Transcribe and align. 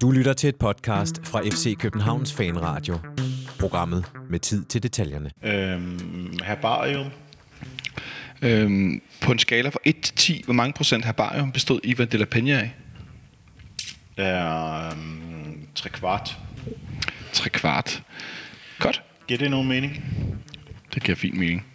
Du 0.00 0.10
lytter 0.10 0.32
til 0.32 0.48
et 0.48 0.56
podcast 0.56 1.26
fra 1.26 1.40
FC 1.40 1.76
Københavns 1.78 2.32
Fanradio. 2.32 2.98
Programmet 3.58 4.04
med 4.30 4.38
tid 4.40 4.64
til 4.64 4.82
detaljerne. 4.82 5.30
Øhm, 5.42 6.38
herbarium. 6.44 7.06
Øhm, 8.42 9.02
på 9.20 9.32
en 9.32 9.38
skala 9.38 9.68
fra 9.68 9.78
1 9.84 10.00
til 10.02 10.14
10, 10.14 10.42
hvor 10.44 10.54
mange 10.54 10.72
procent 10.72 11.04
herbarium 11.04 11.52
bestod 11.52 11.80
Ivan 11.84 12.08
de 12.08 12.16
la 12.18 12.26
Peña 12.34 12.50
af? 12.50 12.74
Er 14.16 14.90
øhm, 14.90 15.66
tre 15.74 15.90
kvart. 15.90 16.38
3 17.32 17.50
kvart. 17.50 18.02
Godt. 18.78 19.02
Giver 19.28 19.38
det 19.38 19.50
nogen 19.50 19.68
mening? 19.68 20.04
Det 20.94 21.02
giver 21.02 21.16
fin 21.16 21.38
mening. 21.38 21.66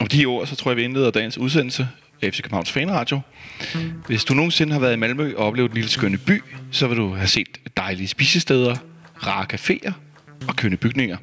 Og 0.00 0.12
de 0.12 0.26
ord, 0.26 0.46
så 0.46 0.56
tror 0.56 0.70
jeg, 0.70 0.76
vi 0.76 0.82
indleder 0.82 1.10
dagens 1.10 1.38
udsendelse 1.38 1.88
af 2.24 2.32
FC 2.32 2.42
Københavns 2.42 2.72
Fanradio. 2.72 3.20
Hvis 4.06 4.24
du 4.24 4.34
nogensinde 4.34 4.72
har 4.72 4.80
været 4.80 4.92
i 4.92 4.96
Malmø 4.96 5.34
og 5.36 5.46
oplevet 5.46 5.68
en 5.70 5.74
lille 5.74 5.90
skønne 5.90 6.18
by, 6.18 6.42
så 6.70 6.86
vil 6.86 6.96
du 6.96 7.14
have 7.14 7.26
set 7.26 7.48
dejlige 7.76 8.08
spisesteder, 8.08 8.76
rare 9.26 9.46
caféer 9.52 9.92
og 10.48 10.56
kønne 10.56 10.76
bygninger. 10.76 11.16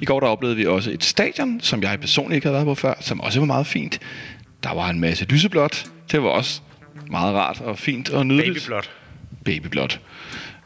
I 0.00 0.04
går 0.04 0.20
der 0.20 0.26
oplevede 0.26 0.56
vi 0.56 0.66
også 0.66 0.90
et 0.90 1.04
stadion, 1.04 1.60
som 1.60 1.82
jeg 1.82 2.00
personligt 2.00 2.36
ikke 2.36 2.46
havde 2.46 2.54
været 2.54 2.66
på 2.66 2.74
før, 2.74 2.94
som 3.00 3.20
også 3.20 3.38
var 3.38 3.46
meget 3.46 3.66
fint. 3.66 4.00
Der 4.62 4.74
var 4.74 4.90
en 4.90 5.00
masse 5.00 5.24
lyseblåt. 5.24 5.86
Det 6.12 6.22
var 6.22 6.28
også 6.28 6.60
meget 7.10 7.34
rart 7.34 7.60
og 7.60 7.78
fint 7.78 8.10
og 8.10 8.26
nydeligt. 8.26 8.54
Babyblot. 8.54 8.90
Babyblot. 9.44 10.00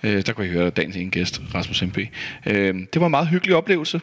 Øh, 0.02 0.26
der 0.26 0.32
kunne 0.32 0.46
I 0.46 0.50
høre 0.50 0.70
dagens 0.70 0.96
ene 0.96 1.10
gæst, 1.10 1.40
Rasmus 1.54 1.82
MP. 1.82 1.98
Øh, 2.46 2.74
det 2.92 3.00
var 3.00 3.06
en 3.06 3.10
meget 3.10 3.28
hyggelig 3.28 3.56
oplevelse. 3.56 4.00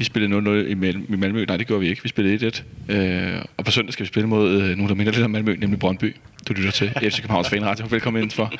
Vi 0.00 0.04
spillede 0.04 0.38
0-0 0.38 0.70
i, 0.70 0.74
Mal- 0.74 1.04
i 1.12 1.16
Malmø. 1.16 1.44
Nej, 1.44 1.56
det 1.56 1.66
gjorde 1.66 1.80
vi 1.80 1.88
ikke. 1.88 2.02
Vi 2.02 2.08
spillede 2.08 2.52
1-1. 2.88 2.94
Øh, 2.94 3.42
og 3.56 3.64
på 3.64 3.70
søndag 3.70 3.92
skal 3.92 4.02
vi 4.04 4.08
spille 4.08 4.28
mod 4.28 4.50
øh, 4.62 4.68
nogen, 4.68 4.88
der 4.88 4.94
minder 4.94 5.12
lidt 5.12 5.24
om 5.24 5.30
Malmø, 5.30 5.56
nemlig 5.56 5.78
Brøndby. 5.78 6.16
Du 6.48 6.52
lytter 6.52 6.70
til 6.70 6.88
FC 7.02 7.16
Københavns 7.16 7.48
Fanradio. 7.48 7.86
Velkommen 7.90 8.22
indenfor. 8.22 8.52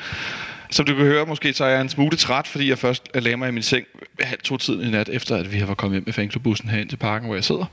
Som 0.69 0.85
du 0.85 0.95
kan 0.95 1.05
høre, 1.05 1.25
måske 1.25 1.53
så 1.53 1.65
er 1.65 1.69
jeg 1.69 1.81
en 1.81 1.89
smule 1.89 2.17
træt, 2.17 2.47
fordi 2.47 2.69
jeg 2.69 2.77
først 2.77 3.07
lagde 3.15 3.37
mig 3.37 3.49
i 3.49 3.51
min 3.51 3.63
seng 3.63 3.85
halv 4.19 4.39
to 4.43 4.57
tiden 4.57 4.87
i 4.87 4.91
nat, 4.91 5.09
efter 5.09 5.35
at 5.35 5.53
vi 5.53 5.57
har 5.57 5.73
kommet 5.73 5.95
hjem 5.95 6.03
med 6.05 6.13
fanklubbussen 6.13 6.69
herind 6.69 6.89
til 6.89 6.97
parken, 6.97 7.25
hvor 7.25 7.35
jeg 7.35 7.43
sidder. 7.43 7.65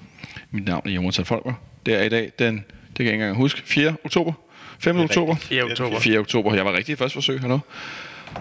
Mit 0.51 0.67
navn 0.67 0.83
er 0.89 0.93
Jonathan 0.93 1.25
Folker. 1.25 1.53
Det 1.87 1.95
er 1.95 2.03
i 2.03 2.09
dag 2.09 2.33
den, 2.39 2.55
det 2.57 2.65
kan 2.97 3.05
jeg 3.07 3.13
ikke 3.13 3.23
engang 3.25 3.37
huske, 3.37 3.63
4. 3.65 3.95
oktober. 4.05 4.33
5. 4.79 4.99
oktober. 4.99 5.35
4. 5.37 5.63
oktober. 5.65 6.01
4. 6.01 6.19
oktober. 6.19 6.55
Jeg 6.55 6.65
var 6.65 6.73
rigtig 6.77 6.93
i 6.93 6.97
første 6.97 7.15
forsøg 7.15 7.41
hernede. 7.41 7.61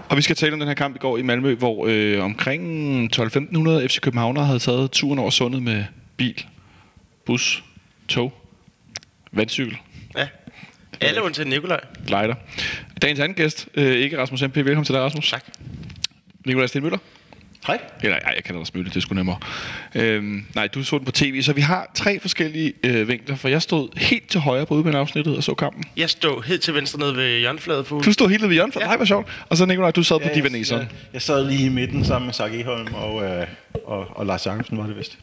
Og 0.10 0.18
vi 0.18 0.22
skal 0.22 0.36
tale 0.36 0.54
om 0.54 0.60
den 0.60 0.68
her 0.68 0.76
kamp 0.76 0.96
i 0.96 1.00
går 1.00 1.18
i 1.18 1.22
Malmø, 1.22 1.56
hvor 1.56 1.86
øh, 1.90 2.24
omkring 2.24 3.16
12-1500 3.16 3.88
FC 3.88 4.00
Københavner 4.00 4.44
havde 4.44 4.60
taget 4.60 4.92
turen 4.92 5.20
over 5.20 5.30
sundet 5.30 5.64
med 5.64 5.84
bil, 6.18 6.46
bus, 7.26 7.64
tog, 8.08 8.34
vandcykel, 9.32 9.78
Ja. 10.18 10.28
Alle 11.02 11.24
undtagen 11.24 11.50
Nikolaj. 11.50 11.80
lighter. 12.08 12.36
Dagens 13.02 13.20
anden 13.20 13.36
gæst, 13.36 13.68
øh, 13.76 13.96
ikke 13.96 14.18
Rasmus 14.22 14.42
MP. 14.44 14.56
Velkommen 14.56 14.86
til 14.86 14.96
dig, 14.96 15.02
Rasmus. 15.04 15.30
Tak. 15.30 15.46
Nikolaj 16.46 16.68
Stenmøller. 16.68 16.98
Hej. 17.68 17.80
Eller, 18.04 18.18
ej, 18.18 18.34
jeg 18.36 18.44
kalder 18.44 18.60
dig 18.60 18.68
Smølle, 18.68 18.90
det 18.90 18.96
er 18.96 19.00
sgu 19.00 19.16
nemmere. 19.16 19.38
Øhm, 19.96 20.46
nej, 20.56 20.68
du 20.68 20.84
så 20.84 20.98
den 20.98 21.06
på 21.06 21.12
tv, 21.12 21.42
så 21.42 21.54
vi 21.54 21.62
har 21.62 21.92
tre 21.96 22.20
forskellige 22.20 22.74
øh, 22.84 23.08
vinkler, 23.08 23.36
for 23.36 23.48
jeg 23.48 23.62
stod 23.62 24.00
helt 24.00 24.28
til 24.30 24.40
højre 24.40 24.66
på 24.66 24.74
udbaneafsnittet 24.74 25.38
og 25.38 25.44
så 25.44 25.54
kampen. 25.54 25.84
Jeg 25.98 26.10
stod 26.10 26.44
helt 26.44 26.62
til 26.62 26.74
venstre 26.74 27.00
nede 27.00 27.16
ved 27.16 27.40
hjørnefladet 27.40 27.86
på. 27.86 28.02
Du 28.06 28.12
stod 28.12 28.30
helt 28.30 28.42
nede 28.42 28.50
ved 28.50 28.72
for 28.72 28.80
Ja. 28.80 28.86
ja. 28.86 28.88
nej, 28.90 28.96
hvor 28.98 29.06
sjovt. 29.06 29.28
Og 29.50 29.58
så 29.58 29.66
Nikolaj, 29.66 29.92
du 29.92 30.04
sad 30.04 30.20
på 30.20 30.26
jeg, 30.28 30.36
divaneseren. 30.36 30.82
jeg, 30.82 30.90
jeg 31.14 31.22
sad 31.22 31.46
lige 31.46 31.66
i 31.66 31.70
midten 31.70 32.06
sammen 32.06 32.26
med 32.26 32.34
Sark 32.34 32.54
Eholm 32.54 32.94
og, 32.94 33.24
øh, 33.24 33.48
og, 33.86 34.18
og 34.18 34.26
Lars 34.26 34.46
Jacobsen, 34.46 34.78
var 34.78 34.88
det 34.88 34.98
vist. 34.98 35.18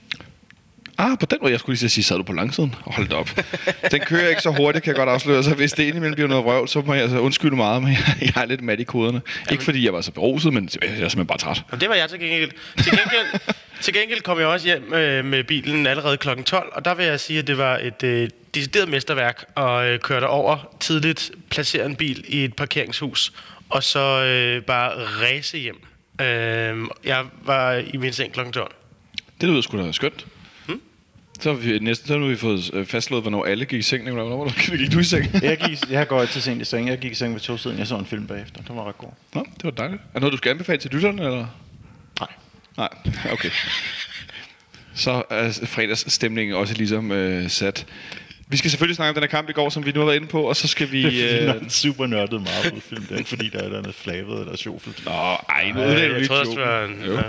Ah, 0.99 1.19
på 1.19 1.27
den 1.27 1.39
måde, 1.41 1.53
jeg 1.53 1.61
skulle 1.61 1.79
lige 1.79 1.89
sige, 1.91 2.05
sad 2.05 2.17
du 2.17 2.23
på 2.23 2.33
langsiden? 2.33 2.75
Hold 2.81 3.09
da 3.09 3.15
op. 3.15 3.31
Den 3.91 4.01
kører 4.01 4.29
ikke 4.29 4.43
så 4.43 4.51
hurtigt, 4.51 4.85
kan 4.85 4.91
jeg 4.91 4.97
godt 4.97 5.09
afsløre. 5.09 5.43
Så 5.43 5.55
hvis 5.55 5.73
det 5.73 5.83
indimellem 5.83 6.15
bliver 6.15 6.29
noget 6.29 6.45
vrøvl, 6.45 6.69
så 6.69 6.81
må 6.81 6.95
jeg 6.95 7.03
altså 7.03 7.19
undskylde 7.19 7.57
meget, 7.57 7.83
men 7.83 7.93
jeg, 7.93 8.17
jeg 8.21 8.43
er 8.43 8.47
lidt 8.47 8.63
mat 8.63 8.81
i 8.81 8.85
koderne. 8.85 9.21
Ikke 9.51 9.65
fordi 9.65 9.85
jeg 9.85 9.93
var 9.93 10.01
så 10.01 10.13
beruset, 10.13 10.53
men 10.53 10.69
jeg 10.83 10.89
er 10.89 10.95
simpelthen 10.95 11.27
bare 11.27 11.39
træt. 11.39 11.63
Og 11.71 11.81
det 11.81 11.89
var 11.89 11.95
jeg 11.95 12.09
til 12.09 12.19
gengæld. 12.19 12.51
Til 12.77 12.93
gengæld, 12.93 13.55
til 13.81 13.95
gengæld 13.95 14.21
kom 14.21 14.39
jeg 14.39 14.47
også 14.47 14.67
hjem 14.67 14.95
øh, 14.95 15.25
med 15.25 15.45
bilen 15.45 15.87
allerede 15.87 16.17
kl. 16.17 16.29
12, 16.43 16.73
og 16.73 16.85
der 16.85 16.95
vil 16.95 17.07
jeg 17.07 17.21
sige, 17.21 17.39
at 17.39 17.47
det 17.47 17.59
var 17.59 17.79
et 17.79 18.03
øh, 18.03 18.29
decideret 18.55 18.89
mesterværk 18.89 19.45
at 19.57 19.85
øh, 19.85 19.99
køre 19.99 20.27
over 20.27 20.77
tidligt, 20.81 21.31
placere 21.51 21.87
en 21.87 21.97
bil 21.97 22.25
i 22.29 22.45
et 22.45 22.55
parkeringshus, 22.57 23.33
og 23.71 23.83
så 23.83 24.25
øh, 24.25 24.63
bare 24.63 24.91
ræse 24.95 25.59
hjem. 25.59 25.81
Øh, 26.21 26.77
jeg 27.05 27.25
var 27.43 27.73
i 27.73 27.97
min 27.97 28.13
seng 28.13 28.33
kl. 28.33 28.41
12. 28.53 28.75
Det 29.41 29.49
lyder 29.49 29.61
sgu 29.61 29.79
da 29.87 29.93
skønt. 29.93 30.27
Så 31.41 31.53
har 31.53 31.59
vi 31.59 31.79
næsten 31.79 32.09
så 32.09 32.19
har 32.19 32.27
vi 32.27 32.37
fået 32.37 32.71
øh, 32.75 32.87
fastslået, 32.87 33.23
hvornår 33.23 33.45
alle 33.45 33.65
gik 33.65 33.79
i 33.79 33.83
seng. 33.83 34.05
Nicolai. 34.05 34.27
Hvornår 34.27 34.45
du- 34.45 34.77
gik 34.83 34.93
du 34.93 34.99
i 34.99 35.05
seng? 35.05 35.31
Jeg, 35.43 35.59
gik, 35.59 35.91
jeg 35.91 36.09
går 36.09 36.25
til 36.25 36.43
sent 36.43 36.63
i 36.63 36.65
seng. 36.65 36.89
Jeg 36.89 36.99
gik 36.99 37.13
i 37.13 37.15
seng 37.15 37.33
ved 37.35 37.41
to 37.41 37.57
siden. 37.57 37.79
Jeg 37.79 37.87
så 37.87 37.97
en 37.99 38.07
film 38.07 38.27
bagefter. 38.27 38.63
Det 38.63 38.77
var 38.77 38.89
ret 38.89 38.99
god. 38.99 39.09
Nå, 39.35 39.47
det 39.57 39.65
var 39.65 39.71
dejligt. 39.71 40.03
Er 40.15 40.21
noget, 40.21 40.33
du 40.33 40.37
skal 40.37 40.51
anbefale 40.51 40.79
til 40.79 40.91
lytterne, 40.91 41.23
eller? 41.25 41.47
Nej. 42.21 42.29
Nej, 42.77 42.89
okay. 43.33 43.51
Så 44.95 45.23
er 45.31 45.53
fredagsstemningen 45.67 46.57
også 46.57 46.75
ligesom 46.75 47.13
øh, 47.13 47.51
sat. 47.51 47.87
Vi 48.49 48.57
skal 48.57 48.71
selvfølgelig 48.71 48.97
snakke 48.97 49.09
om 49.09 49.15
den 49.15 49.23
her 49.23 49.29
kamp 49.29 49.49
i 49.49 49.53
går, 49.53 49.69
som 49.69 49.87
vi 49.87 49.93
nu 49.93 50.01
har 50.01 50.07
været 50.07 50.17
inde 50.17 50.27
på, 50.27 50.43
og 50.43 50.57
så 50.57 50.69
skal 50.69 50.93
vi... 50.93 51.03
Det 51.11 51.43
er 51.49 51.55
Øh... 51.57 51.63
en 51.63 51.71
super 51.71 52.07
nørdet 52.07 52.43
Marvel-film. 52.43 53.03
Det 53.03 53.13
er 53.13 53.17
ikke 53.19 53.29
fordi, 53.29 53.49
der 53.49 53.59
er 53.59 53.69
noget 53.69 53.95
flavet 53.95 54.41
eller 54.41 54.57
sjovfuldt. 54.57 55.05
Nå, 55.05 55.11
ej, 55.11 55.71
nu 55.75 55.81
Ej, 55.81 55.85
er 55.85 55.95
det 55.95 56.03
jeg 56.03 56.11
jo 56.11 56.85
en- 56.85 57.05
Jo. 57.07 57.15
ja. 57.15 57.23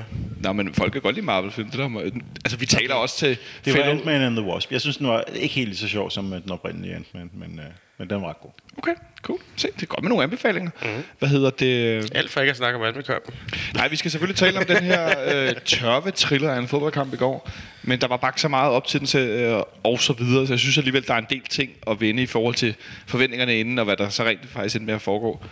Nå, 0.43 0.53
men 0.53 0.73
folk 0.73 0.91
kan 0.91 1.01
godt 1.01 1.15
lide 1.15 1.25
Marvel-film. 1.25 1.69
Det 1.69 1.79
der, 1.79 1.87
må- 1.87 1.99
altså, 2.45 2.57
vi 2.57 2.65
taler 2.65 2.95
også 2.95 3.17
til... 3.17 3.37
Det 3.65 3.73
var 3.73 3.79
fellow- 3.79 3.89
Ant-Man 3.89 4.21
and 4.21 4.35
the 4.35 4.45
Wasp. 4.45 4.71
Jeg 4.71 4.81
synes, 4.81 4.97
den 4.97 5.07
var 5.07 5.23
ikke 5.35 5.55
helt 5.55 5.67
lige 5.69 5.77
så 5.77 5.87
sjov 5.87 6.11
som 6.11 6.25
den 6.41 6.51
oprindelige 6.51 6.95
Ant-Man, 6.95 7.29
men, 7.33 7.59
øh, 7.59 7.65
men 7.97 8.09
den 8.09 8.21
var 8.21 8.29
ret 8.29 8.41
god. 8.41 8.51
Okay, 8.77 8.95
cool. 9.21 9.39
Se, 9.55 9.67
det 9.75 9.83
er 9.83 9.85
godt 9.85 10.03
med 10.03 10.09
nogle 10.09 10.23
anbefalinger. 10.23 10.71
Mm-hmm. 10.81 11.03
Hvad 11.19 11.29
hedder 11.29 11.49
det? 11.49 12.15
Alt 12.15 12.31
for 12.31 12.41
ikke 12.41 12.51
at 12.51 12.57
snakke 12.57 12.79
om 12.79 12.85
Almekampen. 12.85 13.33
Nej, 13.73 13.87
vi 13.87 13.95
skal 13.95 14.11
selvfølgelig 14.11 14.37
tale 14.37 14.59
om 14.59 14.65
den 14.65 14.83
her 14.83 15.09
øh, 15.33 15.55
tørve 15.65 16.11
triller 16.11 16.51
af 16.51 16.59
en 16.59 16.67
fodboldkamp 16.67 17.13
i 17.13 17.17
går. 17.17 17.49
Men 17.83 18.01
der 18.01 18.07
var 18.07 18.17
bare 18.17 18.29
ikke 18.29 18.41
så 18.41 18.47
meget 18.47 18.71
op 18.71 18.87
til 18.87 18.99
den, 18.99 19.07
til, 19.07 19.19
øh, 19.19 19.61
og 19.83 19.99
så 19.99 20.13
videre. 20.13 20.47
Så 20.47 20.53
jeg 20.53 20.59
synes 20.59 20.77
alligevel, 20.77 21.07
der 21.07 21.13
er 21.13 21.17
en 21.17 21.27
del 21.29 21.41
ting 21.49 21.69
at 21.87 22.01
vende 22.01 22.23
i 22.23 22.25
forhold 22.25 22.55
til 22.55 22.75
forventningerne 23.07 23.59
inden, 23.59 23.79
og 23.79 23.85
hvad 23.85 23.97
der 23.97 24.09
så 24.09 24.23
rent 24.23 24.49
faktisk 24.49 24.75
endte 24.75 24.85
med 24.85 24.93
at 24.93 25.01
foregå. 25.01 25.43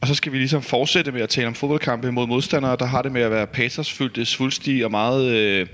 Og 0.00 0.08
så 0.08 0.14
skal 0.14 0.32
vi 0.32 0.38
ligesom 0.38 0.62
fortsætte 0.62 1.12
med 1.12 1.20
at 1.20 1.28
tale 1.28 1.46
om 1.46 1.54
fodboldkampe 1.54 2.12
mod 2.12 2.26
modstandere, 2.26 2.76
der 2.76 2.86
har 2.86 3.02
det 3.02 3.12
med 3.12 3.22
at 3.22 3.30
være 3.30 3.46
patersfyldte, 3.46 4.24
svulstige 4.24 4.84
og 4.84 4.90
meget... 4.90 5.32
Øh, 5.32 5.66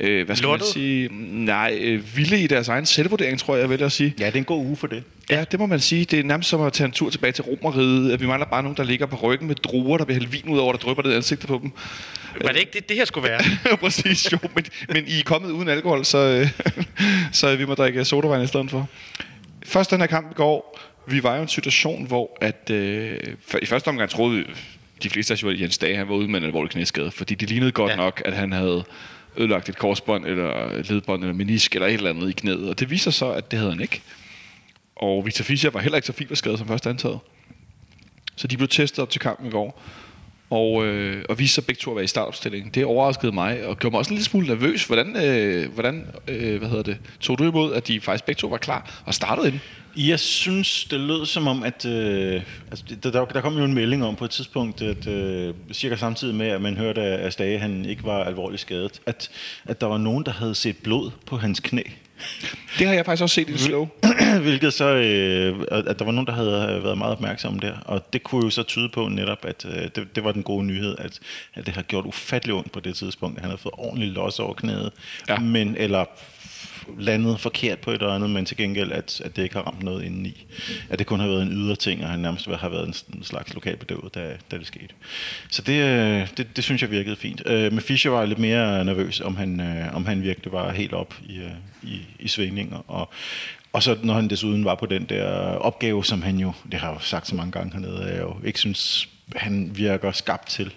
øh, 0.00 0.26
hvad 0.26 0.36
skal 0.36 0.46
Lortet? 0.46 0.66
man 0.66 0.72
sige? 0.72 1.08
Nej, 1.44 1.78
øh, 1.80 2.16
vilde 2.16 2.40
i 2.40 2.46
deres 2.46 2.68
egen 2.68 2.86
selvvurdering, 2.86 3.38
tror 3.38 3.54
jeg, 3.54 3.60
jeg 3.60 3.70
vil 3.70 3.82
at 3.82 3.92
sige. 3.92 4.14
Ja, 4.18 4.26
det 4.26 4.34
er 4.34 4.38
en 4.38 4.44
god 4.44 4.66
uge 4.66 4.76
for 4.76 4.86
det. 4.86 5.02
Ja, 5.30 5.44
det 5.50 5.60
må 5.60 5.66
man 5.66 5.80
sige. 5.80 6.04
Det 6.04 6.18
er 6.18 6.24
nærmest 6.24 6.48
som 6.48 6.60
at 6.60 6.72
tage 6.72 6.86
en 6.86 6.92
tur 6.92 7.10
tilbage 7.10 7.32
til 7.32 7.44
Romeriet. 7.44 8.12
At 8.12 8.20
Vi 8.20 8.26
mangler 8.26 8.46
bare 8.46 8.62
nogen, 8.62 8.76
der 8.76 8.84
ligger 8.84 9.06
på 9.06 9.16
ryggen 9.16 9.48
med 9.48 9.54
druer, 9.54 9.98
der 9.98 10.04
vil 10.04 10.14
hælde 10.14 10.30
vin 10.30 10.48
ud 10.48 10.58
over, 10.58 10.72
der 10.72 10.78
drypper 10.78 11.02
ned 11.02 11.12
i 11.12 11.16
ansigtet 11.16 11.48
på 11.48 11.60
dem. 11.62 11.72
Var 12.42 12.48
det 12.48 12.60
ikke 12.60 12.72
det, 12.72 12.88
det 12.88 12.96
her 12.96 13.04
skulle 13.04 13.28
være? 13.28 13.40
Præcis, 13.76 14.32
jo. 14.32 14.38
Men, 14.54 14.64
men 14.88 15.04
I 15.06 15.18
er 15.18 15.22
kommet 15.24 15.50
uden 15.50 15.68
alkohol, 15.68 16.04
så, 16.04 16.18
øh, 16.18 16.84
så 17.32 17.56
vi 17.56 17.64
må 17.64 17.74
drikke 17.74 18.04
sodavand 18.04 18.42
i 18.42 18.46
stedet 18.46 18.70
for. 18.70 18.88
Først 19.66 19.90
den 19.90 20.00
her 20.00 20.06
kamp 20.06 20.30
i 20.30 20.34
går. 20.34 20.80
Vi 21.08 21.22
var 21.22 21.34
jo 21.34 21.38
i 21.38 21.42
en 21.42 21.48
situation, 21.48 22.06
hvor 22.06 22.38
at, 22.40 22.70
øh, 22.70 23.18
i 23.62 23.66
første 23.66 23.88
omgang 23.88 24.10
troede 24.10 24.36
vi, 24.36 24.44
de 25.02 25.10
fleste 25.10 25.32
af 25.32 25.36
os 25.36 25.42
jo, 25.42 25.50
at 25.50 25.60
Jens 25.60 25.78
Dage 25.78 25.96
han 25.96 26.08
var 26.08 26.14
ude 26.14 26.28
med 26.28 26.38
en 26.38 26.44
alvorlig 26.46 26.70
knæskade. 26.70 27.10
Fordi 27.10 27.34
det 27.34 27.48
lignede 27.50 27.72
godt 27.72 27.90
ja. 27.90 27.96
nok, 27.96 28.22
at 28.24 28.32
han 28.32 28.52
havde 28.52 28.84
ødelagt 29.36 29.68
et 29.68 29.76
korsbånd, 29.76 30.26
eller 30.26 30.70
et 30.70 30.90
ledbånd, 30.90 31.22
eller 31.22 31.34
menisk, 31.34 31.74
eller 31.74 31.88
et 31.88 31.94
eller 31.94 32.10
andet 32.10 32.28
i 32.28 32.32
knæet. 32.32 32.68
Og 32.68 32.80
det 32.80 32.90
viser 32.90 33.10
så, 33.10 33.30
at 33.32 33.50
det 33.50 33.58
havde 33.58 33.72
han 33.72 33.80
ikke. 33.80 34.02
Og 34.96 35.26
Victor 35.26 35.42
Fischer 35.42 35.70
var 35.70 35.80
heller 35.80 35.96
ikke 35.96 36.06
så 36.06 36.12
fiberskadet 36.12 36.58
som 36.58 36.68
først 36.68 36.86
antaget. 36.86 37.18
Så 38.36 38.46
de 38.46 38.56
blev 38.56 38.68
testet 38.68 38.98
op 38.98 39.10
til 39.10 39.20
kampen 39.20 39.46
i 39.46 39.50
går. 39.50 39.82
Og, 40.50 40.86
øh, 40.86 41.24
og 41.28 41.38
vi 41.38 41.46
så 41.46 41.62
begge 41.62 41.80
to 41.80 41.90
at 41.90 41.96
være 41.96 42.04
i 42.04 42.08
startopstillingen. 42.08 42.70
Det 42.70 42.84
overraskede 42.84 43.32
mig, 43.32 43.66
og 43.66 43.78
gjorde 43.78 43.92
mig 43.92 43.98
også 43.98 44.10
en 44.10 44.14
lille 44.14 44.24
smule 44.24 44.46
nervøs. 44.46 44.84
Hvordan, 44.84 45.16
øh, 45.16 45.72
hvordan 45.72 46.06
øh, 46.28 46.58
hvad 46.58 46.68
hedder 46.68 46.82
det, 46.82 46.98
tog 47.20 47.38
du 47.38 47.44
imod, 47.44 47.72
at 47.72 47.88
de 47.88 48.00
faktisk 48.00 48.24
begge 48.24 48.38
to 48.38 48.46
var 48.46 48.56
klar 48.56 49.02
og 49.06 49.14
startede 49.14 49.48
ind? 49.48 49.60
Jeg 49.96 50.20
synes, 50.20 50.84
det 50.84 51.00
lød 51.00 51.26
som 51.26 51.46
om, 51.46 51.62
at 51.62 51.84
øh, 51.86 52.42
altså, 52.70 52.84
der, 53.02 53.10
der, 53.10 53.24
der 53.24 53.40
kom 53.40 53.58
jo 53.58 53.64
en 53.64 53.74
melding 53.74 54.04
om 54.04 54.16
på 54.16 54.24
et 54.24 54.30
tidspunkt, 54.30 54.82
at 54.82 55.06
øh, 55.06 55.54
cirka 55.72 55.96
samtidig 55.96 56.34
med, 56.34 56.46
at 56.46 56.62
man 56.62 56.76
hørte, 56.76 57.00
at 57.00 57.32
Stage 57.32 57.58
han 57.58 57.84
ikke 57.84 58.04
var 58.04 58.24
alvorligt 58.24 58.60
skadet, 58.60 59.00
at, 59.06 59.30
at 59.64 59.80
der 59.80 59.86
var 59.86 59.98
nogen, 59.98 60.24
der 60.24 60.32
havde 60.32 60.54
set 60.54 60.76
blod 60.76 61.10
på 61.26 61.36
hans 61.36 61.60
knæ. 61.60 61.82
Det 62.78 62.86
har 62.86 62.94
jeg 62.94 63.04
faktisk 63.04 63.22
også 63.22 63.34
set 63.34 63.48
i 63.48 63.52
det 63.52 63.60
slow. 63.60 63.88
Hvilket 64.42 64.72
så, 64.72 64.84
øh, 64.84 65.66
at 65.70 65.98
der 65.98 66.04
var 66.04 66.12
nogen, 66.12 66.26
der 66.26 66.32
havde 66.32 66.80
været 66.84 66.98
meget 66.98 67.12
opmærksomme 67.12 67.60
der. 67.60 67.72
Og 67.84 68.12
det 68.12 68.22
kunne 68.22 68.44
jo 68.44 68.50
så 68.50 68.62
tyde 68.62 68.88
på 68.88 69.08
netop, 69.08 69.44
at 69.44 69.64
øh, 69.64 69.82
det, 69.82 70.16
det 70.16 70.24
var 70.24 70.32
den 70.32 70.42
gode 70.42 70.64
nyhed, 70.64 70.96
at, 70.98 71.18
at 71.54 71.66
det 71.66 71.74
har 71.74 71.82
gjort 71.82 72.06
ufattelig 72.06 72.54
ondt 72.54 72.72
på 72.72 72.80
det 72.80 72.94
tidspunkt. 72.94 73.40
Han 73.40 73.50
havde 73.50 73.58
fået 73.58 73.74
ordentligt 73.78 74.12
los 74.12 74.38
over 74.38 74.54
knæet. 74.54 74.92
Ja. 75.28 75.38
Men, 75.38 75.76
eller 75.76 76.04
landet 76.98 77.40
forkert 77.40 77.78
på 77.78 77.90
et 77.90 77.94
eller 77.94 78.14
andet, 78.14 78.30
men 78.30 78.44
til 78.44 78.56
gengæld, 78.56 78.92
at, 78.92 79.20
at 79.24 79.36
det 79.36 79.42
ikke 79.42 79.54
har 79.54 79.62
ramt 79.62 79.82
noget 79.82 80.04
indeni. 80.04 80.46
At 80.90 80.98
det 80.98 81.06
kun 81.06 81.20
har 81.20 81.26
været 81.26 81.42
en 81.42 81.52
ydre 81.52 81.76
ting, 81.76 82.04
og 82.04 82.10
han 82.10 82.20
nærmest 82.20 82.46
har 82.46 82.68
været 82.68 83.04
en, 83.14 83.22
slags 83.22 83.54
lokalbedøvet, 83.54 84.14
da, 84.14 84.36
da 84.50 84.58
det 84.58 84.66
skete. 84.66 84.94
Så 85.50 85.62
det, 85.62 85.82
øh, 85.82 86.28
det, 86.36 86.56
det 86.56 86.64
synes 86.64 86.82
jeg 86.82 86.90
virkede 86.90 87.16
fint. 87.16 87.42
Øh, 87.46 87.72
med 87.72 87.82
Fischer 87.82 88.10
var 88.10 88.24
lidt 88.24 88.38
mere 88.38 88.84
nervøs, 88.84 89.20
om 89.20 89.36
han, 89.36 89.60
øh, 89.60 89.96
om 89.96 90.06
han 90.06 90.22
virkelig 90.22 90.52
var 90.52 90.72
helt 90.72 90.92
op 90.92 91.14
i, 91.28 91.36
øh, 91.36 91.50
i, 91.82 92.00
i 92.18 92.28
svingninger. 92.28 92.90
Og, 92.90 93.12
og 93.72 93.82
så 93.82 93.96
når 94.02 94.14
han 94.14 94.28
desuden 94.28 94.64
var 94.64 94.74
på 94.74 94.86
den 94.86 95.04
der 95.04 95.26
opgave, 95.56 96.04
som 96.04 96.22
han 96.22 96.38
jo, 96.38 96.52
det 96.72 96.80
har 96.80 96.88
jeg 96.88 96.96
jo 96.96 97.00
sagt 97.00 97.28
så 97.28 97.34
mange 97.34 97.52
gange 97.52 97.72
hernede, 97.72 98.04
jeg 98.04 98.20
jo 98.20 98.36
ikke 98.44 98.58
synes, 98.58 99.08
han 99.36 99.70
virker 99.74 100.12
skabt 100.12 100.48
til 100.48 100.72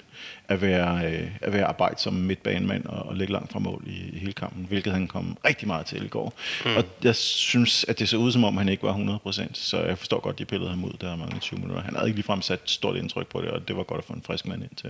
at 0.49 0.61
være, 0.61 1.05
øh, 1.05 1.27
at 1.41 1.53
være 1.53 1.65
arbejdsom 1.65 2.13
midtbanemand 2.13 2.85
og, 2.85 3.05
og 3.05 3.15
ligge 3.15 3.33
langt 3.33 3.51
fra 3.51 3.59
mål 3.59 3.83
i, 3.87 4.15
i 4.15 4.19
hele 4.19 4.33
kampen, 4.33 4.65
hvilket 4.65 4.93
han 4.93 5.07
kom 5.07 5.37
rigtig 5.45 5.67
meget 5.67 5.85
til 5.85 6.05
i 6.05 6.07
går. 6.07 6.33
Mm. 6.65 6.75
Og 6.75 6.83
jeg 7.03 7.15
synes, 7.15 7.85
at 7.87 7.99
det 7.99 8.09
så 8.09 8.17
ud 8.17 8.31
som 8.31 8.43
om, 8.43 8.57
han 8.57 8.69
ikke 8.69 8.83
var 8.83 9.21
100%, 9.25 9.49
så 9.53 9.81
jeg 9.81 9.97
forstår 9.97 10.19
godt, 10.19 10.39
de 10.39 10.45
pillede 10.45 10.69
ham 10.69 10.83
ud 10.83 10.93
der 11.01 11.15
mange 11.15 11.39
20 11.39 11.59
minutter. 11.59 11.83
Han 11.83 11.95
havde 11.95 12.07
ikke 12.07 12.17
ligefrem 12.17 12.41
sat 12.41 12.59
stort 12.65 12.97
indtryk 12.97 13.27
på 13.27 13.41
det, 13.41 13.49
og 13.49 13.67
det 13.67 13.77
var 13.77 13.83
godt 13.83 13.97
at 13.97 14.05
få 14.05 14.13
en 14.13 14.23
frisk 14.25 14.47
mand 14.47 14.61
ind 14.61 14.75
til, 14.75 14.89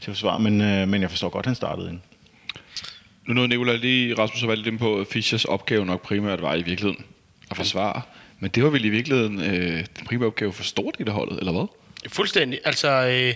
til 0.00 0.10
at 0.10 0.16
forsvare, 0.16 0.40
men, 0.40 0.60
øh, 0.60 0.88
men 0.88 1.02
jeg 1.02 1.10
forstår 1.10 1.28
godt, 1.28 1.42
at 1.42 1.46
han 1.46 1.54
startede 1.54 1.90
ind. 1.90 2.00
Nu 3.26 3.34
nåede 3.34 3.48
Nicolai 3.48 3.76
lige, 3.76 4.14
Rasmus 4.18 4.40
har 4.40 4.48
valgt 4.48 4.64
dem 4.64 4.78
på, 4.78 5.00
at 5.00 5.06
Fischers 5.06 5.44
opgave 5.44 5.86
nok 5.86 6.02
primært 6.02 6.42
var 6.42 6.54
i 6.54 6.62
virkeligheden 6.62 7.04
at 7.50 7.56
forsvare. 7.56 8.02
Men 8.40 8.50
det 8.50 8.64
var 8.64 8.70
vel 8.70 8.84
i 8.84 8.88
virkeligheden 8.88 9.40
øh, 9.40 9.86
den 9.98 10.06
primære 10.06 10.26
opgave 10.26 10.52
for 10.52 10.62
stort 10.62 10.96
i 10.98 11.02
det 11.02 11.12
holdet, 11.12 11.38
eller 11.38 11.52
hvad? 11.52 11.66
Fuldstændig. 12.08 12.60
Altså, 12.64 12.88
øh, 12.88 13.34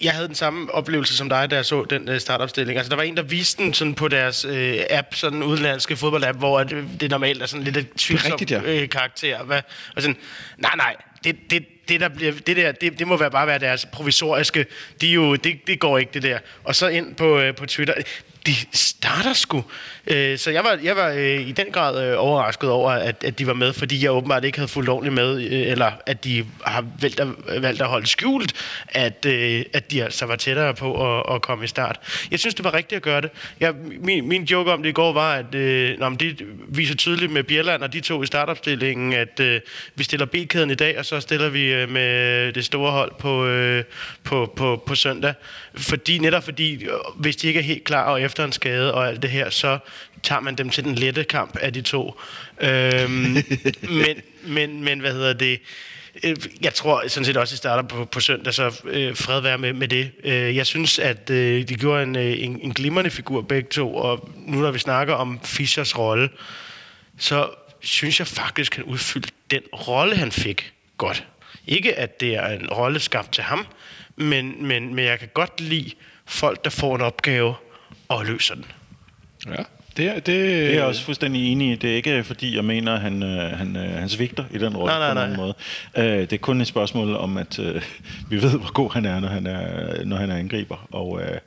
jeg 0.00 0.12
havde 0.12 0.26
den 0.26 0.34
samme 0.34 0.74
oplevelse 0.74 1.16
som 1.16 1.28
dig, 1.28 1.50
da 1.50 1.56
jeg 1.56 1.64
så 1.64 1.84
den 1.84 2.08
øh, 2.08 2.20
startopstilling. 2.20 2.78
Altså, 2.78 2.90
der 2.90 2.96
var 2.96 3.02
en, 3.02 3.16
der 3.16 3.22
viste 3.22 3.62
den 3.62 3.74
sådan 3.74 3.94
på 3.94 4.08
deres 4.08 4.44
øh, 4.44 4.78
app, 4.90 5.14
sådan 5.14 5.38
en 5.38 5.42
udenlandske 5.42 5.96
fodboldapp, 5.96 6.38
hvor 6.38 6.62
det, 6.62 6.84
det 7.00 7.10
normalt 7.10 7.42
er 7.42 7.46
sådan 7.46 7.64
lidt 7.64 7.76
et 7.76 7.88
tvivlsom 7.96 8.38
ja. 8.50 8.62
øh, 8.62 8.88
karakter. 8.88 9.44
Hvad? 9.44 9.60
Og 9.96 10.02
sådan, 10.02 10.16
nej, 10.58 10.72
nej, 10.76 10.96
det, 11.24 11.36
det, 11.50 11.66
det, 11.88 12.00
der 12.00 12.08
bliver, 12.08 12.32
det, 12.32 12.56
der, 12.56 12.72
det, 12.72 12.98
det 12.98 13.06
må 13.06 13.16
være 13.16 13.30
bare 13.30 13.46
være 13.46 13.58
deres 13.58 13.86
provisoriske. 13.92 14.66
De 15.00 15.06
jo, 15.06 15.36
det, 15.36 15.66
det 15.66 15.80
går 15.80 15.98
ikke, 15.98 16.10
det 16.14 16.22
der. 16.22 16.38
Og 16.64 16.74
så 16.74 16.88
ind 16.88 17.14
på, 17.14 17.38
øh, 17.38 17.54
på 17.54 17.66
Twitter 17.66 17.94
de 18.48 18.54
starter 18.72 19.32
sgu. 19.32 19.64
Øh, 20.06 20.38
så 20.38 20.50
jeg 20.50 20.64
var, 20.64 20.78
jeg 20.82 20.96
var 20.96 21.08
øh, 21.08 21.48
i 21.48 21.52
den 21.52 21.66
grad 21.72 22.04
øh, 22.04 22.14
overrasket 22.18 22.70
over, 22.70 22.90
at, 22.90 23.24
at 23.24 23.38
de 23.38 23.46
var 23.46 23.54
med, 23.54 23.72
fordi 23.72 24.04
jeg 24.04 24.10
åbenbart 24.10 24.44
ikke 24.44 24.58
havde 24.58 24.68
fulgt 24.68 24.88
ordentligt 24.88 25.14
med, 25.14 25.42
øh, 25.42 25.72
eller 25.72 25.92
at 26.06 26.24
de 26.24 26.46
har 26.64 26.84
valgt 27.00 27.20
at, 27.20 27.28
valgt 27.62 27.80
at 27.80 27.88
holde 27.88 28.06
skjult, 28.06 28.52
at, 28.88 29.26
øh, 29.26 29.64
at 29.72 29.90
de 29.90 30.04
altså 30.04 30.26
var 30.26 30.36
tættere 30.36 30.74
på 30.74 31.18
at, 31.18 31.34
at 31.34 31.42
komme 31.42 31.64
i 31.64 31.66
start. 31.66 32.26
Jeg 32.30 32.38
synes, 32.38 32.54
det 32.54 32.64
var 32.64 32.74
rigtigt 32.74 32.96
at 32.96 33.02
gøre 33.02 33.20
det. 33.20 33.30
Jeg, 33.60 33.74
min, 34.00 34.28
min 34.28 34.44
joke 34.44 34.72
om 34.72 34.82
det 34.82 34.88
i 34.88 34.92
går 34.92 35.12
var, 35.12 35.34
at 35.34 35.54
øh, 35.54 35.98
når 35.98 36.08
det 36.08 36.42
viser 36.68 36.94
tydeligt 36.94 37.32
med 37.32 37.42
Bjelland 37.42 37.82
og 37.82 37.92
de 37.92 38.00
to 38.00 38.22
i 38.22 38.26
startopstillingen, 38.26 39.12
at 39.12 39.40
øh, 39.40 39.60
vi 39.94 40.04
stiller 40.04 40.26
B-kæden 40.26 40.70
i 40.70 40.74
dag, 40.74 40.98
og 40.98 41.04
så 41.04 41.20
stiller 41.20 41.48
vi 41.48 41.72
øh, 41.72 41.90
med 41.90 42.52
det 42.52 42.64
store 42.64 42.90
hold 42.90 43.12
på, 43.18 43.46
øh, 43.46 43.84
på, 44.24 44.52
på, 44.56 44.82
på 44.86 44.94
søndag. 44.94 45.34
Fordi, 45.78 46.18
netop 46.18 46.44
fordi, 46.44 46.86
hvis 47.16 47.36
de 47.36 47.46
ikke 47.48 47.60
er 47.60 47.64
helt 47.64 47.84
klar 47.84 48.04
og 48.04 48.22
efter 48.22 48.44
en 48.44 48.52
skade 48.52 48.94
og 48.94 49.08
alt 49.08 49.22
det 49.22 49.30
her, 49.30 49.50
så 49.50 49.78
tager 50.22 50.40
man 50.40 50.54
dem 50.54 50.70
til 50.70 50.84
den 50.84 50.94
lette 50.94 51.24
kamp 51.24 51.56
af 51.56 51.72
de 51.72 51.82
to. 51.82 52.20
Øhm, 52.60 53.12
men, 54.04 54.22
men, 54.42 54.84
men 54.84 55.00
hvad 55.00 55.12
hedder 55.12 55.32
det? 55.32 55.60
Øh, 56.22 56.36
jeg 56.60 56.74
tror 56.74 57.08
sådan 57.08 57.24
set 57.24 57.36
også, 57.36 57.52
at 57.52 57.52
det 57.52 57.58
starter 57.58 57.88
på, 57.88 58.04
på 58.04 58.20
søndag, 58.20 58.54
så 58.54 58.80
øh, 58.84 59.16
fred 59.16 59.40
være 59.40 59.58
med, 59.58 59.72
med 59.72 59.88
det. 59.88 60.10
Øh, 60.24 60.56
jeg 60.56 60.66
synes, 60.66 60.98
at 60.98 61.30
øh, 61.30 61.68
de 61.68 61.74
gjorde 61.74 62.02
en, 62.02 62.16
øh, 62.16 62.42
en, 62.42 62.60
en 62.62 62.72
glimrende 62.72 63.10
figur 63.10 63.42
begge 63.42 63.68
to, 63.70 63.94
og 63.94 64.30
nu 64.36 64.60
når 64.60 64.70
vi 64.70 64.78
snakker 64.78 65.14
om 65.14 65.40
Fischers 65.44 65.98
rolle, 65.98 66.28
så 67.18 67.50
synes 67.80 68.18
jeg 68.18 68.26
faktisk, 68.26 68.72
at 68.72 68.76
han 68.76 68.84
udfyldte 68.84 69.30
den 69.50 69.62
rolle, 69.72 70.16
han 70.16 70.32
fik 70.32 70.72
godt. 70.98 71.24
Ikke 71.66 71.94
at 71.94 72.20
det 72.20 72.34
er 72.34 72.46
en 72.46 72.68
rolle 72.70 73.00
skabt 73.00 73.32
til 73.32 73.44
ham, 73.44 73.66
men, 74.18 74.66
men, 74.66 74.94
men 74.94 75.04
jeg 75.04 75.18
kan 75.18 75.28
godt 75.34 75.60
lide 75.60 75.90
folk, 76.26 76.64
der 76.64 76.70
får 76.70 76.94
en 76.94 77.00
opgave 77.00 77.54
og 78.08 78.26
løser 78.26 78.54
den. 78.54 78.64
Ja. 79.46 79.62
Det 79.96 80.06
er, 80.06 80.14
det, 80.14 80.26
det 80.26 80.66
er 80.66 80.70
jeg 80.70 80.84
også 80.84 81.02
fuldstændig 81.02 81.52
enig 81.52 81.72
i. 81.72 81.76
Det 81.76 81.90
er 81.90 81.96
ikke 81.96 82.24
fordi, 82.24 82.56
jeg 82.56 82.64
mener, 82.64 82.94
at 82.94 83.00
han, 83.00 83.22
øh, 83.22 83.58
han, 83.58 83.76
øh, 83.76 83.90
han 83.92 84.08
svigter 84.08 84.44
i 84.50 84.58
den 84.58 84.76
rolle 84.76 84.94
nej, 84.94 85.14
nej, 85.14 85.24
på 85.24 85.30
nogen 85.30 85.36
måde. 85.36 85.54
Øh, 85.96 86.20
det 86.20 86.32
er 86.32 86.38
kun 86.38 86.60
et 86.60 86.66
spørgsmål 86.66 87.16
om, 87.16 87.36
at 87.36 87.58
øh, 87.58 87.82
vi 88.30 88.42
ved, 88.42 88.50
hvor 88.50 88.72
god 88.72 88.92
han 88.92 89.04
er, 89.04 89.20
når 89.20 89.28
han 89.28 89.46
er, 89.46 90.04
når 90.04 90.16
han 90.16 90.30
er 90.30 90.36
angriber. 90.36 90.88
Og, 90.90 91.22
øh, 91.22 91.38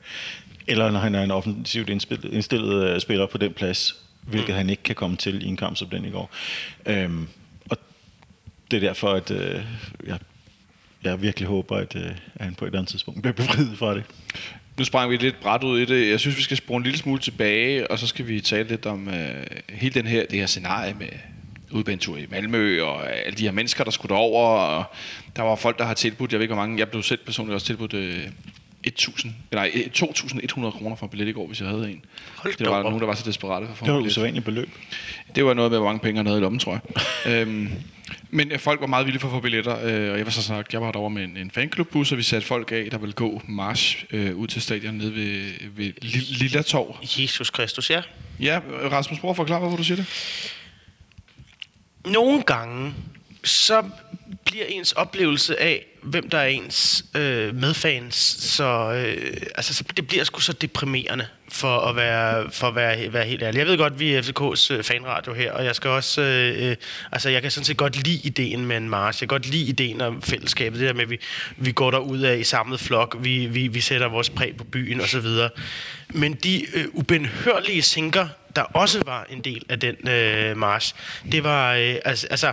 eller 0.66 0.90
når 0.90 1.00
han 1.00 1.14
er 1.14 1.22
en 1.22 1.30
offensivt 1.30 1.88
indstillet, 1.90 2.32
indstillet 2.32 3.02
spiller 3.02 3.26
på 3.26 3.38
den 3.38 3.52
plads, 3.52 3.96
hvilket 4.22 4.48
mm. 4.48 4.56
han 4.56 4.70
ikke 4.70 4.82
kan 4.82 4.94
komme 4.94 5.16
til 5.16 5.42
i 5.42 5.48
en 5.48 5.56
kamp 5.56 5.76
som 5.76 5.88
den 5.88 6.04
i 6.04 6.10
går. 6.10 6.30
Øh, 6.86 7.10
og 7.70 7.76
det 8.70 8.76
er 8.76 8.80
derfor, 8.80 9.12
at 9.12 9.30
øh, 9.30 9.60
jeg 10.06 10.18
jeg 11.04 11.22
virkelig 11.22 11.48
håber, 11.48 11.76
at, 11.76 11.96
øh, 11.96 12.10
at 12.34 12.44
han 12.44 12.54
på 12.54 12.64
et 12.64 12.68
eller 12.68 12.78
andet 12.78 12.90
tidspunkt 12.90 13.22
bliver 13.22 13.34
befriet 13.34 13.78
fra 13.78 13.94
det. 13.94 14.04
Nu 14.78 14.84
sprang 14.84 15.10
vi 15.10 15.16
lidt 15.16 15.40
bræt 15.40 15.64
ud 15.64 15.80
i 15.80 15.84
det. 15.84 16.10
Jeg 16.10 16.20
synes, 16.20 16.36
vi 16.36 16.42
skal 16.42 16.56
springe 16.56 16.76
en 16.76 16.82
lille 16.82 16.98
smule 16.98 17.20
tilbage, 17.20 17.90
og 17.90 17.98
så 17.98 18.06
skal 18.06 18.26
vi 18.26 18.40
tale 18.40 18.68
lidt 18.68 18.86
om 18.86 19.06
uh, 19.06 19.14
hele 19.68 19.94
den 19.94 20.06
her, 20.06 20.26
det 20.30 20.38
her 20.38 20.46
scenarie 20.46 20.94
med 20.98 21.08
udbanetur 21.70 22.16
i 22.16 22.26
Malmø, 22.30 22.82
og 22.82 23.12
alle 23.12 23.38
de 23.38 23.42
her 23.42 23.52
mennesker, 23.52 23.84
der 23.84 23.90
skulle 23.90 24.14
derover, 24.14 24.48
og 24.48 24.84
der 25.36 25.42
var 25.42 25.56
folk, 25.56 25.78
der 25.78 25.84
har 25.84 25.94
tilbudt, 25.94 26.32
jeg 26.32 26.38
ved 26.38 26.44
ikke 26.44 26.54
hvor 26.54 26.62
mange, 26.62 26.78
jeg 26.78 26.88
blev 26.88 27.02
selv 27.02 27.20
personligt 27.24 27.54
også 27.54 27.66
tilbudt 27.66 27.94
uh, 27.94 28.32
1000, 28.84 29.32
nej, 29.52 29.70
2.100 29.96 30.70
kroner 30.70 30.96
for 30.96 31.06
en 31.06 31.10
billet 31.10 31.28
i 31.28 31.32
går, 31.32 31.46
hvis 31.46 31.60
jeg 31.60 31.68
havde 31.68 31.90
en. 31.90 32.04
Hold 32.36 32.54
det 32.58 32.66
var 32.66 32.76
op. 32.76 32.84
nogen, 32.84 33.00
der 33.00 33.06
var 33.06 33.14
så 33.14 33.22
desperate 33.26 33.66
for 33.66 33.72
at 33.72 33.78
få 33.78 33.84
Det 33.84 33.94
var 33.94 34.00
et 34.00 34.06
usædvanligt 34.06 34.44
beløb. 34.44 34.70
Det 35.34 35.44
var 35.44 35.54
noget 35.54 35.70
med, 35.70 35.78
hvor 35.78 35.88
mange 35.88 36.00
penge 36.00 36.16
han 36.16 36.26
havde 36.26 36.38
i 36.38 36.42
lommen, 36.42 36.58
tror 36.58 36.72
jeg. 36.72 36.82
øhm, 37.32 37.72
men 38.34 38.58
folk 38.58 38.80
var 38.80 38.86
meget 38.86 39.06
villige 39.06 39.20
for 39.20 39.28
at 39.28 39.32
få 39.32 39.40
billetter, 39.40 39.78
øh, 39.78 40.12
og 40.12 40.18
jeg 40.18 40.26
var 40.26 40.30
så 40.30 40.42
sagt, 40.42 40.72
jeg 40.72 40.82
var 40.82 40.92
derovre 40.92 41.10
med 41.10 41.24
en, 41.24 41.36
en 41.36 41.50
fanklubbus, 41.50 42.12
og 42.12 42.18
vi 42.18 42.22
satte 42.22 42.46
folk 42.46 42.72
af, 42.72 42.88
der 42.90 42.98
ville 42.98 43.12
gå 43.12 43.42
march 43.48 44.04
øh, 44.10 44.36
ud 44.36 44.46
til 44.46 44.62
stadion 44.62 44.94
nede 44.94 45.14
ved, 45.14 45.52
ved 45.76 45.92
Lilla 46.38 46.62
Torv. 46.62 46.96
Jesus 47.02 47.50
Kristus, 47.50 47.90
ja. 47.90 48.02
Ja, 48.40 48.60
Rasmus, 48.92 49.20
prøv 49.20 49.30
at 49.30 49.36
forklare, 49.36 49.60
hvorfor 49.60 49.76
du 49.76 49.84
siger 49.84 49.96
det. 49.96 50.06
Nogle 52.06 52.42
gange, 52.42 52.94
så 53.44 53.84
bliver 54.44 54.64
ens 54.68 54.92
oplevelse 54.92 55.60
af, 55.60 55.86
hvem 56.02 56.28
der 56.28 56.38
er 56.38 56.46
ens 56.46 57.04
øh, 57.14 57.54
medfans, 57.54 58.14
så, 58.40 58.92
øh, 58.92 59.36
altså, 59.54 59.74
så 59.74 59.84
det 59.96 60.08
bliver 60.08 60.24
sgu 60.24 60.40
så 60.40 60.52
deprimerende 60.52 61.26
for 61.48 61.78
at 61.78 61.96
være, 61.96 62.50
for 62.50 62.66
at 62.68 62.74
være, 62.74 63.12
være 63.12 63.24
helt 63.24 63.42
ærlig. 63.42 63.58
Jeg 63.58 63.66
ved 63.66 63.78
godt, 63.78 64.00
vi 64.00 64.14
er 64.14 64.22
FCK's 64.22 64.74
øh, 64.74 64.84
fanradio 64.84 65.34
her, 65.34 65.52
og 65.52 65.64
jeg 65.64 65.74
skal 65.74 65.90
også, 65.90 66.22
øh, 66.22 66.70
øh, 66.70 66.76
altså 67.12 67.28
jeg 67.28 67.42
kan 67.42 67.50
sådan 67.50 67.64
set 67.64 67.76
godt 67.76 68.06
lide 68.06 68.20
ideen 68.26 68.66
med 68.66 68.76
en 68.76 68.88
march. 68.88 69.22
Jeg 69.22 69.28
kan 69.28 69.34
godt 69.34 69.46
lide 69.46 69.64
ideen 69.64 70.00
om 70.00 70.22
fællesskabet, 70.22 70.80
det 70.80 70.88
der 70.88 70.94
med, 70.94 71.02
at 71.02 71.10
vi, 71.10 71.18
vi 71.56 71.72
går 71.72 71.90
derud 71.90 72.20
af 72.20 72.36
i 72.36 72.44
samlet 72.44 72.80
flok, 72.80 73.16
vi, 73.20 73.46
vi, 73.46 73.68
vi 73.68 73.80
sætter 73.80 74.08
vores 74.08 74.30
præg 74.30 74.56
på 74.56 74.64
byen 74.64 75.00
osv. 75.00 75.26
Men 76.08 76.34
de 76.34 76.66
øh, 76.74 76.84
ubenhørlige 76.92 77.82
sinker, 77.82 78.28
der 78.56 78.62
også 78.62 79.02
var 79.06 79.26
en 79.30 79.40
del 79.40 79.64
af 79.68 79.80
den 79.80 80.08
øh, 80.08 80.56
march, 80.56 80.94
det 81.32 81.44
var, 81.44 81.74
øh, 81.74 81.96
altså, 82.04 82.26
altså 82.30 82.52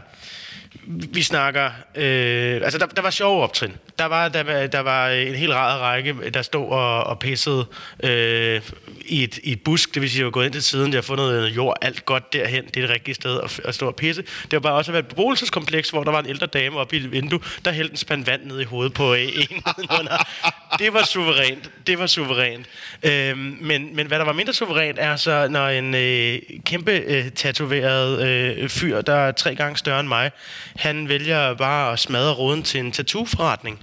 vi 0.89 1.23
snakker... 1.23 1.71
Øh, 1.95 2.61
altså, 2.63 2.79
der, 2.79 2.85
der 2.85 3.01
var 3.01 3.09
sjove 3.09 3.43
optrin. 3.43 3.73
Der 3.99 4.05
var, 4.05 4.29
der, 4.29 4.67
der 4.67 4.79
var 4.79 5.09
en 5.09 5.35
helt 5.35 5.53
rar 5.53 5.77
række, 5.77 6.15
der 6.33 6.41
stod 6.41 6.69
og, 6.69 7.03
og 7.03 7.19
pissede 7.19 7.65
øh, 8.03 8.61
i, 9.05 9.23
et, 9.23 9.39
i 9.43 9.51
et 9.51 9.61
busk. 9.61 9.93
Det 9.93 10.01
vil 10.01 10.09
sige, 10.09 10.17
at 10.17 10.19
jeg 10.19 10.25
var 10.25 10.31
gået 10.31 10.45
ind 10.45 10.53
til 10.53 10.63
siden, 10.63 10.91
jeg 10.91 10.97
har 10.97 11.01
fundet 11.01 11.25
noget 11.25 11.55
jord, 11.55 11.77
alt 11.81 12.05
godt 12.05 12.33
derhen. 12.33 12.65
Det 12.65 12.77
er 12.77 12.81
det 12.81 12.89
rigtige 12.89 13.15
sted 13.15 13.39
at, 13.43 13.61
at 13.65 13.75
stå 13.75 13.87
og 13.87 13.95
pisse. 13.95 14.21
Det 14.21 14.51
var 14.51 14.59
bare 14.59 14.73
også 14.73 14.93
et 14.93 15.07
beboelseskompleks, 15.07 15.89
hvor 15.89 16.03
der 16.03 16.11
var 16.11 16.19
en 16.19 16.25
ældre 16.25 16.47
dame 16.47 16.77
oppe 16.77 16.97
i 16.97 16.99
et 16.99 17.11
vindue, 17.11 17.39
der 17.65 17.71
hældte 17.71 17.91
en 17.91 17.97
spand 17.97 18.25
vand 18.25 18.45
ned 18.45 18.59
i 18.59 18.63
hovedet 18.63 18.93
på 18.93 19.13
en. 19.13 19.31
det 20.79 20.93
var 20.93 21.05
suverænt. 21.05 21.71
Det 21.87 21.99
var 21.99 22.07
suverænt. 22.07 22.65
Øh, 23.03 23.37
men, 23.37 23.95
men 23.95 24.07
hvad 24.07 24.19
der 24.19 24.25
var 24.25 24.33
mindre 24.33 24.53
suverænt, 24.53 24.97
er 24.99 25.15
så, 25.15 25.47
når 25.49 25.67
en 25.67 25.95
øh, 25.95 26.39
kæmpe 26.65 26.91
øh, 26.91 27.31
tatoveret 27.31 28.27
øh, 28.27 28.69
fyr, 28.69 29.01
der 29.01 29.15
er 29.15 29.31
tre 29.31 29.55
gange 29.55 29.77
større 29.77 29.99
end 29.99 30.07
mig, 30.07 30.31
han 30.79 31.09
vælger 31.09 31.53
bare 31.53 31.93
at 31.93 31.99
smadre 31.99 32.33
roden 32.33 32.63
til 32.63 32.79
en 32.79 32.91
tattoo-forretning. 32.91 33.79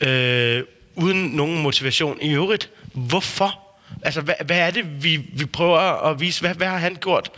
Øh, 0.00 0.62
uden 0.94 1.24
nogen 1.24 1.62
motivation 1.62 2.18
i 2.20 2.34
øvrigt. 2.34 2.70
Hvorfor? 2.94 3.60
Altså, 4.02 4.20
hvad, 4.20 4.34
hvad 4.44 4.58
er 4.58 4.70
det, 4.70 5.04
vi, 5.04 5.16
vi 5.16 5.44
prøver 5.44 5.78
at 6.10 6.20
vise? 6.20 6.40
Hvad, 6.40 6.54
hvad 6.54 6.66
har 6.66 6.78
han 6.78 6.96
gjort? 7.00 7.30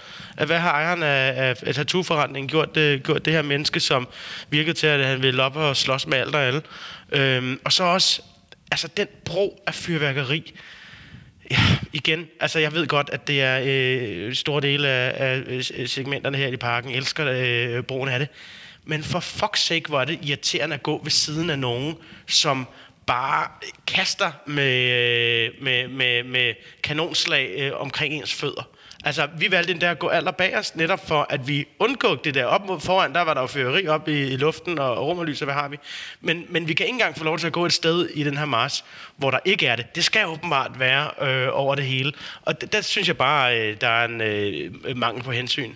Hvad 0.47 0.59
har 0.59 0.71
ejeren 0.71 1.03
af, 1.03 1.33
af, 1.37 1.55
af 1.67 1.75
tattoo-forretningen 1.75 2.49
gjort, 2.49 2.75
det, 2.75 3.03
gjort 3.03 3.25
det 3.25 3.33
her 3.33 3.43
menneske, 3.43 3.81
som 3.81 4.09
virkede 4.51 4.75
til, 4.79 4.87
at 4.87 5.07
han 5.07 5.23
ville 5.23 5.43
op 5.43 5.57
og 5.57 5.77
slås 5.77 6.07
med 6.07 6.19
alt 6.19 6.35
og 6.35 6.43
alle? 6.43 6.63
Øhm, 7.13 7.61
og 7.65 7.73
så 7.73 7.85
også, 7.85 8.23
altså 8.71 8.89
den 8.97 9.07
bro 9.25 9.63
af 9.67 9.75
fyrværkeri. 9.75 10.53
Ja, 11.51 11.61
igen, 11.93 12.27
altså 12.41 12.59
jeg 12.59 12.73
ved 12.73 12.87
godt, 12.87 13.11
at 13.13 13.27
det 13.27 13.43
er 13.43 13.61
øh, 13.67 14.35
store 14.35 14.61
dele 14.61 14.89
af, 14.89 15.43
af 15.49 15.65
segmenterne 15.87 16.37
her 16.37 16.49
i 16.49 16.57
parken 16.57 16.91
elsker 16.91 17.27
øh, 17.29 17.83
broen 17.83 18.09
af 18.09 18.19
det. 18.19 18.29
Men 18.91 19.03
for 19.03 19.21
fuck's 19.21 19.61
sake, 19.61 19.91
var 19.91 20.05
det 20.05 20.19
irriterende 20.23 20.75
at 20.75 20.83
gå 20.83 21.01
ved 21.03 21.11
siden 21.11 21.51
af 21.51 21.59
nogen, 21.59 21.97
som 22.27 22.67
bare 23.07 23.47
kaster 23.87 24.33
med, 24.47 25.51
med, 25.63 25.89
med, 25.89 26.23
med 26.23 26.55
kanonslag 26.83 27.55
øh, 27.59 27.81
omkring 27.81 28.15
ens 28.15 28.35
fødder. 28.35 28.69
Altså, 29.05 29.29
vi 29.39 29.51
valgte 29.51 29.73
endda 29.73 29.91
at 29.91 29.99
gå 29.99 30.09
aller 30.09 30.31
bagerst, 30.31 30.77
netop 30.77 31.09
for, 31.09 31.27
at 31.31 31.49
vi 31.49 31.67
undgik 31.79 32.25
det 32.25 32.35
der. 32.35 32.45
Op 32.45 32.67
mod 32.67 32.81
foran, 32.81 33.13
der 33.15 33.21
var 33.21 33.35
der 33.35 33.41
jo 33.41 33.47
føreri 33.47 33.87
op 33.87 34.09
i, 34.09 34.33
i 34.33 34.37
luften, 34.37 34.79
og, 34.79 34.95
og 34.95 35.07
rummerlys, 35.07 35.43
og 35.43 35.45
hvad 35.45 35.55
har 35.55 35.69
vi. 35.69 35.77
Men, 36.21 36.47
men 36.49 36.69
vi 36.69 36.75
kan 36.75 36.87
ikke 36.87 36.95
engang 36.95 37.19
få 37.19 37.25
lov 37.25 37.39
til 37.39 37.47
at 37.47 37.53
gå 37.53 37.67
et 37.67 37.73
sted 37.73 38.09
i 38.09 38.25
den 38.25 38.37
her 38.37 38.45
mars, 38.45 38.85
hvor 39.17 39.31
der 39.31 39.39
ikke 39.45 39.67
er 39.67 39.77
det. 39.77 39.95
Det 39.95 40.05
skal 40.05 40.27
åbenbart 40.27 40.81
være 40.81 41.29
øh, 41.29 41.49
over 41.53 41.75
det 41.75 41.85
hele. 41.85 42.13
Og 42.43 42.55
d- 42.65 42.67
der 42.67 42.81
synes 42.81 43.09
jeg 43.09 43.17
bare, 43.17 43.61
øh, 43.61 43.77
der 43.81 43.89
er 43.89 44.05
en 44.05 44.21
øh, 44.21 44.97
mangel 44.97 45.23
på 45.23 45.33
hensyn. 45.33 45.75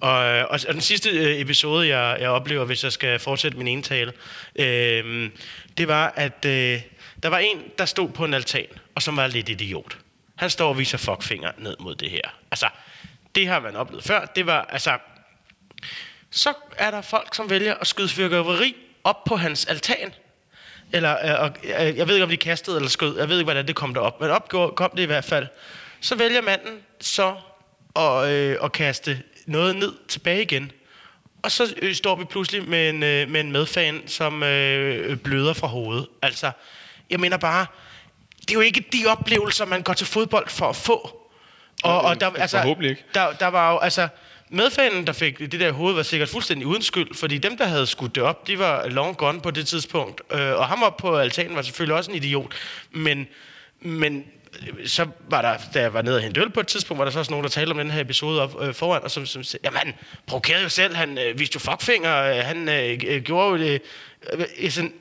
Og, 0.00 0.24
øh, 0.24 0.44
og, 0.44 0.60
og 0.68 0.74
den 0.74 0.80
sidste 0.80 1.10
øh, 1.10 1.40
episode, 1.40 1.88
jeg, 1.88 2.16
jeg 2.20 2.30
oplever, 2.30 2.64
hvis 2.64 2.84
jeg 2.84 2.92
skal 2.92 3.18
fortsætte 3.18 3.58
min 3.58 3.68
indtale, 3.68 4.12
tale, 4.56 5.02
øh, 5.02 5.30
det 5.78 5.88
var, 5.88 6.12
at 6.16 6.44
øh, 6.44 6.80
der 7.22 7.28
var 7.28 7.38
en, 7.38 7.62
der 7.78 7.84
stod 7.84 8.08
på 8.08 8.24
en 8.24 8.34
altan, 8.34 8.66
og 8.94 9.02
som 9.02 9.16
var 9.16 9.26
lidt 9.26 9.48
idiot. 9.48 9.98
Han 10.36 10.50
står 10.50 10.68
og 10.68 10.78
viser 10.78 10.98
fuckfinger 10.98 11.52
ned 11.58 11.76
mod 11.80 11.94
det 11.94 12.10
her. 12.10 12.38
Altså, 12.50 12.68
det 13.34 13.48
har 13.48 13.60
man 13.60 13.76
oplevet 13.76 14.04
før. 14.04 14.24
Det 14.24 14.46
var, 14.46 14.62
altså... 14.62 14.98
Så 16.30 16.52
er 16.76 16.90
der 16.90 17.02
folk, 17.02 17.34
som 17.34 17.50
vælger 17.50 17.74
at 17.74 17.86
skyde 17.86 18.08
fyrkeri 18.08 18.76
op 19.04 19.24
på 19.24 19.36
hans 19.36 19.66
altan. 19.66 20.14
Eller, 20.92 21.42
øh, 21.44 21.50
øh, 21.64 21.96
jeg 21.96 22.08
ved 22.08 22.14
ikke, 22.14 22.24
om 22.24 22.30
de 22.30 22.36
kastede 22.36 22.76
eller 22.76 22.90
skød. 22.90 23.18
Jeg 23.18 23.28
ved 23.28 23.38
ikke, 23.38 23.44
hvordan 23.44 23.66
det 23.66 23.76
kom 23.76 23.94
derop. 23.94 24.20
Men 24.20 24.30
op 24.30 24.48
kom 24.48 24.90
det 24.96 25.02
i 25.02 25.06
hvert 25.06 25.24
fald. 25.24 25.46
Så 26.00 26.14
vælger 26.14 26.40
manden 26.40 26.78
så 27.00 27.36
at, 27.96 28.28
øh, 28.28 28.56
at 28.62 28.72
kaste 28.72 29.22
noget 29.46 29.76
ned 29.76 29.92
tilbage 30.08 30.42
igen. 30.42 30.72
Og 31.42 31.52
så 31.52 31.74
øh, 31.82 31.94
står 31.94 32.16
vi 32.16 32.24
pludselig 32.24 32.68
med 32.68 32.88
en, 32.88 33.02
øh, 33.02 33.30
med 33.30 33.40
en 33.40 33.52
medfan, 33.52 34.02
som 34.06 34.42
øh, 34.42 35.16
bløder 35.16 35.52
fra 35.52 35.66
hovedet. 35.66 36.06
Altså, 36.22 36.50
jeg 37.10 37.20
mener 37.20 37.36
bare, 37.36 37.66
det 38.40 38.50
er 38.50 38.54
jo 38.54 38.60
ikke 38.60 38.84
de 38.92 39.06
oplevelser, 39.06 39.64
man 39.64 39.82
går 39.82 39.92
til 39.92 40.06
fodbold 40.06 40.48
for 40.48 40.68
at 40.68 40.76
få. 40.76 41.20
Og, 41.82 42.00
og 42.00 42.20
der, 42.20 42.30
altså, 42.30 42.58
Forhåbentlig 42.58 42.90
ikke. 42.90 43.04
Der, 43.14 43.32
der 43.32 43.46
var 43.46 43.72
jo, 43.72 43.78
altså, 43.78 44.08
medfanen, 44.48 45.06
der 45.06 45.12
fik 45.12 45.38
det 45.38 45.52
der 45.52 45.72
hoved, 45.72 45.94
var 45.94 46.02
sikkert 46.02 46.28
fuldstændig 46.28 46.66
uden 46.66 46.82
skyld, 46.82 47.14
fordi 47.14 47.38
dem, 47.38 47.56
der 47.56 47.64
havde 47.64 47.86
skudt 47.86 48.14
det 48.14 48.22
op, 48.22 48.46
de 48.46 48.58
var 48.58 48.88
long 48.88 49.16
gone 49.16 49.40
på 49.40 49.50
det 49.50 49.66
tidspunkt. 49.66 50.20
Øh, 50.32 50.52
og 50.54 50.68
ham 50.68 50.82
op 50.82 50.96
på 50.96 51.16
altanen 51.16 51.56
var 51.56 51.62
selvfølgelig 51.62 51.96
også 51.96 52.10
en 52.10 52.16
idiot. 52.16 52.54
Men, 52.90 53.26
men 53.80 54.24
så 54.86 55.06
var 55.28 55.42
der, 55.42 55.56
da 55.74 55.80
jeg 55.80 55.94
var 55.94 56.02
nede 56.02 56.16
og 56.16 56.22
hente 56.22 56.40
øl 56.40 56.50
på 56.50 56.60
et 56.60 56.66
tidspunkt, 56.66 56.98
var 56.98 57.04
der 57.04 57.12
så 57.12 57.18
også 57.18 57.30
nogen, 57.30 57.44
der 57.44 57.50
talte 57.50 57.70
om 57.70 57.78
den 57.78 57.90
her 57.90 58.00
episode 58.00 58.42
op 58.42 58.62
øh, 58.62 58.74
foran, 58.74 59.02
og 59.02 59.10
som, 59.10 59.26
som 59.26 59.44
sagde, 59.44 59.62
jamen 59.64 59.78
han 59.78 59.94
provokerede 60.26 60.62
jo 60.62 60.68
selv, 60.68 60.96
han 60.96 61.18
øh, 61.18 61.38
viste 61.38 61.54
jo 61.54 61.60
fuckfinger, 61.60 62.22
øh, 62.22 62.36
han 62.36 62.68
øh, 62.68 62.98
øh, 63.06 63.22
gjorde 63.22 63.48
jo 63.50 63.58
det. 63.58 63.82
Øh, 64.58 64.70
sådan, 64.70 64.92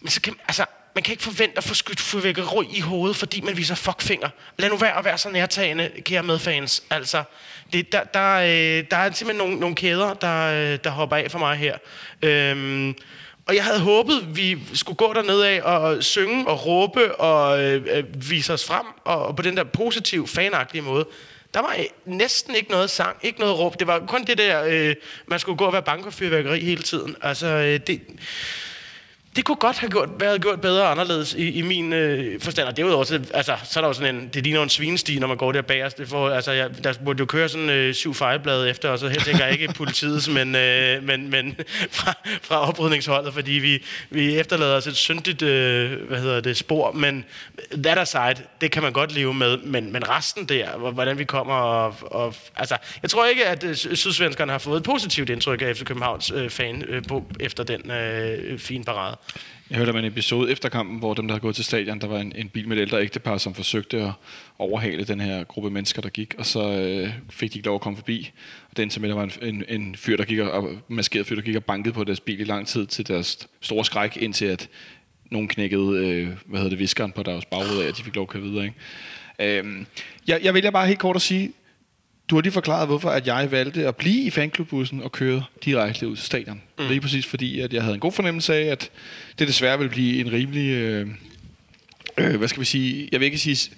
men 0.00 0.10
så 0.10 0.20
kan, 0.20 0.34
altså, 0.48 0.64
man 0.94 1.02
kan 1.02 1.12
ikke 1.12 1.22
forvente 1.22 1.58
at 1.58 1.64
få 1.64 1.74
skudt 1.74 2.00
fyrværkeri 2.00 2.66
i 2.76 2.80
hovedet, 2.80 3.16
fordi 3.16 3.40
man 3.40 3.56
viser 3.56 3.74
fuckfinger. 3.74 4.28
Lad 4.58 4.70
nu 4.70 4.76
være 4.76 4.98
at 4.98 5.04
være 5.04 5.18
så 5.18 5.30
nærtagende, 5.30 5.90
kære 6.00 6.22
medfans. 6.22 6.82
Altså, 6.90 7.22
det, 7.72 7.92
der, 7.92 8.04
der, 8.04 8.34
øh, 8.34 8.84
der 8.90 8.96
er 8.96 9.12
simpelthen 9.12 9.36
nogle, 9.36 9.60
nogle 9.60 9.76
kæder, 9.76 10.14
der, 10.14 10.72
øh, 10.72 10.78
der 10.84 10.90
hopper 10.90 11.16
af 11.16 11.30
for 11.30 11.38
mig 11.38 11.56
her. 11.56 11.78
Øhm, 12.22 12.94
og 13.46 13.54
jeg 13.54 13.64
havde 13.64 13.80
håbet, 13.80 14.36
vi 14.36 14.58
skulle 14.74 14.96
gå 14.96 15.12
derned 15.12 15.40
af 15.40 15.62
og 15.62 16.04
synge 16.04 16.48
og 16.48 16.66
råbe 16.66 17.14
og 17.14 17.62
øh, 17.62 17.86
øh, 17.90 18.30
vise 18.30 18.52
os 18.52 18.64
frem, 18.64 18.86
og, 19.04 19.26
og 19.26 19.36
på 19.36 19.42
den 19.42 19.56
der 19.56 19.64
positive, 19.64 20.28
fanagtige 20.28 20.82
måde. 20.82 21.06
Der 21.54 21.60
var 21.60 21.74
øh, 21.78 21.84
næsten 22.04 22.54
ikke 22.54 22.70
noget 22.70 22.90
sang, 22.90 23.16
ikke 23.22 23.40
noget 23.40 23.58
råb. 23.58 23.78
Det 23.78 23.86
var 23.86 23.98
kun 24.06 24.24
det 24.24 24.38
der, 24.38 24.64
øh, 24.68 24.94
man 25.26 25.38
skulle 25.38 25.58
gå 25.58 25.64
og 25.64 25.72
være 25.72 25.82
bange 25.82 26.04
for 26.04 26.10
fyrværkeri 26.10 26.60
hele 26.60 26.82
tiden. 26.82 27.16
Altså, 27.22 27.46
øh, 27.46 27.80
det 27.86 28.00
det 29.36 29.44
kunne 29.44 29.56
godt 29.56 29.78
have 29.78 29.90
gjort, 29.90 30.08
været 30.18 30.42
gjort 30.42 30.60
bedre 30.60 30.82
og 30.82 30.90
anderledes 30.90 31.34
i, 31.34 31.50
i 31.50 31.62
min 31.62 31.92
øh, 31.92 32.40
forstand. 32.40 32.68
Og 32.68 32.76
derudover, 32.76 33.04
så, 33.04 33.20
altså, 33.34 33.56
så 33.64 33.78
er 33.78 33.80
der 33.80 33.88
jo 33.88 33.92
sådan 33.92 34.14
en, 34.14 34.28
det 34.28 34.42
ligner 34.42 34.62
en 34.62 34.68
svinestige, 34.68 35.20
når 35.20 35.26
man 35.26 35.36
går 35.36 35.52
der 35.52 35.62
bagerst. 35.62 35.98
Det 35.98 36.08
får, 36.08 36.30
altså, 36.30 36.52
jeg, 36.52 36.84
der 36.84 36.92
burde 37.04 37.18
jo 37.20 37.26
køre 37.26 37.48
sådan 37.48 37.70
øh, 37.70 37.94
syv 37.94 38.14
fejlblade 38.14 38.70
efter, 38.70 38.88
og 38.88 38.98
så 38.98 39.08
helt 39.08 39.24
sikkert 39.24 39.52
ikke 39.52 39.72
politiets, 39.76 40.28
men, 40.28 40.56
øh, 40.56 41.02
men, 41.02 41.30
men 41.30 41.56
fra, 41.90 42.12
fra 42.42 42.68
oprydningsholdet, 42.68 43.34
fordi 43.34 43.52
vi, 43.52 43.84
vi 44.10 44.38
efterlader 44.38 44.76
os 44.76 44.86
et 44.86 44.96
syndigt 44.96 45.42
øh, 45.42 46.08
hvad 46.08 46.18
hedder 46.18 46.40
det, 46.40 46.56
spor. 46.56 46.92
Men 46.92 47.24
that 47.76 47.98
aside, 47.98 48.46
det 48.60 48.70
kan 48.70 48.82
man 48.82 48.92
godt 48.92 49.12
leve 49.12 49.34
med. 49.34 49.56
Men, 49.56 49.92
men 49.92 50.08
resten 50.08 50.44
der, 50.44 50.76
hvordan 50.76 51.18
vi 51.18 51.24
kommer 51.24 51.54
og, 51.54 51.94
og 52.00 52.34
altså, 52.56 52.76
jeg 53.02 53.10
tror 53.10 53.26
ikke, 53.26 53.46
at 53.46 53.64
øh, 53.64 53.74
sydsvenskerne 53.74 54.52
har 54.52 54.58
fået 54.58 54.76
et 54.76 54.84
positivt 54.84 55.30
indtryk 55.30 55.62
af 55.62 55.76
FC 55.76 55.84
Københavns 55.84 56.32
øh, 56.34 56.50
fan 56.50 56.82
øh, 56.88 57.02
efter 57.40 57.64
den 57.64 57.90
øh, 57.90 58.58
fine 58.58 58.84
parade. 58.84 59.16
Jeg 59.70 59.78
hørte 59.78 59.90
om 59.90 59.96
en 59.96 60.04
episode 60.04 60.52
efter 60.52 60.68
kampen, 60.68 60.98
hvor 60.98 61.14
dem, 61.14 61.26
der 61.26 61.34
havde 61.34 61.40
gået 61.40 61.54
til 61.54 61.64
stadion, 61.64 62.00
der 62.00 62.06
var 62.06 62.18
en, 62.18 62.32
en 62.36 62.48
bil 62.48 62.68
med 62.68 62.76
et 62.76 62.80
ældre 62.80 63.02
ægtepar, 63.02 63.38
som 63.38 63.54
forsøgte 63.54 64.02
at 64.02 64.12
overhale 64.58 65.04
den 65.04 65.20
her 65.20 65.44
gruppe 65.44 65.70
mennesker, 65.70 66.02
der 66.02 66.08
gik, 66.08 66.34
og 66.38 66.46
så 66.46 66.70
øh, 66.70 67.12
fik 67.30 67.52
de 67.52 67.58
ikke 67.58 67.66
lov 67.66 67.74
at 67.74 67.80
komme 67.80 67.96
forbi. 67.96 68.30
Og 68.70 68.76
den 68.76 68.90
som 68.90 69.02
var 69.02 69.22
en, 69.22 69.32
en, 69.42 69.64
en 69.68 69.96
fyr, 69.96 70.16
der 70.16 70.24
gik 70.24 70.38
og, 70.38 70.70
maskeret 70.88 71.26
fyr, 71.26 71.34
der 71.34 71.42
gik 71.42 71.56
og 71.56 71.64
bankede 71.64 71.94
på 71.94 72.04
deres 72.04 72.20
bil 72.20 72.40
i 72.40 72.44
lang 72.44 72.66
tid 72.66 72.86
til 72.86 73.08
deres 73.08 73.48
store 73.60 73.84
skræk, 73.84 74.16
indtil 74.16 74.44
at 74.44 74.68
nogen 75.30 75.48
knækkede, 75.48 76.06
øh, 76.06 76.28
hvad 76.46 76.58
hedder 76.58 76.70
det, 76.70 76.78
viskeren 76.78 77.12
på 77.12 77.22
deres 77.22 77.44
baghoved 77.44 77.82
af, 77.82 77.88
at 77.88 77.96
de 77.96 78.02
fik 78.02 78.14
lov 78.14 78.22
at 78.22 78.28
køre 78.28 78.42
videre. 78.42 78.64
Ikke? 78.64 79.58
Øhm, 79.58 79.86
jeg, 80.26 80.40
jeg 80.42 80.54
vælger 80.54 80.70
bare 80.70 80.86
helt 80.86 80.98
kort 80.98 81.16
at 81.16 81.22
sige, 81.22 81.52
du 82.30 82.34
har 82.34 82.42
lige 82.42 82.52
forklaret, 82.52 82.88
hvorfor 82.88 83.10
at 83.10 83.26
jeg 83.26 83.50
valgte 83.50 83.88
at 83.88 83.96
blive 83.96 84.22
i 84.22 84.30
fanklubbussen 84.30 85.02
og 85.02 85.12
køre 85.12 85.44
direkte 85.64 86.08
ud 86.08 86.16
til 86.16 86.24
stadion. 86.24 86.62
Mm. 86.78 86.88
Lige 86.88 87.00
præcis 87.00 87.26
fordi, 87.26 87.60
at 87.60 87.72
jeg 87.72 87.82
havde 87.82 87.94
en 87.94 88.00
god 88.00 88.12
fornemmelse 88.12 88.54
af, 88.54 88.62
at 88.62 88.90
det 89.38 89.48
desværre 89.48 89.78
ville 89.78 89.90
blive 89.90 90.20
en 90.20 90.32
rimelig... 90.32 90.70
Øh, 90.70 91.08
øh, 92.18 92.36
hvad 92.36 92.48
skal 92.48 92.60
vi 92.60 92.64
sige, 92.64 93.08
jeg 93.12 93.20
vil 93.20 93.26
ikke 93.26 93.38
sige, 93.38 93.70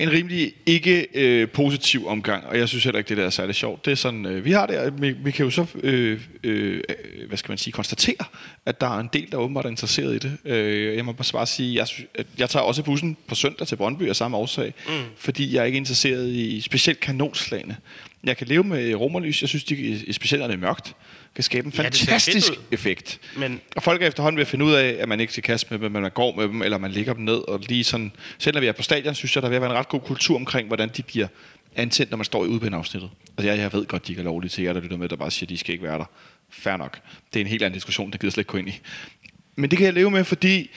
en 0.00 0.12
rimelig 0.12 0.52
ikke 0.66 1.06
øh, 1.14 1.48
positiv 1.48 2.06
omgang, 2.06 2.46
og 2.46 2.58
jeg 2.58 2.68
synes 2.68 2.84
heller 2.84 2.98
ikke, 2.98 3.08
det 3.08 3.16
der 3.16 3.26
er 3.26 3.30
særlig 3.30 3.54
sjovt. 3.54 3.84
Det 3.84 3.90
er 3.90 3.94
sådan, 3.94 4.26
øh, 4.26 4.44
vi 4.44 4.52
har 4.52 4.66
det, 4.66 5.02
vi, 5.02 5.10
vi 5.10 5.30
kan 5.30 5.44
jo 5.44 5.50
så, 5.50 5.66
øh, 5.82 6.20
øh, 6.44 6.82
hvad 7.28 7.38
skal 7.38 7.50
man 7.50 7.58
sige, 7.58 7.72
konstatere, 7.72 8.24
at 8.66 8.80
der 8.80 8.86
er 8.96 9.00
en 9.00 9.08
del, 9.12 9.32
der 9.32 9.36
åbenbart 9.36 9.64
er 9.64 9.68
interesseret 9.68 10.14
i 10.14 10.18
det. 10.18 10.52
Øh, 10.52 10.96
jeg 10.96 11.04
må 11.04 11.12
bare 11.12 11.46
sige, 11.46 11.74
jeg, 11.74 11.86
at 12.14 12.26
jeg 12.38 12.50
tager 12.50 12.62
også 12.62 12.82
bussen 12.82 13.16
på 13.26 13.34
søndag 13.34 13.66
til 13.66 13.76
Brøndby 13.76 14.08
af 14.08 14.16
samme 14.16 14.36
årsag, 14.36 14.74
mm. 14.88 14.92
fordi 15.16 15.54
jeg 15.54 15.60
er 15.60 15.64
ikke 15.64 15.78
interesseret 15.78 16.28
i 16.28 16.60
specielt 16.60 17.00
kanonslagene. 17.00 17.76
Jeg 18.24 18.36
kan 18.36 18.46
leve 18.46 18.64
med 18.64 18.94
romerlys, 18.94 19.42
jeg 19.42 19.48
synes, 19.48 19.64
de, 19.64 20.12
specielt 20.12 20.40
når 20.40 20.46
det 20.46 20.54
er 20.54 20.60
mørkt, 20.60 20.94
kan 21.34 21.44
skabe 21.44 21.66
en 21.66 21.72
fantastisk 21.72 22.52
ja, 22.52 22.56
effekt. 22.70 23.20
Men... 23.36 23.60
Og 23.76 23.82
folk 23.82 24.02
er 24.02 24.06
efterhånden 24.06 24.36
ved 24.36 24.42
at 24.42 24.48
finde 24.48 24.64
ud 24.64 24.72
af, 24.72 24.96
at 25.00 25.08
man 25.08 25.20
ikke 25.20 25.32
skal 25.32 25.42
kaste 25.42 25.66
med 25.70 25.78
dem, 25.78 25.92
men 25.92 26.02
man 26.02 26.10
går 26.10 26.36
med 26.36 26.48
dem, 26.48 26.62
eller 26.62 26.78
man 26.78 26.90
ligger 26.90 27.12
dem 27.12 27.24
ned. 27.24 27.48
Og 27.48 27.60
lige 27.68 27.84
sådan, 27.84 28.12
selv 28.38 28.54
når 28.54 28.60
vi 28.60 28.66
er 28.66 28.72
på 28.72 28.82
stadion, 28.82 29.14
synes 29.14 29.34
jeg, 29.34 29.42
der 29.42 29.48
vil 29.48 29.60
være 29.60 29.70
en 29.70 29.76
ret 29.76 29.88
god 29.90 30.00
kultur 30.00 30.36
omkring, 30.36 30.66
hvordan 30.66 30.88
de 30.96 31.02
bliver 31.02 31.26
antændt, 31.76 32.10
når 32.10 32.16
man 32.16 32.24
står 32.24 32.44
i 32.44 32.48
udbaneafsnittet. 32.48 33.10
Altså 33.38 33.50
jeg, 33.50 33.58
jeg 33.58 33.72
ved 33.72 33.86
godt, 33.86 34.06
de 34.06 34.12
ikke 34.12 34.20
er 34.20 34.24
lovlige 34.24 34.50
til 34.50 34.64
jer, 34.64 34.72
der 34.72 34.80
lytter 34.80 34.96
med, 34.96 35.08
der 35.08 35.16
bare 35.16 35.30
siger, 35.30 35.46
at 35.46 35.50
de 35.50 35.58
skal 35.58 35.72
ikke 35.72 35.84
være 35.84 35.98
der. 35.98 36.04
Fair 36.50 36.76
nok. 36.76 37.00
Det 37.32 37.40
er 37.40 37.44
en 37.44 37.50
helt 37.50 37.62
anden 37.62 37.74
diskussion, 37.74 38.10
der 38.10 38.18
gider 38.18 38.30
slet 38.30 38.40
ikke 38.40 38.50
gå 38.50 38.58
ind 38.58 38.68
i. 38.68 38.80
Men 39.56 39.70
det 39.70 39.78
kan 39.78 39.84
jeg 39.84 39.94
leve 39.94 40.10
med, 40.10 40.24
fordi 40.24 40.70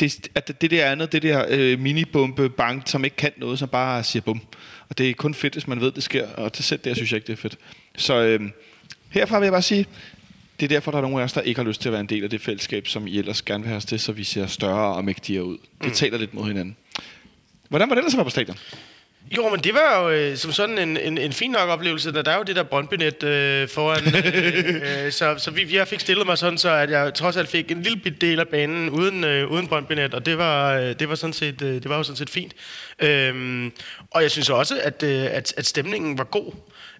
det, 0.00 0.28
at 0.34 0.60
det 0.60 0.70
der 0.70 0.90
andet, 0.90 1.12
det 1.12 1.22
der 1.22 1.46
øh, 1.48 1.80
minibombe 1.80 2.48
bank, 2.48 2.82
som 2.86 3.04
ikke 3.04 3.16
kan 3.16 3.32
noget, 3.36 3.58
som 3.58 3.68
bare 3.68 4.04
siger 4.04 4.22
bum. 4.22 4.40
Og 4.88 4.98
det 4.98 5.10
er 5.10 5.14
kun 5.14 5.34
fedt, 5.34 5.52
hvis 5.52 5.66
man 5.66 5.80
ved, 5.80 5.92
det 5.92 6.02
sker. 6.02 6.28
Og 6.28 6.56
det 6.56 6.64
selv 6.64 6.80
der 6.84 6.94
synes 6.94 7.12
jeg 7.12 7.16
ikke, 7.16 7.26
det 7.26 7.32
er 7.32 7.36
fedt. 7.36 7.58
Så 7.96 8.22
øh, 8.22 8.40
Herfra 9.10 9.38
vil 9.38 9.46
jeg 9.46 9.52
bare 9.52 9.62
sige, 9.62 9.86
det 10.60 10.66
er 10.66 10.68
derfor, 10.68 10.90
der 10.90 10.98
er 10.98 11.02
nogle 11.02 11.20
af 11.20 11.24
os, 11.24 11.32
der 11.32 11.40
ikke 11.40 11.60
har 11.60 11.68
lyst 11.68 11.80
til 11.80 11.88
at 11.88 11.92
være 11.92 12.00
en 12.00 12.06
del 12.06 12.24
af 12.24 12.30
det 12.30 12.40
fællesskab, 12.40 12.86
som 12.86 13.06
I 13.06 13.18
ellers 13.18 13.42
gerne 13.42 13.62
vil 13.62 13.68
have 13.68 13.76
os 13.76 13.84
til, 13.84 14.00
så 14.00 14.12
vi 14.12 14.24
ser 14.24 14.46
større 14.46 14.94
og 14.94 15.04
mægtigere 15.04 15.44
ud. 15.44 15.58
Det 15.80 15.86
mm. 15.86 15.92
taler 15.92 16.18
lidt 16.18 16.34
mod 16.34 16.46
hinanden. 16.46 16.76
Hvordan 17.72 17.88
var 17.88 17.94
det 17.94 18.00
ellers 18.00 18.14
at 18.14 18.18
være 18.18 18.24
på 18.24 18.30
stadion? 18.30 18.58
Jo, 19.36 19.48
men 19.48 19.60
det 19.60 19.74
var 19.74 20.02
jo 20.02 20.10
øh, 20.10 20.36
som 20.36 20.52
sådan 20.52 20.78
en, 20.78 20.96
en, 20.96 21.18
en 21.18 21.32
fin 21.32 21.50
nok 21.50 21.68
oplevelse. 21.68 22.12
Der, 22.12 22.22
der 22.22 22.30
er 22.30 22.36
jo 22.36 22.42
det 22.42 22.56
der 22.56 22.62
Brøndby-net 22.62 23.22
øh, 23.22 23.68
foran. 23.68 24.14
Øh, 24.16 25.04
øh, 25.04 25.12
så 25.18 25.34
så 25.38 25.50
vi, 25.50 25.76
jeg 25.76 25.88
fik 25.88 26.00
stillet 26.00 26.26
mig 26.26 26.38
sådan, 26.38 26.58
så 26.58 26.70
at 26.70 26.90
jeg 26.90 27.14
trods 27.14 27.36
alt 27.36 27.48
fik 27.48 27.70
en 27.70 27.82
lille 27.82 27.98
bit 27.98 28.20
del 28.20 28.40
af 28.40 28.48
banen 28.48 28.90
uden, 28.90 29.24
øh, 29.24 29.50
uden 29.50 29.66
Brøndby-net, 29.66 30.14
og 30.14 30.26
det 30.26 30.38
var, 30.38 30.74
øh, 30.74 30.94
det, 30.98 31.08
var 31.08 31.14
sådan 31.14 31.32
set, 31.32 31.62
øh, 31.62 31.74
det 31.74 31.88
var 31.88 31.96
jo 31.96 32.02
sådan 32.02 32.16
set 32.16 32.30
fint. 32.30 32.52
Øh, 32.98 33.70
og 34.10 34.22
jeg 34.22 34.30
synes 34.30 34.50
også, 34.50 34.80
at, 34.82 35.02
øh, 35.02 35.24
at, 35.24 35.54
at 35.56 35.66
stemningen 35.66 36.18
var 36.18 36.24
god. 36.24 36.52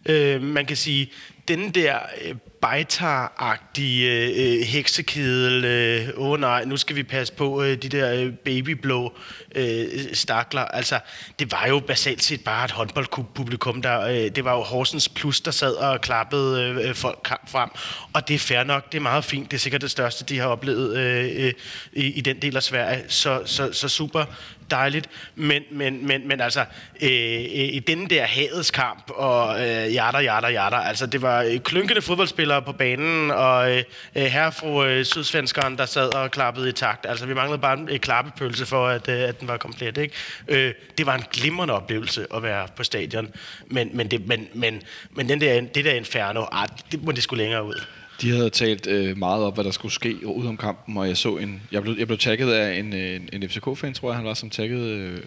Øh, 0.06 0.42
man 0.42 0.66
kan 0.66 0.76
sige, 0.76 1.12
den 1.48 1.70
der 1.70 1.98
øh, 2.24 2.34
bejtar-agtige 2.62 4.10
øh, 4.10 4.30
øh, 4.36 4.66
heksekedel, 4.66 5.64
øh, 5.64 6.08
oh, 6.16 6.40
nej, 6.40 6.64
nu 6.64 6.76
skal 6.76 6.96
vi 6.96 7.02
passe 7.02 7.32
på 7.32 7.62
øh, 7.62 7.82
de 7.82 7.88
der 7.88 8.14
øh, 8.14 8.32
babyblå 8.32 9.12
øh, 9.54 9.86
stakler. 10.12 10.60
Altså, 10.60 10.98
det 11.38 11.52
var 11.52 11.66
jo 11.68 11.80
basalt 11.80 12.22
set 12.22 12.44
bare 12.44 12.64
et 12.64 12.70
håndboldpublikum, 12.70 13.82
der, 13.82 14.00
øh, 14.00 14.14
det 14.14 14.44
var 14.44 14.54
jo 14.54 14.62
Horsens 14.62 15.08
Plus, 15.08 15.40
der 15.40 15.50
sad 15.50 15.74
og 15.74 16.00
klappede 16.00 16.62
øh, 16.62 16.88
øh 16.88 16.94
folk 16.94 17.28
frem. 17.48 17.70
Og 18.12 18.28
det 18.28 18.34
er 18.34 18.38
fair 18.38 18.62
nok, 18.62 18.92
det 18.92 18.98
er 18.98 19.02
meget 19.02 19.24
fint, 19.24 19.50
det 19.50 19.56
er 19.56 19.60
sikkert 19.60 19.82
det 19.82 19.90
største, 19.90 20.24
de 20.24 20.38
har 20.38 20.46
oplevet 20.46 20.96
øh, 20.96 21.46
øh, 21.46 21.52
i, 21.92 22.06
i 22.06 22.20
den 22.20 22.42
del 22.42 22.56
af 22.56 22.62
Sverige. 22.62 23.04
Så, 23.08 23.42
så, 23.44 23.72
så 23.72 23.88
super 23.88 24.24
dejligt, 24.72 25.08
men, 25.34 25.62
men, 25.70 26.06
men, 26.06 26.28
men 26.28 26.40
altså, 26.40 26.60
øh, 27.02 27.10
øh 27.10 27.72
i 27.72 27.78
denne 27.86 28.08
der 28.08 28.24
hadets 28.24 28.70
kamp, 28.70 29.10
og 29.10 29.60
øh, 29.60 29.94
jatter, 29.94 30.20
jatter, 30.20 30.48
jatter, 30.48 30.78
altså 30.78 31.06
det 31.06 31.22
var 31.22 31.42
øh, 31.42 31.58
klynkende 31.58 32.02
fodboldspillere, 32.02 32.51
fodboldspillere 32.52 32.62
på 32.62 32.72
banen, 32.72 33.30
og 33.30 33.70
øh, 33.70 33.84
øh 34.16 34.22
herre 34.22 34.52
fru 34.52 34.84
øh, 34.84 35.04
sydsvenskeren, 35.04 35.78
der 35.78 35.86
sad 35.86 36.14
og 36.14 36.30
klappede 36.30 36.68
i 36.68 36.72
takt. 36.72 37.06
Altså, 37.08 37.26
vi 37.26 37.34
manglede 37.34 37.58
bare 37.58 37.78
en 37.78 37.88
øh, 37.88 37.98
klappepølse 37.98 38.66
for, 38.66 38.86
at, 38.86 39.08
øh, 39.08 39.28
at 39.28 39.40
den 39.40 39.48
var 39.48 39.56
komplet. 39.56 39.98
Ikke? 39.98 40.14
Øh, 40.48 40.74
det 40.98 41.06
var 41.06 41.14
en 41.14 41.24
glimrende 41.32 41.74
oplevelse 41.74 42.26
at 42.34 42.42
være 42.42 42.66
på 42.76 42.84
stadion. 42.84 43.28
Men, 43.66 43.90
men, 43.94 44.10
det, 44.10 44.26
men, 44.26 44.48
men, 44.54 44.82
men 45.10 45.28
den 45.28 45.40
der, 45.40 45.60
det 45.60 45.84
der 45.84 45.92
inferno, 45.92 46.44
ah, 46.52 46.68
det 46.92 47.04
må 47.04 47.12
det 47.12 47.22
skulle 47.22 47.42
længere 47.42 47.64
ud. 47.64 47.80
De 48.20 48.30
havde 48.30 48.50
talt 48.50 48.86
øh, 48.86 49.18
meget 49.18 49.44
op, 49.44 49.54
hvad 49.54 49.64
der 49.64 49.70
skulle 49.70 49.92
ske 49.92 50.26
ud 50.26 50.46
om 50.46 50.56
kampen, 50.56 50.96
og 50.96 51.08
jeg 51.08 51.16
så 51.16 51.36
en... 51.36 51.62
Jeg 51.72 51.82
blev, 51.82 51.94
jeg 51.98 52.06
blev 52.06 52.18
tagget 52.18 52.52
af 52.52 52.78
en, 52.78 52.94
øh, 52.94 53.16
en, 53.16 53.28
en 53.32 53.48
FCK-fan, 53.48 53.94
tror 53.94 54.08
jeg, 54.10 54.16
han 54.16 54.26
var, 54.26 54.34
som 54.34 54.50
taggede... 54.50 54.90
Øh, 54.90 55.20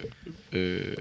øh, 0.52 0.96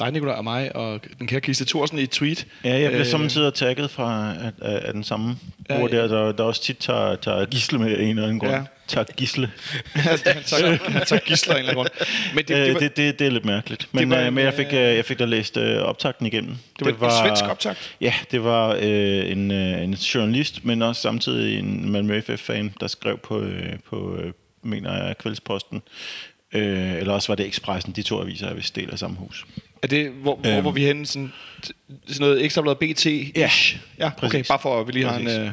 dig, 0.00 0.12
Nicolaj, 0.12 0.34
og 0.34 0.44
mig, 0.44 0.76
og 0.76 1.00
den 1.18 1.26
kære 1.26 1.40
Kiste 1.40 1.64
Thorsen 1.64 1.98
i 1.98 2.02
et 2.02 2.10
tweet. 2.10 2.46
Ja, 2.64 2.80
jeg 2.80 2.90
bliver 2.90 3.00
Øh, 3.00 3.06
samtidig 3.06 3.54
tagget 3.54 3.90
fra 3.90 4.34
af, 4.34 4.52
af, 4.62 4.80
af 4.86 4.92
den 4.92 5.04
samme 5.04 5.36
Ja, 5.70 5.74
ja, 5.74 5.80
ja. 5.80 5.96
der, 5.96 6.08
der, 6.08 6.32
der 6.32 6.44
også 6.44 6.62
tit 6.62 6.76
tager, 6.78 7.16
tager 7.16 7.46
gisle 7.46 7.78
med 7.78 8.00
en 8.00 8.08
eller 8.08 8.22
anden 8.22 8.38
grund. 8.38 8.52
Ja. 8.52 8.62
Ja. 8.88 8.94
Tager 8.94 9.04
gisle. 9.16 9.50
han, 9.94 10.18
tager, 10.46 10.90
han 10.90 11.06
tager 11.06 11.20
gisler 11.26 11.54
af 11.54 11.58
en 11.60 11.68
eller 11.68 11.70
anden 11.70 11.74
grund. 11.74 11.88
Men 12.34 12.44
det, 12.44 12.48
Det, 12.48 12.56
det, 12.56 12.66
det, 12.66 12.74
var, 12.74 12.80
det, 12.80 12.96
det, 12.96 13.18
det 13.18 13.26
er 13.26 13.30
lidt 13.30 13.44
mærkeligt. 13.44 13.88
Men, 13.92 14.10
var 14.10 14.16
det 14.16 14.22
var, 14.22 14.28
en, 14.28 14.34
men 14.34 14.44
jeg, 14.44 14.54
fik, 14.54 14.66
øh, 14.66 14.72
øh, 14.72 14.96
jeg 14.96 15.04
fik 15.04 15.18
da 15.18 15.24
læst 15.24 15.56
øh, 15.56 15.76
optakten 15.82 16.26
igennem. 16.26 16.56
det 16.78 17.00
var, 17.00 17.20
en 17.20 17.26
svensk 17.26 17.44
optakt. 17.44 17.96
Ja, 18.00 18.14
det 18.30 18.44
var 18.44 18.78
øh, 18.80 19.30
en, 19.32 19.50
øh, 19.50 19.82
en 19.82 19.94
journalist, 19.94 20.64
men 20.64 20.82
også 20.82 21.02
samtidig 21.02 21.58
en 21.58 21.92
Malmø 21.92 22.20
FF-fan, 22.20 22.74
der 22.80 22.86
skrev 22.86 23.18
på, 23.18 23.40
øh, 23.40 23.72
på 23.90 24.16
øh, 24.16 24.32
mener 24.62 25.04
jeg, 25.06 25.18
Kvældsporten. 25.18 25.82
Øh, 26.54 26.94
eller 26.94 27.12
også 27.12 27.28
var 27.28 27.34
det 27.34 27.46
Expressen, 27.46 27.92
de 27.92 28.02
to 28.02 28.20
aviser 28.20 28.46
er 28.48 28.54
vist 28.54 28.76
del 28.76 28.90
af 28.90 28.98
samme 28.98 29.16
hus. 29.16 29.46
Er 29.82 29.86
det, 29.86 30.10
hvor, 30.10 30.36
hvor 30.36 30.56
Øhm. 30.56 30.64
var 30.64 30.70
vi 30.70 30.84
henne? 30.84 31.06
Sådan, 31.06 31.32
sådan 31.62 32.20
noget 32.20 32.44
ekstrabladet 32.44 32.78
BT? 32.78 33.06
Ja, 33.36 33.50
ja 33.98 34.06
okay, 34.06 34.16
præcis. 34.20 34.48
bare 34.48 34.58
for 34.62 34.80
at 34.80 34.86
vi 34.86 34.92
lige 34.92 35.04
har 35.04 35.16
en... 35.18 35.24
Præcis. 35.24 35.38
Øh, 35.38 35.50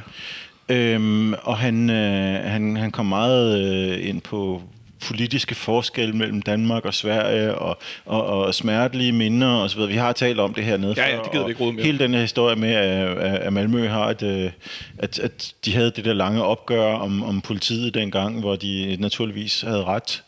Øhm, 0.69 1.33
og 1.33 1.57
han, 1.57 1.89
øh, 1.89 2.43
han, 2.51 2.77
han 2.77 2.91
kom 2.91 3.05
meget 3.05 3.59
øh, 3.59 4.09
ind 4.09 4.21
på 4.21 4.61
politiske 5.07 5.55
forskelle 5.55 6.15
mellem 6.15 6.41
Danmark 6.41 6.85
og 6.85 6.93
Sverige, 6.93 7.55
og, 7.55 7.77
og, 8.05 8.25
og 8.25 8.55
smertelige 8.55 9.11
minder 9.11 9.47
og 9.47 9.69
så 9.69 9.75
videre. 9.75 9.91
Vi 9.91 9.97
har 9.97 10.11
talt 10.13 10.39
om 10.39 10.53
det 10.53 10.63
her 10.63 10.77
nede 10.77 10.93
Ja, 10.97 11.09
ja, 11.15 11.21
det 11.23 11.31
gider 11.31 11.43
vi 11.45 11.49
ikke 11.51 11.63
rode 11.63 11.73
mere. 11.73 11.85
Hele 11.85 11.99
den 11.99 12.13
her 12.13 12.21
historie 12.21 12.55
med, 12.55 12.69
at, 12.73 13.17
at 13.17 13.35
at 13.35 13.53
Malmø 13.53 13.87
har 13.87 14.09
et, 14.09 14.23
øh, 14.23 14.51
at, 14.97 15.19
at 15.19 15.53
de 15.65 15.73
havde 15.75 15.91
det 15.95 16.05
der 16.05 16.13
lange 16.13 16.43
opgør 16.43 16.93
om, 16.93 17.23
om 17.23 17.41
politiet 17.41 17.93
dengang, 17.93 18.39
hvor 18.39 18.55
de 18.55 18.97
naturligvis 18.99 19.61
havde 19.61 19.83
ret, 19.83 20.23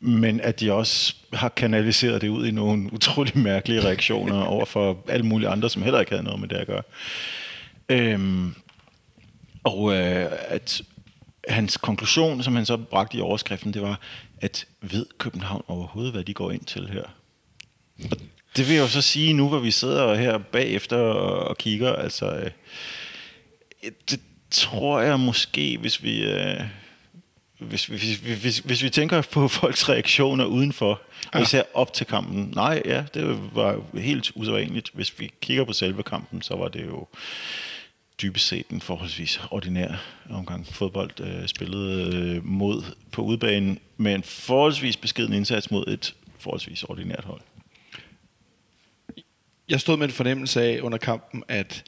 men 0.00 0.40
at 0.40 0.60
de 0.60 0.72
også 0.72 1.14
har 1.32 1.48
kanaliseret 1.48 2.22
det 2.22 2.28
ud 2.28 2.46
i 2.46 2.50
nogle 2.50 2.90
utrolig 2.96 3.38
mærkelige 3.38 3.84
reaktioner 3.84 4.44
over 4.44 4.64
for 4.64 5.04
alle 5.08 5.26
mulige 5.26 5.48
andre, 5.48 5.70
som 5.70 5.82
heller 5.82 6.00
ikke 6.00 6.12
havde 6.12 6.24
noget 6.24 6.40
med 6.40 6.48
det 6.48 6.56
at 6.56 6.66
gøre. 6.66 6.82
Øhm, 7.88 8.54
og 9.64 9.94
øh, 9.94 10.32
at 10.48 10.82
hans 11.48 11.76
konklusion, 11.76 12.42
som 12.42 12.56
han 12.56 12.66
så 12.66 12.76
bragte 12.76 13.18
i 13.18 13.20
overskriften, 13.20 13.74
det 13.74 13.82
var, 13.82 14.00
at 14.40 14.66
ved 14.80 15.06
København 15.18 15.64
overhovedet, 15.68 16.12
hvad 16.12 16.24
de 16.24 16.34
går 16.34 16.50
ind 16.50 16.64
til 16.64 16.88
her? 16.88 17.02
Og 18.10 18.18
det 18.56 18.68
vil 18.68 18.74
jeg 18.74 18.82
jo 18.82 18.88
så 18.88 19.02
sige 19.02 19.32
nu, 19.32 19.48
hvor 19.48 19.58
vi 19.58 19.70
sidder 19.70 20.14
her 20.14 20.38
bagefter 20.38 20.96
og, 20.96 21.48
og 21.48 21.58
kigger, 21.58 21.92
altså, 21.92 22.30
øh, 22.30 22.50
det 24.10 24.20
tror 24.50 25.00
jeg 25.00 25.20
måske, 25.20 25.78
hvis 25.78 26.02
vi... 26.02 26.22
Øh, 26.22 26.60
hvis, 27.58 27.86
hvis, 27.86 28.16
hvis, 28.16 28.58
hvis, 28.58 28.82
vi 28.82 28.90
tænker 28.90 29.22
på 29.22 29.48
folks 29.58 29.88
reaktioner 29.88 30.44
udenfor, 30.44 31.00
og 31.32 31.42
især 31.42 31.62
op 31.74 31.92
til 31.92 32.06
kampen, 32.06 32.52
nej, 32.54 32.82
ja, 32.84 33.04
det 33.14 33.54
var 33.54 33.98
helt 33.98 34.32
usædvanligt. 34.34 34.90
Hvis 34.94 35.20
vi 35.20 35.32
kigger 35.40 35.64
på 35.64 35.72
selve 35.72 36.02
kampen, 36.02 36.42
så 36.42 36.56
var 36.56 36.68
det 36.68 36.86
jo 36.86 37.06
dybest 38.22 38.46
set 38.46 38.68
en 38.68 38.80
forholdsvis 38.80 39.40
ordinær 39.50 39.94
omgang 40.30 40.66
fodbold 40.66 41.20
øh, 41.20 41.46
spillet 41.46 42.14
øh, 42.14 42.44
mod 42.44 42.82
på 43.12 43.22
udbanen, 43.22 43.78
med 43.96 44.14
en 44.14 44.22
forholdsvis 44.22 44.96
beskeden 44.96 45.32
indsats 45.32 45.70
mod 45.70 45.86
et 45.86 46.14
forholdsvis 46.38 46.84
ordinært 46.84 47.24
hold. 47.24 47.40
jeg 49.68 49.80
stod 49.80 49.96
med 49.96 50.06
en 50.06 50.12
fornemmelse 50.12 50.62
af 50.62 50.80
under 50.82 50.98
kampen, 50.98 51.42
at 51.48 51.84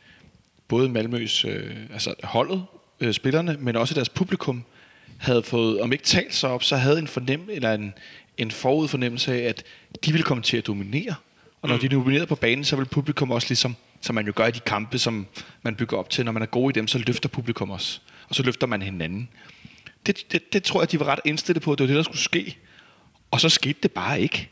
både 0.68 0.88
Malmøs, 0.88 1.44
øh, 1.44 1.76
altså 1.92 2.14
holdet, 2.24 2.64
øh, 3.00 3.12
spillerne, 3.12 3.56
men 3.60 3.76
også 3.76 3.94
deres 3.94 4.08
publikum, 4.08 4.64
havde 5.20 5.42
fået, 5.42 5.80
om 5.80 5.92
ikke 5.92 6.04
talt 6.04 6.34
sig 6.34 6.50
op, 6.50 6.62
så 6.62 6.76
havde 6.76 6.98
en 6.98 7.06
fornemmelse, 7.06 7.54
eller 7.54 7.74
en, 7.74 7.94
en 8.38 8.50
forudfornemmelse 8.50 9.34
af, 9.34 9.48
at 9.48 9.64
de 10.04 10.12
ville 10.12 10.24
komme 10.24 10.42
til 10.42 10.56
at 10.56 10.66
dominere. 10.66 11.14
Og 11.62 11.68
når 11.68 11.76
de 11.76 11.88
dominerede 11.88 12.26
på 12.26 12.34
banen, 12.34 12.64
så 12.64 12.76
vil 12.76 12.84
publikum 12.84 13.30
også 13.30 13.48
ligesom, 13.48 13.76
som 14.00 14.14
man 14.14 14.26
jo 14.26 14.32
gør 14.36 14.46
i 14.46 14.50
de 14.50 14.60
kampe, 14.60 14.98
som 14.98 15.26
man 15.62 15.74
bygger 15.74 15.96
op 15.96 16.10
til, 16.10 16.24
når 16.24 16.32
man 16.32 16.42
er 16.42 16.46
god 16.46 16.70
i 16.70 16.72
dem, 16.72 16.86
så 16.86 16.98
løfter 16.98 17.28
publikum 17.28 17.70
også. 17.70 18.00
Og 18.28 18.34
så 18.34 18.42
løfter 18.42 18.66
man 18.66 18.82
hinanden. 18.82 19.28
Det, 20.06 20.32
det, 20.32 20.52
det 20.52 20.62
tror 20.62 20.80
jeg, 20.82 20.92
de 20.92 21.00
var 21.00 21.06
ret 21.06 21.20
indstillet 21.24 21.62
på, 21.62 21.72
at 21.72 21.78
det 21.78 21.84
var 21.84 21.88
det, 21.88 21.96
der 21.96 22.02
skulle 22.02 22.18
ske. 22.18 22.56
Og 23.30 23.40
så 23.40 23.48
skete 23.48 23.78
det 23.82 23.92
bare 23.92 24.20
ikke. 24.20 24.48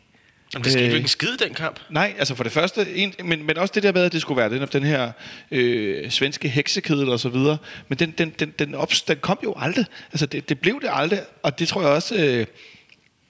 Jamen, 0.55 0.65
det 0.65 0.73
skete 0.73 0.85
Øh, 0.85 0.91
jo 0.91 0.95
ikke 0.95 1.05
en 1.05 1.09
skid 1.09 1.37
den 1.37 1.55
kamp. 1.55 1.81
Nej, 1.91 2.15
altså 2.19 2.35
for 2.35 2.43
det 2.43 2.53
første, 2.53 2.95
en, 2.95 3.15
men, 3.25 3.47
men 3.47 3.59
også 3.59 3.73
det 3.75 3.83
der 3.83 3.93
med, 3.93 4.03
at 4.03 4.13
det 4.13 4.21
skulle 4.21 4.41
være 4.41 4.51
den, 4.51 4.69
den 4.73 4.83
her 4.83 5.13
øh, 5.51 6.11
svenske 6.11 6.49
heksekedel 6.49 7.09
og 7.09 7.21
så 7.21 7.29
videre. 7.29 7.59
Men 7.89 7.99
den, 7.99 8.11
den, 8.19 8.31
den, 8.39 8.55
den, 8.59 8.75
ops, 8.75 9.03
den 9.03 9.17
kom 9.21 9.39
jo 9.45 9.55
aldrig. 9.57 9.85
Altså 10.13 10.27
det, 10.27 10.49
det 10.49 10.61
blev 10.61 10.81
det 10.81 10.91
aldrig, 10.93 11.21
og 11.43 11.59
det 11.59 11.69
tror 11.69 11.81
jeg 11.81 11.91
også 11.91 12.15
øh, 12.17 12.47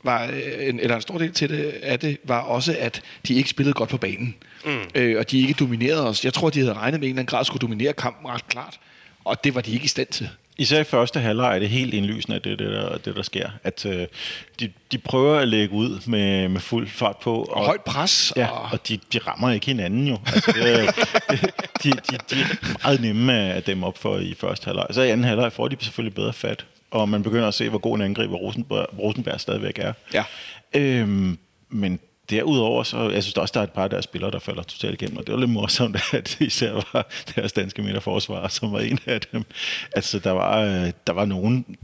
var, 0.02 0.24
øh, 0.24 0.68
en, 0.68 0.80
eller 0.80 0.96
en 0.96 1.02
stor 1.02 1.18
del 1.18 1.32
til 1.32 1.48
det, 1.50 1.74
af 1.82 1.98
det, 1.98 2.18
var 2.24 2.40
også, 2.40 2.76
at 2.78 3.02
de 3.28 3.34
ikke 3.34 3.50
spillede 3.50 3.74
godt 3.74 3.90
på 3.90 3.98
banen. 3.98 4.34
Mm. 4.64 4.78
Øh, 4.94 5.18
og 5.18 5.30
de 5.30 5.40
ikke 5.40 5.54
dominerede 5.54 6.08
os. 6.08 6.24
Jeg 6.24 6.34
tror, 6.34 6.50
de 6.50 6.58
havde 6.58 6.74
regnet 6.74 7.00
med, 7.00 7.06
at 7.06 7.10
en 7.10 7.14
eller 7.14 7.20
anden 7.20 7.36
grad 7.36 7.44
skulle 7.44 7.60
dominere 7.60 7.92
kampen 7.92 8.30
ret 8.30 8.48
klart. 8.48 8.80
Og 9.24 9.44
det 9.44 9.54
var 9.54 9.60
de 9.60 9.72
ikke 9.72 9.84
i 9.84 9.88
stand 9.88 10.08
til. 10.08 10.28
Især 10.60 10.80
i 10.80 10.84
første 10.84 11.20
halvleg 11.20 11.54
er 11.54 11.58
det 11.58 11.68
helt 11.68 11.94
indlysende, 11.94 12.36
at 12.36 12.44
det 12.44 12.52
er 12.52 12.56
det, 12.56 12.70
der, 12.72 12.98
det, 12.98 13.16
der 13.16 13.22
sker. 13.22 13.50
At 13.64 13.86
øh, 13.86 14.06
de, 14.60 14.72
de 14.92 14.98
prøver 14.98 15.38
at 15.38 15.48
lægge 15.48 15.74
ud 15.74 16.00
med, 16.06 16.48
med 16.48 16.60
fuld 16.60 16.88
fart 16.88 17.16
på. 17.16 17.42
Og 17.42 17.64
højt 17.64 17.80
pres. 17.80 18.32
Ja, 18.36 18.46
og, 18.46 18.68
og 18.72 18.88
de, 18.88 18.98
de 19.12 19.18
rammer 19.18 19.50
ikke 19.50 19.66
hinanden 19.66 20.08
jo. 20.08 20.18
Altså, 20.26 20.52
det, 20.52 20.80
er- 20.80 20.92
det, 21.30 21.50
de, 21.82 21.90
de, 21.90 22.18
de 22.30 22.40
er 22.40 22.78
meget 22.84 23.00
nemme 23.00 23.32
at 23.32 23.66
dem 23.66 23.84
op 23.84 23.98
for 23.98 24.18
i 24.18 24.34
første 24.34 24.64
halvleg. 24.64 24.86
Så 24.90 25.02
i 25.02 25.10
anden 25.10 25.24
halvleg 25.24 25.52
får 25.52 25.68
de 25.68 25.76
selvfølgelig 25.80 26.14
bedre 26.14 26.32
fat, 26.32 26.64
og 26.90 27.08
man 27.08 27.22
begynder 27.22 27.48
at 27.48 27.54
se, 27.54 27.68
hvor 27.68 27.78
god 27.78 27.96
en 27.96 28.02
angriber 28.02 28.36
Rosenberg, 28.36 28.86
Rosenberg 28.98 29.40
stadigvæk 29.40 29.78
er. 29.78 29.92
Ja. 30.14 30.24
Øhm, 30.74 31.38
men 31.68 32.00
derudover, 32.30 32.82
så 32.82 33.10
jeg 33.10 33.22
synes 33.22 33.36
også, 33.36 33.52
der 33.52 33.60
er 33.60 33.64
et 33.64 33.70
par 33.70 33.84
af 33.84 33.90
deres 33.90 34.04
spillere, 34.04 34.30
der 34.30 34.38
falder 34.38 34.62
totalt 34.62 35.02
igennem, 35.02 35.16
og 35.16 35.26
det 35.26 35.34
var 35.34 35.40
lidt 35.40 35.50
morsomt, 35.50 35.96
at 36.12 36.36
det 36.38 36.46
især 36.46 36.72
var 36.72 37.08
deres 37.36 37.52
danske 37.52 37.82
midterforsvar, 37.82 38.48
som 38.48 38.72
var 38.72 38.80
en 38.80 38.98
af 39.06 39.20
dem. 39.20 39.44
Altså, 39.96 40.18
der 40.18 40.30
var, 40.30 40.60
øh, 40.60 40.92
der 41.06 41.12
var 41.12 41.24
nogen, 41.24 41.76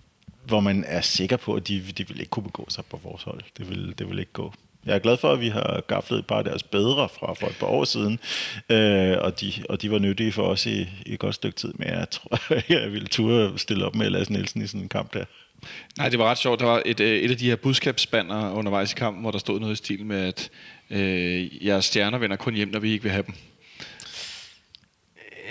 hvor 0.46 0.60
man 0.60 0.84
er 0.86 1.00
sikker 1.00 1.36
på, 1.36 1.54
at 1.54 1.68
de, 1.68 1.84
de 1.98 2.08
ville 2.08 2.22
ikke 2.22 2.30
kunne 2.30 2.42
begå 2.42 2.66
sig 2.68 2.84
på 2.84 3.00
vores 3.02 3.22
hold. 3.22 3.40
Det 3.58 3.68
ville, 3.68 3.94
det 3.98 4.08
ville 4.08 4.22
ikke 4.22 4.32
gå. 4.32 4.54
Jeg 4.86 4.94
er 4.94 4.98
glad 4.98 5.16
for, 5.16 5.32
at 5.32 5.40
vi 5.40 5.48
har 5.48 5.80
gaflet 5.86 6.18
et 6.18 6.26
par 6.26 6.38
af 6.38 6.44
deres 6.44 6.62
bedre 6.62 7.08
fra 7.08 7.34
for 7.34 7.46
et 7.46 7.56
par 7.60 7.66
år 7.66 7.84
siden, 7.84 8.18
øh, 8.68 9.16
og, 9.20 9.40
de, 9.40 9.52
og 9.68 9.82
de 9.82 9.90
var 9.90 9.98
nyttige 9.98 10.32
for 10.32 10.42
os 10.42 10.66
i, 10.66 10.80
i 11.06 11.12
et 11.12 11.18
godt 11.18 11.34
stykke 11.34 11.56
tid, 11.56 11.72
men 11.76 11.88
jeg 11.88 12.10
tror, 12.10 12.38
jeg 12.72 12.92
ville 12.92 13.06
turde 13.06 13.58
stille 13.58 13.86
op 13.86 13.94
med 13.94 14.10
Lasse 14.10 14.32
Nielsen 14.32 14.62
i 14.62 14.66
sådan 14.66 14.80
en 14.80 14.88
kamp 14.88 15.14
der. 15.14 15.24
Nej, 15.98 16.08
det 16.08 16.18
var 16.18 16.24
ret 16.24 16.38
sjovt. 16.38 16.60
Der 16.60 16.66
var 16.66 16.82
et, 16.86 17.00
øh, 17.00 17.18
et 17.18 17.30
af 17.30 17.36
de 17.36 17.48
her 17.48 17.56
budskabsbanner 17.56 18.52
undervejs 18.52 18.92
i 18.92 18.94
kampen, 18.94 19.22
hvor 19.22 19.30
der 19.30 19.38
stod 19.38 19.60
noget 19.60 19.72
i 19.72 19.76
stil 19.76 20.04
med, 20.06 20.20
at 20.26 20.50
øh, 20.90 21.66
jeres 21.66 21.84
stjerner 21.84 22.18
vender 22.18 22.36
kun 22.36 22.54
hjem, 22.54 22.68
når 22.68 22.78
vi 22.80 22.92
ikke 22.92 23.02
vil 23.02 23.12
have 23.12 23.24
dem. 23.26 23.34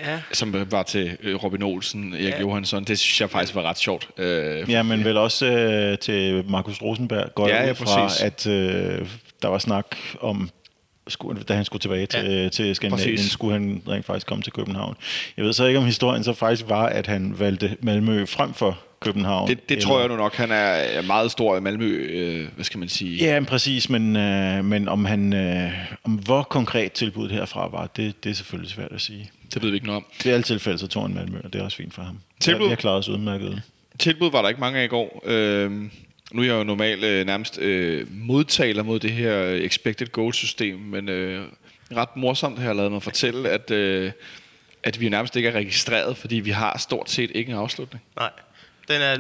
Ja. 0.06 0.22
Som 0.34 0.56
øh, 0.56 0.72
var 0.72 0.84
til 0.84 1.18
øh, 1.24 1.36
Robin 1.44 1.64
Olsen, 1.64 2.14
Erik 2.14 2.24
Ja. 2.24 2.30
ja. 2.30 2.40
Johansson. 2.40 2.84
Det 2.84 3.00
synes 3.00 3.22
jeg 3.22 3.30
faktisk 3.30 3.56
var 3.56 3.62
ret 3.64 3.78
sjovt. 3.78 4.10
Øh, 4.18 4.70
Ja, 4.72 4.84
men 4.84 5.04
vel 5.06 5.18
også 5.18 5.46
øh, 5.46 5.98
til 6.00 6.44
Markus 6.50 6.82
Rosenberg 6.82 7.34
går 7.36 7.48
Ja, 7.48 7.64
ja, 7.66 7.72
fra, 7.72 8.06
præcis. 8.06 8.22
at 8.22 8.48
øh, 8.48 9.08
der 9.42 9.48
var 9.48 9.58
snak 9.58 9.86
om, 10.22 10.50
skulle, 11.08 11.44
da 11.44 11.54
han 11.54 11.66
skulle 11.66 11.82
tilbage 11.82 12.06
til, 12.06 12.20
Ja. 12.26 12.44
ja. 12.44 12.50
til 12.50 12.76
Skandinavien, 12.76 13.16
Præcis. 13.18 13.32
skulle 13.32 13.54
han 13.54 13.82
rent 13.88 14.06
faktisk 14.06 14.28
komme 14.28 14.42
til 14.44 14.54
København. 14.54 14.96
Jeg 15.38 15.46
ved 15.46 15.54
så 15.54 15.66
ikke, 15.66 15.80
om 15.80 15.86
historien 15.86 16.24
så 16.24 16.34
faktisk 16.34 16.70
var, 16.70 16.86
at 16.86 17.08
han 17.08 17.40
valgte 17.40 17.78
Malmø 17.82 18.26
frem 18.26 18.54
for 18.54 18.80
København. 19.04 19.48
det, 19.50 19.70
det 19.70 19.80
tror 19.80 20.00
jeg 20.00 20.10
nu 20.10 20.16
nok, 20.16 20.36
han 20.36 20.52
er 20.52 21.02
meget 21.02 21.32
stor 21.32 21.58
i 21.58 21.60
Malmø, 21.60 21.86
øh, 21.86 22.48
hvad 22.56 22.66
skal 22.66 22.80
man 22.80 22.90
sige. 22.90 23.26
Ja, 23.26 23.40
men 23.40 23.46
præcis, 23.46 23.90
men, 23.90 24.16
øh, 24.16 24.66
men 24.66 24.88
om, 24.88 25.06
han, 25.06 25.34
øh, 25.34 25.72
om 26.04 26.12
hvor 26.12 26.44
konkret 26.44 26.92
tilbuddet 26.92 27.32
herfra 27.32 27.68
var, 27.68 27.88
det, 27.88 28.24
det 28.24 28.30
er 28.30 28.34
selvfølgelig 28.34 28.72
svært 28.72 28.92
at 28.92 29.02
sige. 29.02 29.32
Det 29.54 29.62
ved 29.62 29.70
vi 29.70 29.76
ikke 29.76 29.88
noget 29.88 29.98
om. 29.98 30.06
Det 30.24 30.30
er 30.30 30.34
alle 30.34 30.44
tilfælde, 30.44 30.78
så 30.78 30.88
tog 30.88 31.04
han 31.04 31.14
Malmø, 31.14 31.38
og 31.44 31.54
det 31.54 31.60
er 31.60 31.66
også 31.66 31.78
fint 31.78 31.94
for 31.94 32.02
ham. 32.02 32.20
Tilbud? 32.40 32.66
Vi 32.66 32.70
har 32.70 32.76
klaret 32.76 32.98
os 32.98 33.10
udmærket. 33.10 33.50
ud. 33.50 33.60
Tilbud 34.00 34.32
var 34.32 34.42
der 34.42 34.50
ikke 34.50 34.62
mange 34.62 34.80
af 34.80 34.84
i 34.84 34.88
går. 34.88 35.24
Øh, 35.26 35.72
nu 36.32 36.42
er 36.42 36.46
jeg 36.46 36.54
jo 36.54 36.64
normalt 36.64 37.04
øh, 37.04 37.26
nærmest 37.26 37.60
øh, 37.60 38.08
modtaler 38.12 38.84
mod 38.84 39.00
det 39.00 39.12
her 39.12 39.44
expected 39.46 40.08
goal 40.08 40.34
system, 40.34 40.80
men 40.80 41.10
øh, 41.10 41.46
ret 41.96 42.16
morsomt 42.16 42.60
har 42.60 42.66
jeg 42.66 42.76
lavet 42.76 42.92
mig 42.92 43.04
fortælle, 43.04 43.50
at, 43.50 43.72
øh, 43.72 44.12
at 44.84 45.00
vi 45.00 45.10
nærmest 45.10 45.36
ikke 45.36 45.50
er 45.50 45.54
registreret, 45.54 46.18
fordi 46.18 46.36
vi 46.36 46.52
har 46.52 46.78
stort 46.78 47.10
set 47.10 47.32
ikke 47.36 47.52
en 47.52 47.58
afslutning. 47.58 48.04
Nej. 48.16 48.30
Den 48.88 49.02
er 49.02 49.16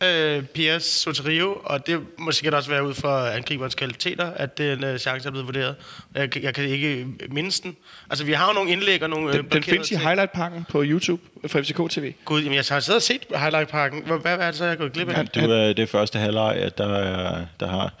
0,03. 0.00 0.06
øh, 0.06 0.42
Piers 0.42 0.84
Soterio, 0.84 1.60
og 1.64 1.86
det 1.86 2.00
må 2.18 2.32
sikkert 2.32 2.54
også 2.54 2.70
være 2.70 2.86
ud 2.86 2.94
fra 2.94 3.34
angriberens 3.36 3.74
kvaliteter, 3.74 4.26
at 4.30 4.58
den 4.58 4.84
øh, 4.84 4.98
chance 4.98 5.26
er 5.26 5.30
blevet 5.30 5.46
vurderet. 5.46 5.74
Jeg, 6.14 6.30
kan- 6.30 6.42
jeg 6.42 6.54
kan 6.54 6.64
ikke 6.64 7.06
mindes 7.30 7.60
den. 7.60 7.76
Altså, 8.10 8.24
vi 8.24 8.32
har 8.32 8.46
jo 8.48 8.52
nogle 8.52 8.70
indlæg 8.70 9.02
og 9.02 9.10
nogle... 9.10 9.28
øh, 9.28 9.34
Den, 9.36 9.44
den 9.52 9.62
findes 9.62 9.90
i 9.90 9.94
highlight-pakken 9.94 10.64
på 10.68 10.82
YouTube 10.84 11.22
fra 11.46 11.60
FCK 11.60 11.90
TV. 11.90 12.12
Gud, 12.24 12.40
jamen, 12.42 12.54
jeg 12.54 12.64
har 12.68 12.80
siddet 12.80 12.96
og 12.96 13.02
set 13.02 13.26
highlight-pakken. 13.36 14.02
Hvad, 14.06 14.18
hvad 14.18 14.32
er 14.38 14.46
det 14.46 14.54
så, 14.54 14.64
jeg 14.64 14.72
er 14.72 14.76
gået 14.76 14.92
glip 14.92 15.08
af? 15.08 15.28
Det 15.28 15.42
er 15.68 15.72
det 15.72 15.88
første 15.88 16.18
halvleg, 16.18 16.54
at 16.56 16.78
der, 16.78 16.94
er, 16.94 17.44
der 17.60 17.68
har 17.68 17.92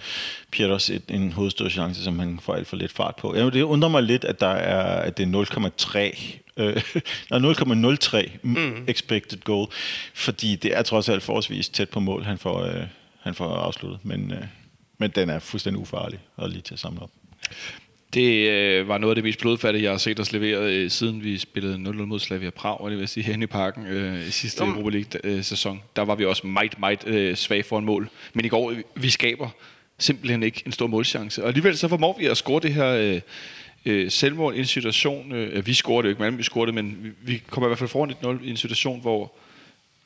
Pieters 0.50 0.90
et, 0.90 1.02
en 1.08 1.32
hovedstød 1.32 1.70
chance, 1.70 2.04
som 2.04 2.18
han 2.18 2.40
får 2.42 2.54
alt 2.54 2.68
for 2.68 2.76
lidt 2.76 2.92
fart 2.92 3.16
på. 3.16 3.36
Ja, 3.36 3.44
det 3.50 3.62
undrer 3.62 3.88
mig 3.88 4.02
lidt, 4.02 4.24
at, 4.24 4.40
der 4.40 4.48
er, 4.48 5.00
at 5.00 5.18
det 5.18 5.34
er 5.34 5.44
0,3 6.14 6.38
øh, 6.58 6.82
nej, 7.30 7.38
0,03 7.38 8.30
mm. 8.42 8.84
expected 8.88 9.38
goal, 9.38 9.68
fordi 10.14 10.56
det 10.56 10.76
er 10.76 10.82
trods 10.82 11.08
alt 11.08 11.22
forholdsvis 11.22 11.68
tæt 11.68 11.88
på 11.88 12.00
mål, 12.00 12.22
han 12.22 12.38
får, 12.38 12.62
øh, 12.62 12.82
han 13.20 13.34
får 13.34 13.54
afsluttet, 13.54 14.00
men, 14.02 14.32
øh, 14.32 14.44
men 14.98 15.10
den 15.10 15.30
er 15.30 15.38
fuldstændig 15.38 15.80
ufarlig 15.80 16.18
og 16.36 16.48
lige 16.48 16.60
til 16.60 16.74
at 16.74 16.80
samle 16.80 17.02
op. 17.02 17.10
Det 18.14 18.48
øh, 18.48 18.88
var 18.88 18.98
noget 18.98 19.10
af 19.10 19.14
det 19.14 19.24
mest 19.24 19.38
blodfattige, 19.38 19.84
jeg 19.84 19.90
har 19.90 19.98
set 19.98 20.20
os 20.20 20.32
levere, 20.32 20.72
øh, 20.72 20.90
siden 20.90 21.24
vi 21.24 21.38
spillede 21.38 21.74
0-0 21.74 21.92
mod 21.92 22.18
Slavia 22.20 22.50
Prag, 22.50 22.80
og 22.80 22.90
det 22.90 22.98
vil 22.98 23.08
sige 23.08 23.24
herinde 23.24 23.44
i 23.44 23.46
parken 23.46 23.86
øh, 23.86 24.28
i 24.28 24.30
sidste 24.30 24.64
Nå. 24.64 24.70
Europa 24.70 24.90
League-sæson. 24.90 25.82
Der 25.96 26.02
var 26.02 26.14
vi 26.14 26.24
også 26.24 26.46
meget, 26.46 26.78
meget 26.78 27.06
øh, 27.06 27.36
svage 27.36 27.62
for 27.62 27.78
en 27.78 27.84
mål. 27.84 28.10
Men 28.34 28.44
i 28.44 28.48
går, 28.48 28.70
øh, 28.70 28.78
vi 28.94 29.10
skaber 29.10 29.48
simpelthen 29.98 30.42
ikke 30.42 30.62
en 30.66 30.72
stor 30.72 30.86
målchance. 30.86 31.42
Og 31.42 31.48
alligevel 31.48 31.78
så 31.78 31.88
formår 31.88 32.18
vi 32.18 32.26
at 32.26 32.36
score 32.36 32.60
det 32.60 32.74
her 32.74 32.88
øh, 32.88 33.20
øh, 33.84 34.10
selvmål 34.10 34.56
i 34.56 34.58
en 34.58 34.64
situation. 34.64 35.32
Øh, 35.32 35.66
vi 35.66 35.74
scorede 35.74 36.04
jo 36.04 36.10
ikke, 36.10 36.22
men 36.22 36.38
vi 36.38 36.42
scorede 36.42 36.72
men 36.72 36.96
vi, 37.02 37.32
vi 37.32 37.42
kommer 37.50 37.68
i 37.68 37.68
hvert 37.68 37.78
fald 37.78 37.90
foran 37.90 38.38
1-0 38.40 38.44
i 38.44 38.50
en 38.50 38.56
situation, 38.56 39.00
hvor 39.00 39.32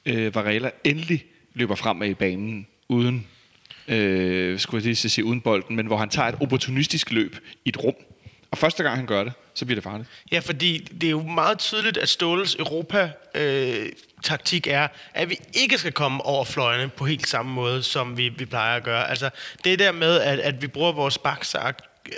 øh, 0.06 0.34
Varela 0.34 0.70
endelig 0.84 1.24
løber 1.54 1.74
fremad 1.74 2.08
i 2.08 2.14
banen 2.14 2.66
uden 2.88 3.26
øh, 3.88 4.58
skulle 4.58 4.80
jeg 4.80 4.84
lige 4.84 4.96
sige 4.96 5.24
uden 5.24 5.40
bolden, 5.40 5.76
men 5.76 5.86
hvor 5.86 5.96
han 5.96 6.08
tager 6.08 6.28
et 6.28 6.34
opportunistisk 6.40 7.10
løb 7.10 7.36
i 7.64 7.68
et 7.68 7.84
rum. 7.84 7.94
Og 8.50 8.58
første 8.58 8.82
gang 8.82 8.96
han 8.96 9.06
gør 9.06 9.24
det, 9.24 9.32
så 9.54 9.64
bliver 9.64 9.76
det 9.76 9.84
farligt. 9.84 10.08
Ja, 10.32 10.38
fordi 10.38 10.78
det 10.78 11.06
er 11.06 11.10
jo 11.10 11.22
meget 11.22 11.58
tydeligt, 11.58 11.96
at 11.96 12.08
Ståles 12.08 12.54
Europa-taktik 12.54 14.66
øh, 14.66 14.72
er, 14.72 14.88
at 15.14 15.30
vi 15.30 15.38
ikke 15.54 15.78
skal 15.78 15.92
komme 15.92 16.22
over 16.22 16.44
fløjene 16.44 16.88
på 16.88 17.04
helt 17.04 17.28
samme 17.28 17.52
måde, 17.52 17.82
som 17.82 18.16
vi, 18.16 18.28
vi 18.28 18.44
plejer 18.44 18.76
at 18.76 18.82
gøre. 18.82 19.10
Altså, 19.10 19.30
det 19.64 19.78
der 19.78 19.92
med, 19.92 20.20
at, 20.20 20.38
at 20.38 20.62
vi 20.62 20.66
bruger 20.66 20.92
vores 20.92 21.18
bakser 21.18 21.58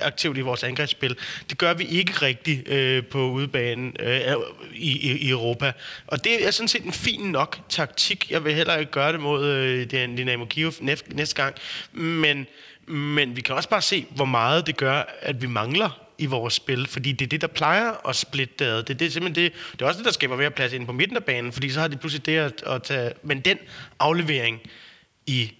aktivt 0.02 0.38
i 0.38 0.40
vores 0.40 0.62
angrebsspil, 0.62 1.16
det 1.50 1.58
gør 1.58 1.74
vi 1.74 1.84
ikke 1.84 2.12
rigtigt 2.12 2.68
øh, 2.68 3.06
på 3.06 3.30
udebanen 3.30 3.96
øh, 4.00 4.20
i, 4.74 5.10
i, 5.10 5.16
i 5.16 5.30
Europa. 5.30 5.72
Og 6.06 6.24
det 6.24 6.46
er 6.46 6.50
sådan 6.50 6.68
set 6.68 6.84
en 6.84 6.92
fin 6.92 7.20
nok 7.20 7.58
taktik. 7.68 8.30
Jeg 8.30 8.44
vil 8.44 8.54
heller 8.54 8.76
ikke 8.76 8.92
gøre 8.92 9.12
det 9.12 9.20
mod 9.20 9.46
øh, 9.46 9.90
den 9.90 10.18
Dynamo 10.18 10.44
Kiev 10.44 10.72
næste, 10.80 11.16
næste 11.16 11.42
gang. 11.42 11.54
Men, 11.92 12.46
men 12.86 13.36
vi 13.36 13.40
kan 13.40 13.54
også 13.54 13.68
bare 13.68 13.82
se, 13.82 14.06
hvor 14.10 14.24
meget 14.24 14.66
det 14.66 14.76
gør, 14.76 15.02
at 15.20 15.42
vi 15.42 15.46
mangler 15.46 16.00
i 16.18 16.26
vores 16.26 16.54
spil, 16.54 16.86
fordi 16.86 17.12
det 17.12 17.24
er 17.24 17.28
det, 17.28 17.40
der 17.40 17.46
plejer 17.46 18.08
at 18.08 18.16
splitte 18.16 18.54
det 18.58 18.64
ad. 18.64 18.82
Det, 18.82 18.98
det 18.98 19.06
er 19.06 19.10
simpelthen 19.10 19.44
det, 19.44 19.52
det 19.72 19.82
er 19.82 19.86
også 19.86 19.98
det, 19.98 20.06
der 20.06 20.12
skaber 20.12 20.36
mere 20.36 20.50
plads 20.50 20.72
inde 20.72 20.86
på 20.86 20.92
midten 20.92 21.16
af 21.16 21.24
banen, 21.24 21.52
fordi 21.52 21.70
så 21.70 21.80
har 21.80 21.88
de 21.88 21.96
pludselig 21.96 22.26
det 22.26 22.36
at, 22.36 22.62
at 22.66 22.82
tage... 22.82 23.12
Men 23.22 23.40
den 23.40 23.58
aflevering 23.98 24.60
i 25.26 25.52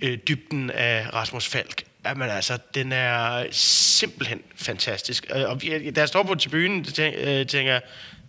øh, 0.00 0.18
dybden 0.28 0.70
af 0.70 1.14
Rasmus 1.14 1.48
Falk, 1.48 1.84
jamen 2.04 2.30
altså, 2.30 2.58
den 2.74 2.92
er 2.92 3.44
simpelthen 3.50 4.42
fantastisk. 4.56 5.26
Øh, 5.34 5.50
Og 5.50 5.62
da 5.62 6.00
jeg 6.00 6.08
står 6.08 6.22
på 6.22 6.34
tribunen, 6.34 6.84
tænker, 6.84 7.40
øh, 7.40 7.46
tænker 7.46 7.72
jeg, 7.72 7.82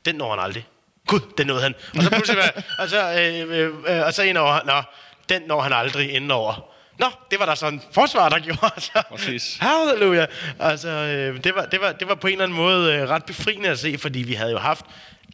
den 0.05 0.15
når 0.15 0.35
han 0.35 0.43
aldrig. 0.43 0.67
Gud, 1.07 1.19
den 1.37 1.47
nåede 1.47 1.61
han. 1.61 1.75
Og 1.97 2.03
så 2.03 2.09
pludselig, 2.09 2.41
og 2.79 2.89
så, 2.89 3.11
øh, 3.11 3.59
øh, 3.59 3.97
øh, 3.97 4.05
og 4.05 4.13
så 4.13 4.23
ind 4.23 4.37
over, 4.37 4.59
nå, 4.65 4.81
den 5.29 5.41
når 5.47 5.61
han 5.61 5.73
aldrig 5.73 6.13
inden 6.13 6.31
over. 6.31 6.71
Nå, 6.99 7.07
det 7.31 7.39
var 7.39 7.45
der 7.45 7.55
sådan 7.55 7.73
en 7.73 7.81
forsvar, 7.91 8.29
der 8.29 8.39
gjorde. 8.39 8.81
Så, 8.81 9.03
Præcis. 9.09 9.57
Halleluja. 9.61 10.25
Altså, 10.59 10.89
øh, 10.89 11.43
det, 11.43 11.55
var, 11.55 11.65
det, 11.65 11.81
var, 11.81 11.91
det 11.91 12.07
var 12.07 12.15
på 12.15 12.27
en 12.27 12.33
eller 12.33 12.43
anden 12.45 12.57
måde 12.57 12.93
øh, 12.93 13.09
ret 13.09 13.25
befriende 13.25 13.69
at 13.69 13.79
se, 13.79 13.97
fordi 13.97 14.19
vi 14.19 14.33
havde 14.33 14.51
jo 14.51 14.57
haft 14.57 14.85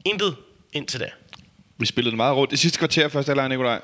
intet 0.05 0.35
indtil 0.73 0.99
da. 0.99 1.09
Vi 1.77 1.85
spillede 1.85 2.15
meget 2.15 2.35
rundt. 2.35 2.51
Det 2.51 2.59
sidste 2.59 2.79
kvarter 2.79 3.07
første 3.07 3.29
halvleg, 3.29 3.49
Nikolaj, 3.49 3.81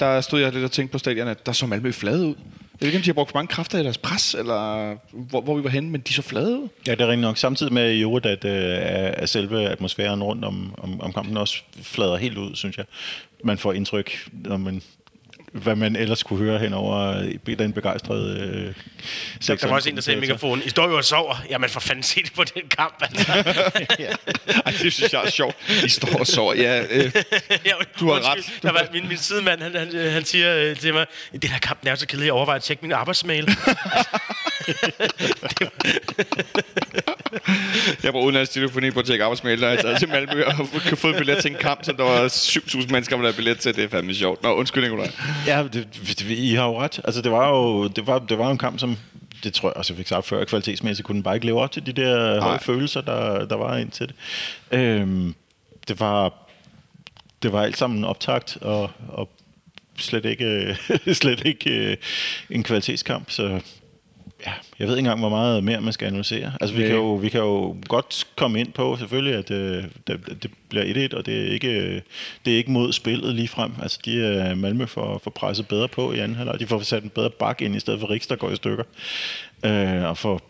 der 0.00 0.20
stod 0.20 0.40
jeg 0.40 0.52
lidt 0.52 0.64
og 0.64 0.72
tænkte 0.72 0.92
på 0.92 0.98
stadion, 0.98 1.28
at 1.28 1.46
der 1.46 1.52
så 1.52 1.66
Malmø 1.66 1.92
flade 1.92 2.26
ud. 2.26 2.34
Jeg 2.80 2.86
ved 2.86 2.88
ikke, 2.88 2.98
om 2.98 3.02
de 3.02 3.08
har 3.08 3.14
brugt 3.14 3.30
for 3.30 3.38
mange 3.38 3.48
kræfter 3.48 3.78
i 3.78 3.82
deres 3.82 3.98
pres, 3.98 4.34
eller 4.34 4.90
hvor, 5.12 5.40
hvor 5.40 5.56
vi 5.56 5.64
var 5.64 5.70
henne, 5.70 5.90
men 5.90 6.00
de 6.00 6.12
så 6.12 6.22
flade 6.22 6.58
ud. 6.58 6.68
Ja, 6.86 6.92
det 6.92 7.00
er 7.00 7.06
rigtigt 7.06 7.20
nok. 7.20 7.36
Samtidig 7.36 7.72
med 7.72 7.92
i 7.92 8.00
øvrigt, 8.00 8.26
at, 8.26 8.44
øh, 8.44 9.22
at 9.22 9.28
selve 9.28 9.68
atmosfæren 9.68 10.22
rundt 10.22 10.44
om, 10.44 10.74
om, 10.78 11.00
om 11.00 11.12
kampen 11.12 11.36
også 11.36 11.62
flader 11.82 12.16
helt 12.16 12.38
ud, 12.38 12.54
synes 12.54 12.76
jeg. 12.76 12.84
Man 13.44 13.58
får 13.58 13.72
indtryk, 13.72 14.28
når 14.32 14.56
man 14.56 14.82
hvad 15.52 15.76
man 15.76 15.96
ellers 15.96 16.22
kunne 16.22 16.38
høre 16.38 16.58
hen 16.58 16.72
over 16.72 17.32
den 17.58 17.72
begejstrede 17.72 18.40
øh, 18.40 18.74
der 19.46 19.68
var 19.68 19.74
også 19.74 19.88
en, 19.88 19.96
der 19.96 20.02
sagde 20.02 20.16
i 20.16 20.20
mikrofonen, 20.20 20.64
I 20.64 20.68
står 20.68 20.88
jo 20.88 20.96
og 20.96 21.04
sover. 21.04 21.44
Jamen 21.50 21.70
for 21.70 21.80
fanden 21.80 22.02
se 22.02 22.22
det 22.22 22.32
på 22.32 22.44
den 22.44 22.62
kamp. 22.68 22.94
Altså. 23.00 23.32
Ej, 24.66 24.72
det 24.82 24.92
synes 24.92 25.12
jeg 25.12 25.24
er 25.24 25.30
sjovt. 25.30 25.56
De 25.82 25.88
står 25.88 26.18
og 26.18 26.26
sover. 26.26 26.54
Ja, 26.54 26.82
øh, 26.90 27.12
Ja, 27.66 27.72
Du 28.00 28.12
har 28.12 28.32
ret. 28.32 28.52
Der 28.62 28.72
var 28.72 28.86
min, 28.92 29.08
min 29.08 29.18
sidemand, 29.18 29.62
han, 29.62 29.74
han, 29.74 30.10
han 30.10 30.24
siger 30.24 30.56
øh, 30.56 30.76
til 30.76 30.94
mig, 30.94 31.06
den 31.42 31.50
her 31.50 31.58
kamp 31.58 31.80
den 31.80 31.88
er 31.88 31.94
så 31.94 32.06
kedelig, 32.06 32.26
jeg 32.26 32.32
overvejer 32.32 32.56
at 32.56 32.62
tjekke 32.62 32.82
min 32.82 32.92
arbejdsmail. 32.92 33.48
jeg 38.04 38.14
var 38.14 38.20
udenlands 38.20 38.48
telefoni 38.48 38.90
på 38.90 39.00
at 39.00 39.06
tjekke 39.06 39.24
arbejdsmail, 39.24 39.60
der 39.60 39.68
jeg 39.68 39.78
taget 39.78 39.98
til 39.98 40.08
Malmø 40.08 40.44
og 40.44 40.54
kan 40.88 40.96
få 40.96 41.08
en 41.08 41.14
billet 41.14 41.38
til 41.42 41.50
en 41.50 41.56
kamp, 41.60 41.84
som 41.84 41.96
der 41.96 42.04
var 42.04 42.28
7.000 42.28 42.92
mennesker, 42.92 43.16
der 43.16 43.22
havde 43.22 43.36
billet 43.36 43.58
til. 43.58 43.76
Det 43.76 43.84
er 43.84 43.88
fandme 43.88 44.14
sjovt. 44.14 44.42
Nå, 44.42 44.54
undskyld, 44.54 44.82
Nikolaj. 44.82 45.10
Ja, 45.46 45.62
det, 45.72 45.88
det, 46.18 46.30
I 46.30 46.54
har 46.54 46.66
jo 46.66 46.80
ret. 46.80 47.00
Altså, 47.04 47.22
det 47.22 47.32
var 47.32 47.48
jo 47.48 47.88
det 47.88 48.06
var, 48.06 48.18
det 48.18 48.38
var 48.38 48.50
en 48.50 48.58
kamp, 48.58 48.78
som 48.78 48.96
det 49.44 49.54
tror 49.54 49.68
jeg 49.68 49.76
også, 49.76 49.92
jeg 49.92 49.98
fik 49.98 50.08
sagt 50.08 50.26
før, 50.26 50.44
kvalitetsmæssigt 50.44 51.06
kunne 51.06 51.14
den 51.14 51.22
bare 51.22 51.34
ikke 51.34 51.46
leve 51.46 51.60
op 51.60 51.72
til 51.72 51.86
de 51.86 51.92
der 51.92 52.40
høje 52.40 52.58
følelser, 52.58 53.00
der, 53.00 53.46
der 53.46 53.56
var 53.56 53.76
indtil 53.76 54.08
det. 54.08 54.14
Øhm, 54.78 55.34
det 55.88 56.00
var 56.00 56.32
det 57.42 57.52
var 57.52 57.62
alt 57.62 57.76
sammen 57.76 58.04
optakt 58.04 58.58
og, 58.60 58.90
og 59.08 59.28
slet 59.98 60.24
ikke, 60.24 60.76
slet 61.20 61.42
ikke 61.44 61.70
øh, 61.70 61.96
en 62.50 62.62
kvalitetskamp, 62.62 63.30
så 63.30 63.60
ja, 64.46 64.52
jeg 64.78 64.88
ved 64.88 64.94
ikke 64.94 64.98
engang, 64.98 65.20
hvor 65.20 65.28
meget 65.28 65.64
mere 65.64 65.80
man 65.80 65.92
skal 65.92 66.06
analysere. 66.06 66.52
Altså, 66.60 66.76
vi 66.76 66.82
kan, 66.82 66.94
jo, 66.94 67.14
vi 67.14 67.28
kan 67.28 67.40
jo 67.40 67.76
godt 67.88 68.26
komme 68.36 68.60
ind 68.60 68.72
på, 68.72 68.96
selvfølgelig, 68.96 69.34
at 69.34 69.50
øh, 69.50 69.84
det, 70.06 70.42
det 70.42 70.50
bliver 70.68 71.08
1-1, 71.08 71.16
og 71.16 71.26
det 71.26 71.46
er 71.46 71.52
ikke, 71.52 71.68
øh, 71.68 72.00
det 72.44 72.52
er 72.52 72.56
ikke 72.56 72.70
mod 72.70 72.92
spillet 72.92 73.34
lige 73.34 73.48
frem. 73.48 73.72
Altså, 73.82 73.98
de 74.04 74.16
øh, 74.16 74.58
Malmø 74.58 74.86
får, 74.86 75.20
får 75.24 75.30
presset 75.30 75.68
bedre 75.68 75.88
på 75.88 76.12
i 76.12 76.18
anden 76.18 76.36
halvleg. 76.36 76.60
De 76.60 76.66
får 76.66 76.80
sat 76.80 77.02
en 77.02 77.10
bedre 77.10 77.30
bak 77.30 77.62
ind, 77.62 77.76
i 77.76 77.80
stedet 77.80 78.00
for 78.00 78.10
Riks, 78.10 78.26
der 78.26 78.36
går 78.36 78.50
i 78.50 78.56
stykker. 78.56 78.84
Øh, 79.64 80.02
og 80.02 80.18
får 80.18 80.40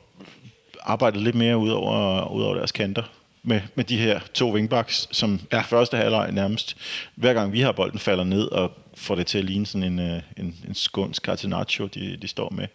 arbejdet 0.82 1.22
lidt 1.22 1.34
mere 1.34 1.58
ud 1.58 1.70
over, 1.70 2.28
ud 2.32 2.42
over 2.42 2.54
deres 2.54 2.72
kanter 2.72 3.02
med, 3.42 3.60
med 3.74 3.84
de 3.84 3.96
her 3.96 4.20
to 4.34 4.52
wingbacks, 4.52 5.08
som 5.12 5.40
ja. 5.52 5.60
første 5.60 5.96
halvleg 5.96 6.32
nærmest, 6.32 6.76
hver 7.14 7.34
gang 7.34 7.52
vi 7.52 7.60
har 7.60 7.72
bolden, 7.72 7.98
falder 7.98 8.24
ned 8.24 8.44
og 8.44 8.72
får 8.96 9.14
det 9.14 9.26
til 9.26 9.38
at 9.38 9.44
ligne 9.44 9.66
sådan 9.66 9.82
en, 9.82 9.98
øh, 9.98 10.20
en, 10.36 10.54
en 10.68 10.74
skånsk 10.74 11.22
Catenaccio, 11.22 11.86
de, 11.86 12.16
de 12.22 12.28
står 12.28 12.50
med. 12.56 12.66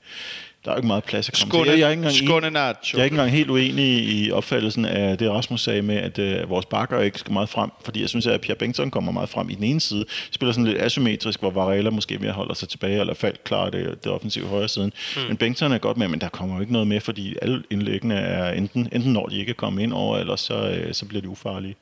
Der 0.65 0.71
er 0.71 0.75
jo 0.75 0.77
ikke 0.79 0.87
meget 0.87 1.03
plads 1.03 1.29
at 1.29 1.39
komme 1.39 1.53
Skåne- 1.53 1.69
til. 1.71 1.79
Jeg 1.79 1.87
er, 1.87 1.89
ikke 1.91 1.99
engang 1.99 2.15
jeg 2.93 2.99
er 2.99 3.03
ikke 3.03 3.13
engang 3.13 3.31
helt 3.31 3.49
uenig 3.49 3.85
i 4.09 4.31
opfattelsen 4.31 4.85
af 4.85 5.17
det, 5.17 5.29
Rasmus 5.31 5.61
sagde 5.61 5.81
med, 5.81 5.95
at 5.95 6.19
øh, 6.19 6.49
vores 6.49 6.65
bakker 6.65 6.99
ikke 6.99 7.19
skal 7.19 7.33
meget 7.33 7.49
frem, 7.49 7.69
fordi 7.85 8.01
jeg 8.01 8.09
synes, 8.09 8.27
at 8.27 8.41
Pierre 8.41 8.57
Bengtsson 8.57 8.91
kommer 8.91 9.11
meget 9.11 9.29
frem 9.29 9.49
i 9.49 9.55
den 9.55 9.63
ene 9.63 9.79
side, 9.79 10.05
spiller 10.31 10.53
sådan 10.53 10.65
lidt 10.65 10.81
asymmetrisk, 10.81 11.39
hvor 11.39 11.51
Varela 11.51 11.89
måske 11.89 12.17
mere 12.17 12.31
holder 12.31 12.53
sig 12.53 12.69
tilbage, 12.69 12.99
eller 12.99 13.13
faldt 13.13 13.43
klar 13.43 13.69
det, 13.69 14.03
det 14.03 14.11
offensive 14.11 14.47
højre 14.47 14.67
siden. 14.67 14.93
Mm. 15.15 15.21
Men 15.27 15.37
Bengtsson 15.37 15.71
er 15.71 15.77
godt 15.77 15.97
med, 15.97 16.07
men 16.07 16.21
der 16.21 16.29
kommer 16.29 16.55
jo 16.55 16.61
ikke 16.61 16.73
noget 16.73 16.87
med, 16.87 16.99
fordi 17.01 17.35
alle 17.41 17.63
indlæggene 17.69 18.15
er 18.15 18.51
enten, 18.53 18.89
enten 18.91 19.13
når 19.13 19.25
de 19.27 19.37
ikke 19.39 19.49
er 19.49 19.53
kommet 19.53 19.83
ind 19.83 19.93
over, 19.93 20.17
eller 20.17 20.35
så, 20.35 20.69
øh, 20.69 20.93
så 20.93 21.05
bliver 21.05 21.21
de 21.21 21.29
ufarlige. 21.29 21.75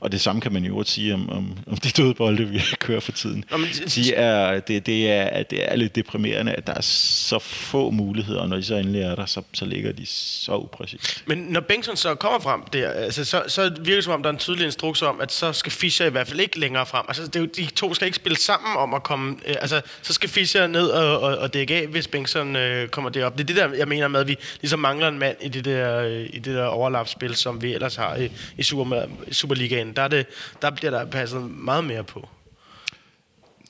Og 0.00 0.12
det 0.12 0.20
samme 0.20 0.40
kan 0.40 0.52
man 0.52 0.64
jo 0.64 0.76
også 0.78 0.92
sige 0.92 1.14
om, 1.14 1.30
om, 1.30 1.58
om 1.66 1.76
de 1.76 1.88
døde 1.88 2.14
bolde, 2.14 2.48
vi 2.48 2.60
kører 2.80 3.00
for 3.00 3.12
tiden. 3.12 3.44
Nå, 3.50 3.56
men 3.56 3.68
de 3.94 4.14
er, 4.14 4.60
det, 4.60 4.86
det, 4.86 5.10
er, 5.10 5.42
det 5.42 5.72
er 5.72 5.76
lidt 5.76 5.94
deprimerende, 5.94 6.52
at 6.52 6.66
der 6.66 6.74
er 6.74 6.80
så 6.80 7.38
få 7.38 7.90
muligheder, 7.90 8.40
og 8.40 8.48
når 8.48 8.56
de 8.56 8.64
så 8.64 8.74
endelig 8.74 9.02
er 9.02 9.14
der, 9.14 9.26
så, 9.26 9.42
så 9.52 9.64
ligger 9.64 9.92
de 9.92 10.06
så 10.06 10.56
upræcist. 10.56 11.22
Men 11.26 11.38
når 11.38 11.60
Bengtsson 11.60 11.96
så 11.96 12.14
kommer 12.14 12.40
frem 12.40 12.62
der, 12.72 12.90
altså, 12.90 13.24
så, 13.24 13.42
så 13.48 13.62
virker 13.62 13.94
det 13.94 14.04
som 14.04 14.12
om, 14.12 14.22
der 14.22 14.30
er 14.30 14.32
en 14.32 14.38
tydelig 14.38 14.64
instruks 14.64 15.02
om, 15.02 15.20
at 15.20 15.32
så 15.32 15.52
skal 15.52 15.72
Fischer 15.72 16.06
i 16.06 16.10
hvert 16.10 16.28
fald 16.28 16.40
ikke 16.40 16.58
længere 16.58 16.86
frem. 16.86 17.04
Altså, 17.08 17.26
det 17.26 17.36
er 17.36 17.40
jo, 17.40 17.46
de 17.46 17.66
to 17.66 17.94
skal 17.94 18.06
ikke 18.06 18.16
spille 18.16 18.38
sammen 18.38 18.76
om 18.76 18.94
at 18.94 19.02
komme... 19.02 19.36
Øh, 19.46 19.54
altså, 19.60 19.80
så 20.02 20.12
skal 20.12 20.28
Fischer 20.28 20.66
ned 20.66 20.86
og, 20.86 21.20
og, 21.20 21.38
og 21.38 21.54
dække 21.54 21.74
af, 21.74 21.86
hvis 21.86 22.08
Bengtsson 22.08 22.56
øh, 22.56 22.88
kommer 22.88 23.10
derop. 23.10 23.38
Det 23.38 23.40
er 23.40 23.46
det 23.46 23.56
der, 23.56 23.74
jeg 23.74 23.88
mener 23.88 24.08
med, 24.08 24.20
at 24.20 24.28
vi 24.28 24.36
ligesom 24.60 24.78
mangler 24.78 25.08
en 25.08 25.18
mand 25.18 25.36
i 25.40 25.48
det 25.48 25.64
der, 25.64 25.98
øh, 25.98 26.20
i 26.20 26.38
det 26.38 26.54
der 26.54 26.64
overlapspil, 26.64 27.34
som 27.34 27.62
vi 27.62 27.74
ellers 27.74 27.96
har 27.96 28.16
i, 28.16 28.30
i, 28.58 28.62
Super, 28.62 29.06
i 29.26 29.34
Superligaen. 29.34 29.92
Der, 29.92 30.02
er 30.02 30.08
det, 30.08 30.26
der 30.62 30.70
bliver 30.70 30.90
der 30.90 31.04
passet 31.04 31.50
meget 31.50 31.84
mere 31.84 32.04
på. 32.04 32.28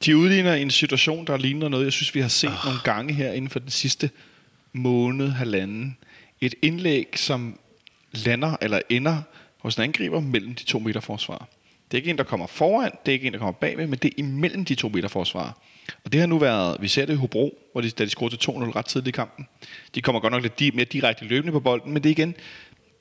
De 0.05 0.17
udligner 0.17 0.55
en 0.55 0.71
situation, 0.71 1.27
der 1.27 1.37
ligner 1.37 1.69
noget, 1.69 1.85
jeg 1.85 1.93
synes, 1.93 2.15
vi 2.15 2.21
har 2.21 2.29
set 2.29 2.51
oh. 2.51 2.65
nogle 2.65 2.79
gange 2.85 3.15
her 3.15 3.33
inden 3.33 3.51
for 3.51 3.59
den 3.59 3.71
sidste 3.71 4.11
måned, 4.73 5.29
halvanden. 5.29 5.97
Et 6.41 6.55
indlæg, 6.63 7.09
som 7.17 7.59
lander 8.13 8.57
eller 8.63 8.81
ender 8.91 9.23
hos 9.59 9.77
en 9.77 9.83
angriber 9.83 10.21
mellem 10.21 10.55
de 10.55 10.65
to 10.65 10.79
meter 10.79 11.01
forsvar. 11.01 11.49
Det 11.91 11.97
er 11.97 12.01
ikke 12.01 12.11
en, 12.11 12.19
der 12.19 12.25
kommer 12.25 12.47
foran, 12.47 12.91
det 13.07 13.13
er 13.13 13.15
ikke 13.15 13.27
en, 13.27 13.33
der 13.33 13.39
kommer 13.39 13.53
bagved, 13.53 13.87
men 13.87 13.99
det 13.99 14.09
er 14.09 14.15
imellem 14.17 14.65
de 14.65 14.75
to 14.75 14.89
midterforsvarer. 14.89 15.53
Og 16.05 16.13
det 16.13 16.21
har 16.21 16.27
nu 16.27 16.39
været, 16.39 16.77
vi 16.81 16.89
ser 16.89 17.07
det 17.07 17.13
i 17.13 17.17
Hobro, 17.17 17.59
hvor 17.73 17.81
de, 17.81 17.91
da 17.91 18.05
de 18.05 18.11
scorede 18.11 18.37
til 18.37 18.51
2-0 18.51 18.53
ret 18.53 18.87
tidligt 18.87 19.17
i 19.17 19.17
kampen. 19.17 19.49
De 19.95 20.03
kommer 20.03 20.21
godt 20.21 20.33
nok 20.33 20.43
lidt 20.43 20.75
mere 20.75 20.85
direkte 20.85 21.25
løbende 21.25 21.53
på 21.53 21.61
bolden, 21.61 21.93
men 21.93 22.03
det 22.03 22.09
er 22.09 22.11
igen, 22.11 22.35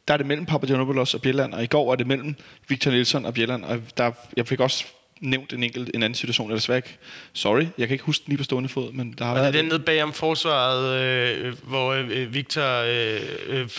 der 0.07 0.13
er 0.13 0.17
det 0.17 0.25
mellem 0.25 0.45
Papagiannopoulos 0.45 1.13
og 1.13 1.21
Bjelland, 1.21 1.53
og 1.53 1.63
i 1.63 1.67
går 1.67 1.87
var 1.87 1.95
det 1.95 2.07
mellem 2.07 2.35
Victor 2.67 2.91
Nielsen 2.91 3.25
og 3.25 3.33
Bjelland, 3.33 3.63
og 3.63 3.81
der, 3.97 4.11
jeg 4.37 4.47
fik 4.47 4.59
også 4.59 4.85
nævnt 5.23 5.53
en 5.53 5.63
enkelt 5.63 5.91
en 5.93 6.03
anden 6.03 6.15
situation, 6.15 6.47
eller 6.47 6.57
desværre 6.57 6.77
ikke. 6.77 6.97
Sorry, 7.33 7.65
jeg 7.77 7.87
kan 7.87 7.91
ikke 7.91 8.03
huske 8.03 8.23
den 8.25 8.31
lige 8.31 8.37
på 8.37 8.43
stående 8.43 8.69
fod, 8.69 8.91
men 8.91 9.15
der 9.17 9.25
har 9.25 9.31
Og 9.31 9.37
det 9.37 9.47
er 9.47 9.51
været 9.51 9.63
den 9.63 9.65
nede 9.65 9.79
bag 9.79 10.03
om 10.03 10.13
forsvaret, 10.13 11.01
øh, 11.01 11.53
hvor 11.63 11.91
øh, 11.91 12.33
Victor 12.33 12.81
øh, 12.81 13.21
øh, 13.47 13.69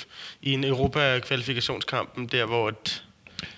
i 0.43 0.53
en 0.53 0.65
Europa-kvalifikationskampen, 0.65 2.27
der 2.27 2.47
hvor... 2.47 2.69
Et, 2.69 3.05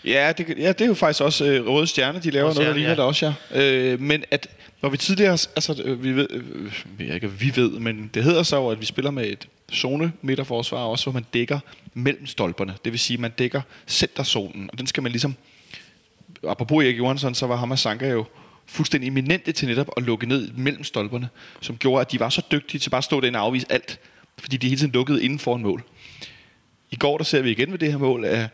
Ja, 0.04 0.32
det, 0.38 0.48
ja, 0.58 0.68
det 0.68 0.80
er 0.80 0.86
jo 0.86 0.94
faktisk 0.94 1.20
også 1.20 1.44
øh, 1.44 1.66
Røde 1.66 1.86
Stjerne, 1.86 2.20
de 2.20 2.30
laver 2.30 2.48
Røde 2.48 2.54
noget, 2.54 2.68
der 2.68 2.74
ligner 2.74 2.90
ja. 2.90 2.96
det 2.96 3.04
også, 3.04 3.32
ja. 3.54 3.92
Øh, 3.92 4.00
men 4.00 4.24
at, 4.30 4.48
hvor 4.80 4.88
vi 4.88 4.96
tidligere, 4.96 5.32
altså 5.32 5.82
øh, 5.84 6.04
vi 6.04 6.12
ved, 6.12 6.28
øh, 6.30 6.72
jeg 7.06 7.14
ikke, 7.14 7.30
vi 7.30 7.52
ved, 7.56 7.70
men 7.70 8.10
det 8.14 8.24
hedder 8.24 8.42
så 8.42 8.56
jo, 8.56 8.68
at 8.68 8.80
vi 8.80 8.86
spiller 8.86 9.10
med 9.10 9.26
et 9.26 9.48
zone 9.72 10.12
midterforsvar 10.22 10.78
også, 10.78 11.04
hvor 11.04 11.12
man 11.12 11.26
dækker 11.34 11.58
mellem 11.94 12.26
stolperne. 12.26 12.74
Det 12.84 12.92
vil 12.92 13.00
sige, 13.00 13.14
at 13.14 13.20
man 13.20 13.30
dækker 13.38 13.60
centerzonen, 13.86 14.70
og 14.72 14.78
den 14.78 14.86
skal 14.86 15.02
man 15.02 15.12
ligesom, 15.12 15.36
apropos 16.48 16.84
Erik 16.84 16.98
Johansson, 16.98 17.34
så 17.34 17.46
var 17.46 17.56
ham 17.56 17.70
og 17.70 17.78
Sanka 17.78 18.08
jo 18.08 18.24
fuldstændig 18.66 19.08
eminente 19.08 19.52
til 19.52 19.68
netop 19.68 19.90
at 19.96 20.02
lukke 20.02 20.26
ned 20.26 20.52
mellem 20.52 20.84
stolperne, 20.84 21.28
som 21.60 21.76
gjorde, 21.76 22.00
at 22.00 22.12
de 22.12 22.20
var 22.20 22.28
så 22.28 22.42
dygtige 22.52 22.80
til 22.80 22.90
bare 22.90 22.98
at 22.98 23.04
stå 23.04 23.20
derinde 23.20 23.38
og 23.38 23.44
afvise 23.44 23.66
alt, 23.70 24.00
fordi 24.38 24.56
de 24.56 24.68
hele 24.68 24.78
tiden 24.78 24.92
lukkede 24.92 25.24
inden 25.24 25.38
for 25.38 25.56
en 25.56 25.62
mål. 25.62 25.84
I 26.90 26.96
går 26.96 27.16
der 27.16 27.24
ser 27.24 27.42
vi 27.42 27.50
igen 27.50 27.72
ved 27.72 27.78
det 27.78 27.90
her 27.90 27.98
mål, 27.98 28.24
at, 28.24 28.48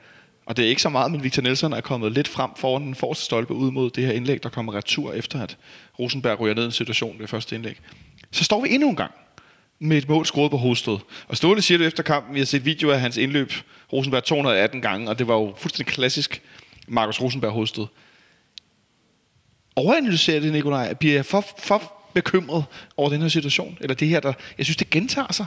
og 0.47 0.57
det 0.57 0.65
er 0.65 0.69
ikke 0.69 0.83
så 0.83 0.89
meget, 0.89 1.13
men 1.13 1.23
Victor 1.23 1.43
Nelson 1.43 1.73
er 1.73 1.81
kommet 1.81 2.13
lidt 2.13 2.29
frem 2.29 2.51
foran 2.57 2.83
den 2.83 2.95
forreste 2.95 3.25
stolpe 3.25 3.55
ud 3.55 3.71
mod 3.71 3.91
det 3.91 4.07
her 4.07 4.13
indlæg, 4.13 4.43
der 4.43 4.49
kommer 4.49 4.75
retur 4.75 5.13
efter, 5.13 5.43
at 5.43 5.57
Rosenberg 5.99 6.41
ryger 6.41 6.55
ned 6.55 6.63
i 6.63 6.67
en 6.67 6.73
situation 6.73 7.19
ved 7.19 7.29
første 7.29 7.57
indlæg. 7.57 7.77
Så 8.31 8.45
står 8.45 8.63
vi 8.63 8.75
endnu 8.75 8.91
en 8.91 8.97
gang 8.97 9.13
med 9.79 9.99
et 9.99 10.09
mål 10.09 10.27
skruet 10.27 10.51
på 10.51 10.57
hovedstød. 10.57 10.99
Og 11.29 11.37
Ståle 11.37 11.63
siger 11.63 11.79
det 11.79 11.87
efter 11.87 12.03
kampen, 12.03 12.35
vi 12.35 12.41
har 12.41 12.47
set 12.47 12.65
videoer 12.65 12.95
af 12.95 13.01
hans 13.01 13.17
indløb, 13.17 13.53
Rosenberg 13.93 14.25
218 14.25 14.83
gange, 14.83 15.09
og 15.09 15.19
det 15.19 15.29
var 15.29 15.35
jo 15.35 15.55
fuldstændig 15.57 15.95
klassisk 15.95 16.43
Markus 16.89 17.21
Rosenberg 17.21 17.53
hovedstød. 17.53 17.87
Overanalyserer 19.77 20.41
det, 20.41 20.53
Nikolaj? 20.53 20.95
Bliver 20.95 21.15
jeg 21.15 21.27
for, 21.27 21.45
for 21.59 21.93
bekymret 22.15 22.65
over 22.97 23.11
den 23.11 23.23
her 23.23 23.29
situation? 23.29 23.79
Eller 23.81 23.95
det 23.95 24.09
her, 24.09 24.21
der... 24.21 24.33
Jeg 24.59 24.67
synes, 24.67 24.77
det 24.77 24.91
gentager 24.91 25.33
sig. 25.33 25.47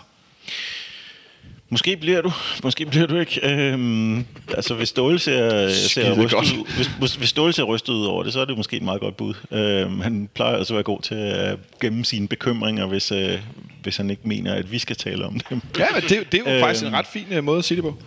Måske 1.69 1.97
bliver 1.97 2.21
du, 2.21 2.31
måske 2.63 2.85
bliver 2.85 3.07
du 3.07 3.19
ikke. 3.19 3.39
Øhm, 3.49 4.25
altså, 4.53 4.73
hvis 4.73 4.89
Ståle 4.89 5.19
ser, 5.19 5.69
ser 5.73 6.11
rystet 6.11 6.31
godt. 6.31 6.51
ud, 6.53 6.75
hvis, 6.75 6.87
hvis, 6.99 7.15
hvis 7.15 7.29
Ståle 7.29 7.53
ser 7.53 7.63
rystet 7.63 7.93
ud 7.93 8.05
over 8.05 8.23
det, 8.23 8.33
så 8.33 8.39
er 8.39 8.45
det 8.45 8.57
måske 8.57 8.77
et 8.77 8.83
meget 8.83 9.01
godt 9.01 9.17
bud. 9.17 9.33
Øhm, 9.51 9.99
han 9.99 10.29
plejer 10.33 10.57
altså 10.57 10.73
at 10.73 10.75
være 10.75 10.83
god 10.83 11.01
til 11.01 11.15
at 11.15 11.57
gemme 11.81 12.05
sine 12.05 12.27
bekymringer, 12.27 12.85
hvis, 12.85 13.11
øh, 13.11 13.39
hvis 13.83 13.97
han 13.97 14.09
ikke 14.09 14.21
mener, 14.27 14.53
at 14.53 14.71
vi 14.71 14.79
skal 14.79 14.95
tale 14.95 15.25
om 15.25 15.39
dem. 15.49 15.61
Ja, 15.79 15.85
men 15.93 16.01
det, 16.01 16.31
det 16.31 16.33
er 16.33 16.51
jo 16.51 16.51
Øhm. 16.51 16.59
faktisk 16.63 16.85
en 16.85 16.93
ret 16.93 17.07
fin 17.07 17.25
øh, 17.31 17.43
måde 17.43 17.57
at 17.57 17.65
sige 17.65 17.75
det 17.75 17.83
på. 17.83 17.97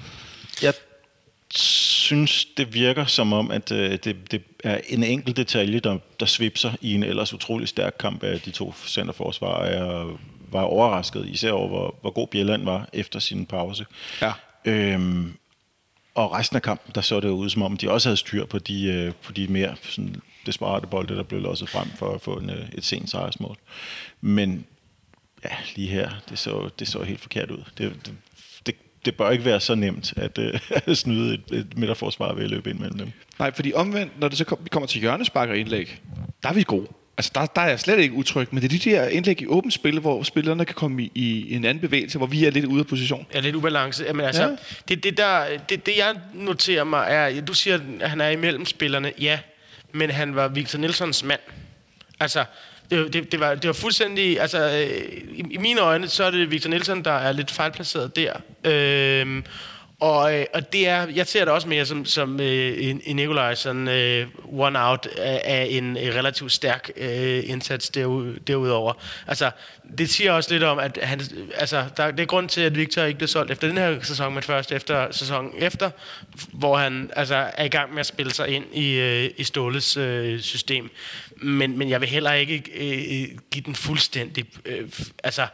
Jeg 0.63 0.75
synes, 2.09 2.45
det 2.45 2.75
virker 2.75 3.05
som 3.05 3.33
om, 3.33 3.51
at 3.51 3.73
øh, 3.73 3.99
det, 4.05 4.31
det 4.31 4.43
er 4.65 4.81
en 4.89 5.05
enkelt 5.05 5.37
detalje, 5.37 5.81
der, 5.81 5.99
der 6.21 6.27
svipser 6.27 6.73
i 6.81 6.95
en 6.95 7.03
ellers 7.03 7.35
utrolig 7.35 7.69
stærk 7.69 7.95
kamp 7.99 8.23
af 8.23 8.41
de 8.41 8.51
to 8.51 8.75
centerforsvarer. 8.87 9.71
Jeg 9.71 10.17
var 10.53 10.63
overrasket, 10.63 11.27
især 11.29 11.53
over, 11.53 11.69
hvor, 11.69 11.95
hvor 12.01 12.11
god 12.11 12.29
Bjelland 12.29 12.65
var 12.65 12.89
efter 12.93 13.19
sin 13.19 13.47
pause. 13.47 13.87
Ja. 14.23 14.33
Øhm, 14.65 15.37
og 16.15 16.33
resten 16.33 16.57
af 16.57 16.63
kampen, 16.63 16.93
der 16.95 17.01
så 17.01 17.21
det 17.21 17.29
ud, 17.29 17.51
som 17.51 17.63
om 17.63 17.77
de 17.77 17.91
også 17.91 18.09
havde 18.09 18.17
styr 18.17 18.45
på 18.45 18.59
de, 18.59 18.85
øh, 18.85 19.13
på 19.23 19.33
de 19.33 19.49
mere 19.49 19.77
sådan, 19.83 20.23
desperate 20.47 20.87
bolde, 20.87 21.17
der 21.17 21.23
blev 21.23 21.41
losset 21.41 21.69
frem 21.69 21.89
for 21.99 22.15
at 22.15 22.21
få 22.21 22.39
en, 22.39 22.51
øh, 22.51 22.69
et 22.75 22.85
sent 22.85 23.11
sejrsmål. 23.11 23.57
Men 24.21 24.65
ja, 25.45 25.57
lige 25.77 25.89
her, 25.89 26.11
det 26.29 26.39
så, 26.39 26.71
det 26.79 26.89
så 26.89 27.03
helt 27.03 27.21
forkert 27.21 27.51
ud. 27.51 27.63
Det, 27.79 28.07
det, 28.07 28.15
det, 29.05 29.17
bør 29.17 29.31
ikke 29.31 29.45
være 29.45 29.61
så 29.61 29.75
nemt 29.75 30.13
at, 30.17 30.39
øh, 30.39 30.61
at 30.87 30.99
snyde 30.99 31.35
et, 31.35 31.59
et 31.59 31.79
midterforsvar 31.79 32.35
ved 32.35 32.45
at 32.45 32.51
løbe 32.51 32.71
ind 32.71 32.79
mellem 32.79 32.99
dem. 32.99 33.13
Nej, 33.39 33.55
fordi 33.55 33.73
omvendt, 33.73 34.21
når 34.21 34.29
det 34.29 34.39
så 34.39 34.45
kom, 34.45 34.59
vi 34.63 34.69
kommer 34.69 34.87
til 34.87 35.01
hjørnespark 35.01 35.49
og 35.49 35.57
indlæg, 35.57 36.01
der 36.43 36.49
er 36.49 36.53
vi 36.53 36.63
gode. 36.63 36.87
Altså, 37.19 37.31
der, 37.35 37.47
der 37.47 37.61
er 37.61 37.69
jeg 37.69 37.81
slet 37.81 37.99
ikke 37.99 38.15
utryg, 38.15 38.49
men 38.51 38.63
det 38.63 38.73
er 38.75 38.79
de 38.79 38.91
der 38.91 39.09
indlæg 39.09 39.43
i 39.43 39.47
åbent 39.47 39.75
spil, 39.75 40.01
hvor 40.01 40.23
spillerne 40.23 40.65
kan 40.65 40.75
komme 40.75 41.03
i, 41.03 41.13
i 41.15 41.55
en 41.55 41.65
anden 41.65 41.81
bevægelse, 41.81 42.19
hvor 42.19 42.27
vi 42.27 42.45
er 42.45 42.51
lidt 42.51 42.65
ude 42.65 42.81
af 42.81 42.87
position. 42.87 43.27
er 43.33 43.41
lidt 43.41 43.55
ubalance. 43.57 44.05
Jamen, 44.05 44.27
altså, 44.27 44.43
Ja. 44.43 44.49
ja. 44.49 44.57
det, 44.89 45.05
det, 45.05 45.17
der, 45.17 45.45
det, 45.69 45.87
det, 45.87 45.97
jeg 45.97 46.15
noterer 46.35 46.85
mig, 46.85 47.07
er... 47.09 47.41
Du 47.41 47.55
siger, 47.55 47.79
at 48.01 48.11
han 48.11 48.21
er 48.21 48.29
imellem 48.29 48.67
spillerne. 48.67 49.13
Ja, 49.21 49.39
men 49.93 50.11
han 50.11 50.35
var 50.35 50.49
Victor 50.49 50.79
Nilssons 50.79 51.25
mand. 51.25 51.41
Altså, 52.21 52.45
det, 52.91 53.13
det, 53.13 53.33
det, 53.33 53.41
var, 53.41 53.55
det 53.55 53.67
var 53.67 53.73
fuldstændig... 53.73 54.41
Altså, 54.41 54.59
øh, 54.59 55.13
i, 55.33 55.45
i 55.51 55.57
mine 55.57 55.81
øjne, 55.81 56.09
så 56.09 56.25
er 56.25 56.31
det 56.31 56.51
Victor 56.51 56.71
Nielsen, 56.71 57.05
der 57.05 57.13
er 57.13 57.33
lidt 57.33 57.51
fejlplaceret 57.51 58.17
der. 58.17 58.33
Øhm, 58.65 59.45
og, 60.01 60.35
øh, 60.35 60.47
og 60.55 60.73
det 60.73 60.89
er, 60.89 61.07
jeg 61.15 61.27
ser 61.27 61.45
det 61.45 61.55
også 61.55 61.69
mere 61.69 61.87
som, 61.87 62.05
som 62.05 62.41
øh, 62.41 62.75
en, 62.79 63.01
en 63.05 63.17
Nikolaj 63.17 63.55
sådan 63.55 63.89
øh, 63.89 64.27
one 64.53 64.89
out 64.89 65.09
af, 65.17 65.43
af 65.45 65.67
en 65.71 65.97
øh, 65.97 66.15
relativt 66.15 66.53
stærk 66.53 66.91
øh, 66.97 67.51
indsats 67.51 67.91
deru, 67.91 68.33
derudover. 68.47 68.93
Altså, 69.27 69.51
det 69.99 70.11
siger 70.11 70.33
også 70.33 70.53
lidt 70.53 70.63
om, 70.63 70.79
at 70.79 70.99
han, 71.03 71.21
altså, 71.55 71.85
der, 71.97 72.11
det 72.11 72.21
er 72.21 72.27
grund 72.27 72.49
til, 72.49 72.61
at 72.61 72.77
Victor 72.77 73.03
ikke 73.03 73.19
blev 73.19 73.29
solgt 73.29 73.51
efter 73.51 73.69
den 73.69 73.79
her 73.79 74.03
sæson, 74.03 74.35
men 74.35 74.43
først 74.43 74.73
efter 74.73 75.11
sæsonen 75.11 75.53
efter, 75.59 75.91
hvor 76.53 76.77
han 76.77 77.11
altså, 77.17 77.51
er 77.57 77.65
i 77.65 77.69
gang 77.69 77.91
med 77.91 78.01
at 78.01 78.07
spille 78.07 78.35
sig 78.35 78.49
ind 78.49 78.65
i, 78.73 78.93
øh, 78.95 79.31
i 79.37 79.45
Ståles 79.45 79.97
øh, 79.97 80.41
system. 80.41 80.91
Men, 81.43 81.79
men 81.79 81.91
jeg 81.91 82.01
vil 82.01 82.09
heller 82.09 82.33
ikke 82.33 82.63
øh, 82.75 83.23
øh 83.23 83.39
give 83.51 83.65
den 83.67 83.75
fuldstændig... 83.75 84.45
Øh, 84.65 84.89
altså, 85.25 85.47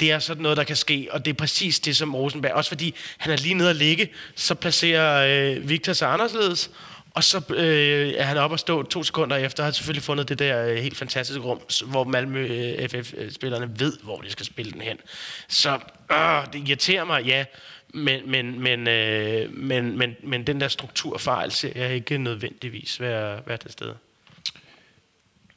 det 0.00 0.12
er 0.12 0.18
sådan 0.18 0.42
noget, 0.42 0.56
der 0.56 0.64
kan 0.64 0.76
ske, 0.76 1.08
og 1.10 1.24
det 1.24 1.30
er 1.30 1.34
præcis 1.34 1.80
det, 1.80 1.96
som 1.96 2.14
Rosenberg... 2.14 2.52
Også 2.52 2.70
fordi 2.70 2.94
han 3.18 3.32
er 3.32 3.36
lige 3.36 3.54
nede 3.54 3.70
at 3.70 3.76
ligge, 3.76 4.08
så 4.34 4.54
placerer 4.54 5.54
øh, 5.56 5.68
Victor 5.68 5.92
sig 5.92 6.12
anderledes, 6.12 6.70
og 7.16 7.24
så 7.24 7.42
øh, 7.54 8.14
er 8.16 8.22
han 8.22 8.36
oppe 8.36 8.54
at 8.54 8.60
stå 8.60 8.82
to 8.82 9.02
sekunder 9.02 9.36
efter, 9.36 9.62
og 9.62 9.66
har 9.66 9.72
selvfølgelig 9.72 10.02
fundet 10.02 10.28
det 10.28 10.38
der 10.38 10.66
øh, 10.66 10.76
helt 10.76 10.96
fantastiske 10.96 11.42
rum, 11.42 11.60
hvor 11.86 12.04
Malmø 12.04 12.46
øh, 12.46 12.88
FF-spillerne 12.88 13.64
øh, 13.64 13.80
ved, 13.80 13.92
hvor 14.02 14.20
de 14.20 14.30
skal 14.30 14.46
spille 14.46 14.72
den 14.72 14.80
hen. 14.80 14.98
Så 15.48 15.78
øh, 16.12 16.46
det 16.52 16.68
irriterer 16.68 17.04
mig, 17.04 17.24
ja, 17.24 17.44
men, 17.94 18.30
men, 18.30 18.60
men, 18.62 18.88
øh, 18.88 19.54
men, 19.54 19.98
men, 19.98 20.16
men 20.22 20.46
den 20.46 20.60
der 20.60 20.68
strukturfejl 20.68 21.52
ser 21.52 21.72
jeg 21.74 21.94
ikke 21.94 22.18
nødvendigvis 22.18 23.00
være, 23.00 23.40
være 23.46 23.56
til 23.56 23.72
stede. 23.72 23.94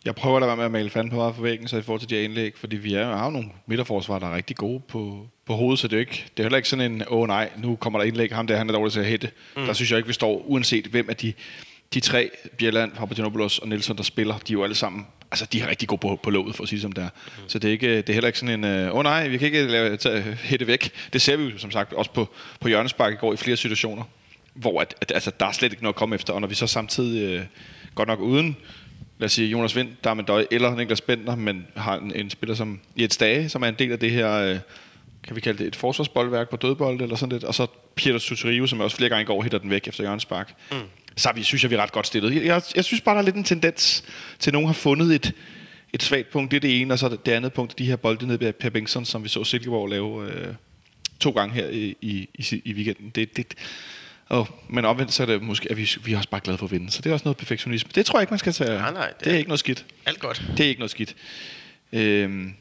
Jeg 0.06 0.16
prøver 0.16 0.38
at 0.38 0.42
lade 0.42 0.48
være 0.48 0.58
med 0.58 0.66
at 0.66 0.72
male 0.72 0.90
fanden 0.90 1.10
på 1.10 1.16
meget 1.16 1.36
for 1.36 1.42
væggen, 1.42 1.68
så 1.68 1.78
i 1.78 1.82
forhold 1.82 2.00
til 2.00 2.10
de 2.10 2.16
her 2.16 2.22
indlæg, 2.22 2.58
fordi 2.58 2.76
vi 2.76 2.94
er, 2.94 3.16
har 3.18 3.26
jo 3.26 3.32
nogle 3.32 3.50
midterforsvar, 3.68 4.20
der 4.20 4.28
er 4.28 4.36
rigtig 4.36 4.56
gode 4.56 4.82
på, 4.88 5.28
på 5.46 5.54
hovedet, 5.54 5.80
så 5.80 5.88
det 5.88 5.94
er, 5.94 5.98
jo 5.98 6.00
ikke, 6.00 6.26
det 6.38 6.40
er 6.40 6.44
heller 6.44 6.58
ikke 6.58 6.70
sådan 6.70 6.92
en, 6.92 7.02
åh 7.08 7.20
oh, 7.20 7.28
nej, 7.28 7.50
nu 7.58 7.76
kommer 7.76 8.00
der 8.00 8.06
indlæg, 8.06 8.36
ham 8.36 8.48
der, 8.48 8.58
han 8.58 8.70
er 8.70 8.74
dårlig 8.74 8.94
til 8.94 9.00
at 9.00 9.06
hætte. 9.06 9.32
Mm. 9.58 9.66
Der 9.66 9.74
synes 9.74 9.92
jeg 9.92 9.98
ikke, 9.98 10.08
vi 10.08 10.14
står, 10.14 10.44
uanset 10.46 10.86
hvem 10.86 11.10
af 11.10 11.16
de, 11.16 11.34
de 11.94 12.00
tre, 12.00 12.30
Bjelland, 12.58 12.92
Papagenopoulos 12.92 13.60
og 13.60 13.68
Nielsen, 13.68 13.98
der 13.98 14.04
spiller, 14.04 14.38
de 14.38 14.54
er 14.54 14.54
jo 14.54 14.64
alle 14.64 14.76
sammen, 14.76 15.08
altså 15.32 15.46
de 15.46 15.62
er 15.62 15.70
rigtig 15.70 15.88
gode 15.88 16.00
på, 16.00 16.20
på 16.24 16.30
låget, 16.30 16.56
for 16.56 16.64
at 16.64 16.70
sige 16.70 16.82
som 16.82 16.92
det 16.92 17.04
er. 17.04 17.10
Mm. 17.26 17.50
Så 17.50 17.60
det 17.60 17.68
er, 17.68 17.72
ikke, 17.72 17.98
det 17.98 18.10
er 18.10 18.14
heller 18.14 18.28
ikke 18.28 18.40
sådan 18.40 18.64
en, 18.64 18.90
åh 18.90 18.96
oh, 18.96 19.04
nej, 19.04 19.28
vi 19.28 19.38
kan 19.38 19.46
ikke 19.46 19.68
lave, 19.68 19.98
tage, 19.98 20.22
hætte 20.22 20.68
væk. 20.68 20.92
Det 21.14 21.22
ser 21.22 21.38
vi 21.38 21.44
jo 21.44 21.58
som 21.58 21.72
sagt 21.72 21.94
også 21.94 22.12
på, 22.12 22.30
på 22.60 22.68
hjørnespark 22.68 23.14
i 23.14 23.16
går 23.16 23.34
i 23.34 23.38
flere 23.38 23.58
situationer, 23.58 24.04
hvor 24.54 24.82
at, 24.82 24.96
at, 25.02 25.12
altså, 25.12 25.32
der 25.40 25.46
er 25.46 25.52
slet 25.52 25.72
ikke 25.72 25.84
noget 25.84 25.94
at 25.94 25.98
komme 25.98 26.16
efter, 26.16 26.34
og 26.34 26.42
når 26.42 26.48
vi 26.48 26.56
så 26.56 26.68
samtidig, 26.68 27.40
øh, 27.40 27.46
godt 27.96 28.08
nok 28.08 28.20
uden 28.20 28.58
lad 29.20 29.26
os 29.26 29.32
sige, 29.32 29.48
Jonas 29.48 29.76
Vind, 29.76 29.90
der 30.04 30.10
er 30.10 30.14
med 30.14 30.24
døj, 30.24 30.46
eller 30.52 30.76
Niklas 30.76 31.02
Bender, 31.02 31.36
men 31.36 31.68
har 31.76 31.98
en, 31.98 32.16
en 32.16 32.30
spiller 32.30 32.56
som 32.56 32.80
Jens 33.00 33.18
Dage, 33.18 33.50
som 33.50 33.64
er 33.64 33.68
en 33.68 33.76
del 33.80 33.92
af 33.92 34.00
det 34.00 34.12
her, 34.12 34.32
øh, 34.32 34.58
kan 35.24 35.36
vi 35.36 35.42
kalde 35.42 35.60
det 35.60 35.68
et 35.68 35.76
forsvarsboldværk 35.76 36.50
på 36.50 36.58
dødbold, 36.58 37.02
eller 37.02 37.16
sådan 37.16 37.32
lidt, 37.32 37.44
og 37.44 37.56
så 37.56 37.68
Peter 37.96 38.18
Suterivo, 38.18 38.68
som 38.68 38.80
også 38.80 38.98
flere 38.98 39.10
gange 39.10 39.22
i 39.22 39.26
går 39.26 39.44
hitter 39.44 39.58
den 39.58 39.70
væk 39.70 39.88
efter 39.88 40.04
Jørgens 40.04 40.24
Spark. 40.24 40.54
Mm. 40.72 40.78
Så 41.16 41.32
vi, 41.36 41.44
synes 41.44 41.64
jeg, 41.64 41.72
vi 41.72 41.76
er 41.76 41.82
ret 41.82 41.92
godt 41.92 42.08
stillet. 42.08 42.36
Jeg, 42.36 42.46
jeg, 42.46 42.62
jeg 42.76 42.86
synes 42.86 43.02
bare, 43.02 43.16
der 43.16 43.22
er 43.22 43.26
lidt 43.26 43.36
en 43.36 43.44
tendens 43.44 44.04
til, 44.40 44.50
at 44.50 44.54
nogen 44.54 44.68
har 44.68 44.74
fundet 44.74 45.16
et, 45.16 45.34
et 45.94 46.04
svagt 46.04 46.30
punkt. 46.30 46.52
Det 46.52 46.58
er 46.58 46.62
det 46.62 46.82
ene, 46.82 46.94
og 46.94 47.00
så 47.00 47.10
det, 47.10 47.26
det 47.26 47.32
andet 47.32 47.54
punkt, 47.54 47.80
de 47.80 47.86
her 47.86 47.96
bolde 47.96 48.28
nede 48.28 48.40
ved 48.40 48.54
Per 48.54 48.70
Bengtsson, 48.70 49.06
som 49.06 49.24
vi 49.24 49.30
så 49.30 49.44
Silkeborg 49.44 49.88
lave 49.88 50.32
øh, 50.32 50.54
to 51.20 51.32
gange 51.32 51.56
her 51.56 51.70
i, 51.70 51.96
i, 52.02 52.30
i, 52.34 52.62
i 52.66 52.74
weekenden. 52.74 53.10
Det, 53.10 53.38
det, 53.38 53.54
Oh, 54.30 54.46
men 54.70 54.86
omvendt 54.86 55.14
så 55.14 55.24
er 55.24 55.28
det 55.28 55.42
måske, 55.42 55.72
at 55.72 55.78
vi, 55.78 55.90
vi 56.04 56.14
er 56.14 56.18
også 56.18 56.30
bare 56.30 56.42
glade 56.44 56.58
for 56.58 56.66
at 56.66 56.72
vinde. 56.72 56.92
Så 56.92 57.02
det 57.02 57.10
er 57.10 57.14
også 57.14 57.26
noget 57.26 57.38
perfektionisme. 57.38 57.92
Det 57.96 58.06
tror 58.06 58.20
jeg 58.20 58.24
ikke, 58.24 58.32
man 58.32 58.40
skal 58.40 58.54
tage. 58.54 58.78
Nej, 58.80 58.92
nej, 58.94 59.08
det 59.08 59.20
det 59.20 59.28
er 59.28 59.34
er- 59.34 59.38
ikke 59.38 59.48
noget 59.50 59.60
skidt. 59.60 59.86
Alt 60.06 60.20
godt. 60.20 60.44
Det 60.58 60.64
er 60.66 60.68
ikke 60.70 60.80
noget 60.80 60.92
skidt. 60.92 61.16
Øhm, 61.94 62.54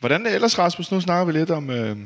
hvordan 0.00 0.26
er 0.26 0.30
ellers, 0.30 0.58
Rasmus? 0.58 0.90
Nu 0.90 1.00
snakker 1.00 1.32
vi 1.32 1.38
lidt 1.38 1.50
om, 1.50 1.70
øh, 1.70 1.96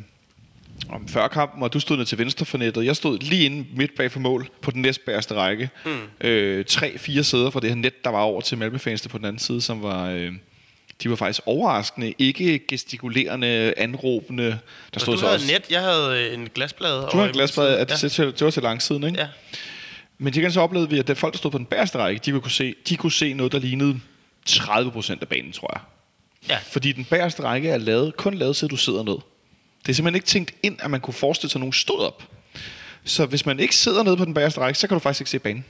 om 0.88 1.08
førkampen, 1.08 1.62
og 1.62 1.72
du 1.72 1.80
stod 1.80 1.96
ned 1.96 2.04
til 2.06 2.18
venstre 2.18 2.46
for 2.46 2.58
nettet. 2.58 2.84
Jeg 2.84 2.96
stod 2.96 3.18
lige 3.18 3.44
inde 3.44 3.66
midt 3.76 3.94
bag 3.96 4.12
for 4.12 4.20
mål 4.20 4.48
på 4.62 4.70
den 4.70 4.82
næstbærste 4.82 5.34
række. 5.34 5.70
Mm. 5.84 6.26
Øh, 6.28 6.64
tre-fire 6.64 7.24
sæder 7.24 7.50
fra 7.50 7.60
det 7.60 7.68
her 7.68 7.76
net, 7.76 8.04
der 8.04 8.10
var 8.10 8.20
over 8.20 8.40
til 8.40 8.58
Malmø-fansene 8.58 9.08
på 9.10 9.18
den 9.18 9.26
anden 9.26 9.38
side, 9.40 9.60
som 9.60 9.82
var... 9.82 10.10
Øh, 10.10 10.32
de 11.02 11.10
var 11.10 11.16
faktisk 11.16 11.40
overraskende, 11.46 12.14
ikke 12.18 12.60
gestikulerende, 12.68 13.74
anråbende. 13.76 14.58
Der 14.94 15.00
Så 15.00 15.06
du 15.06 15.16
så 15.16 15.24
havde 15.24 15.34
også, 15.34 15.52
net, 15.52 15.70
jeg 15.70 15.80
havde 15.80 16.28
øh, 16.28 16.34
en 16.34 16.48
glasplade. 16.54 17.08
du 17.12 17.16
har 17.16 17.26
en 17.26 17.32
glasplade, 17.32 17.78
at 17.78 17.88
det, 17.88 18.18
ja. 18.18 18.24
det, 18.24 18.38
det 18.38 18.44
var 18.44 18.50
til 18.50 18.62
lang 18.62 18.82
siden, 18.82 19.04
ikke? 19.04 19.20
ja. 19.20 19.28
Men 20.18 20.32
til 20.32 20.40
gengæld 20.40 20.52
så 20.52 20.60
oplevede 20.60 20.90
vi, 20.90 20.98
at 20.98 21.08
de 21.08 21.14
folk, 21.14 21.32
der 21.34 21.38
stod 21.38 21.50
på 21.50 21.58
den 21.58 21.66
bagerste 21.66 21.98
række, 21.98 22.20
de 22.24 22.40
kunne 22.40 22.50
se, 22.50 22.74
de 22.88 22.96
kunne 22.96 23.12
se 23.12 23.32
noget, 23.32 23.52
der 23.52 23.58
lignede 23.58 24.00
30 24.46 24.92
procent 24.92 25.22
af 25.22 25.28
banen, 25.28 25.52
tror 25.52 25.70
jeg. 25.74 25.80
Ja. 26.48 26.58
Fordi 26.62 26.92
den 26.92 27.04
bagerste 27.04 27.42
række 27.42 27.70
er 27.70 27.78
lavet, 27.78 28.16
kun 28.16 28.34
lavet 28.34 28.56
til, 28.56 28.66
at 28.66 28.70
du 28.70 28.76
sidder 28.76 29.02
ned. 29.02 29.16
Det 29.82 29.88
er 29.88 29.92
simpelthen 29.92 30.14
ikke 30.14 30.26
tænkt 30.26 30.54
ind, 30.62 30.78
at 30.80 30.90
man 30.90 31.00
kunne 31.00 31.14
forestille 31.14 31.50
sig, 31.50 31.58
at 31.58 31.60
nogen 31.60 31.72
stod 31.72 31.98
op. 32.00 32.22
Så 33.04 33.26
hvis 33.26 33.46
man 33.46 33.60
ikke 33.60 33.76
sidder 33.76 34.02
nede 34.02 34.16
på 34.16 34.24
den 34.24 34.34
bagerste 34.34 34.60
række, 34.60 34.78
så 34.78 34.88
kan 34.88 34.94
du 34.94 34.98
faktisk 34.98 35.20
ikke 35.20 35.30
se 35.30 35.38
banen. 35.38 35.64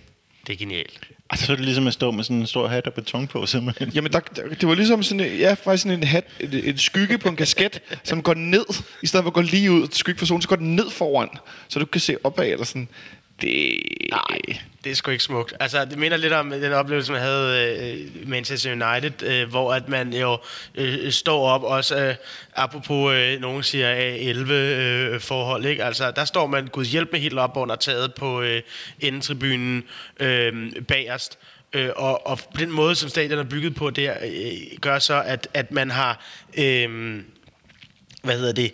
Det 0.47 0.53
er 0.53 0.57
genialt. 0.57 1.09
Altså, 1.31 1.47
så 1.47 1.53
er 1.53 1.57
det 1.57 1.65
ligesom 1.65 1.87
at 1.87 1.93
stå 1.93 2.11
med 2.11 2.25
sådan 2.25 2.37
en 2.37 2.47
stor 2.47 2.69
hat 2.69 2.87
og 2.87 2.93
beton 2.95 3.27
på, 3.27 3.47
simpelthen. 3.47 3.89
Jamen, 3.95 4.13
der, 4.13 4.21
der, 4.21 4.49
det 4.49 4.69
var 4.69 4.75
ligesom 4.75 5.03
sådan, 5.03 5.21
en- 5.21 5.37
ja, 5.39 5.53
faktisk 5.53 5.83
sådan 5.83 5.99
en 5.99 6.05
hat, 6.05 6.25
en, 6.41 6.55
en 6.65 6.79
skygge 6.79 7.19
på 7.19 7.29
en 7.29 7.37
kasket, 7.37 7.81
som 8.05 8.23
går 8.23 8.35
ned, 8.35 8.65
i 9.03 9.07
stedet 9.07 9.25
for 9.25 9.31
at 9.31 9.35
gå 9.35 9.41
lige 9.41 9.73
ud, 9.73 9.89
skygge 9.93 10.19
for 10.19 10.27
solen, 10.27 10.43
så 10.43 10.49
går 10.49 10.57
den 10.57 10.77
ned 10.77 10.91
foran, 10.91 11.29
så 11.69 11.79
du 11.79 11.85
kan 11.87 12.01
se 12.01 12.17
opad, 12.25 12.47
eller 12.49 12.65
sådan. 12.65 12.89
Det... 13.41 13.83
Nej, 14.11 14.59
det 14.85 14.91
er 14.91 14.95
sgu 14.95 15.11
ikke 15.11 15.25
smukt. 15.25 15.55
Altså, 15.61 15.85
det 15.85 15.99
minder 15.99 16.17
lidt 16.17 16.33
om 16.33 16.51
den 16.51 16.73
oplevelse, 16.73 17.13
man 17.13 17.21
havde 17.21 17.79
øh, 17.81 18.29
Manchester 18.29 18.71
United, 18.73 19.23
øh, 19.23 19.49
hvor 19.49 19.75
at 19.75 19.89
man 19.89 20.13
jo 20.13 20.39
øh, 20.75 21.11
står 21.11 21.49
op, 21.49 21.63
også 21.63 21.99
øh, 21.99 22.15
apropos, 22.55 23.15
øh, 23.15 23.41
nogen 23.41 23.63
siger 23.63 23.95
A11-forhold, 23.95 25.65
øh, 25.65 25.71
ikke? 25.71 25.85
Altså, 25.85 26.11
der 26.11 26.25
står 26.25 26.47
man, 26.47 26.67
gud 26.67 26.85
hjælp 26.85 27.09
med 27.13 27.21
helt 27.21 27.39
op 27.39 27.57
under 27.57 27.77
taget 27.77 28.15
på 28.15 28.43
øh, 28.43 28.63
endetribunen 29.01 29.85
øh, 30.21 30.73
bagerst. 30.89 31.39
Øh, 31.73 31.91
og, 31.97 32.27
og 32.27 32.39
den 32.59 32.71
måde, 32.71 32.95
som 32.95 33.09
stadion 33.09 33.39
er 33.39 33.45
bygget 33.45 33.75
på 33.75 33.91
der, 33.91 34.15
øh, 34.25 34.79
gør 34.81 34.99
så, 34.99 35.23
at, 35.27 35.49
at 35.55 35.73
man 35.73 35.91
har... 35.91 36.25
Øh, 36.59 37.21
hvad 38.23 38.39
hedder 38.39 38.53
det, 38.53 38.73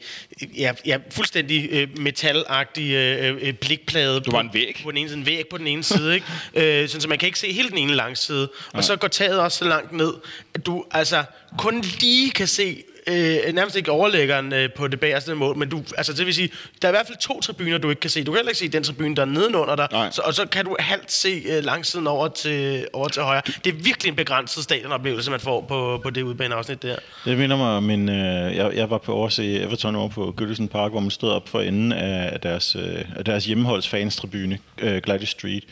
ja, 0.56 0.72
ja 0.86 0.98
fuldstændig 1.10 1.68
øh, 1.70 1.98
metalagtig 1.98 2.90
øh, 2.92 3.38
øh, 3.42 3.54
blikplade 3.54 4.20
Du 4.20 4.30
var 4.30 4.40
en 4.40 4.50
væg. 4.52 4.80
på 4.84 4.90
den 4.90 4.98
ene 4.98 5.08
side, 5.08 5.18
en 5.18 5.26
væg 5.26 5.48
på 5.50 5.58
den 5.58 5.66
ene 5.66 5.82
side, 5.82 6.14
ikke? 6.14 6.26
Øh, 6.54 6.88
sådan, 6.88 7.00
så 7.00 7.08
man 7.08 7.18
kan 7.18 7.26
ikke 7.26 7.38
se 7.38 7.52
hele 7.52 7.68
den 7.70 7.78
ene 7.78 7.94
langside. 7.94 8.48
Og 8.72 8.84
så 8.84 8.96
går 8.96 9.08
taget 9.08 9.40
også 9.40 9.58
så 9.58 9.64
langt 9.64 9.92
ned, 9.92 10.14
at 10.54 10.66
du 10.66 10.84
altså 10.90 11.24
kun 11.58 11.80
lige 11.80 12.30
kan 12.30 12.46
se 12.46 12.82
øh, 13.06 13.54
nærmest 13.54 13.76
ikke 13.76 13.90
overlæggeren 13.90 14.52
øh, 14.52 14.68
på 14.76 14.88
det 14.88 15.00
bagerste 15.00 15.34
mål, 15.34 15.56
men 15.56 15.68
du, 15.68 15.82
altså 15.96 16.12
det 16.12 16.26
vil 16.26 16.34
sige, 16.34 16.50
der 16.82 16.88
er 16.88 16.92
i 16.92 16.96
hvert 16.96 17.06
fald 17.06 17.18
to 17.18 17.40
tribuner, 17.40 17.78
du 17.78 17.90
ikke 17.90 18.00
kan 18.00 18.10
se. 18.10 18.24
Du 18.24 18.32
kan 18.32 18.38
heller 18.38 18.50
ikke 18.50 18.58
se 18.58 18.68
den 18.68 18.82
tribune, 18.82 19.16
der 19.16 19.22
er 19.22 19.26
nedenunder 19.26 19.76
dig, 19.76 19.88
Nej. 19.92 20.10
så, 20.10 20.22
og 20.24 20.34
så 20.34 20.46
kan 20.46 20.64
du 20.64 20.76
halvt 20.78 21.12
se 21.12 21.42
øh, 21.48 21.64
langsiden 21.64 22.06
over 22.06 22.28
til, 22.28 22.86
over 22.92 23.08
til 23.08 23.22
højre. 23.22 23.42
Det 23.64 23.74
er 23.74 23.76
virkelig 23.82 24.10
en 24.10 24.16
begrænset 24.16 24.64
stadionoplevelse, 24.64 25.30
man 25.30 25.40
får 25.40 25.60
på, 25.60 26.00
på 26.02 26.10
det 26.10 26.22
udbaneafsnit 26.22 26.82
der. 26.82 26.96
Det 27.24 27.38
minder 27.38 27.56
mig 27.56 27.70
om 27.70 27.90
en... 27.90 28.08
Øh, 28.08 28.56
jeg, 28.56 28.72
jeg 28.74 28.90
var 28.90 28.98
på 28.98 29.12
over 29.14 29.28
se 29.28 29.60
Everton 29.60 29.96
over 29.96 30.08
på 30.08 30.34
Goodison 30.36 30.68
Park, 30.68 30.90
hvor 30.90 31.00
man 31.00 31.10
stod 31.10 31.30
op 31.30 31.48
for 31.48 31.60
enden 31.60 31.92
af 31.92 32.40
deres, 32.40 32.76
øh, 32.76 33.04
af 33.16 33.24
deres 33.24 33.44
hjemmeholds 33.44 33.88
fanstribune, 33.88 34.58
øh, 34.78 35.02
Gladys 35.02 35.28
Street. 35.28 35.64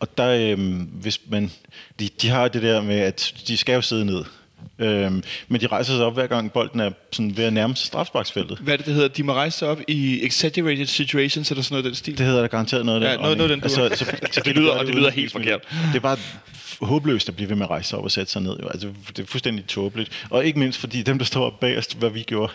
Og 0.00 0.18
der, 0.18 0.28
øh, 0.28 0.80
hvis 0.92 1.20
man... 1.28 1.50
De, 2.00 2.08
de 2.22 2.28
har 2.28 2.48
det 2.48 2.62
der 2.62 2.82
med, 2.82 2.98
at 2.98 3.34
de 3.46 3.56
skal 3.56 3.74
jo 3.74 3.80
sidde 3.80 4.04
ned. 4.04 4.24
Øhm, 4.78 5.22
men 5.48 5.60
de 5.60 5.66
rejser 5.66 5.92
sig 5.96 6.04
op 6.04 6.14
hver 6.14 6.26
gang 6.26 6.52
bolden 6.52 6.80
er 6.80 6.90
sådan 7.12 7.36
ved 7.36 7.44
at 7.44 7.52
nærme 7.52 7.76
sig 7.76 7.86
strafsparksfeltet. 7.86 8.58
Hvad 8.58 8.72
er 8.72 8.76
det, 8.76 8.86
det 8.86 8.94
hedder? 8.94 9.08
De 9.08 9.22
må 9.22 9.32
rejse 9.32 9.58
sig 9.58 9.68
op 9.68 9.80
i 9.88 10.26
exaggerated 10.26 10.86
situations, 10.86 11.50
eller 11.50 11.62
sådan 11.62 11.72
noget 11.74 11.84
den 11.84 11.94
stil. 11.94 12.18
Det 12.18 12.26
hedder 12.26 12.40
der 12.40 12.48
garanteret 12.48 12.86
noget 12.86 13.02
af 13.02 13.06
Ja, 13.06 13.12
den 13.12 13.20
noget- 13.20 13.30
retning. 13.40 13.48
noget 13.60 13.78
af 13.78 13.88
den 13.88 13.90
dur. 13.90 14.26
så, 14.32 14.40
Det 14.44 14.56
lyder- 14.56 14.70
og 14.72 14.86
det 14.86 14.94
lyder 14.94 15.10
helt 15.10 15.32
forkert. 15.32 15.60
Det 15.92 15.96
er 15.96 16.00
bare 16.00 16.16
håbløst 16.80 17.28
at 17.28 17.36
blive 17.36 17.48
ved 17.48 17.56
med 17.56 17.66
at 17.66 17.70
rejse 17.70 17.88
sig 17.88 17.98
op 17.98 18.04
og 18.04 18.10
sætte 18.10 18.32
sig 18.32 18.42
ned. 18.42 18.56
Jo. 18.62 18.68
Altså, 18.68 18.88
det 19.16 19.18
er 19.22 19.26
fuldstændig 19.26 19.66
tåbeligt. 19.66 20.26
Og 20.30 20.44
ikke 20.44 20.58
mindst 20.58 20.78
fordi 20.78 21.02
dem, 21.02 21.18
der 21.18 21.24
står 21.24 21.44
op 21.46 21.60
bagerst, 21.60 21.98
hvad 21.98 22.10
vi 22.10 22.22
gjorde. 22.22 22.52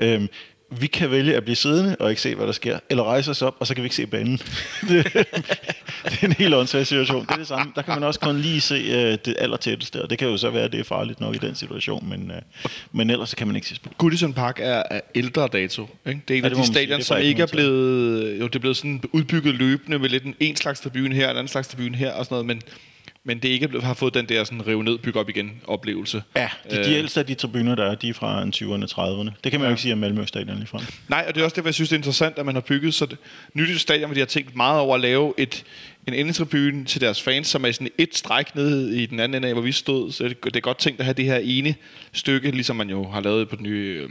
Øhm, 0.00 0.28
vi 0.70 0.86
kan 0.86 1.10
vælge 1.10 1.36
at 1.36 1.42
blive 1.42 1.56
siddende 1.56 1.96
og 2.00 2.10
ikke 2.10 2.22
se, 2.22 2.34
hvad 2.34 2.46
der 2.46 2.52
sker, 2.52 2.78
eller 2.90 3.04
rejse 3.04 3.30
os 3.30 3.42
op, 3.42 3.56
og 3.60 3.66
så 3.66 3.74
kan 3.74 3.82
vi 3.82 3.86
ikke 3.86 3.96
se 3.96 4.06
banen. 4.06 4.38
det, 4.88 5.04
det 6.04 6.22
er 6.22 6.26
en 6.26 6.32
helt 6.32 6.54
åndssvag 6.54 6.86
situation. 6.86 7.22
Det 7.22 7.30
er 7.30 7.36
det 7.36 7.46
samme. 7.46 7.72
Der 7.76 7.82
kan 7.82 7.94
man 7.94 8.02
også 8.02 8.20
kun 8.20 8.38
lige 8.38 8.60
se 8.60 8.74
øh, 8.74 9.18
det 9.24 9.34
allertætteste, 9.38 10.02
og 10.02 10.10
det 10.10 10.18
kan 10.18 10.28
jo 10.28 10.36
så 10.36 10.50
være, 10.50 10.62
at 10.64 10.72
det 10.72 10.80
er 10.80 10.84
farligt 10.84 11.20
nok 11.20 11.34
i 11.34 11.38
den 11.38 11.54
situation, 11.54 12.08
men, 12.08 12.30
øh, 12.30 12.42
men 12.92 13.10
ellers 13.10 13.30
så 13.30 13.36
kan 13.36 13.46
man 13.46 13.56
ikke 13.56 13.68
se 13.68 13.74
spil. 13.74 13.92
Goodison 13.98 14.32
Park 14.32 14.58
er, 14.62 14.82
er 14.90 15.00
ældre 15.14 15.48
dato. 15.48 15.88
Ikke? 16.06 16.20
Det 16.28 16.34
er 16.34 16.38
en 16.38 16.44
Ja, 16.44 16.50
af 16.50 16.56
de 16.56 16.66
stadion, 16.66 17.02
som 17.02 17.18
ikke 17.20 17.42
er 17.42 17.46
blevet... 17.46 18.40
Jo, 18.40 18.46
det 18.46 18.54
er 18.54 18.58
blevet 18.58 18.76
sådan 18.76 19.02
udbygget 19.12 19.54
løbende 19.54 19.98
med 19.98 20.08
lidt 20.08 20.24
en, 20.24 20.34
en 20.40 20.56
slags 20.56 20.80
tribune 20.80 21.14
her, 21.14 21.30
en 21.30 21.36
anden 21.36 21.48
slags 21.48 21.68
tribune 21.68 21.96
her 21.96 22.12
og 22.12 22.24
sådan 22.24 22.34
noget, 22.34 22.46
men, 22.46 22.62
men 23.26 23.38
det 23.38 23.48
ikke 23.48 23.80
har 23.80 23.94
fået 23.94 24.14
den 24.14 24.26
der 24.28 24.44
sådan 24.44 24.66
rive 24.66 24.84
ned, 24.84 24.98
bygge 24.98 25.20
op 25.20 25.28
igen 25.28 25.60
oplevelse. 25.66 26.22
Ja, 26.36 26.48
de, 26.70 26.76
de 26.76 26.80
Øh. 26.90 26.92
ældste 26.98 27.20
af 27.20 27.26
de 27.26 27.34
tribuner, 27.34 27.74
der 27.74 27.84
er, 27.84 27.94
de 27.94 28.08
er 28.08 28.14
fra 28.14 28.42
en 28.42 28.52
20'erne, 28.56 28.86
30'erne. 28.92 29.30
Det 29.44 29.52
kan 29.52 29.60
man 29.60 29.68
jo 29.68 29.70
ikke 29.70 29.82
sige 29.82 29.92
om 29.92 29.98
Malmø 29.98 30.24
Stadion 30.26 30.56
lige 30.56 30.66
fra. 30.66 30.80
Nej, 31.08 31.24
og 31.28 31.34
det 31.34 31.40
er 31.40 31.44
også 31.44 31.54
derfor, 31.54 31.68
jeg 31.68 31.74
synes, 31.74 31.88
det 31.88 31.96
er 31.96 31.98
interessant, 31.98 32.38
at 32.38 32.46
man 32.46 32.54
har 32.54 32.60
bygget 32.62 32.94
så 32.94 33.06
det, 33.06 33.18
nyt 33.54 33.80
stadion, 33.80 34.06
hvor 34.08 34.14
de 34.14 34.20
har 34.20 34.26
tænkt 34.26 34.56
meget 34.56 34.80
over 34.80 34.94
at 34.94 35.00
lave 35.00 35.34
et, 35.38 35.64
en 36.06 36.14
endetribune 36.14 36.84
til 36.84 37.00
deres 37.00 37.22
fans, 37.22 37.46
som 37.48 37.64
er 37.64 37.72
sådan 37.72 37.88
et 37.98 38.16
stræk 38.16 38.54
nede 38.54 39.02
i 39.02 39.06
den 39.06 39.20
anden 39.20 39.36
ende 39.36 39.48
af, 39.48 39.54
hvor 39.54 39.62
vi 39.62 39.72
stod. 39.72 40.12
Så 40.12 40.24
det, 40.24 40.44
det 40.44 40.56
er 40.56 40.60
godt 40.60 40.78
tænkt 40.78 41.00
at 41.00 41.04
have 41.06 41.14
det 41.14 41.24
her 41.24 41.36
ene 41.42 41.74
stykke, 42.12 42.50
ligesom 42.50 42.76
man 42.76 42.90
jo 42.90 43.08
har 43.10 43.20
lavet 43.20 43.48
på 43.48 43.56
den 43.56 43.64
nye, 43.64 44.00
øh, 44.02 44.10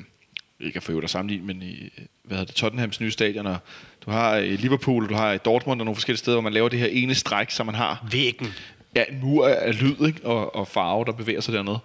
ikke 0.68 0.78
at 0.78 0.84
få 0.84 1.00
at 1.00 1.10
sammenligne, 1.10 1.46
men 1.48 1.62
i, 1.62 1.90
hvad 2.24 2.38
hedder 2.38 2.46
det, 2.46 2.56
Tottenhams 2.56 3.02
nye 3.02 3.12
stadion, 3.12 3.46
og 3.48 3.58
du 4.06 4.12
har 4.12 4.36
i 4.36 4.56
Liverpool, 4.56 5.04
og 5.04 5.10
du 5.10 5.16
har 5.16 5.34
i 5.34 5.38
Dortmund 5.38 5.82
og 5.82 5.86
nogle 5.86 5.96
forskellige 5.96 6.18
steder, 6.20 6.36
hvor 6.36 6.42
man 6.42 6.54
laver 6.54 6.70
det 6.70 6.80
her 6.80 6.88
ene 6.88 7.16
stræk, 7.16 7.50
som 7.52 7.66
man 7.66 7.76
har 7.76 8.08
Væggen. 8.12 8.54
Ja, 8.96 9.04
en 9.10 9.20
mur 9.22 9.48
af 9.48 9.82
lyd 9.82 10.08
ikke? 10.08 10.26
Og, 10.26 10.56
og 10.56 10.68
farve, 10.68 11.06
der 11.06 11.12
bevæger 11.12 11.42
sig 11.42 11.54
dernede. 11.54 11.80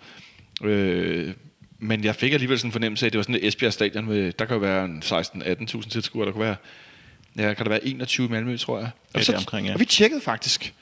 Øh, 0.64 1.34
men 1.78 2.04
jeg 2.04 2.14
fik 2.14 2.32
alligevel 2.32 2.58
sådan 2.58 2.68
en 2.68 2.72
fornemmelse 2.72 3.06
af, 3.06 3.08
at 3.08 3.12
det 3.12 3.18
var 3.18 3.22
sådan 3.22 3.34
et 3.34 3.46
Esbjerg 3.46 3.72
stadion, 3.72 4.06
med, 4.06 4.32
der 4.32 4.44
kan 4.44 4.54
jo 4.54 4.60
være 4.60 4.84
en 4.84 5.02
16-18.000 5.04 5.88
tilskuere, 5.88 6.26
der 6.26 6.32
kunne 6.32 6.44
være, 6.44 6.56
ja, 7.36 7.54
kan 7.54 7.66
der 7.66 7.70
være 7.70 7.84
21 7.86 8.26
i 8.26 8.30
Malmø, 8.30 8.56
tror 8.56 8.78
jeg. 8.78 8.90
Og, 9.14 9.20
er 9.20 9.36
omkring, 9.36 9.66
ja. 9.66 9.74
og 9.74 9.80
vi 9.80 9.84
tjekkede 9.84 10.20
faktisk, 10.20 10.74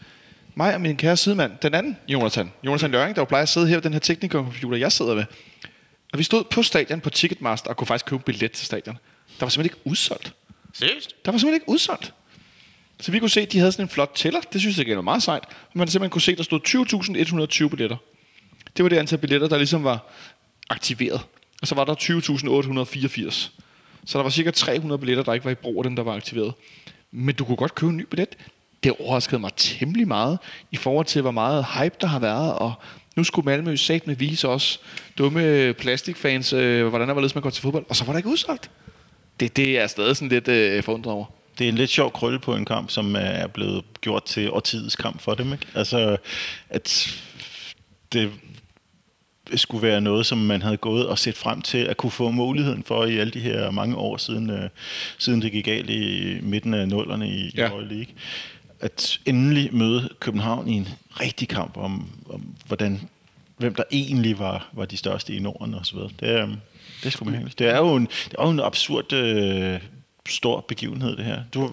mig 0.55 0.75
og 0.75 0.81
min 0.81 0.97
kære 0.97 1.17
sidemand, 1.17 1.53
den 1.63 1.75
anden 1.75 1.97
Jonathan, 2.09 2.53
Jonathan 2.65 2.91
Løring, 2.91 3.17
der 3.17 3.21
jo 3.23 3.27
plejer 3.27 3.43
at 3.43 3.49
sidde 3.49 3.69
her 3.69 3.77
ved 3.77 3.83
den 3.83 3.93
her 3.93 4.01
teknikercomputer, 4.01 4.79
jeg 4.79 4.93
sidder 4.93 5.15
ved. 5.15 5.25
Og 6.13 6.19
vi 6.19 6.23
stod 6.23 6.45
på 6.45 6.63
stadion 6.63 7.01
på 7.01 7.11
Ticketmaster 7.11 7.71
og 7.71 7.77
kunne 7.77 7.87
faktisk 7.87 8.07
købe 8.07 8.23
billet 8.23 8.53
til 8.53 8.67
stadion. 8.67 8.99
Der 9.41 9.47
var 9.47 9.49
simpelthen 9.49 9.77
ikke 9.77 9.91
udsolgt. 9.91 10.33
Seriøst? 10.73 11.15
Der 11.25 11.31
var 11.31 11.39
simpelthen 11.39 11.55
ikke 11.55 11.69
udsolgt. 11.69 12.15
Så 13.01 13.13
vi 13.13 13.19
kunne 13.19 13.31
se, 13.31 13.41
at 13.41 13.53
de 13.53 13.59
havde 13.59 13.73
sådan 13.73 13.85
en 13.85 13.89
flot 13.89 14.13
tæller. 14.15 14.41
Det 14.53 14.61
synes 14.61 14.79
jeg 14.79 14.87
igen 14.87 14.97
var 14.97 15.03
meget 15.03 15.23
sejt. 15.23 15.45
Man 15.75 15.89
simpelthen 15.89 16.11
kunne 16.11 16.23
se, 16.23 16.33
at 16.33 16.39
der 16.39 16.45
stod 16.45 16.61
20.120 17.65 17.69
billetter. 17.69 17.97
Det 18.77 18.83
var 18.83 18.89
det 18.89 18.97
antal 18.97 19.19
billetter, 19.19 19.49
der 19.49 19.57
ligesom 19.57 19.85
var 19.85 20.07
aktiveret. 20.71 21.21
Og 21.63 21.67
så 21.69 21.75
var 21.75 21.85
der 21.85 21.95
20.884. 21.95 23.51
Så 24.05 24.19
der 24.19 24.23
var 24.23 24.31
cirka 24.31 24.51
300 24.51 24.99
billetter, 24.99 25.25
der 25.25 25.33
ikke 25.33 25.45
var 25.45 25.51
i 25.51 25.55
brug 25.55 25.79
af 25.79 25.85
dem, 25.85 25.97
der 25.97 26.03
var 26.03 26.15
aktiveret. 26.15 26.55
Men 27.11 27.35
du 27.35 27.45
kunne 27.45 27.57
godt 27.57 27.75
købe 27.75 27.91
en 27.91 27.97
ny 27.97 28.07
billet. 28.11 28.29
Det 28.83 28.93
overraskede 29.01 29.41
mig 29.41 29.51
temmelig 29.57 30.09
meget 30.09 30.39
i 30.71 30.77
forhold 30.77 31.07
til, 31.07 31.23
hvor 31.23 31.31
meget 31.31 31.67
hype 31.79 31.95
der 32.01 32.07
har 32.07 32.19
været. 32.19 32.55
Og 32.55 32.75
nu 33.17 33.25
skulle 33.25 33.45
Malmø 33.45 33.77
sat 33.77 34.07
med 34.07 34.17
vise 34.17 34.49
os 34.49 34.81
dumme 35.19 35.73
plastikfans, 35.73 36.53
øh, 36.53 36.87
hvordan 36.87 37.09
der 37.09 37.15
var 37.15 37.31
man 37.35 37.43
går 37.43 37.51
til 37.51 37.63
fodbold. 37.63 37.85
Og 37.89 37.97
så 37.97 38.05
var 38.05 38.13
der 38.13 38.19
ikke 38.19 38.29
udsolgt. 38.29 38.71
Det, 39.41 39.57
det 39.57 39.79
er 39.79 39.87
stadig 39.87 40.17
sådan 40.17 40.29
lidt 40.29 40.49
øh, 40.49 40.83
forundret 40.83 41.13
over. 41.13 41.38
Det 41.59 41.65
er 41.65 41.69
en 41.69 41.75
lidt 41.75 41.91
sjov 41.91 42.13
krølle 42.13 42.39
på 42.39 42.55
en 42.55 42.65
kamp, 42.65 42.91
som 42.91 43.17
er 43.19 43.47
blevet 43.47 43.85
gjort 44.01 44.25
til 44.25 44.51
årtidets 44.51 44.97
kamp 44.97 45.21
for 45.21 45.35
dem. 45.35 45.53
Ikke? 45.53 45.67
Altså, 45.75 46.17
at 46.71 47.19
det 48.13 48.31
skulle 49.55 49.83
være 49.83 50.01
noget, 50.01 50.27
som 50.27 50.39
man 50.39 50.63
havde 50.63 50.77
gået 50.77 51.07
og 51.07 51.19
set 51.19 51.37
frem 51.37 51.63
til 51.63 51.79
at 51.79 51.97
kunne 51.97 52.11
få 52.11 52.31
muligheden 52.31 52.85
for 52.85 53.05
i 53.05 53.19
alle 53.19 53.31
de 53.31 53.41
her 53.41 53.71
mange 53.71 53.97
år 53.97 54.17
siden, 54.17 54.51
øh, 54.51 54.71
siden 55.19 55.43
det 55.43 55.53
gik 55.53 55.65
galt 55.65 55.91
i 55.91 56.37
midten 56.43 56.75
af 56.75 56.89
nullerne 56.89 57.29
i, 57.29 57.51
ja. 57.57 57.67
I 57.67 57.71
Royal 57.71 57.87
League. 57.87 58.15
At 58.81 59.21
endelig 59.27 59.75
møde 59.75 60.09
København 60.21 60.69
i 60.69 60.73
en 60.73 60.89
rigtig 61.21 61.49
kamp 61.49 61.77
om, 61.77 62.11
om 62.31 62.55
hvordan, 62.67 63.01
hvem 63.57 63.75
der 63.75 63.83
egentlig 63.91 64.39
var, 64.39 64.69
var 64.73 64.85
de 64.85 64.97
største 64.97 65.35
i 65.35 65.39
Norden 65.39 65.75
og 65.75 65.87
så 65.87 65.95
videre. 65.95 66.11
Det 66.21 66.29
er, 66.29 66.49
det 67.03 67.13
sgu 67.13 67.25
mærkeligt. 67.25 67.59
Det 67.59 67.69
er 67.69 67.79
jo 67.79 67.97
en, 67.97 68.07
det 68.07 68.35
er 68.39 68.45
jo 68.45 68.51
en 68.51 68.61
absurd 68.61 69.13
øh, 69.13 69.81
stor 70.29 70.61
begivenhed, 70.69 71.17
det 71.17 71.25
her. 71.25 71.43
Du, 71.55 71.73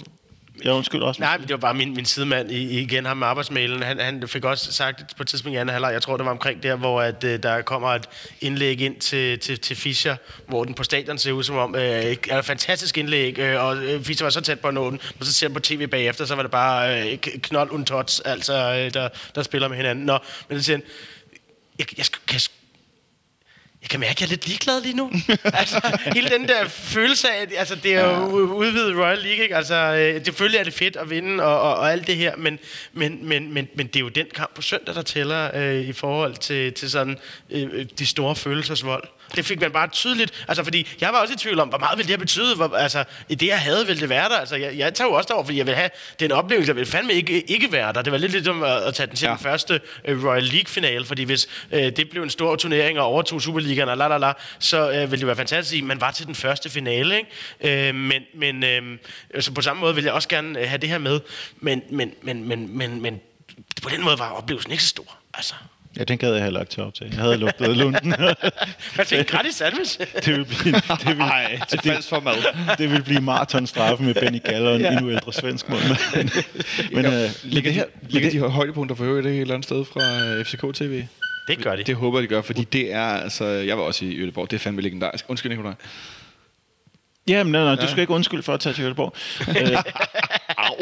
jeg 0.63 0.73
undskyld 0.73 1.01
også. 1.01 1.21
Nej, 1.21 1.37
men 1.37 1.47
det 1.47 1.53
var 1.53 1.59
bare 1.59 1.73
min, 1.73 1.93
min 1.95 2.05
sidemand 2.05 2.51
i, 2.51 2.79
igen, 2.81 3.05
ham 3.05 3.17
med 3.17 3.27
arbejdsmailen. 3.27 3.83
Han, 3.83 3.99
han 3.99 4.27
fik 4.27 4.45
også 4.45 4.73
sagt 4.73 5.15
på 5.17 5.23
et 5.23 5.27
tidspunkt 5.27 5.55
i 5.55 5.57
anden 5.57 5.73
halvleg, 5.73 5.93
jeg 5.93 6.01
tror 6.01 6.17
det 6.17 6.25
var 6.25 6.31
omkring 6.31 6.63
der, 6.63 6.75
hvor 6.75 7.01
at, 7.01 7.23
øh, 7.23 7.43
der 7.43 7.61
kommer 7.61 7.87
et 7.89 8.09
indlæg 8.41 8.81
ind 8.81 8.95
til, 8.95 9.39
til, 9.39 9.59
til 9.59 9.75
Fischer, 9.75 10.15
hvor 10.47 10.63
den 10.63 10.73
på 10.73 10.83
stadion 10.83 11.17
ser 11.17 11.31
ud 11.31 11.43
som 11.43 11.55
om, 11.55 11.75
øh, 11.75 11.81
er 12.29 12.39
et 12.39 12.45
fantastisk 12.45 12.97
indlæg, 12.97 13.39
øh, 13.39 13.63
og 13.65 13.77
øh, 13.77 14.03
Fischer 14.03 14.25
var 14.25 14.29
så 14.31 14.41
tæt 14.41 14.59
på 14.59 14.67
at 14.67 14.73
nå 14.73 14.89
den, 14.89 14.99
og 15.19 15.25
så 15.25 15.33
ser 15.33 15.47
han 15.47 15.53
på 15.53 15.59
tv 15.59 15.87
bagefter, 15.87 16.25
så 16.25 16.35
var 16.35 16.41
det 16.41 16.51
bare 16.51 17.03
øh, 17.11 17.17
knold 17.17 17.69
und 17.71 17.85
tots, 17.85 18.19
altså, 18.19 18.53
øh, 18.53 18.93
der, 18.93 19.09
der 19.35 19.43
spiller 19.43 19.67
med 19.67 19.77
hinanden. 19.77 20.05
Nå, 20.05 20.17
men 20.49 20.59
så 20.59 20.65
siger 20.65 20.77
han, 20.77 20.83
jeg, 21.79 21.97
jeg, 21.97 22.05
skal- 22.05 22.41
jeg 23.85 23.89
kan 23.89 23.99
mærke, 23.99 24.11
at 24.11 24.21
jeg 24.21 24.25
er 24.25 24.29
lidt 24.29 24.47
ligeglad 24.47 24.81
lige 24.81 24.95
nu. 24.95 25.11
altså, 25.61 25.97
hele 26.13 26.29
den 26.29 26.47
der 26.47 26.67
følelse 26.67 27.31
af, 27.31 27.47
altså, 27.57 27.75
det 27.75 27.95
er 27.95 28.19
jo 28.19 28.25
udvidet 28.35 28.97
Royal 28.97 29.17
League, 29.17 29.43
ikke? 29.43 29.55
Altså, 29.55 29.75
øh, 29.75 30.25
selvfølgelig 30.25 30.59
er 30.59 30.63
det 30.63 30.73
fedt 30.73 30.95
at 30.95 31.09
vinde 31.09 31.43
og, 31.43 31.61
og, 31.61 31.75
og 31.75 31.91
alt 31.91 32.07
det 32.07 32.15
her, 32.15 32.35
men, 32.35 32.59
men, 32.93 33.27
men, 33.27 33.53
men, 33.53 33.67
men 33.75 33.87
det 33.87 33.95
er 33.95 33.99
jo 33.99 34.09
den 34.09 34.25
kamp 34.35 34.55
på 34.55 34.61
søndag, 34.61 34.95
der 34.95 35.01
tæller 35.01 35.51
øh, 35.55 35.81
i 35.81 35.93
forhold 35.93 36.35
til, 36.35 36.73
til 36.73 36.91
sådan 36.91 37.17
øh, 37.49 37.85
de 37.99 38.05
store 38.05 38.35
følelsesvold. 38.35 39.07
Det 39.35 39.45
fik 39.45 39.61
man 39.61 39.71
bare 39.71 39.87
tydeligt. 39.87 40.45
Altså, 40.47 40.63
fordi 40.63 40.87
jeg 41.01 41.13
var 41.13 41.21
også 41.21 41.33
i 41.33 41.37
tvivl 41.37 41.59
om, 41.59 41.67
hvor 41.67 41.77
meget 41.77 41.97
ville 41.97 42.07
det 42.07 42.13
her 42.13 42.17
betyde? 42.17 42.55
Hvor, 42.55 42.77
altså, 42.77 43.03
i 43.29 43.35
det, 43.35 43.47
jeg 43.47 43.59
havde, 43.59 43.87
ville 43.87 44.01
det 44.01 44.09
være 44.09 44.29
der. 44.29 44.37
Altså, 44.37 44.55
jeg, 44.55 44.77
jeg 44.77 44.93
tager 44.93 45.07
jo 45.07 45.13
også 45.13 45.27
derover, 45.27 45.45
fordi 45.45 45.57
jeg 45.57 45.65
vil 45.65 45.75
have 45.75 45.89
den 46.19 46.31
oplevelse, 46.31 46.69
jeg 46.69 46.75
vil 46.75 46.85
fandme 46.85 47.13
ikke, 47.13 47.51
ikke 47.51 47.71
være 47.71 47.93
der. 47.93 48.01
Det 48.01 48.11
var 48.11 48.17
lidt 48.17 48.31
ligesom 48.31 48.63
at, 48.63 48.83
at 48.83 48.93
tage 48.93 49.07
den 49.07 49.15
til 49.15 49.25
ja. 49.25 49.31
den 49.31 49.39
første 49.39 49.81
uh, 50.09 50.25
Royal 50.25 50.43
League-finale, 50.43 51.05
fordi 51.05 51.23
hvis 51.23 51.47
uh, 51.71 51.79
det 51.79 52.09
blev 52.09 52.23
en 52.23 52.29
stor 52.29 52.55
turnering 52.55 52.99
og 52.99 53.05
overtog 53.05 53.41
Superligaen 53.41 53.89
og 53.89 53.97
la, 53.97 54.07
la, 54.07 54.17
la, 54.17 54.33
så 54.59 54.89
uh, 54.89 55.11
ville 55.11 55.19
det 55.19 55.27
være 55.27 55.35
fantastisk, 55.35 55.81
at 55.81 55.87
man 55.87 56.01
var 56.01 56.11
til 56.11 56.25
den 56.25 56.35
første 56.35 56.69
finale. 56.69 57.17
Ikke? 57.17 57.89
Uh, 57.89 57.95
men 57.95 58.21
men 58.33 58.63
uh, 58.63 58.97
altså, 59.33 59.51
på 59.51 59.61
samme 59.61 59.79
måde 59.79 59.95
vil 59.95 60.03
jeg 60.03 60.13
også 60.13 60.29
gerne 60.29 60.65
have 60.65 60.77
det 60.77 60.89
her 60.89 60.97
med. 60.97 61.19
Men, 61.59 61.81
men, 61.89 62.13
men, 62.21 62.47
men, 62.47 62.77
men, 62.77 63.01
men 63.01 63.21
på 63.83 63.89
den 63.89 64.03
måde 64.03 64.19
var 64.19 64.29
oplevelsen 64.29 64.71
ikke 64.71 64.83
så 64.83 64.89
stor. 64.89 65.17
Altså. 65.33 65.55
Ja, 65.97 66.03
den 66.03 66.17
gad 66.17 66.33
jeg 66.33 66.43
heller 66.43 66.59
ikke 66.59 66.71
tage 66.71 66.87
op 66.87 66.93
til. 66.93 67.07
Jeg 67.11 67.19
havde 67.19 67.37
lugtet 67.37 67.77
lunden. 67.77 68.13
Man 68.97 69.05
fik 69.05 69.19
en 69.19 69.25
gratis 69.25 69.55
sandwich. 69.55 69.99
det 69.99 70.27
ville 70.27 70.45
blive, 70.45 70.75
det 70.75 71.05
ville, 71.05 71.17
Nej, 71.17 71.59
til 71.69 71.79
falsk 71.79 72.09
for 72.09 72.19
mad. 72.19 72.35
det 72.77 72.89
ville 72.89 73.03
blive 73.03 73.21
maratonstraffe 73.21 74.03
med 74.03 74.13
Benny 74.13 74.43
Galler 74.43 74.69
og 74.69 74.75
en 74.75 74.81
ja. 74.81 74.91
endnu 74.91 75.11
ældre 75.11 75.33
svensk 75.33 75.69
mål. 75.69 75.79
Men, 76.15 76.31
men, 76.91 77.05
ja, 77.05 77.29
ligger, 77.43 77.71
det 77.71 77.73
her, 77.73 77.85
ligger 78.09 78.29
de 78.29 78.39
højdepunkter 78.39 78.95
for 78.95 79.03
øvrigt 79.03 79.27
et 79.27 79.41
eller 79.41 79.53
andet 79.53 79.65
sted 79.65 79.85
fra 79.85 80.43
FCK 80.43 80.75
TV? 80.75 81.03
Det 81.47 81.63
gør 81.63 81.75
de. 81.75 81.83
Det 81.83 81.95
håber 81.95 82.21
de 82.21 82.27
gør, 82.27 82.41
fordi 82.41 82.63
det 82.63 82.93
er, 82.93 83.05
altså, 83.05 83.45
jeg 83.45 83.77
var 83.77 83.83
også 83.83 84.05
i 84.05 84.23
Göteborg, 84.23 84.41
det 84.41 84.53
er 84.53 84.59
fandme 84.59 84.81
legendarisk. 84.81 85.25
Undskyld, 85.27 85.51
Nikolaj. 85.51 85.73
Jamen, 87.27 87.51
nej, 87.51 87.63
nej, 87.63 87.69
ja. 87.69 87.75
du 87.75 87.87
skal 87.87 88.01
ikke 88.01 88.13
undskylde 88.13 88.43
for 88.43 88.53
at 88.53 88.59
tage 88.59 88.73
til 88.73 88.81
Göteborg. 88.81 89.13
øh, 89.61 89.77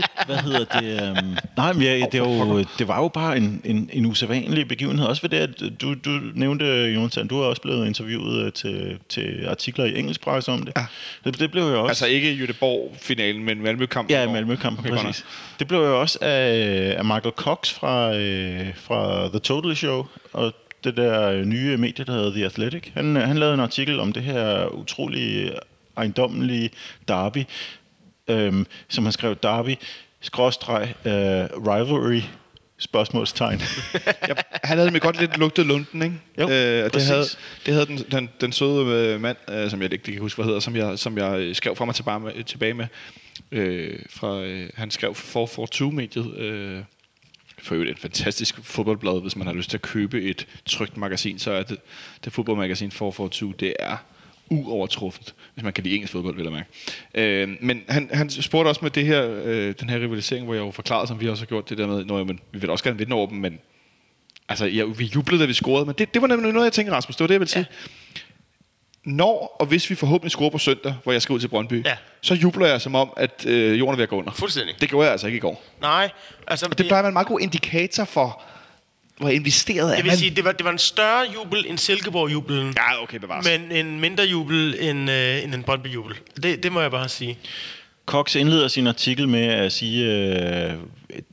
hvad 0.25 0.37
hedder 0.37 0.65
det? 0.65 1.17
Um, 1.23 1.37
nej, 1.57 1.73
men 1.73 1.81
ja, 1.81 2.05
det, 2.11 2.21
var 2.21 2.27
jo, 2.27 2.65
det 2.79 2.87
var 2.87 3.01
jo 3.01 3.07
bare 3.07 3.37
en, 3.37 3.61
en, 3.65 3.89
en 3.93 4.05
usædvanlig 4.05 4.67
begivenhed. 4.67 5.05
Også 5.05 5.21
ved 5.21 5.29
det, 5.29 5.37
at 5.37 5.81
du, 5.81 5.93
du 5.93 6.19
nævnte, 6.33 6.65
Jonathan, 6.65 7.27
du 7.27 7.41
har 7.41 7.43
også 7.43 7.61
blevet 7.61 7.87
interviewet 7.87 8.45
øh, 8.45 8.51
til, 8.51 8.97
til 9.09 9.45
artikler 9.47 9.85
i 9.85 9.99
engelsk 9.99 10.21
pres 10.21 10.47
om 10.47 10.63
det. 10.63 10.73
Ja. 10.77 10.85
det. 11.23 11.39
Det 11.39 11.51
blev 11.51 11.63
jo 11.63 11.79
også... 11.79 11.89
Altså 11.89 12.05
ikke 12.05 12.45
Göteborg-finalen, 12.45 13.43
men 13.43 13.63
Malmø-kampen. 13.63 14.15
Ja, 14.15 14.31
Malmø-kampen, 14.31 14.91
okay, 14.91 15.03
præcis. 15.03 15.25
Det 15.59 15.67
blev 15.67 15.79
jo 15.79 16.01
også 16.01 16.17
af, 16.21 16.95
af 16.97 17.05
Michael 17.05 17.33
Cox 17.35 17.73
fra, 17.73 18.15
øh, 18.15 18.75
fra 18.75 19.29
The 19.29 19.39
Total 19.39 19.75
Show, 19.75 20.05
og 20.33 20.53
det 20.83 20.97
der 20.97 21.45
nye 21.45 21.77
medie, 21.77 22.05
der 22.05 22.11
hedder 22.11 22.31
The 22.31 22.45
Athletic. 22.45 22.83
Han, 22.93 23.15
han 23.15 23.37
lavede 23.37 23.53
en 23.53 23.59
artikel 23.59 23.99
om 23.99 24.13
det 24.13 24.23
her 24.23 24.65
utrolige 24.67 25.51
ejendommelige 25.97 26.69
derby, 27.07 27.43
øhm, 28.27 28.65
som 28.89 29.03
han 29.03 29.11
skrev 29.11 29.35
derby, 29.43 29.75
skråstreg, 30.21 30.93
øh, 31.05 31.11
rivalry, 31.67 32.21
spørgsmålstegn. 32.77 33.61
ja, 34.27 34.33
han 34.63 34.77
havde 34.77 34.91
med 34.91 34.99
godt 34.99 35.19
lidt 35.19 35.37
lugtet 35.37 35.65
lunden, 35.65 36.01
ikke? 36.01 36.15
Jo, 36.39 36.49
øh, 36.49 36.91
det 36.93 37.03
havde, 37.03 37.25
det 37.65 37.73
havde 37.73 37.85
den, 37.85 37.97
den, 38.11 38.29
den 38.41 38.51
søde 38.51 38.85
øh, 38.85 39.21
mand, 39.21 39.37
øh, 39.49 39.69
som 39.69 39.81
jeg 39.81 39.93
ikke 39.93 40.03
kan 40.03 40.21
huske, 40.21 40.37
hvad 40.37 40.45
hedder, 40.45 40.59
som 40.59 40.75
jeg, 40.75 40.99
som 40.99 41.17
jeg 41.17 41.55
skrev 41.55 41.75
fra 41.75 41.85
mig 41.85 41.95
tilbage 41.95 42.19
med, 42.19 42.43
tilbage 42.43 42.73
med. 42.73 42.87
Øh, 43.51 43.99
fra, 44.09 44.41
øh, 44.41 44.69
han 44.75 44.91
skrev 44.91 45.15
for 45.15 45.45
442-mediet, 45.45 46.37
øh, 46.37 46.83
for 47.61 47.75
øvrigt 47.75 47.91
et 47.91 47.99
fantastisk 47.99 48.63
fodboldblad, 48.63 49.21
hvis 49.21 49.35
man 49.35 49.47
har 49.47 49.53
lyst 49.53 49.69
til 49.69 49.77
at 49.77 49.81
købe 49.81 50.21
et 50.21 50.47
trygt 50.65 50.97
magasin, 50.97 51.39
så 51.39 51.51
er 51.51 51.63
det, 51.63 51.77
det 52.23 52.33
fodboldmagasin 52.33 52.91
442, 52.91 53.53
det 53.59 53.73
er 53.79 53.97
uovertruffent, 54.49 55.35
hvis 55.53 55.63
man 55.63 55.73
kan 55.73 55.83
lide 55.83 55.95
engelsk 55.95 56.11
fodbold, 56.11 56.35
vil 56.35 56.43
jeg 56.43 56.51
mærke. 56.51 56.69
Øh, 57.15 57.57
men 57.61 57.83
han, 57.89 58.09
han 58.13 58.29
spurgte 58.29 58.69
også 58.69 58.79
med 58.81 58.91
det 58.91 59.05
her, 59.05 59.41
øh, 59.43 59.73
den 59.79 59.89
her 59.89 59.99
rivalisering, 59.99 60.45
hvor 60.45 60.53
jeg 60.53 60.61
jo 60.61 60.71
forklarede, 60.71 61.07
som 61.07 61.21
vi 61.21 61.29
også 61.29 61.41
har 61.41 61.47
gjort, 61.47 61.69
det 61.69 61.77
der 61.77 61.87
med, 61.87 62.05
når 62.05 62.23
men, 62.23 62.39
vi 62.51 62.59
vil 62.59 62.69
også 62.69 62.83
gerne 62.83 62.97
vinde 62.97 63.15
over 63.15 63.27
dem, 63.27 63.37
men 63.37 63.59
altså, 64.49 64.65
ja, 64.65 64.83
vi 64.83 65.05
jublede, 65.15 65.41
da 65.41 65.47
vi 65.47 65.53
scorede, 65.53 65.85
men 65.85 65.95
det, 65.97 66.13
det 66.13 66.21
var 66.21 66.27
nemlig 66.27 66.53
noget, 66.53 66.65
jeg 66.65 66.73
tænkte, 66.73 66.93
Rasmus, 66.93 67.15
det 67.15 67.23
var 67.23 67.27
det, 67.27 67.33
jeg 67.33 67.39
ville 67.39 67.51
sige. 67.51 67.65
Ja. 68.15 68.19
Når 69.05 69.55
og 69.59 69.65
hvis 69.65 69.89
vi 69.89 69.95
forhåbentlig 69.95 70.31
scorer 70.31 70.49
på 70.49 70.57
søndag, 70.57 70.95
hvor 71.03 71.11
jeg 71.11 71.21
skal 71.21 71.33
ud 71.33 71.39
til 71.39 71.47
Brøndby, 71.47 71.85
ja. 71.85 71.97
så 72.21 72.33
jubler 72.33 72.67
jeg 72.67 72.81
som 72.81 72.95
om, 72.95 73.13
at 73.17 73.45
øh, 73.47 73.79
jorden 73.79 73.93
er 73.93 73.95
ved 73.95 74.03
at 74.03 74.09
gå 74.09 74.17
under. 74.17 74.31
Fuldstændig. 74.31 74.75
Det 74.81 74.89
gjorde 74.89 75.05
jeg 75.05 75.11
altså 75.11 75.27
ikke 75.27 75.37
i 75.37 75.39
går. 75.39 75.63
Nej. 75.81 76.09
Altså, 76.47 76.65
og 76.71 76.77
det 76.77 76.85
plejer 76.85 76.99
at 76.99 77.03
være 77.03 77.09
en 77.09 77.13
meget 77.13 77.27
god 77.27 77.39
indikator 77.39 78.05
for, 78.05 78.43
hvor 79.17 79.29
investeret 79.29 79.91
er 79.91 79.95
Jeg 79.95 80.03
vil 80.03 80.17
sige, 80.17 80.31
det 80.31 80.45
var, 80.45 80.51
det 80.51 80.65
var 80.65 80.71
en 80.71 80.77
større 80.77 81.25
jubel 81.33 81.65
end 81.67 81.77
Silkeborg-jubelen. 81.77 82.73
Ja, 82.77 83.03
okay, 83.03 83.17
bevares. 83.17 83.45
Men 83.45 83.71
en 83.71 83.99
mindre 83.99 84.23
jubel 84.23 84.75
end, 84.79 85.11
øh, 85.11 85.43
end 85.43 85.55
en 85.55 85.63
Brøndby-jubel. 85.63 86.15
Det, 86.43 86.63
det 86.63 86.71
må 86.71 86.81
jeg 86.81 86.91
bare 86.91 87.09
sige. 87.09 87.37
Cox 88.05 88.35
indleder 88.35 88.67
sin 88.67 88.87
artikel 88.87 89.29
med 89.29 89.45
at 89.45 89.71
sige, 89.71 90.05
øh, 90.05 90.73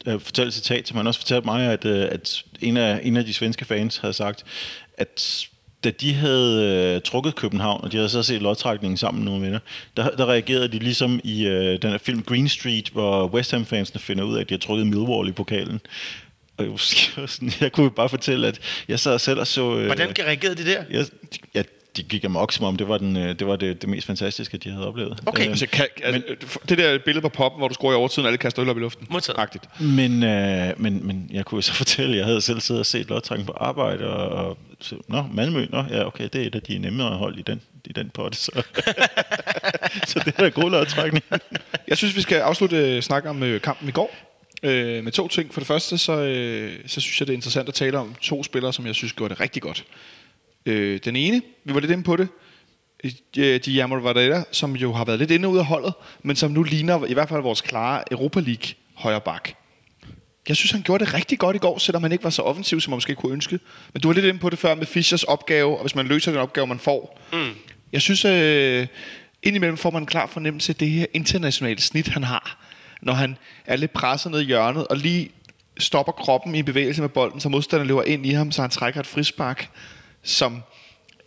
at 0.06 0.22
fortælle 0.22 0.48
et 0.48 0.54
citat, 0.54 0.88
som 0.88 0.96
han 0.96 1.06
også 1.06 1.20
fortalte 1.20 1.46
mig, 1.46 1.72
at, 1.72 1.84
øh, 1.84 2.08
at 2.10 2.42
en, 2.60 2.76
af, 2.76 3.00
en 3.02 3.16
af 3.16 3.24
de 3.24 3.34
svenske 3.34 3.64
fans 3.64 3.96
havde 3.96 4.14
sagt, 4.14 4.44
at 4.98 5.46
da 5.84 5.90
de 5.90 6.14
havde 6.14 6.94
øh, 6.96 7.00
trukket 7.02 7.34
København, 7.34 7.84
og 7.84 7.92
de 7.92 7.96
havde 7.96 8.08
så 8.08 8.22
set 8.22 8.42
lodtrækningen 8.42 8.96
sammen 8.96 9.24
med 9.24 9.30
nogle 9.32 9.46
venner, 9.46 9.58
der, 9.96 10.10
der 10.10 10.26
reagerede 10.26 10.68
de 10.68 10.78
ligesom 10.78 11.20
i 11.24 11.46
øh, 11.46 11.82
den 11.82 11.90
her 11.90 11.98
film 11.98 12.22
Green 12.22 12.48
Street, 12.48 12.88
hvor 12.88 13.26
West 13.26 13.50
Ham-fansene 13.50 14.00
finder 14.00 14.24
ud 14.24 14.36
af, 14.36 14.40
at 14.40 14.48
de 14.48 14.54
har 14.54 14.58
trukket 14.58 14.86
Millwall 14.86 15.28
i 15.28 15.32
pokalen. 15.32 15.80
Jeg, 16.60 17.52
jeg 17.60 17.72
kunne 17.72 17.90
bare 17.90 18.08
fortælle, 18.08 18.46
at 18.46 18.60
jeg 18.88 19.00
sad 19.00 19.18
selv 19.18 19.40
og 19.40 19.46
så... 19.46 19.76
Øh, 19.76 19.86
Hvordan 19.86 20.14
reagerede 20.18 20.64
de 20.64 20.70
der? 20.70 20.84
Jeg, 20.90 21.06
ja, 21.54 21.62
de 21.96 22.02
gik 22.02 22.24
amok, 22.24 22.52
som 22.52 22.64
om 22.64 22.76
det 22.76 22.88
var, 22.88 22.98
den, 22.98 23.16
øh, 23.16 23.38
det, 23.38 23.46
var 23.46 23.56
det, 23.56 23.82
det 23.82 23.90
mest 23.90 24.06
fantastiske, 24.06 24.58
de 24.58 24.70
havde 24.70 24.88
oplevet. 24.88 25.22
Okay. 25.26 25.42
Øh, 25.42 25.50
altså, 25.50 25.66
kan, 25.66 25.86
altså, 26.02 26.22
men, 26.28 26.38
det 26.68 26.78
der 26.78 26.98
billede 27.04 27.22
på 27.22 27.28
poppen, 27.28 27.60
hvor 27.60 27.68
du 27.68 27.74
scorer 27.74 27.92
i 27.92 27.96
overtiden, 27.96 28.24
og 28.24 28.28
alle 28.28 28.38
kaster 28.38 28.62
øl 28.62 28.68
op 28.68 28.76
i 28.76 28.80
luften. 28.80 29.06
Modtaget. 29.10 29.60
Men, 29.80 30.22
øh, 30.22 30.72
men, 30.76 31.06
men 31.06 31.30
jeg 31.32 31.44
kunne 31.44 31.62
så 31.62 31.72
fortælle, 31.82 32.12
at 32.12 32.18
jeg 32.18 32.26
havde 32.26 32.40
selv 32.40 32.60
siddet 32.60 32.80
og 32.80 32.86
set 32.86 33.08
lodtrækken 33.08 33.46
på 33.46 33.52
arbejde, 33.52 34.06
og, 34.06 34.46
og 34.46 34.58
så, 34.80 34.94
nå, 35.08 35.24
Malmø, 35.32 35.66
nå, 35.70 35.84
ja, 35.90 36.06
okay, 36.06 36.28
det 36.32 36.42
er 36.42 36.46
et 36.46 36.54
af 36.54 36.62
de 36.62 36.78
nemmere 36.78 37.16
hold 37.16 37.38
i 37.38 37.42
den, 37.42 37.60
i 37.84 37.92
den 37.92 38.10
potte, 38.10 38.38
så, 38.38 38.50
så 40.06 40.22
det 40.24 40.34
er 40.38 40.50
god 40.50 40.70
lodtrækning. 40.70 41.24
jeg 41.88 41.96
synes, 41.96 42.16
vi 42.16 42.20
skal 42.20 42.38
afslutte 42.38 42.76
øh, 42.76 43.02
snakke 43.02 43.30
om 43.30 43.42
øh, 43.42 43.60
kampen 43.60 43.88
i 43.88 43.92
går. 43.92 44.29
Øh, 44.62 45.04
med 45.04 45.12
to 45.12 45.28
ting. 45.28 45.54
For 45.54 45.60
det 45.60 45.66
første, 45.66 45.98
så, 45.98 46.12
øh, 46.12 46.78
så 46.86 47.00
synes 47.00 47.20
jeg, 47.20 47.26
det 47.26 47.32
er 47.32 47.36
interessant 47.36 47.68
at 47.68 47.74
tale 47.74 47.98
om 47.98 48.14
to 48.20 48.42
spillere, 48.42 48.72
som 48.72 48.86
jeg 48.86 48.94
synes 48.94 49.12
gjorde 49.12 49.34
det 49.34 49.40
rigtig 49.40 49.62
godt. 49.62 49.84
Øh, 50.66 51.00
den 51.04 51.16
ene, 51.16 51.42
vi 51.64 51.74
var 51.74 51.80
lidt 51.80 51.92
inde 51.92 52.02
på 52.02 52.16
det, 52.16 52.28
øh, 53.38 53.60
Guillermo 53.64 53.94
Varela, 53.94 54.44
som 54.52 54.76
jo 54.76 54.92
har 54.92 55.04
været 55.04 55.18
lidt 55.18 55.30
inde 55.30 55.48
ud 55.48 55.58
af 55.58 55.64
holdet, 55.64 55.94
men 56.22 56.36
som 56.36 56.50
nu 56.50 56.62
ligner 56.62 57.06
i 57.06 57.12
hvert 57.12 57.28
fald 57.28 57.42
vores 57.42 57.60
klare 57.60 58.02
Europa 58.10 58.40
League 58.40 58.74
højre 58.94 59.20
bak. 59.20 59.50
Jeg 60.48 60.56
synes, 60.56 60.70
han 60.70 60.82
gjorde 60.82 61.04
det 61.04 61.14
rigtig 61.14 61.38
godt 61.38 61.56
i 61.56 61.58
går, 61.58 61.78
selvom 61.78 62.02
han 62.02 62.12
ikke 62.12 62.24
var 62.24 62.30
så 62.30 62.42
offensiv, 62.42 62.80
som 62.80 62.90
man 62.90 62.96
måske 62.96 63.14
kunne 63.14 63.32
ønske. 63.32 63.58
Men 63.92 64.02
du 64.02 64.08
var 64.08 64.14
lidt 64.14 64.26
inde 64.26 64.40
på 64.40 64.50
det 64.50 64.58
før 64.58 64.74
med 64.74 64.86
Fischers 64.86 65.22
opgave, 65.22 65.76
og 65.76 65.80
hvis 65.80 65.94
man 65.94 66.06
løser 66.06 66.32
den 66.32 66.40
opgave, 66.40 66.66
man 66.66 66.78
får. 66.78 67.20
Mm. 67.32 67.50
Jeg 67.92 68.02
synes, 68.02 68.24
øh, 68.24 68.86
indimellem 69.42 69.76
får 69.76 69.90
man 69.90 70.02
en 70.02 70.06
klar 70.06 70.26
fornemmelse 70.26 70.72
af 70.72 70.76
det 70.76 70.90
her 70.90 71.06
internationale 71.14 71.80
snit, 71.80 72.08
han 72.08 72.24
har 72.24 72.69
når 73.02 73.12
han 73.12 73.36
er 73.66 73.76
lidt 73.76 73.92
presset 73.92 74.32
ned 74.32 74.40
i 74.40 74.44
hjørnet, 74.44 74.86
og 74.86 74.96
lige 74.96 75.30
stopper 75.78 76.12
kroppen 76.12 76.54
i 76.54 76.62
bevægelse 76.62 77.00
med 77.00 77.08
bolden, 77.08 77.40
så 77.40 77.48
modstanderen 77.48 77.88
løber 77.88 78.02
ind 78.02 78.26
i 78.26 78.30
ham, 78.30 78.52
så 78.52 78.60
han 78.60 78.70
trækker 78.70 79.00
et 79.00 79.06
frispark, 79.06 79.68
som 80.22 80.62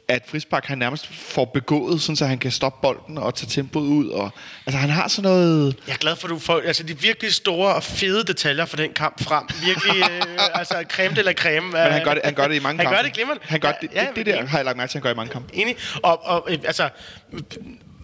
at 0.08 0.24
frispark 0.28 0.66
han 0.66 0.78
nærmest 0.78 1.08
får 1.08 1.46
begået, 1.46 2.02
sådan 2.02 2.16
så 2.16 2.26
han 2.26 2.38
kan 2.38 2.52
stoppe 2.52 2.80
bolden 2.82 3.18
og 3.18 3.36
tage 3.36 3.50
tempoet 3.50 3.88
ud. 3.88 4.08
Og, 4.08 4.32
altså 4.66 4.78
han 4.78 4.90
har 4.90 5.08
sådan 5.08 5.32
noget... 5.32 5.76
Jeg 5.88 5.94
er 5.94 5.98
glad 5.98 6.16
for, 6.16 6.28
at 6.28 6.30
du 6.30 6.40
får 6.40 6.62
altså, 6.66 6.84
de 6.84 7.00
virkelig 7.00 7.34
store 7.34 7.76
og 7.76 7.84
fede 7.84 8.24
detaljer 8.24 8.66
for 8.66 8.78
den 8.78 8.94
kamp 8.94 9.24
frem. 9.24 9.44
Virkelig, 9.66 10.04
øh, 10.12 10.50
altså 10.54 10.84
creme 10.90 11.18
eller 11.18 11.34
creme. 11.34 11.68
Men 11.68 11.78
han 11.78 12.04
gør 12.04 12.14
det, 12.14 12.22
han 12.24 12.34
gør 12.34 12.48
det 12.48 12.56
i 12.56 12.60
mange 12.60 12.78
han 12.78 12.86
kampe. 12.86 12.96
Han 12.96 13.04
gør 13.04 13.04
det 13.04 13.14
glimrende. 13.14 13.42
Han 13.44 13.60
gør 13.60 13.72
det, 13.82 13.90
ja, 13.94 14.08
det, 14.16 14.26
det, 14.26 14.26
der 14.26 14.46
har 14.46 14.58
jeg 14.58 14.66
lagt 14.66 14.78
mærke 14.78 14.92
til, 14.92 14.98
han 14.98 15.04
gør 15.04 15.12
i 15.12 15.16
mange 15.16 15.32
kampe. 15.32 15.56
Enig. 15.56 15.76
Og, 16.04 16.26
og 16.26 16.48
øh, 16.50 16.58
altså, 16.66 16.90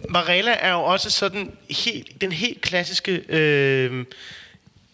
Varela 0.09 0.51
er 0.51 0.71
jo 0.71 0.83
også 0.83 1.09
sådan 1.09 1.51
helt, 1.69 2.21
den 2.21 2.31
helt 2.31 2.61
klassiske, 2.61 3.23
øh, 3.29 4.05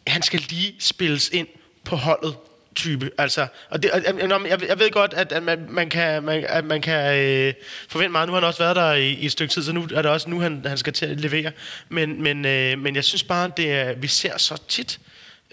han 0.08 0.22
skal 0.22 0.39
lige 0.49 0.76
spilles 0.80 1.30
ind 1.30 1.47
på 1.84 1.95
holdet 1.95 2.36
type. 2.76 3.12
Altså, 3.18 3.47
og 3.70 3.84
det, 3.84 3.91
jeg, 3.93 4.62
jeg 4.68 4.80
ved 4.80 4.91
godt, 4.91 5.14
at, 5.14 5.32
at 5.32 5.43
man, 5.43 5.66
man 5.70 5.89
kan, 5.89 6.24
man, 6.24 6.45
at 6.49 6.66
man 6.66 6.82
kan 6.82 7.20
øh, 7.20 7.53
forvente 7.89 8.12
meget. 8.12 8.28
Nu 8.28 8.34
har 8.34 8.39
han 8.39 8.47
også 8.47 8.64
været 8.64 8.76
der 8.76 8.93
i, 8.93 9.14
i 9.14 9.26
et 9.26 9.32
stykke 9.32 9.53
tid, 9.53 9.64
så 9.64 9.72
nu 9.72 9.88
er 9.93 10.01
det 10.01 10.12
også 10.12 10.30
nu, 10.30 10.39
han, 10.39 10.66
han 10.66 10.78
skal 10.78 10.93
til 10.93 11.06
at 11.06 11.20
levere. 11.20 11.51
Men, 11.89 12.24
men, 12.24 12.45
øh, 12.45 12.80
men 12.80 12.95
jeg 12.95 13.03
synes 13.03 13.24
bare, 13.24 13.51
det 13.58 13.72
er, 13.72 13.93
vi 13.93 14.08
ser 14.08 14.38
så 14.38 14.62
tit, 14.68 14.99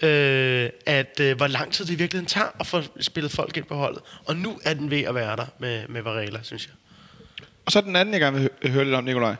øh, 0.01 0.69
at 0.85 1.19
øh, 1.19 1.37
hvor 1.37 1.47
lang 1.47 1.73
tid 1.73 1.85
det 1.85 1.93
i 1.93 1.95
virkeligheden 1.95 2.29
tager 2.29 2.47
at 2.59 2.67
få 2.67 2.81
spillet 2.99 3.31
folk 3.31 3.57
ind 3.57 3.65
på 3.65 3.75
holdet. 3.75 4.01
Og 4.25 4.35
nu 4.35 4.59
er 4.63 4.73
den 4.73 4.91
ved 4.91 5.01
at 5.01 5.15
være 5.15 5.35
der 5.35 5.45
med, 5.59 5.87
med 5.87 6.01
Varela, 6.01 6.39
synes 6.43 6.65
jeg. 6.65 6.73
Og 7.65 7.71
så 7.71 7.81
den 7.81 7.95
anden, 7.95 8.13
jeg 8.13 8.21
gerne 8.21 8.49
vil 8.61 8.71
høre 8.71 8.83
lidt 8.83 8.95
om, 8.95 9.03
Nikolaj. 9.03 9.35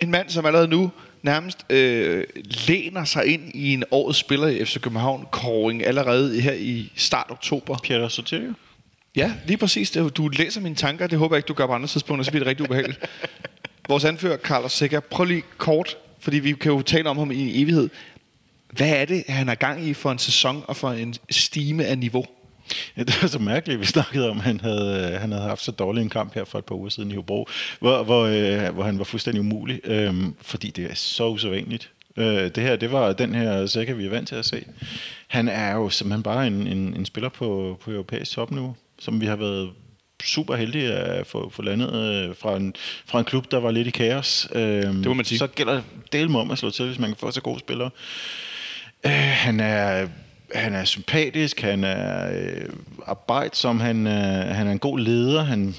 En 0.00 0.10
mand, 0.10 0.28
som 0.30 0.46
allerede 0.46 0.68
nu 0.68 0.90
nærmest 1.22 1.58
øh, 1.70 2.24
læner 2.68 3.04
sig 3.04 3.26
ind 3.26 3.54
i 3.54 3.72
en 3.72 3.84
årets 3.90 4.18
spiller 4.18 4.46
i 4.48 4.64
FC 4.64 4.80
København 4.80 5.26
kåring 5.32 5.86
allerede 5.86 6.40
her 6.40 6.52
i 6.52 6.92
start 6.96 7.26
oktober. 7.30 7.78
Pierre 7.82 8.10
Sotilio? 8.10 8.52
Ja, 9.16 9.32
lige 9.46 9.56
præcis. 9.56 9.90
Det- 9.90 10.16
Du 10.16 10.28
læser 10.28 10.60
mine 10.60 10.74
tanker. 10.74 11.06
Det 11.06 11.18
håber 11.18 11.36
jeg 11.36 11.38
ikke, 11.38 11.46
du 11.48 11.54
gør 11.54 11.66
på 11.66 11.72
andre 11.72 11.88
tidspunkter, 11.88 12.24
så 12.24 12.30
bliver 12.30 12.44
det 12.44 12.48
rigtig 12.50 12.64
ubehageligt. 12.66 13.00
Vores 13.88 14.04
anfører, 14.04 14.36
Carlos 14.36 14.72
Sækker, 14.72 15.00
prøv 15.00 15.24
lige 15.24 15.42
kort, 15.58 15.96
fordi 16.20 16.38
vi 16.38 16.52
kan 16.52 16.72
jo 16.72 16.82
tale 16.82 17.08
om 17.10 17.18
ham 17.18 17.30
i 17.30 17.40
en 17.56 17.62
evighed. 17.62 17.88
Hvad 18.72 18.88
er 18.88 19.04
det, 19.04 19.24
han 19.28 19.48
er 19.48 19.54
gang 19.54 19.84
i 19.86 19.94
for 19.94 20.12
en 20.12 20.18
sæson 20.18 20.62
og 20.66 20.76
for 20.76 20.90
en 20.90 21.14
stime 21.30 21.84
af 21.84 21.98
niveau? 21.98 22.24
Ja, 22.96 23.02
det 23.08 23.22
var 23.22 23.28
så 23.28 23.38
mærkeligt, 23.38 23.80
vi 23.80 23.86
snakkede 23.86 24.30
om, 24.30 24.38
at 24.38 24.44
han 24.44 24.60
havde, 24.60 25.18
han 25.18 25.32
havde 25.32 25.44
haft 25.44 25.62
så 25.62 25.72
dårlig 25.72 26.02
en 26.02 26.10
kamp 26.10 26.34
her 26.34 26.44
for 26.44 26.58
et 26.58 26.64
par 26.64 26.74
uger 26.74 26.88
siden 26.88 27.10
i 27.10 27.14
Hobro, 27.14 27.48
hvor, 27.80 28.02
hvor, 28.02 28.24
øh, 28.24 28.74
hvor 28.74 28.82
han 28.82 28.98
var 28.98 29.04
fuldstændig 29.04 29.40
umulig, 29.40 29.80
øh, 29.84 30.14
fordi 30.42 30.70
det 30.70 30.90
er 30.90 30.94
så 30.94 31.28
usædvanligt. 31.28 31.90
Øh, 32.16 32.24
det 32.26 32.56
her, 32.56 32.76
det 32.76 32.92
var 32.92 33.12
den 33.12 33.34
her 33.34 33.66
sækker, 33.66 33.94
vi 33.94 34.06
er 34.06 34.10
vant 34.10 34.28
til 34.28 34.34
at 34.34 34.44
se. 34.44 34.64
Han 35.28 35.48
er 35.48 35.72
jo 35.72 35.88
simpelthen 35.88 36.22
bare 36.22 36.46
en, 36.46 36.66
en, 36.66 36.94
en 36.94 37.06
spiller 37.06 37.28
på, 37.28 37.78
på 37.84 37.90
europæisk 37.90 38.32
topniveau, 38.32 38.76
som 38.98 39.20
vi 39.20 39.26
har 39.26 39.36
været 39.36 39.70
super 40.22 40.56
heldige 40.56 40.92
at 40.92 41.26
få, 41.26 41.50
få 41.50 41.62
landet 41.62 41.94
øh, 41.94 42.36
fra, 42.36 42.56
en, 42.56 42.74
fra 43.06 43.18
en 43.18 43.24
klub, 43.24 43.50
der 43.50 43.60
var 43.60 43.70
lidt 43.70 43.88
i 43.88 43.90
kaos. 43.90 44.48
Øh, 44.54 44.62
det 44.62 45.06
må 45.06 45.14
man 45.14 45.24
sige. 45.24 45.38
Så 45.38 45.46
gælder 45.46 45.82
det 46.12 46.36
om 46.36 46.50
at 46.50 46.58
slå 46.58 46.70
til, 46.70 46.86
hvis 46.86 46.98
man 46.98 47.10
kan 47.10 47.16
få 47.16 47.30
så 47.30 47.40
gode 47.40 47.58
spillere. 47.58 47.90
Øh, 49.06 49.12
han 49.12 49.60
er 49.60 50.08
han 50.54 50.74
er 50.74 50.84
sympatisk, 50.84 51.60
han 51.60 51.84
er 51.84 52.30
øh, 52.32 52.68
arbejdsom, 53.06 53.80
han, 53.80 54.06
øh, 54.06 54.12
han 54.56 54.66
er 54.66 54.72
en 54.72 54.78
god 54.78 54.98
leder, 54.98 55.42
han 55.42 55.74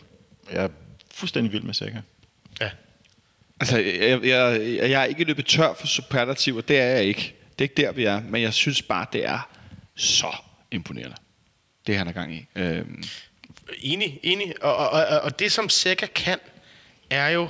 er 0.49 0.67
fuldstændig 1.13 1.51
vild 1.53 1.63
med 1.63 1.73
Sækker. 1.73 2.01
Ja. 2.61 2.69
Altså, 3.59 3.77
jeg, 3.79 4.23
jeg, 4.23 4.61
jeg 4.89 5.01
er 5.01 5.03
ikke 5.03 5.23
løbet 5.23 5.45
tør 5.45 5.73
for 5.73 5.87
superlativer. 5.87 6.61
Det 6.61 6.79
er 6.79 6.85
jeg 6.85 7.03
ikke. 7.03 7.35
Det 7.59 7.65
er 7.65 7.69
ikke 7.69 7.81
der, 7.81 7.91
vi 7.91 8.03
er. 8.03 8.21
Men 8.29 8.41
jeg 8.41 8.53
synes 8.53 8.81
bare, 8.81 9.05
det 9.13 9.25
er 9.25 9.49
så 9.95 10.35
imponerende. 10.71 11.15
Det 11.87 11.97
han 11.97 12.07
er 12.07 12.11
gang 12.11 12.35
i. 12.35 12.45
Øhm, 12.55 13.03
Enig, 13.79 14.19
enig. 14.23 14.53
Og, 14.61 14.75
og, 14.75 14.89
og, 14.89 15.21
og 15.21 15.39
det, 15.39 15.51
som 15.51 15.69
Seca 15.69 16.05
kan, 16.05 16.39
er 17.09 17.29
jo 17.29 17.49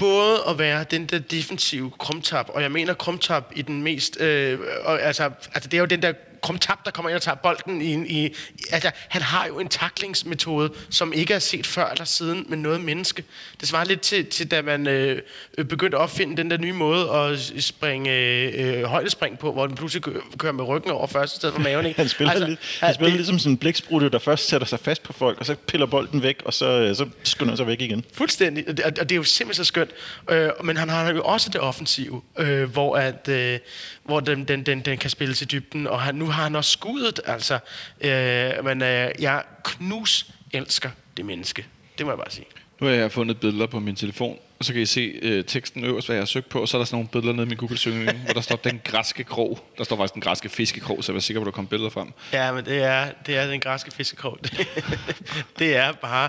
både 0.00 0.38
at 0.48 0.58
være 0.58 0.84
den 0.90 1.06
der 1.06 1.18
defensive 1.18 1.90
krumtap, 1.98 2.48
og 2.48 2.62
jeg 2.62 2.72
mener 2.72 2.94
krumtap 2.94 3.52
i 3.56 3.62
den 3.62 3.82
mest... 3.82 4.20
Øh, 4.20 4.58
og, 4.84 5.02
altså, 5.02 5.30
altså, 5.54 5.68
det 5.68 5.74
er 5.74 5.78
jo 5.78 5.84
den 5.84 6.02
der 6.02 6.12
krumtap, 6.42 6.84
der 6.84 6.90
kommer 6.90 7.08
ind 7.10 7.16
og 7.16 7.22
tager 7.22 7.34
bolden 7.34 7.82
i... 7.82 8.24
i 8.24 8.34
altså, 8.72 8.90
han 9.08 9.22
har 9.22 9.46
jo 9.46 9.58
en 9.58 9.68
taklingsmetode, 9.68 10.72
som 10.90 11.12
ikke 11.12 11.34
er 11.34 11.38
set 11.38 11.66
før 11.66 11.90
eller 11.90 12.04
siden 12.04 12.46
med 12.48 12.56
noget 12.56 12.80
menneske. 12.80 13.24
Det 13.60 13.68
svarer 13.68 13.84
lidt 13.84 14.00
til, 14.00 14.26
til 14.26 14.50
da 14.50 14.62
man 14.62 14.86
øh, 14.86 15.22
begyndte 15.56 15.96
at 15.96 16.02
opfinde 16.02 16.36
den 16.36 16.50
der 16.50 16.56
nye 16.58 16.72
måde 16.72 17.10
at 17.10 17.52
springe 17.58 18.10
øh, 18.10 18.84
højdespring 18.84 19.38
på, 19.38 19.52
hvor 19.52 19.66
den 19.66 19.76
pludselig 19.76 20.02
kø- 20.02 20.20
kører 20.38 20.52
med 20.52 20.64
ryggen 20.64 20.90
over 20.90 21.06
først 21.06 21.34
i 21.34 21.36
stedet 21.36 21.54
for 21.54 21.62
maven. 21.62 21.86
Ikke? 21.86 22.00
Han 22.00 22.08
spiller, 22.08 22.32
altså, 22.32 22.46
lidt, 22.46 22.78
han 22.80 22.94
spiller 22.94 23.16
lidt 23.16 23.26
som 23.26 23.38
sådan 23.38 23.52
en 23.52 23.58
blæksprutte, 23.58 24.10
der 24.10 24.18
først 24.18 24.48
sætter 24.48 24.66
sig 24.66 24.80
fast 24.80 25.02
på 25.02 25.12
folk, 25.12 25.40
og 25.40 25.46
så 25.46 25.54
piller 25.54 25.86
bolden 25.86 26.22
væk, 26.22 26.42
og 26.44 26.54
så, 26.54 26.66
øh, 26.66 26.96
så 26.96 27.08
skynder 27.22 27.50
han 27.50 27.56
sig 27.56 27.66
væk 27.66 27.80
igen. 27.80 28.04
Fuldstændig, 28.12 28.68
og 28.68 28.76
det, 28.76 28.84
og 28.84 29.08
det 29.08 29.12
er 29.12 29.16
jo 29.16 29.22
simpelthen 29.22 29.64
så 29.64 29.68
skønt. 29.68 29.90
Øh, 30.30 30.50
men 30.64 30.76
han 30.76 30.88
har 30.88 31.12
jo 31.12 31.22
også 31.22 31.50
det 31.50 31.60
offensive, 31.60 32.22
øh, 32.38 32.72
hvor, 32.72 32.96
at, 32.96 33.28
øh, 33.28 33.58
hvor 34.04 34.20
den, 34.20 34.44
den, 34.44 34.62
den, 34.62 34.80
den 34.80 34.98
kan 34.98 35.10
spille 35.10 35.34
til 35.34 35.50
dybden, 35.50 35.86
og 35.86 36.00
han, 36.00 36.14
nu 36.14 36.26
har 36.30 36.42
han 36.42 36.56
også 36.56 36.70
skuddet, 36.70 37.20
altså. 37.26 37.58
Øh, 38.00 38.64
men 38.64 38.82
øh, 38.82 39.10
jeg 39.20 39.42
knus 39.64 40.26
elsker 40.52 40.90
det 41.16 41.24
menneske. 41.24 41.66
Det 41.98 42.06
må 42.06 42.12
jeg 42.12 42.18
bare 42.18 42.30
sige. 42.30 42.46
nu 42.80 42.86
har 42.86 42.94
jeg 42.94 43.12
fundet 43.12 43.40
billeder 43.40 43.66
på 43.66 43.80
min 43.80 43.96
telefon, 43.96 44.38
og 44.58 44.64
så 44.64 44.72
kan 44.72 44.82
I 44.82 44.86
se 44.86 45.00
øh, 45.22 45.44
teksten 45.44 45.84
øverst, 45.84 46.06
hvad 46.08 46.16
jeg 46.16 46.20
har 46.20 46.26
søgt 46.26 46.48
på, 46.48 46.60
og 46.60 46.68
så 46.68 46.76
er 46.76 46.78
der 46.78 46.84
sådan 46.86 46.96
nogle 46.96 47.08
billeder 47.08 47.32
nede 47.32 47.46
i 47.46 47.48
min 47.48 47.56
Google-søgning, 47.58 48.10
hvor 48.24 48.32
der 48.34 48.40
står 48.40 48.56
den 48.56 48.80
græske 48.84 49.24
krog. 49.24 49.64
Der 49.78 49.84
står 49.84 49.96
faktisk 49.96 50.14
den 50.14 50.22
græske 50.22 50.48
fiskekrog, 50.48 51.04
så 51.04 51.12
jeg 51.12 51.16
er 51.16 51.20
sikker 51.20 51.40
på, 51.40 51.42
at 51.42 51.46
der 51.46 51.52
kommer 51.52 51.68
billeder 51.68 51.90
frem. 51.90 52.12
Ja, 52.32 52.52
men 52.52 52.64
det 52.64 52.82
er, 52.82 53.06
det 53.26 53.36
er 53.36 53.46
den 53.46 53.60
græske 53.60 53.90
fiskekrog. 53.90 54.38
Det, 54.42 54.68
det 55.58 55.76
er 55.76 55.92
bare... 55.92 56.28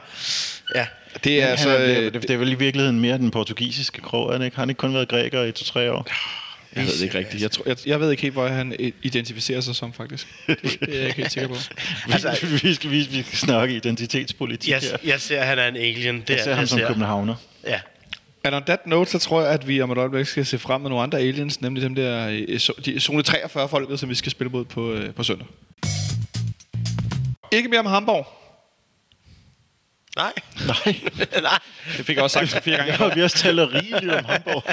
Ja, 0.75 0.87
Det 1.23 1.43
er 1.43 1.47
altså... 1.47 1.69
er, 1.69 1.87
det, 1.87 2.13
det, 2.13 2.21
det 2.21 2.29
er 2.31 2.37
vel 2.37 2.51
i 2.51 2.55
virkeligheden 2.55 2.99
mere 2.99 3.17
den 3.17 3.31
portugisiske 3.31 4.01
krog, 4.01 4.27
er 4.27 4.33
han 4.33 4.41
ikke? 4.41 4.55
Har 4.55 4.61
han 4.61 4.69
ikke 4.69 4.79
kun 4.79 4.93
været 4.93 5.07
græker 5.09 5.43
i 5.43 5.51
to-tre 5.51 5.91
år? 5.91 6.07
Jeg 6.75 6.83
ved 6.85 6.93
det 6.93 7.01
ikke 7.01 7.17
rigtigt. 7.17 7.41
Jeg, 7.43 7.51
tror, 7.51 7.63
jeg, 7.67 7.77
jeg 7.85 7.99
ved 7.99 8.11
ikke 8.11 8.21
helt, 8.21 8.33
hvor 8.33 8.47
han 8.47 8.93
identificerer 9.03 9.61
sig 9.61 9.75
som, 9.75 9.93
faktisk. 9.93 10.27
Det, 10.47 10.57
det 10.63 10.89
er 10.89 10.97
jeg 10.97 11.05
ikke 11.05 11.17
helt 11.17 11.31
sikker 11.31 11.47
på. 11.49 11.55
Altså, 12.13 12.45
vi, 12.63 12.73
skal, 12.73 12.91
vi, 12.91 13.07
vi 13.11 13.21
skal 13.23 13.37
snakke 13.37 13.75
identitetspolitik 13.75 14.71
jeg, 14.71 14.79
her. 14.81 14.97
jeg 15.03 15.21
ser, 15.21 15.41
at 15.41 15.47
han 15.47 15.59
er 15.59 15.67
en 15.67 15.75
alien. 15.75 16.15
Det 16.21 16.29
Jeg 16.29 16.39
er- 16.39 16.43
ser 16.43 16.53
ham 16.53 16.67
som 16.67 16.79
københavner. 16.87 17.35
Ja. 17.67 17.79
And 18.43 18.55
on 18.55 18.63
that 18.63 18.87
note, 18.87 19.11
så 19.11 19.19
tror 19.19 19.41
jeg, 19.41 19.51
at 19.51 19.67
vi 19.67 19.81
om 19.81 19.91
et 19.91 19.97
øjeblik 19.97 20.25
skal 20.25 20.45
se 20.45 20.59
frem 20.59 20.81
med 20.81 20.89
nogle 20.89 21.03
andre 21.03 21.19
aliens, 21.19 21.61
nemlig 21.61 21.83
dem 21.83 21.95
der 21.95 22.27
øh, 22.29 22.59
de 22.85 22.99
zone 22.99 23.23
43 23.23 23.69
folket, 23.69 23.99
som 23.99 24.09
vi 24.09 24.15
skal 24.15 24.31
spille 24.31 24.51
mod 24.51 24.65
på, 24.65 24.93
øh, 24.93 25.13
på 25.13 25.23
søndag. 25.23 25.47
Ikke 27.51 27.69
mere 27.69 27.79
om 27.79 27.85
Hamburg. 27.85 28.27
Nej. 30.15 30.33
Nej, 30.67 30.95
Nej. 31.41 31.59
Det 31.97 32.05
fik 32.05 32.15
jeg 32.15 32.23
også 32.23 32.45
sagt 32.45 32.63
fire 32.63 32.77
gange 32.77 32.89
i 32.89 32.91
ja, 32.95 32.97
går. 32.97 33.13
vi 33.13 33.19
har 33.19 33.23
også 33.23 33.37
talt 33.37 33.59
rigeligt 33.59 34.13
om 34.13 34.25
Hamburg. 34.25 34.63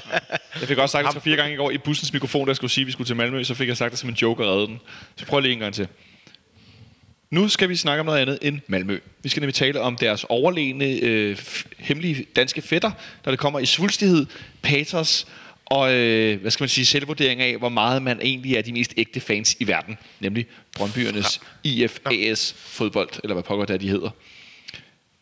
Jeg 0.61 0.69
fik 0.69 0.79
også 0.79 0.93
sagt 0.93 1.15
det 1.15 1.23
fire 1.23 1.37
gange 1.37 1.55
i 1.55 1.57
går 1.57 1.71
i 1.71 1.79
bussens 1.79 2.13
mikrofon, 2.13 2.49
der 2.49 2.55
skulle 2.55 2.71
sige, 2.71 2.83
at 2.83 2.87
vi 2.87 2.93
skulle 2.93 3.07
til 3.09 3.17
Malmø, 3.17 3.45
så 3.45 3.55
fik 3.55 3.69
jeg 3.69 3.77
sagt 3.77 3.91
det 3.91 3.99
som 3.99 4.09
en 4.09 4.15
joke 4.15 4.45
og 4.45 4.55
redde 4.55 4.67
den. 4.67 4.81
Så 5.17 5.27
prøv 5.27 5.41
lige 5.41 5.53
en 5.53 5.59
gang 5.59 5.75
til. 5.75 5.89
Nu 7.31 7.49
skal 7.49 7.69
vi 7.69 7.77
snakke 7.77 8.01
om 8.01 8.07
noget 8.07 8.19
andet 8.19 8.39
end 8.43 8.61
Malmø. 8.67 8.99
Vi 9.23 9.29
skal 9.29 9.41
nemlig 9.41 9.55
tale 9.55 9.81
om 9.81 9.97
deres 9.97 10.25
overlegne, 10.29 10.85
øh, 10.85 11.39
hemmelige 11.79 12.27
danske 12.37 12.63
fætter, 12.63 12.91
når 13.25 13.33
det 13.33 13.39
kommer 13.39 13.59
i 13.59 13.67
svulstighed, 13.67 14.27
patos 14.63 15.27
og 15.67 15.95
øh, 15.95 16.41
hvad 16.41 16.51
skal 16.51 16.63
man 16.63 16.69
sige, 16.69 16.87
selvvurdering 16.87 17.41
af, 17.41 17.57
hvor 17.57 17.69
meget 17.69 18.03
man 18.03 18.21
egentlig 18.23 18.57
er 18.57 18.63
de 18.63 18.73
mest 18.73 18.95
ægte 18.97 19.21
fans 19.21 19.57
i 19.61 19.67
verden, 19.67 19.99
nemlig 20.21 20.47
Brøndbyernes 20.77 21.41
IFAS 21.65 22.55
fodbold, 22.59 23.09
eller 23.25 23.35
hvad 23.35 23.43
pokker 23.43 23.65
det 23.65 23.75
er, 23.75 23.79
de 23.79 23.89
hedder. 23.89 24.11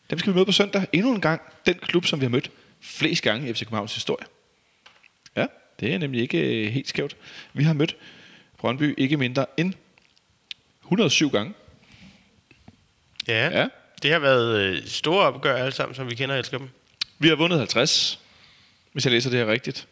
Dem 0.09 0.19
skal 0.19 0.33
vi 0.33 0.35
møde 0.35 0.45
på 0.45 0.51
søndag. 0.51 0.87
Endnu 0.93 1.13
en 1.13 1.21
gang 1.21 1.41
den 1.65 1.75
klub, 1.75 2.05
som 2.05 2.19
vi 2.19 2.25
har 2.25 2.29
mødt 2.29 2.51
flest 2.81 3.23
gange 3.23 3.49
i 3.49 3.53
FC 3.53 3.59
Københavns 3.59 3.93
historie. 3.93 4.25
Ja, 5.35 5.45
det 5.79 5.93
er 5.93 5.97
nemlig 5.97 6.21
ikke 6.21 6.65
øh, 6.65 6.71
helt 6.71 6.87
skævt. 6.87 7.15
Vi 7.53 7.63
har 7.63 7.73
mødt 7.73 7.95
Brøndby 8.57 8.93
ikke 8.97 9.17
mindre 9.17 9.45
end 9.57 9.73
107 10.83 11.29
gange. 11.29 11.53
Ja. 13.27 13.59
Ja. 13.59 13.67
Det 14.01 14.11
har 14.11 14.19
været 14.19 14.59
øh, 14.59 14.85
store 14.85 15.25
opgør 15.25 15.55
alle 15.55 15.71
sammen, 15.71 15.95
som 15.95 16.09
vi 16.09 16.15
kender 16.15 16.35
og 16.35 16.39
elsker 16.39 16.57
dem. 16.57 16.69
Vi 17.19 17.27
har 17.27 17.35
vundet 17.35 17.59
50, 17.59 18.19
hvis 18.91 19.05
jeg 19.05 19.11
læser 19.11 19.29
det 19.29 19.39
her 19.39 19.47
rigtigt. 19.47 19.87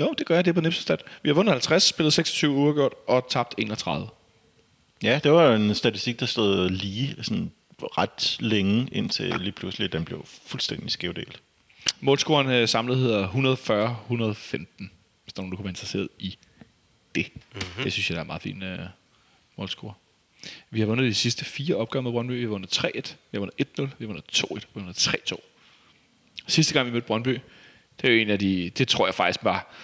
Jo, 0.00 0.14
det 0.18 0.26
gør 0.26 0.34
jeg, 0.34 0.44
det 0.44 0.50
er 0.50 0.54
på 0.54 0.60
Nipsestat. 0.60 1.02
Vi 1.22 1.28
har 1.28 1.34
vundet 1.34 1.52
50, 1.52 1.82
spillet 1.82 2.12
26 2.12 2.50
uafgjort 2.52 2.92
og 3.06 3.26
tabt 3.30 3.54
31. 3.58 4.08
Ja, 5.02 5.20
det 5.24 5.32
var 5.32 5.54
en 5.54 5.74
statistik, 5.74 6.20
der 6.20 6.26
stod 6.26 6.70
lige 6.70 7.16
sådan 7.22 7.52
ret 7.82 8.36
længe, 8.40 8.88
indtil 8.92 9.34
lige 9.40 9.52
pludselig 9.52 9.92
den 9.92 10.04
blev 10.04 10.24
fuldstændig 10.46 10.90
skævdelt. 10.90 11.42
Målscoren 12.00 12.50
øh, 12.50 12.68
samlet 12.68 12.98
hedder 12.98 13.28
140-115, 13.28 13.34
hvis 15.24 15.32
der 15.32 15.40
er 15.40 15.42
nogen, 15.42 15.50
der 15.50 15.56
kunne 15.56 15.64
være 15.64 15.70
interesseret 15.70 16.08
i 16.18 16.38
det. 17.14 17.26
Mm-hmm. 17.34 17.84
Det 17.84 17.92
synes 17.92 18.10
jeg, 18.10 18.14
der 18.14 18.20
er 18.20 18.24
en 18.24 18.26
meget 18.26 18.42
fin 18.42 18.62
øh, 18.62 18.78
målscore. 19.56 19.94
Vi 20.70 20.80
har 20.80 20.86
vundet 20.86 21.06
de 21.06 21.14
sidste 21.14 21.44
fire 21.44 21.76
opgør 21.76 22.00
med 22.00 22.12
Brøndby. 22.12 22.32
Vi 22.32 22.42
har 22.42 22.48
vundet 22.48 22.78
3-1, 22.78 22.84
vi 22.94 23.12
har 23.32 23.38
vundet 23.38 23.54
1-0, 23.60 23.82
vi 23.82 23.88
har 24.00 24.06
vundet 24.06 24.24
2-1, 24.36 24.54
vi 24.54 24.60
har 24.74 24.80
vundet 24.80 25.08
3-2. 25.08 25.36
Sidste 26.46 26.74
gang, 26.74 26.86
vi 26.86 26.92
mødte 26.92 27.06
Brøndby, 27.06 27.38
det 28.00 28.08
er 28.08 28.12
jo 28.12 28.20
en 28.20 28.30
af 28.30 28.38
de, 28.38 28.70
det 28.70 28.88
tror 28.88 29.06
jeg 29.06 29.14
faktisk 29.14 29.44
var 29.44 29.74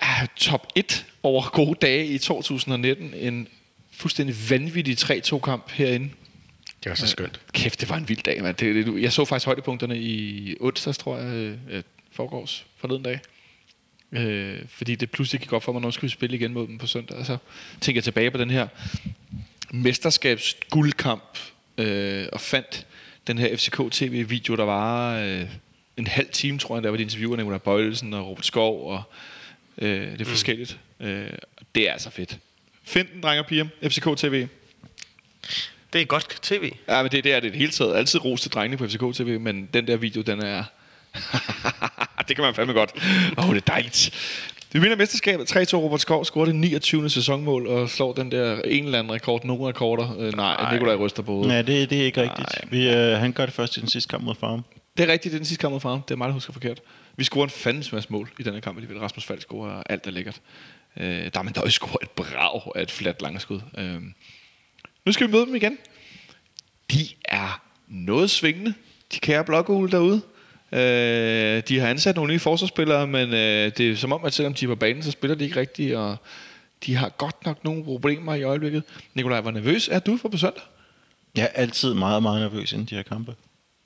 ah, 0.00 0.28
top 0.36 0.66
1 0.76 1.06
over 1.22 1.50
gode 1.50 1.78
dage 1.82 2.06
i 2.06 2.18
2019. 2.18 3.14
En 3.14 3.48
fuldstændig 3.92 4.36
vanvittig 4.50 4.98
3-2-kamp 4.98 5.70
herinde. 5.70 6.10
Det 6.84 6.90
var 6.90 6.94
så 6.96 7.06
skønt. 7.06 7.40
Kæft, 7.52 7.80
det 7.80 7.88
var 7.88 7.96
en 7.96 8.08
vild 8.08 8.22
dag, 8.22 8.42
mand. 8.42 8.56
Det, 8.56 8.86
det, 8.86 9.02
jeg 9.02 9.12
så 9.12 9.24
faktisk 9.24 9.46
højdepunkterne 9.46 9.98
i 9.98 10.56
onsdags, 10.60 10.98
tror 10.98 11.18
jeg, 11.18 11.56
øh, 11.68 11.82
forgårs, 12.12 12.66
forleden 12.76 13.02
dag. 13.02 13.20
Øh, 14.12 14.58
fordi 14.68 14.94
det 14.94 15.10
pludselig 15.10 15.40
gik 15.40 15.52
op 15.52 15.62
for 15.62 15.72
mig, 15.72 15.82
når 15.82 15.90
skulle 15.90 16.08
vi 16.08 16.12
spille 16.12 16.36
igen 16.36 16.52
mod 16.52 16.66
dem 16.66 16.78
på 16.78 16.86
søndag. 16.86 17.18
Og 17.18 17.26
så 17.26 17.36
tænker 17.80 17.98
jeg 17.98 18.04
tilbage 18.04 18.30
på 18.30 18.38
den 18.38 18.50
her 18.50 18.68
mesterskabs 19.70 20.56
guldkamp, 20.70 21.38
øh, 21.78 22.26
og 22.32 22.40
fandt 22.40 22.86
den 23.26 23.38
her 23.38 23.56
FCK-TV-video, 23.56 24.56
der 24.56 24.64
var 24.64 25.18
øh, 25.18 25.46
en 25.96 26.06
halv 26.06 26.28
time, 26.32 26.58
tror 26.58 26.76
jeg, 26.76 26.82
der 26.82 26.90
var 26.90 26.96
de 26.96 27.02
interviewer 27.02 27.36
af 27.36 27.38
Nicolai 27.38 27.58
Bøjelsen 27.58 28.14
og 28.14 28.26
Robert 28.26 28.46
Skov, 28.46 28.90
og 28.90 29.02
øh, 29.78 30.12
det 30.12 30.20
er 30.20 30.24
forskelligt. 30.24 30.78
Øh, 31.00 31.30
det 31.74 31.88
er 31.88 31.92
altså 31.92 32.10
fedt. 32.10 32.38
Find 32.84 33.08
den, 33.12 33.22
drenge 33.22 33.42
og 33.42 33.46
piger. 33.46 33.66
FCK-TV. 33.82 34.46
Det 35.92 36.00
er 36.00 36.04
godt 36.04 36.38
tv. 36.42 36.72
Ja, 36.88 37.02
men 37.02 37.12
det, 37.12 37.24
det 37.24 37.32
er 37.32 37.40
det 37.40 37.48
i 37.48 37.50
det 37.50 37.58
hele 37.58 37.72
taget. 37.72 37.96
Altid 37.96 38.24
ros 38.24 38.40
til 38.40 38.50
drengene 38.50 38.76
på 38.76 38.86
FCK 38.88 39.14
TV, 39.14 39.40
men 39.40 39.68
den 39.74 39.86
der 39.86 39.96
video, 39.96 40.22
den 40.22 40.42
er... 40.42 40.64
det 42.28 42.36
kan 42.36 42.44
man 42.44 42.54
fandme 42.54 42.72
godt. 42.72 42.90
Åh, 43.38 43.48
oh, 43.48 43.54
det 43.54 43.62
er 43.68 43.72
dejligt. 43.72 44.10
Vi 44.72 44.78
vinder 44.78 44.96
mesterskabet. 44.96 45.56
3-2 45.56 45.76
Robert 45.76 46.00
Skov 46.00 46.24
scorer 46.24 46.44
det 46.44 46.54
29. 46.54 47.10
sæsonmål 47.10 47.66
og 47.66 47.90
slår 47.90 48.12
den 48.12 48.32
der 48.32 48.60
en 48.64 48.84
eller 48.84 48.98
anden 48.98 49.12
rekord, 49.12 49.44
nogle 49.44 49.68
rekorder. 49.68 50.16
Øh, 50.18 50.32
nej, 50.32 50.56
nej, 50.62 50.72
Nikolaj 50.72 50.94
ryster 50.94 51.22
på 51.22 51.32
hovedet. 51.32 51.48
Nej, 51.48 51.62
det, 51.62 51.90
det 51.90 52.00
er 52.00 52.04
ikke 52.04 52.22
rigtigt. 52.22 52.48
Nej. 52.48 52.68
Vi, 52.70 52.88
øh, 52.88 53.18
han 53.18 53.32
gør 53.32 53.44
det 53.46 53.54
først 53.54 53.76
i 53.76 53.80
den 53.80 53.88
sidste 53.88 54.10
kamp 54.10 54.24
mod 54.24 54.34
Farm. 54.34 54.64
Det 54.98 55.08
er 55.08 55.12
rigtigt, 55.12 55.32
det 55.32 55.36
er 55.36 55.40
den 55.40 55.46
sidste 55.46 55.60
kamp 55.60 55.72
mod 55.72 55.80
farven. 55.80 56.02
Det 56.08 56.14
er 56.14 56.16
mig, 56.16 56.26
der 56.28 56.34
husker 56.34 56.52
forkert. 56.52 56.80
Vi 57.16 57.24
scorer 57.24 57.44
en 57.44 57.50
fandens 57.50 57.92
masse 57.92 58.12
mål 58.12 58.30
i 58.38 58.42
denne 58.42 58.60
kamp 58.60 58.76
alligevel. 58.76 58.98
Rasmus 58.98 59.24
Falk 59.24 59.40
scorer, 59.40 59.70
og 59.70 59.92
alt 59.92 60.06
er 60.06 60.10
lækkert. 60.10 60.40
Øh, 60.96 61.06
der 61.06 61.38
er 61.38 61.42
man 61.42 61.52
dog 61.52 61.72
scorer 61.72 61.96
et 62.02 62.10
brag 62.10 62.72
af 62.74 62.82
et 62.82 62.90
fladt 62.90 63.22
langskud. 63.22 63.60
Øh. 63.78 64.00
Nu 65.08 65.12
skal 65.12 65.26
vi 65.26 65.32
møde 65.32 65.46
dem 65.46 65.54
igen. 65.54 65.78
de 66.92 67.08
er 67.24 67.62
noget 67.88 68.30
svingende, 68.30 68.74
de 69.12 69.18
kære 69.18 69.44
blokkugle 69.44 69.90
derude. 69.90 70.20
Øh, 70.72 71.62
de 71.68 71.78
har 71.78 71.88
ansat 71.88 72.16
nogle 72.16 72.32
nye 72.32 72.38
forsvarsspillere, 72.38 73.06
men 73.06 73.28
øh, 73.28 73.72
det 73.76 73.80
er 73.80 73.96
som 73.96 74.12
om, 74.12 74.24
at 74.24 74.34
selvom 74.34 74.54
de 74.54 74.64
er 74.64 74.68
på 74.68 74.74
banen, 74.74 75.02
så 75.02 75.10
spiller 75.10 75.34
de 75.34 75.44
ikke 75.44 75.60
rigtigt, 75.60 75.96
og 75.96 76.16
de 76.86 76.94
har 76.94 77.08
godt 77.08 77.46
nok 77.46 77.64
nogle 77.64 77.84
problemer 77.84 78.34
i 78.34 78.42
øjeblikket. 78.42 78.82
Nikolaj, 79.14 79.40
hvor 79.40 79.50
nervøs 79.50 79.88
er 79.88 79.98
du 79.98 80.16
for 80.16 80.28
på 80.28 80.36
søndag? 80.36 80.62
Jeg 81.36 81.42
er 81.42 81.62
altid 81.62 81.94
meget, 81.94 82.22
meget 82.22 82.40
nervøs 82.40 82.72
inden 82.72 82.86
de 82.86 82.94
her 82.94 83.02
kampe. 83.02 83.34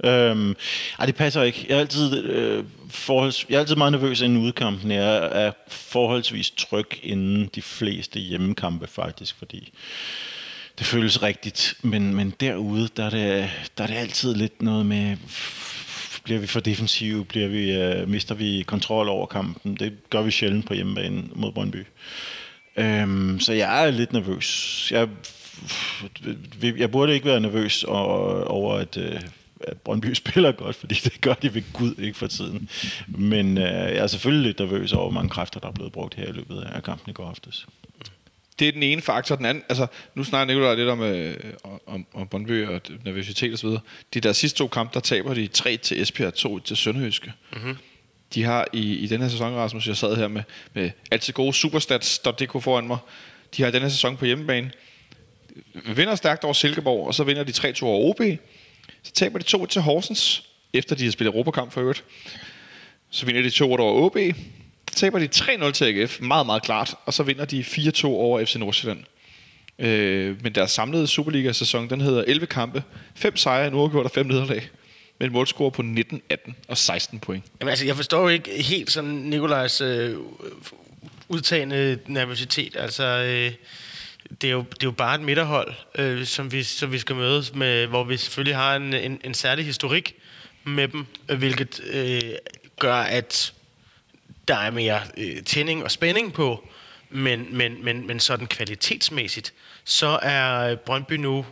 Øhm, 0.04 0.54
ej, 0.98 1.06
det 1.06 1.14
passer 1.14 1.42
ikke. 1.42 1.66
Jeg 1.68 1.76
er 1.76 1.80
altid, 1.80 2.24
øh, 2.24 2.64
forholds, 2.90 3.46
jeg 3.48 3.56
er 3.56 3.60
altid 3.60 3.76
meget 3.76 3.92
nervøs 3.92 4.20
inden 4.20 4.38
udkampen. 4.38 4.90
Jeg 4.90 5.44
er 5.46 5.52
forholdsvis 5.68 6.50
tryg 6.50 6.86
inden 7.02 7.50
de 7.54 7.62
fleste 7.62 8.20
hjemmekampe, 8.20 8.86
faktisk, 8.86 9.38
fordi 9.38 9.72
det 10.78 10.86
føles 10.86 11.22
rigtigt. 11.22 11.74
Men, 11.82 12.14
men 12.14 12.34
derude, 12.40 12.88
der 12.96 13.04
er, 13.04 13.10
det, 13.10 13.50
der 13.78 13.84
er 13.84 13.88
det 13.88 13.94
altid 13.94 14.34
lidt 14.34 14.62
noget 14.62 14.86
med, 14.86 15.16
bliver 16.24 16.40
vi 16.40 16.46
for 16.46 16.60
defensive, 16.60 17.24
bliver 17.24 17.48
vi, 17.48 17.72
øh, 17.72 18.08
mister 18.08 18.34
vi 18.34 18.64
kontrol 18.66 19.08
over 19.08 19.26
kampen. 19.26 19.74
Det 19.74 20.10
gør 20.10 20.22
vi 20.22 20.30
sjældent 20.30 20.66
på 20.66 20.74
hjemmebane 20.74 21.22
mod 21.34 21.52
Brøndby. 21.52 21.86
Øhm, 22.76 23.40
så 23.40 23.52
jeg 23.52 23.86
er 23.86 23.90
lidt 23.90 24.12
nervøs. 24.12 24.88
Jeg, 24.90 25.08
øh, 26.62 26.80
jeg 26.80 26.90
burde 26.90 27.14
ikke 27.14 27.26
være 27.26 27.40
nervøs 27.40 27.84
over, 27.84 28.44
over 28.44 28.74
at, 28.74 28.96
øh, 28.96 29.20
at 29.60 29.76
Brøndby 29.76 30.14
spiller 30.24 30.52
godt, 30.52 30.76
fordi 30.76 30.94
det 30.94 31.20
gør 31.20 31.34
de 31.34 31.54
ved 31.54 31.62
Gud 31.72 31.94
ikke 31.98 32.18
for 32.18 32.26
tiden. 32.26 32.68
Men 33.08 33.58
øh, 33.58 33.64
jeg 33.64 33.96
er 33.96 34.06
selvfølgelig 34.06 34.46
lidt 34.46 34.58
nervøs 34.58 34.92
over, 34.92 35.04
hvor 35.04 35.20
mange 35.20 35.30
kræfter, 35.30 35.60
der 35.60 35.68
er 35.68 35.72
blevet 35.72 35.92
brugt 35.92 36.14
her 36.14 36.28
i 36.28 36.32
løbet 36.32 36.60
af 36.74 36.82
kampen 36.82 37.10
i 37.10 37.12
går 37.12 37.28
aftes. 37.28 37.66
Det 38.58 38.68
er 38.68 38.72
den 38.72 38.82
ene 38.82 39.02
faktor. 39.02 39.36
Den 39.36 39.44
anden, 39.44 39.64
altså, 39.68 39.86
nu 40.14 40.24
snakker 40.24 40.54
Nicolaj 40.54 40.74
lidt 40.74 40.88
om, 40.88 41.02
øh, 41.02 41.36
om, 41.86 42.06
om 42.14 42.28
Brøndby 42.28 42.66
og 42.66 42.80
nervøsitet 43.04 43.54
osv. 43.54 43.68
De 44.14 44.20
der 44.20 44.32
sidste 44.32 44.58
to 44.58 44.68
kampe, 44.68 44.94
der 44.94 45.00
taber 45.00 45.34
de 45.34 45.46
3 45.46 45.76
til 45.76 46.02
Esbjerg, 46.02 46.34
2 46.34 46.58
til 46.58 46.76
Sønderjyske. 46.76 47.32
Mm-hmm. 47.52 47.76
De 48.34 48.42
har 48.42 48.68
i, 48.72 48.94
i 48.94 49.06
den 49.06 49.20
her 49.20 49.28
sæson, 49.28 49.54
Rasmus, 49.54 49.86
jeg 49.86 49.96
sad 49.96 50.16
her 50.16 50.28
med, 50.28 50.42
med 50.74 50.90
altid 51.10 51.32
gode 51.32 51.52
superstats.dk 51.52 52.62
foran 52.62 52.86
mig. 52.86 52.98
De 53.56 53.62
har 53.62 53.68
i 53.68 53.72
den 53.72 53.82
her 53.82 53.88
sæson 53.88 54.16
på 54.16 54.24
hjemmebane 54.24 54.70
vinder 55.74 56.14
stærkt 56.14 56.44
over 56.44 56.52
Silkeborg, 56.52 57.06
og 57.06 57.14
så 57.14 57.24
vinder 57.24 57.44
de 57.44 57.52
3-2 57.52 57.84
over 57.84 58.10
OB. 58.10 58.38
Så 59.02 59.12
taber 59.12 59.38
de 59.38 59.44
2 59.44 59.66
til 59.66 59.82
Horsens, 59.82 60.48
efter 60.72 60.96
de 60.96 61.04
har 61.04 61.10
spillet 61.10 61.32
Europakamp 61.34 61.72
for 61.72 61.80
øvrigt. 61.80 62.04
Så 63.10 63.26
vinder 63.26 63.42
de 63.42 63.50
2 63.50 63.72
over 63.72 64.06
OB. 64.06 64.16
Taber 64.96 65.18
de 65.18 65.28
3-0 65.34 65.70
til 65.70 65.84
AGF, 65.84 66.20
meget, 66.20 66.46
meget 66.46 66.62
klart. 66.62 66.94
Og 67.04 67.14
så 67.14 67.22
vinder 67.22 67.44
de 67.44 67.60
4-2 67.60 68.06
over 68.06 68.44
FC 68.44 68.56
Nordsjælland. 68.56 69.04
Øh, 69.78 70.42
men 70.42 70.54
deres 70.54 70.70
samlede 70.70 71.06
Superliga-sæson, 71.06 71.90
den 71.90 72.00
hedder 72.00 72.24
11 72.26 72.46
kampe, 72.46 72.82
5 73.14 73.36
sejre, 73.36 73.66
en 73.66 73.74
uafgjort 73.74 74.04
og 74.04 74.10
5 74.10 74.26
nederlag. 74.26 74.68
Med 75.18 75.26
en 75.26 75.32
målscore 75.32 75.70
på 75.70 75.82
19, 75.82 76.22
18 76.28 76.56
og 76.68 76.78
16 76.78 77.18
point. 77.18 77.44
Jamen 77.60 77.70
altså, 77.70 77.86
jeg 77.86 77.96
forstår 77.96 78.22
jo 78.22 78.28
ikke 78.28 78.62
helt 78.62 78.90
sådan 78.90 79.10
Nikolajs 79.10 79.80
øh, 79.80 80.16
udtagende 81.28 81.98
nervøsitet. 82.06 82.76
Altså, 82.78 83.04
øh, 83.04 83.52
det, 84.40 84.48
er 84.48 84.52
jo, 84.52 84.58
det 84.58 84.82
er 84.82 84.86
jo 84.86 84.90
bare 84.90 85.14
et 85.14 85.20
midterhold, 85.20 85.74
øh, 85.94 86.24
som, 86.24 86.52
vi, 86.52 86.62
som 86.62 86.92
vi 86.92 86.98
skal 86.98 87.16
mødes 87.16 87.54
med, 87.54 87.86
hvor 87.86 88.04
vi 88.04 88.16
selvfølgelig 88.16 88.56
har 88.56 88.76
en, 88.76 88.94
en, 88.94 89.20
en 89.24 89.34
særlig 89.34 89.64
historik 89.64 90.14
med 90.64 90.88
dem, 90.88 91.06
øh, 91.28 91.38
hvilket 91.38 91.80
øh, 91.92 92.20
gør, 92.78 92.94
at 92.94 93.52
der 94.48 94.56
er 94.56 94.70
mere 94.70 95.00
øh, 95.16 95.42
tænding 95.42 95.84
og 95.84 95.90
spænding 95.90 96.32
på, 96.32 96.68
men, 97.10 97.56
men, 97.56 97.84
men, 97.84 98.06
men 98.06 98.20
sådan 98.20 98.46
kvalitetsmæssigt, 98.46 99.52
så 99.84 100.18
er 100.22 100.76
Brøndby 100.76 101.12
nu, 101.12 101.46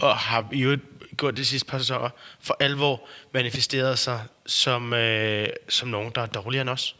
og 0.00 0.16
har 0.16 0.48
jo 0.52 0.78
gjort 1.16 1.36
det 1.36 1.46
sidste 1.46 1.68
par 1.68 1.78
sæsoner, 1.78 2.08
for 2.40 2.56
alvor 2.60 3.08
manifesteret 3.34 3.98
sig 3.98 4.20
som, 4.46 4.92
øh, 4.92 5.48
som 5.68 5.88
nogen, 5.88 6.12
der 6.14 6.22
er 6.22 6.26
dårligere 6.26 6.62
end 6.62 6.70
os. 6.70 6.96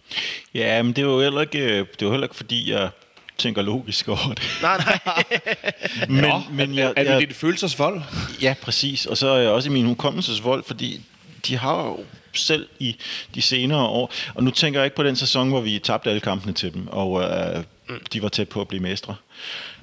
Ja, 0.55 0.83
men 0.83 0.93
det 0.93 1.03
er 1.03 1.07
jo 1.07 1.21
heller 1.21 1.41
ikke, 1.41 1.79
det 1.79 2.03
er 2.03 2.07
jo 2.07 2.11
heller 2.11 2.27
ikke 2.27 2.37
fordi, 2.37 2.71
jeg 2.71 2.91
tænker 3.39 3.63
logisk 3.63 4.09
over 4.09 4.35
det. 4.35 4.59
Nej, 4.63 4.77
nej. 5.07 5.25
men, 6.09 6.21
Nå, 6.21 6.43
men 6.51 6.71
er, 6.71 6.83
jeg, 6.83 6.93
er 6.97 7.05
det 7.05 7.11
jeg, 7.11 7.21
dit 7.21 7.37
følelsesvold? 7.37 8.03
Ja, 8.43 8.55
præcis. 8.63 9.07
Og 9.07 9.17
så 9.17 9.29
er 9.29 9.39
jeg 9.39 9.51
også 9.51 9.69
i 9.69 9.73
min 9.73 9.87
hukommelsesvold, 9.87 10.65
fordi 10.67 11.01
de 11.49 11.57
har 11.57 11.85
jo 11.85 11.99
selv 12.33 12.69
i 12.79 12.97
de 13.35 13.43
senere 13.43 13.87
år, 13.87 14.13
og 14.35 14.45
nu 14.45 14.51
tænker 14.51 14.81
jeg 14.81 14.87
ikke 14.87 14.97
på 14.97 15.03
den 15.03 15.17
sæson, 15.17 15.49
hvor 15.49 15.61
vi 15.61 15.79
tabte 15.79 16.11
alle 16.11 16.21
kampene 16.21 16.53
til 16.53 16.75
dem, 16.75 16.89
og 16.89 17.23
øh, 17.23 17.65
de 18.13 18.23
var 18.23 18.29
tæt 18.29 18.49
på 18.49 18.61
at 18.61 18.69
blive 18.69 18.83
mestre. 18.83 19.15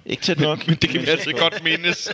Ikke 0.05 0.24
tæt 0.24 0.39
nok. 0.39 0.68
Men 0.68 0.76
det 0.76 0.89
kan 0.89 1.01
vi 1.01 1.05
altid 1.05 1.32
godt 1.43 1.64
mindes. 1.64 2.09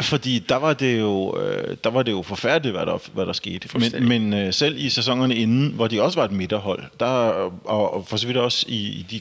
Fordi 0.10 0.38
der 0.38 0.56
var 0.56 0.72
det 0.72 1.00
jo, 1.00 1.40
øh, 1.40 1.76
der 1.84 1.90
var 1.90 2.02
det 2.02 2.12
jo 2.12 2.22
forfærdeligt, 2.22 2.76
hvad 2.76 2.86
der, 2.86 2.98
hvad 3.12 3.26
der 3.26 3.32
skete. 3.32 3.78
Men, 3.78 4.08
men 4.08 4.32
øh, 4.32 4.52
selv 4.52 4.78
i 4.78 4.88
sæsonerne 4.88 5.36
inden, 5.36 5.72
hvor 5.72 5.88
de 5.88 6.02
også 6.02 6.18
var 6.18 6.24
et 6.24 6.32
midterhold, 6.32 6.82
der, 7.00 7.06
og, 7.64 8.06
for 8.08 8.16
så 8.16 8.26
vidt 8.26 8.36
også 8.36 8.66
i, 8.68 8.76
i 8.76 9.06
de 9.10 9.20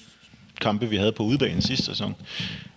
kampe, 0.62 0.90
vi 0.90 0.98
havde 0.98 1.12
på 1.12 1.24
udbanen 1.24 1.62
sidste 1.62 1.86
sæson, 1.86 2.16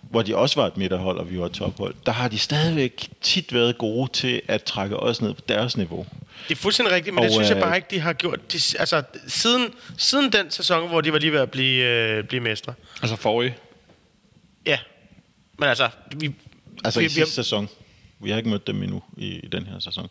hvor 0.09 0.21
de 0.21 0.35
også 0.35 0.61
var 0.61 0.67
et 0.67 0.77
midterhold, 0.77 1.17
og 1.17 1.31
vi 1.31 1.39
var 1.39 1.45
et 1.45 1.51
tophold, 1.51 1.95
der 2.05 2.11
har 2.11 2.27
de 2.27 2.39
stadigvæk 2.39 3.09
tit 3.21 3.53
været 3.53 3.77
gode 3.77 4.11
til 4.11 4.41
at 4.47 4.63
trække 4.63 4.97
os 4.97 5.21
ned 5.21 5.33
på 5.33 5.41
deres 5.49 5.77
niveau. 5.77 6.05
Det 6.47 6.55
er 6.55 6.59
fuldstændig 6.59 6.95
rigtigt, 6.95 7.13
men 7.13 7.19
Og, 7.19 7.23
det 7.23 7.33
synes 7.33 7.49
jeg 7.49 7.57
øh, 7.57 7.63
bare 7.63 7.75
ikke, 7.75 7.87
de 7.91 7.99
har 7.99 8.13
gjort. 8.13 8.53
De, 8.53 8.57
altså, 8.79 9.03
siden, 9.27 9.73
siden 9.97 10.31
den 10.31 10.51
sæson, 10.51 10.87
hvor 10.87 11.01
de 11.01 11.13
var 11.13 11.19
lige 11.19 11.31
ved 11.31 11.39
at 11.39 11.51
blive, 11.51 11.85
øh, 11.85 12.23
blive 12.23 12.41
mestre. 12.41 12.73
altså 13.01 13.15
forrige. 13.15 13.55
Ja. 14.65 14.77
Men 15.57 15.69
altså, 15.69 15.89
vi, 16.15 16.35
Altså 16.83 16.99
vi, 16.99 17.05
i 17.05 17.07
vi, 17.07 17.13
sidste 17.13 17.35
sæson. 17.35 17.69
Vi 18.19 18.29
har 18.29 18.37
ikke 18.37 18.49
mødt 18.49 18.67
dem 18.67 18.83
endnu 18.83 19.03
i, 19.17 19.27
i 19.27 19.47
den 19.47 19.65
her 19.65 19.79
sæson. 19.79 20.09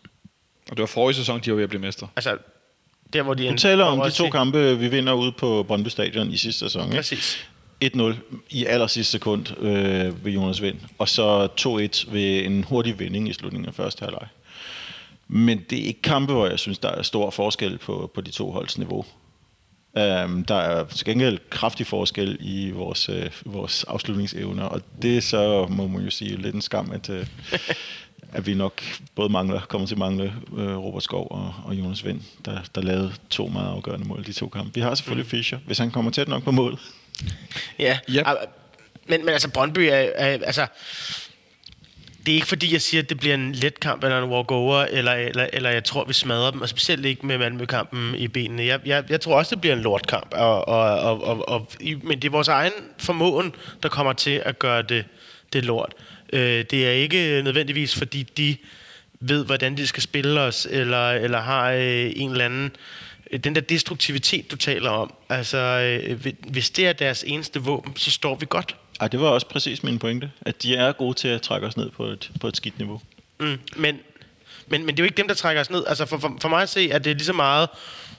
Og 0.70 0.76
det 0.76 0.80
var 0.80 0.86
forrige 0.86 1.16
sæson, 1.16 1.40
de 1.40 1.50
var 1.50 1.56
ved 1.56 1.64
at 1.64 1.68
blive 1.68 1.80
mestre. 1.80 2.08
altså, 2.16 2.38
der 3.12 3.22
hvor 3.22 3.34
de... 3.34 3.48
Du 3.48 3.56
taler 3.56 3.84
om 3.84 4.00
de 4.00 4.10
to 4.10 4.30
kampe, 4.30 4.78
vi 4.78 4.88
vinder 4.88 5.12
ude 5.12 5.32
på 5.32 5.62
Brøndby 5.62 5.88
Stadion 5.88 6.30
i 6.30 6.36
sidste 6.36 6.58
sæson. 6.58 6.92
Ikke? 6.92 7.16
Præcis. 7.80 7.94
1-0 7.94 8.14
i 8.50 8.64
aller 8.64 8.86
sidste 8.86 9.12
sekund 9.12 9.58
øh, 9.58 10.24
ved 10.24 10.32
Jonas 10.32 10.62
Vind, 10.62 10.76
og 10.98 11.08
så 11.08 11.48
2-1 12.06 12.12
ved 12.12 12.44
en 12.44 12.64
hurtig 12.64 12.98
vending 12.98 13.28
i 13.28 13.32
slutningen 13.32 13.68
af 13.68 13.74
første 13.74 14.04
halvleg. 14.04 14.28
Men 15.28 15.64
det 15.70 15.78
er 15.78 15.86
ikke 15.86 16.02
kampe, 16.02 16.32
hvor 16.32 16.46
jeg 16.46 16.58
synes, 16.58 16.78
der 16.78 16.88
er 16.88 17.02
stor 17.02 17.30
forskel 17.30 17.78
på, 17.78 18.10
på 18.14 18.20
de 18.20 18.30
to 18.30 18.50
holds 18.50 18.78
niveau. 18.78 19.04
Um, 19.94 20.44
der 20.44 20.54
er 20.54 20.84
til 20.84 21.06
gengæld 21.06 21.38
kraftig 21.50 21.86
forskel 21.86 22.38
i 22.40 22.70
vores, 22.70 23.08
øh, 23.08 23.30
vores 23.44 23.84
afslutningsevner, 23.84 24.64
og 24.64 24.80
det 25.02 25.16
er 25.16 25.20
så, 25.20 25.66
må 25.70 25.86
man 25.86 26.02
jo 26.04 26.10
sige, 26.10 26.36
lidt 26.36 26.54
en 26.54 26.62
skam, 26.62 26.90
at, 26.92 27.10
øh, 27.10 27.26
at 28.36 28.46
vi 28.46 28.54
nok 28.54 28.82
både 29.14 29.28
mangler, 29.28 29.60
kommer 29.60 29.86
til 29.86 29.94
at 29.94 29.98
mangle 29.98 30.34
øh, 30.56 30.76
Robert 30.76 31.02
Skov 31.02 31.26
og, 31.30 31.54
og 31.64 31.74
Jonas 31.74 32.04
Vind, 32.04 32.20
der, 32.44 32.58
der 32.74 32.80
lavede 32.80 33.12
to 33.30 33.46
meget 33.46 33.68
afgørende 33.68 34.08
mål 34.08 34.24
de 34.26 34.32
to 34.32 34.48
kampe. 34.48 34.74
Vi 34.74 34.80
har 34.80 34.94
selvfølgelig 34.94 35.26
Mm. 35.26 35.30
Fischer, 35.30 35.58
hvis 35.66 35.78
han 35.78 35.90
kommer 35.90 36.10
tæt 36.10 36.28
nok 36.28 36.42
på 36.42 36.50
mål. 36.50 36.78
Ja. 37.78 37.98
Yep. 38.10 38.26
Men, 39.06 39.24
men 39.24 39.28
altså, 39.28 39.48
Brøndby 39.48 39.78
er, 39.78 40.10
er... 40.14 40.38
Altså, 40.44 40.66
det 42.26 42.32
er 42.32 42.36
ikke 42.36 42.46
fordi, 42.46 42.72
jeg 42.72 42.82
siger, 42.82 43.02
at 43.02 43.08
det 43.08 43.20
bliver 43.20 43.34
en 43.34 43.52
let 43.52 43.80
kamp 43.80 44.04
eller 44.04 44.22
en 44.22 44.30
walkover, 44.30 44.78
eller, 44.84 45.12
eller, 45.12 45.46
eller 45.52 45.70
jeg 45.70 45.84
tror, 45.84 46.04
vi 46.04 46.12
smadrer 46.12 46.50
dem, 46.50 46.60
og 46.60 46.68
specielt 46.68 47.04
ikke 47.04 47.26
med 47.26 47.38
Malmø-kampen 47.38 48.14
i 48.14 48.28
benene. 48.28 48.64
Jeg, 48.64 48.80
jeg, 48.84 49.04
jeg 49.10 49.20
tror 49.20 49.36
også, 49.36 49.54
det 49.54 49.60
bliver 49.60 49.76
en 49.76 49.82
lortkamp, 49.82 50.34
og, 50.34 50.68
og, 50.68 51.00
og, 51.00 51.24
og, 51.24 51.48
og, 51.48 51.68
men 52.02 52.22
det 52.22 52.24
er 52.24 52.30
vores 52.30 52.48
egen 52.48 52.72
formåen, 52.98 53.54
der 53.82 53.88
kommer 53.88 54.12
til 54.12 54.42
at 54.44 54.58
gøre 54.58 54.82
det, 54.82 55.04
det 55.52 55.64
lort. 55.64 55.94
Øh, 56.32 56.64
det 56.70 56.86
er 56.86 56.90
ikke 56.90 57.42
nødvendigvis, 57.44 57.94
fordi 57.94 58.22
de 58.22 58.56
ved, 59.20 59.44
hvordan 59.44 59.76
de 59.76 59.86
skal 59.86 60.02
spille 60.02 60.40
os, 60.40 60.66
eller, 60.70 61.10
eller 61.10 61.40
har 61.40 61.70
øh, 61.70 62.12
en 62.16 62.30
eller 62.30 62.44
anden... 62.44 62.64
øh, 62.64 62.70
Den 63.44 63.54
der 63.54 63.60
destruktivitet, 63.60 64.50
du 64.50 64.56
taler 64.56 64.90
om, 64.90 65.14
altså, 65.28 65.58
øh, 65.58 66.26
hvis 66.48 66.70
det 66.70 66.86
er 66.86 66.92
deres 66.92 67.24
eneste 67.26 67.60
våben, 67.60 67.96
så 67.96 68.10
står 68.10 68.34
vi 68.34 68.46
godt. 68.48 68.76
Ej, 69.00 69.08
det 69.08 69.20
var 69.20 69.28
også 69.28 69.46
præcis 69.46 69.82
min 69.82 69.98
pointe, 69.98 70.30
at 70.40 70.62
de 70.62 70.76
er 70.76 70.92
gode 70.92 71.14
til 71.14 71.28
at 71.28 71.42
trække 71.42 71.66
os 71.66 71.76
ned 71.76 71.90
på 71.90 72.04
et, 72.04 72.30
på 72.40 72.48
et 72.48 72.56
skidt 72.56 72.78
niveau. 72.78 73.00
Mm, 73.40 73.58
men, 73.76 73.98
men, 74.66 74.86
men 74.86 74.88
det 74.88 75.00
er 75.00 75.02
jo 75.02 75.04
ikke 75.04 75.16
dem, 75.16 75.28
der 75.28 75.34
trækker 75.34 75.60
os 75.60 75.70
ned. 75.70 75.84
Altså 75.86 76.06
for, 76.06 76.18
for, 76.18 76.36
for 76.40 76.48
mig 76.48 76.62
at 76.62 76.68
se, 76.68 76.90
at 76.92 77.04
det 77.04 77.10
er 77.10 77.14
lige 77.14 77.24
så 77.24 77.32
meget 77.32 77.68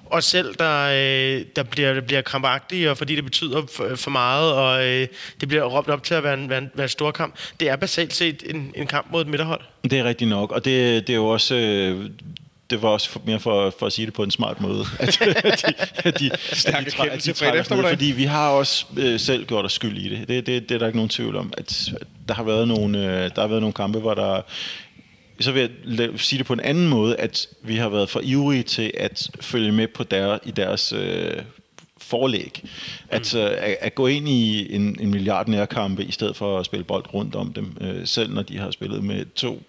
os 0.09 0.25
selv, 0.25 0.55
der, 0.55 0.85
øh, 0.85 1.45
der 1.55 1.63
bliver, 1.63 2.01
bliver 2.01 2.21
krampagtige, 2.21 2.91
og 2.91 2.97
fordi 2.97 3.15
det 3.15 3.23
betyder 3.23 3.61
for, 3.75 3.95
for 3.95 4.11
meget, 4.11 4.53
og 4.53 4.85
øh, 4.87 5.07
det 5.39 5.47
bliver 5.47 5.63
råbt 5.63 5.89
op 5.89 6.03
til 6.03 6.13
at 6.13 6.23
være 6.23 6.33
en, 6.33 6.49
være 6.49 6.57
en, 6.57 6.71
være 6.73 6.85
en 6.85 6.89
stor 6.89 7.11
kamp. 7.11 7.35
Det 7.59 7.69
er 7.69 7.75
basalt 7.75 8.13
set 8.13 8.43
en, 8.45 8.73
en 8.75 8.87
kamp 8.87 9.07
mod 9.11 9.21
et 9.21 9.27
midterhold. 9.27 9.61
Det 9.83 9.93
er 9.93 10.03
rigtigt 10.03 10.29
nok, 10.29 10.51
og 10.51 10.65
det, 10.65 11.07
det 11.07 11.13
er 11.13 11.17
jo 11.17 11.27
også... 11.27 11.55
Øh, 11.55 12.09
det 12.69 12.81
var 12.81 12.89
også 12.89 13.09
for, 13.09 13.21
mere 13.25 13.39
for, 13.39 13.73
for 13.79 13.85
at 13.85 13.93
sige 13.93 14.05
det 14.05 14.13
på 14.13 14.23
en 14.23 14.31
smart 14.31 14.61
måde. 14.61 14.85
At, 14.99 15.21
at 15.21 15.61
de, 15.67 15.73
at 15.97 16.19
de, 16.19 16.31
Stærk 16.53 16.75
at 16.75 16.85
de, 16.85 16.91
træ- 16.91 17.09
at 17.09 17.25
de 17.25 17.33
trækker 17.33 17.75
ned, 17.75 17.89
fordi 17.89 18.05
vi 18.05 18.23
har 18.23 18.49
også 18.49 18.85
øh, 18.97 19.19
selv 19.19 19.45
gjort 19.45 19.65
os 19.65 19.73
skyld 19.73 19.97
i 19.97 20.09
det. 20.09 20.27
Det, 20.27 20.45
det. 20.45 20.69
det 20.69 20.75
er 20.75 20.79
der 20.79 20.85
ikke 20.85 20.97
nogen 20.97 21.09
tvivl 21.09 21.35
om. 21.35 21.53
At, 21.57 21.89
at 22.01 22.07
der, 22.27 22.33
har 22.33 22.43
været 22.43 22.67
nogle, 22.67 22.97
øh, 22.97 23.31
der 23.35 23.41
har 23.41 23.47
været 23.47 23.61
nogle 23.61 23.73
kampe, 23.73 23.99
hvor 23.99 24.13
der... 24.13 24.41
Så 25.39 25.51
vil 25.51 25.69
jeg 25.97 26.09
sige 26.15 26.37
det 26.37 26.45
på 26.45 26.53
en 26.53 26.59
anden 26.59 26.87
måde, 26.87 27.15
at 27.15 27.47
vi 27.61 27.75
har 27.75 27.89
været 27.89 28.09
for 28.09 28.21
ivrige 28.23 28.63
til 28.63 28.91
at 28.97 29.29
følge 29.41 29.71
med 29.71 29.87
på 29.87 30.03
der, 30.03 30.37
i 30.45 30.51
deres 30.51 30.93
øh, 30.93 31.41
forlæg. 31.97 32.63
At, 33.09 33.35
øh, 33.35 33.43
at, 33.43 33.77
at 33.81 33.95
gå 33.95 34.07
ind 34.07 34.29
i 34.29 34.75
en, 34.75 34.97
en 34.99 35.11
milliard 35.11 35.47
nærkampe, 35.47 36.03
i 36.03 36.11
stedet 36.11 36.35
for 36.35 36.59
at 36.59 36.65
spille 36.65 36.83
bold 36.83 37.13
rundt 37.13 37.35
om 37.35 37.53
dem, 37.53 37.77
øh, 37.81 38.07
selv 38.07 38.33
når 38.33 38.41
de 38.41 38.57
har 38.57 38.71
spillet 38.71 39.03
med 39.03 39.25
to 39.35 39.63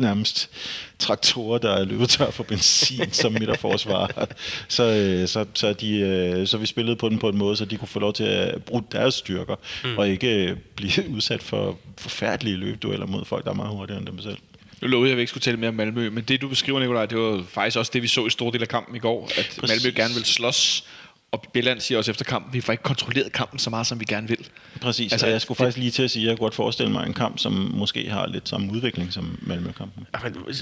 nærmest 0.00 0.50
traktorer, 0.98 1.58
der 1.58 1.72
er 1.72 1.84
løbet 1.84 2.08
tør 2.08 2.30
for 2.30 2.42
benzin 2.42 3.12
som 3.12 3.32
midterforsvar. 3.32 4.28
Så, 4.68 4.84
øh, 4.84 5.28
så, 5.28 5.44
så, 5.54 5.72
de, 5.72 5.98
øh, 5.98 6.46
så 6.46 6.58
vi 6.58 6.66
spillede 6.66 6.96
på 6.96 7.08
den 7.08 7.18
på 7.18 7.28
en 7.28 7.38
måde, 7.38 7.56
så 7.56 7.64
de 7.64 7.76
kunne 7.76 7.88
få 7.88 7.98
lov 7.98 8.12
til 8.12 8.24
at 8.24 8.64
bruge 8.64 8.82
deres 8.92 9.14
styrker, 9.14 9.56
mm. 9.84 9.98
og 9.98 10.08
ikke 10.08 10.44
øh, 10.44 10.56
blive 10.76 11.08
udsat 11.16 11.42
for 11.42 11.78
forfærdelige 11.98 12.56
løbdueller 12.56 13.06
mod 13.06 13.24
folk, 13.24 13.44
der 13.44 13.50
er 13.50 13.54
meget 13.54 13.76
hurtigere 13.76 13.98
end 13.98 14.06
dem 14.06 14.22
selv. 14.22 14.36
Nu 14.82 14.88
lovede 14.88 15.08
jeg, 15.08 15.12
at 15.12 15.16
vi 15.16 15.22
ikke 15.22 15.30
skulle 15.30 15.42
tale 15.42 15.56
mere 15.56 15.68
om 15.68 15.74
Malmø, 15.74 16.10
men 16.10 16.24
det 16.24 16.40
du 16.40 16.48
beskriver, 16.48 16.80
Nikolaj, 16.80 17.06
det 17.06 17.18
var 17.18 17.44
faktisk 17.48 17.78
også 17.78 17.90
det, 17.94 18.02
vi 18.02 18.08
så 18.08 18.26
i 18.26 18.30
stor 18.30 18.50
del 18.50 18.62
af 18.62 18.68
kampen 18.68 18.96
i 18.96 18.98
går, 18.98 19.30
at 19.36 19.56
Præcis. 19.60 19.84
Malmø 19.84 19.96
gerne 19.96 20.14
vil 20.14 20.24
slås, 20.24 20.84
og 21.32 21.42
Bjelland 21.52 21.80
siger 21.80 21.98
også 21.98 22.10
efter 22.10 22.24
kampen, 22.24 22.54
vi 22.54 22.60
får 22.60 22.72
ikke 22.72 22.82
kontrolleret 22.82 23.32
kampen 23.32 23.58
så 23.58 23.70
meget, 23.70 23.86
som 23.86 24.00
vi 24.00 24.04
gerne 24.04 24.28
vil. 24.28 24.48
Præcis, 24.80 25.12
altså, 25.12 25.26
og 25.26 25.32
jeg 25.32 25.40
skulle 25.40 25.56
faktisk 25.56 25.76
lige 25.76 25.90
til 25.90 26.02
at 26.02 26.10
sige, 26.10 26.24
at 26.24 26.28
jeg 26.28 26.38
kunne 26.38 26.44
godt 26.44 26.54
forestille 26.54 26.92
mig 26.92 27.06
en 27.06 27.14
kamp, 27.14 27.38
som 27.38 27.52
måske 27.74 28.10
har 28.10 28.26
lidt 28.26 28.48
samme 28.48 28.72
udvikling 28.72 29.12
som 29.12 29.38
Malmø-kampen. 29.42 30.06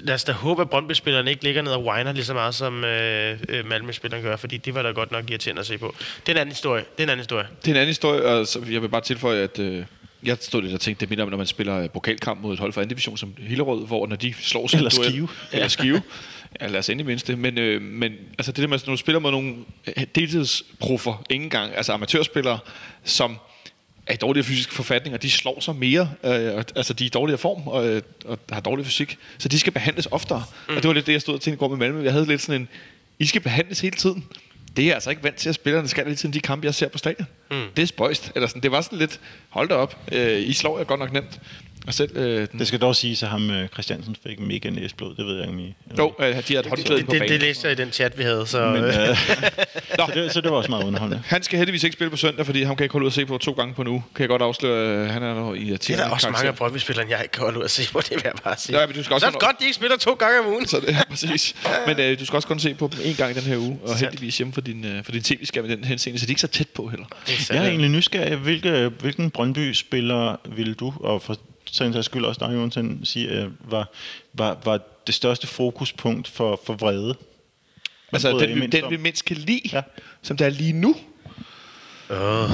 Lad 0.03 0.14
os 0.14 0.25
da 0.25 0.33
håbe, 0.33 0.62
at 0.62 0.71
Brøndby-spillerne 0.71 1.31
ikke 1.31 1.45
ligger 1.45 1.62
ned 1.62 1.73
og 1.73 1.85
whiner 1.85 2.12
lige 2.12 2.25
så 2.25 2.35
meget, 2.35 2.55
som 2.55 2.85
øh, 2.85 3.39
øh 3.49 3.66
Malmø-spillerne 3.66 4.23
gør, 4.23 4.37
fordi 4.37 4.57
det 4.57 4.75
var 4.75 4.83
da 4.83 4.91
godt 4.91 5.12
nok 5.12 5.31
irriterende 5.31 5.61
at 5.61 5.66
se 5.66 5.79
på. 5.79 5.95
Det 6.27 6.29
er 6.29 6.33
en 6.33 6.41
anden 6.41 6.53
historie. 6.53 6.85
Det 6.97 7.01
er 7.01 7.05
en 7.05 7.11
anden 7.11 7.23
historie. 7.23 7.47
Det 7.62 7.69
er 7.69 7.73
en 7.73 7.77
anden 7.77 7.89
historie, 7.89 8.25
og 8.25 8.47
så 8.47 8.61
jeg 8.71 8.83
vil 8.83 8.89
bare 8.89 9.03
tilføje, 9.03 9.43
at... 9.43 9.59
Øh, 9.59 9.85
jeg 10.23 10.37
stod 10.41 10.62
lidt 10.62 10.75
og 10.75 10.81
tænkte, 10.81 11.01
det 11.01 11.11
minder 11.11 11.25
om, 11.25 11.31
når 11.31 11.37
man 11.37 11.47
spiller 11.47 11.89
pokalkamp 11.89 12.41
mod 12.41 12.53
et 12.53 12.59
hold 12.59 12.73
fra 12.73 12.81
anden 12.81 12.89
division 12.89 13.16
som 13.16 13.35
Hillerød, 13.39 13.87
hvor 13.87 14.07
når 14.07 14.16
de 14.16 14.35
slår 14.41 14.66
sig 14.66 14.77
Eller 14.77 14.91
skive. 14.91 15.29
Eller 15.53 15.69
skive. 15.69 16.03
Ja, 16.61 16.66
lad 16.66 16.78
os 16.78 16.88
endelig 16.88 17.07
mindste. 17.07 17.36
Men, 17.36 17.59
øh, 17.59 17.82
men 17.82 18.12
altså 18.38 18.53
det 18.53 18.62
der 18.62 18.68
med, 18.68 18.78
når 18.86 18.92
du 18.92 18.96
spiller 18.96 19.18
mod 19.18 19.30
nogle 19.30 19.55
deltidsproffer, 20.14 21.24
ingen 21.30 21.51
gang, 21.51 21.74
altså 21.76 21.92
amatørspillere, 21.92 22.59
som 23.05 23.38
er 24.07 24.12
i 24.12 24.16
dårligere 24.16 24.44
fysisk 24.44 24.72
forfatning, 24.72 25.14
og 25.14 25.22
de 25.22 25.30
slår 25.30 25.61
sig 25.61 25.76
mere. 25.76 26.11
Øh, 26.24 26.64
altså, 26.76 26.92
de 26.92 27.05
er 27.05 27.07
i 27.07 27.11
dårligere 27.11 27.38
form 27.38 27.68
og, 27.68 27.88
øh, 27.88 28.03
og 28.24 28.38
har 28.51 28.61
dårlig 28.61 28.86
fysik. 28.86 29.18
Så 29.38 29.49
de 29.49 29.59
skal 29.59 29.72
behandles 29.72 30.09
oftere. 30.11 30.44
Mm. 30.68 30.76
Og 30.76 30.82
det 30.82 30.88
var 30.88 30.94
lidt 30.94 31.07
det, 31.07 31.12
jeg 31.12 31.20
stod 31.20 31.34
og 31.34 31.40
tænkte 31.40 31.59
går 31.59 31.68
med 31.68 31.76
Malmø. 31.76 32.03
Jeg 32.03 32.12
havde 32.12 32.26
lidt 32.26 32.40
sådan 32.40 32.61
en, 32.61 32.68
I 33.18 33.26
skal 33.26 33.40
behandles 33.40 33.80
hele 33.80 33.96
tiden. 33.96 34.24
Det 34.76 34.82
er 34.82 34.86
jeg 34.86 34.94
altså 34.94 35.11
ikke 35.11 35.22
vant 35.22 35.36
til, 35.36 35.49
at 35.49 35.55
spillerne 35.55 35.88
skal 35.88 36.05
hele 36.05 36.16
tiden 36.16 36.32
de 36.32 36.40
kampe, 36.40 36.66
jeg 36.66 36.74
ser 36.74 36.88
på 36.88 36.99
stadion. 36.99 37.26
Mm. 37.51 37.62
Det 37.76 37.82
er 37.82 37.86
spøjst. 37.86 38.32
Eller 38.34 38.49
sådan, 38.49 38.62
det 38.62 38.72
var 38.72 38.80
sådan 38.80 38.99
lidt, 38.99 39.20
hold 39.49 39.68
da 39.68 39.74
op, 39.74 39.99
øh, 40.12 40.40
I 40.40 40.53
slår 40.53 40.78
jeg 40.78 40.86
godt 40.86 41.01
nok 41.01 41.12
nemt. 41.12 41.40
Og 41.89 41.95
selv, 41.95 42.16
øh, 42.16 42.49
den... 42.51 42.59
Det 42.59 42.66
skal 42.66 42.80
dog 42.80 42.97
sige, 42.97 43.26
at 43.26 43.30
ham 43.30 43.51
øh, 43.51 43.68
Christiansen 43.68 44.16
fik 44.26 44.41
mega 44.41 44.70
næsblod, 44.70 45.14
det 45.14 45.26
ved 45.26 45.36
jeg 45.39 45.49
ikke. 45.49 45.74
Jo, 45.99 46.14
øh, 46.20 46.49
de 46.49 46.55
har 46.55 46.61
et 46.61 46.66
håndklæde 46.66 47.05
på 47.05 47.11
banen. 47.11 47.22
Det, 47.22 47.30
det 47.30 47.41
læste 47.41 47.68
jeg 47.68 47.78
i 47.78 47.82
den 47.82 47.93
chat, 47.93 48.18
vi 48.18 48.22
havde. 48.22 48.47
Så, 48.47 48.70
Men, 48.70 48.84
øh, 48.84 48.93
så, 49.99 50.11
det, 50.14 50.32
så 50.32 50.41
det 50.41 50.51
var 50.51 50.57
også 50.57 50.70
meget 50.70 50.84
underholdende. 50.84 51.22
Han 51.26 51.43
skal 51.43 51.57
heldigvis 51.57 51.84
ikke 51.84 51.95
spille 51.95 52.11
på 52.11 52.16
søndag, 52.16 52.47
fordi 52.47 52.62
han 52.62 52.76
kan 52.76 52.84
ikke 52.84 52.93
holde 52.93 53.05
ud 53.05 53.11
at 53.11 53.14
se 53.14 53.26
på 53.26 53.39
to 53.39 53.53
gange 53.53 53.74
på 53.74 53.82
nu. 53.82 54.05
Kan 54.14 54.22
jeg 54.22 54.28
godt 54.28 54.43
afsløre, 54.43 54.89
øh, 54.89 55.11
han 55.11 55.22
er 55.22 55.34
der 55.34 55.55
i 55.55 55.64
Det 55.64 55.91
er 55.91 55.97
der 55.97 56.09
også 56.09 56.26
karakter. 56.26 56.30
mange 56.30 56.49
af 56.49 56.55
Brøndby-spillere, 56.55 57.07
jeg 57.11 57.20
ikke 57.22 57.32
kan 57.32 57.43
holde 57.43 57.59
ud 57.59 57.64
at 57.64 57.70
se 57.70 57.93
på, 57.93 58.01
det 58.09 58.11
vil 58.11 58.22
jeg 58.24 58.32
bare 58.45 58.57
sige. 58.59 58.80
Ja, 58.80 58.86
men 58.86 58.97
du 58.97 59.03
skal 59.03 59.14
også 59.14 59.24
så 59.24 59.26
er 59.26 59.30
det 59.30 59.41
godt, 59.41 59.57
de 59.61 59.64
ikke 59.64 59.74
spiller 59.74 59.97
to 59.97 60.12
gange 60.12 60.41
om 60.41 60.47
ugen. 60.47 60.66
Så 60.66 60.80
det, 60.80 60.89
ja, 60.89 61.03
præcis. 61.11 61.55
Men 61.86 62.01
øh, 62.01 62.18
du 62.20 62.26
skal 62.26 62.36
også 62.36 62.49
kun 62.49 62.59
se 62.59 62.74
på 62.74 62.91
dem 62.93 63.01
en 63.05 63.14
gang 63.14 63.30
i 63.30 63.34
den 63.34 63.43
her 63.43 63.57
uge, 63.57 63.78
og 63.82 63.97
heldigvis 63.97 64.39
hjemme 64.39 64.53
for 64.53 64.61
din, 64.61 64.84
øh, 64.84 65.05
for 65.05 65.12
din 65.12 65.22
tv-skærm 65.22 65.64
i 65.64 65.68
den 65.68 65.84
henseende, 65.84 66.18
så 66.18 66.26
de 66.26 66.30
er 66.30 66.32
ikke 66.32 66.41
så 66.41 66.47
tæt 66.47 66.68
på 66.68 66.89
heller. 66.89 67.07
Jeg 67.51 67.57
er 67.57 67.68
egentlig 67.68 67.91
nysgerrig. 67.91 68.36
Hvilke, 68.36 68.89
hvilken 69.01 69.30
Brøndby-spiller 69.30 70.36
vil 70.57 70.74
du, 70.74 70.95
og 71.01 71.22
for 71.22 71.36
sagens 71.73 71.95
sags 71.95 72.07
skyld 72.07 72.25
også 72.25 72.47
dig, 72.47 72.55
Jonsen, 72.55 73.05
sige, 73.05 73.31
at 73.31 73.49
var, 73.61 73.91
var, 74.33 74.59
var 74.64 74.81
det 75.07 75.14
største 75.14 75.47
fokuspunkt 75.47 76.29
for, 76.29 76.61
for 76.66 76.75
vrede? 76.75 77.14
Altså 78.12 78.39
den, 78.39 78.61
vi, 78.61 78.66
den 78.66 78.91
vi 78.91 78.97
mindst 78.97 79.25
kan 79.25 79.37
lide, 79.37 79.61
ja. 79.73 79.83
som 80.23 80.37
der 80.37 80.47
er 80.47 80.51
lige 80.51 80.73
nu? 80.73 80.97
Uh. 82.11 82.51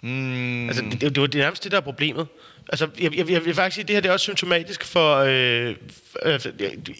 Mm. 0.00 0.68
Altså, 0.68 0.82
det, 0.82 1.00
det, 1.00 1.16
det, 1.16 1.32
det 1.32 1.34
er 1.34 1.42
nærmest 1.42 1.64
det, 1.64 1.72
der 1.72 1.78
er 1.78 1.82
problemet. 1.82 2.26
Altså, 2.68 2.88
jeg, 3.00 3.16
jeg, 3.16 3.30
jeg 3.30 3.44
vil 3.44 3.54
faktisk 3.54 3.74
sige, 3.74 3.82
at 3.82 3.88
det 3.88 3.96
her 3.96 4.00
det 4.00 4.08
er 4.08 4.12
også 4.12 4.24
symptomatisk 4.24 4.84
for... 4.84 5.16
Øh, 5.16 5.74
øh, 6.22 6.40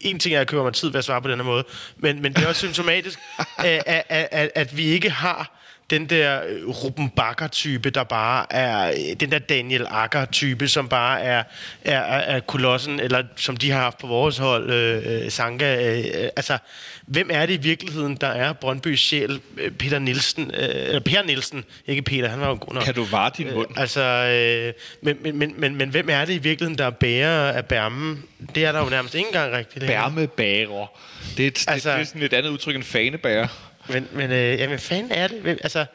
en 0.02 0.18
ting 0.18 0.34
er, 0.34 0.38
at 0.38 0.40
jeg 0.40 0.46
køber 0.46 0.62
mig 0.62 0.72
tid 0.72 0.88
ved 0.88 0.98
at 0.98 1.04
svare 1.04 1.22
på 1.22 1.28
den 1.28 1.38
her 1.38 1.44
måde, 1.44 1.64
men, 1.96 2.22
men 2.22 2.32
det 2.32 2.44
er 2.44 2.48
også 2.48 2.58
symptomatisk, 2.58 3.18
at, 3.58 3.82
at, 3.86 4.28
at, 4.30 4.50
at 4.54 4.76
vi 4.76 4.82
ikke 4.82 5.10
har 5.10 5.57
den 5.90 6.06
der 6.06 6.40
øh, 6.48 6.68
Ruben 6.68 7.10
Bakker-type, 7.10 7.90
der 7.90 8.04
bare 8.04 8.52
er 8.52 8.88
øh, 8.88 9.16
den 9.20 9.30
der 9.30 9.38
Daniel 9.38 9.86
Akker-type, 9.90 10.68
som 10.68 10.88
bare 10.88 11.20
er, 11.20 11.42
er, 11.84 12.00
er 12.00 12.40
kolossen, 12.40 13.00
eller 13.00 13.22
som 13.36 13.56
de 13.56 13.70
har 13.70 13.80
haft 13.80 13.98
på 13.98 14.06
vores 14.06 14.38
hold, 14.38 14.70
øh, 14.70 15.24
øh 15.24 15.30
Sanka. 15.30 15.98
Øh, 15.98 16.28
altså, 16.36 16.58
hvem 17.06 17.30
er 17.32 17.46
det 17.46 17.54
i 17.54 17.62
virkeligheden, 17.62 18.16
der 18.16 18.26
er 18.26 18.52
Brøndby's 18.64 18.96
sjæl? 18.96 19.40
Peter 19.78 19.98
Nielsen, 19.98 20.50
øh, 20.54 20.68
eller 20.68 21.00
Per 21.00 21.22
Nielsen, 21.22 21.64
ikke 21.86 22.02
Peter, 22.02 22.28
han 22.28 22.40
var 22.40 22.48
jo 22.48 22.58
god 22.60 22.74
nok. 22.74 22.84
Kan 22.84 22.94
du 22.94 23.04
vare 23.04 23.30
din 23.38 23.54
mund? 23.54 23.70
Øh, 23.70 23.80
altså, 23.80 24.02
øh, 24.02 24.72
men, 25.02 25.16
men, 25.22 25.38
men, 25.38 25.54
men, 25.60 25.74
men 25.74 25.88
hvem 25.88 26.08
er 26.10 26.24
det 26.24 26.34
i 26.34 26.38
virkeligheden, 26.38 26.78
der 26.78 26.86
er 26.86 26.90
bærer 26.90 27.52
af 27.52 27.66
bærmen? 27.66 28.24
Det 28.54 28.64
er 28.64 28.72
der 28.72 28.84
jo 28.84 28.90
nærmest 28.90 29.14
ikke 29.14 29.26
engang 29.26 29.52
rigtigt. 29.52 29.86
Bærmebærer. 29.86 30.98
Det 31.36 31.42
er, 31.42 31.48
et, 31.48 31.64
altså, 31.68 31.88
det, 31.88 31.96
det 31.96 32.02
er 32.02 32.06
sådan 32.06 32.22
et 32.22 32.32
andet 32.32 32.50
udtryk 32.50 32.74
end 32.74 32.84
fanebærer. 32.84 33.67
Men, 33.88 34.08
men 34.12 34.30
øh, 34.30 34.58
jamen, 34.58 34.78
fanden 34.78 35.12
er 35.12 35.28
det? 35.28 35.46
Altså, 35.46 35.86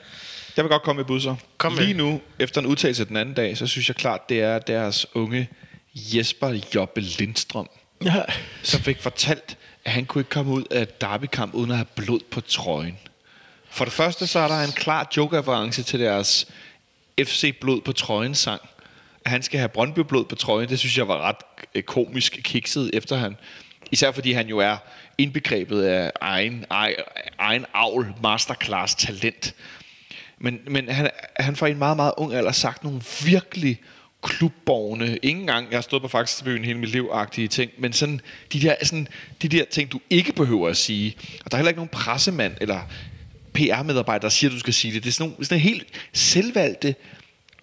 jeg 0.57 0.65
vil 0.65 0.69
godt 0.69 0.83
komme 0.83 0.99
med 0.99 1.05
bud 1.05 1.19
så. 1.19 1.35
Kom 1.57 1.71
med. 1.71 1.83
Lige 1.83 1.93
nu, 1.93 2.21
efter 2.39 2.61
en 2.61 2.67
udtalelse 2.67 3.05
den 3.05 3.17
anden 3.17 3.35
dag, 3.35 3.57
så 3.57 3.67
synes 3.67 3.87
jeg 3.87 3.95
klart, 3.95 4.29
det 4.29 4.41
er 4.41 4.59
deres 4.59 5.05
unge 5.15 5.49
Jesper 5.95 6.59
Jobbe 6.75 7.01
Lindstrøm, 7.01 7.69
ja. 8.05 8.21
som 8.63 8.81
fik 8.81 8.99
fortalt, 8.99 9.57
at 9.85 9.91
han 9.91 10.05
kunne 10.05 10.19
ikke 10.19 10.29
komme 10.29 10.51
ud 10.53 10.63
af 10.71 10.87
derbykamp 10.87 11.53
uden 11.53 11.71
at 11.71 11.77
have 11.77 11.87
blod 11.95 12.19
på 12.31 12.41
trøjen. 12.41 12.97
For 13.69 13.85
det 13.85 13.93
første, 13.93 14.27
så 14.27 14.39
er 14.39 14.47
der 14.47 14.63
en 14.63 14.71
klar 14.71 15.11
joke 15.17 15.71
til 15.71 15.99
deres 15.99 16.47
FC 17.19 17.59
Blod 17.61 17.81
på 17.81 17.91
trøjen 17.91 18.35
sang. 18.35 18.61
At 19.25 19.31
han 19.31 19.43
skal 19.43 19.59
have 19.59 19.69
Brøndby 19.69 19.99
Blod 19.99 20.25
på 20.25 20.35
trøjen, 20.35 20.69
det 20.69 20.79
synes 20.79 20.97
jeg 20.97 21.07
var 21.07 21.21
ret 21.21 21.65
øh, 21.75 21.83
komisk 21.83 22.39
kikset, 22.43 22.89
efter 22.93 23.15
han 23.15 23.35
Især 23.93 24.11
fordi 24.11 24.31
han 24.31 24.47
jo 24.47 24.57
er 24.57 24.77
indbegrebet 25.17 25.83
af 25.83 26.11
egen, 26.21 26.65
egen, 26.69 26.95
egen 27.37 27.65
avl, 27.73 28.13
masterclass 28.23 28.95
talent. 28.95 29.55
Men, 30.37 30.59
men 30.67 30.89
han, 30.89 31.09
han 31.39 31.55
får 31.55 31.67
i 31.67 31.71
en 31.71 31.77
meget, 31.77 31.97
meget 31.97 32.13
ung 32.17 32.33
alder 32.33 32.51
sagt 32.51 32.83
nogle 32.83 33.01
virkelig 33.23 33.81
klubborgene, 34.23 35.17
ingen 35.17 35.47
gang, 35.47 35.67
jeg 35.69 35.77
har 35.77 35.81
stået 35.81 36.01
på 36.01 36.07
Faxebyen 36.07 36.65
hele 36.65 36.79
mit 36.79 36.89
liv 36.89 37.09
ting, 37.49 37.71
men 37.77 37.93
sådan 37.93 38.21
de, 38.53 38.61
der, 38.61 38.75
sådan 38.83 39.07
de 39.41 39.49
der 39.49 39.65
ting, 39.65 39.91
du 39.91 39.99
ikke 40.09 40.33
behøver 40.33 40.69
at 40.69 40.77
sige. 40.77 41.15
Og 41.45 41.51
der 41.51 41.55
er 41.55 41.59
heller 41.59 41.69
ikke 41.69 41.79
nogen 41.79 41.89
pressemand 41.89 42.55
eller 42.61 42.79
PR-medarbejder, 43.53 44.21
der 44.21 44.29
siger, 44.29 44.49
at 44.49 44.53
du 44.53 44.59
skal 44.59 44.73
sige 44.73 44.93
det. 44.93 45.03
Det 45.03 45.09
er 45.09 45.13
sådan 45.13 45.29
nogle 45.29 45.45
sådan 45.45 45.59
helt 45.61 45.87
selvvalgte, 46.13 46.95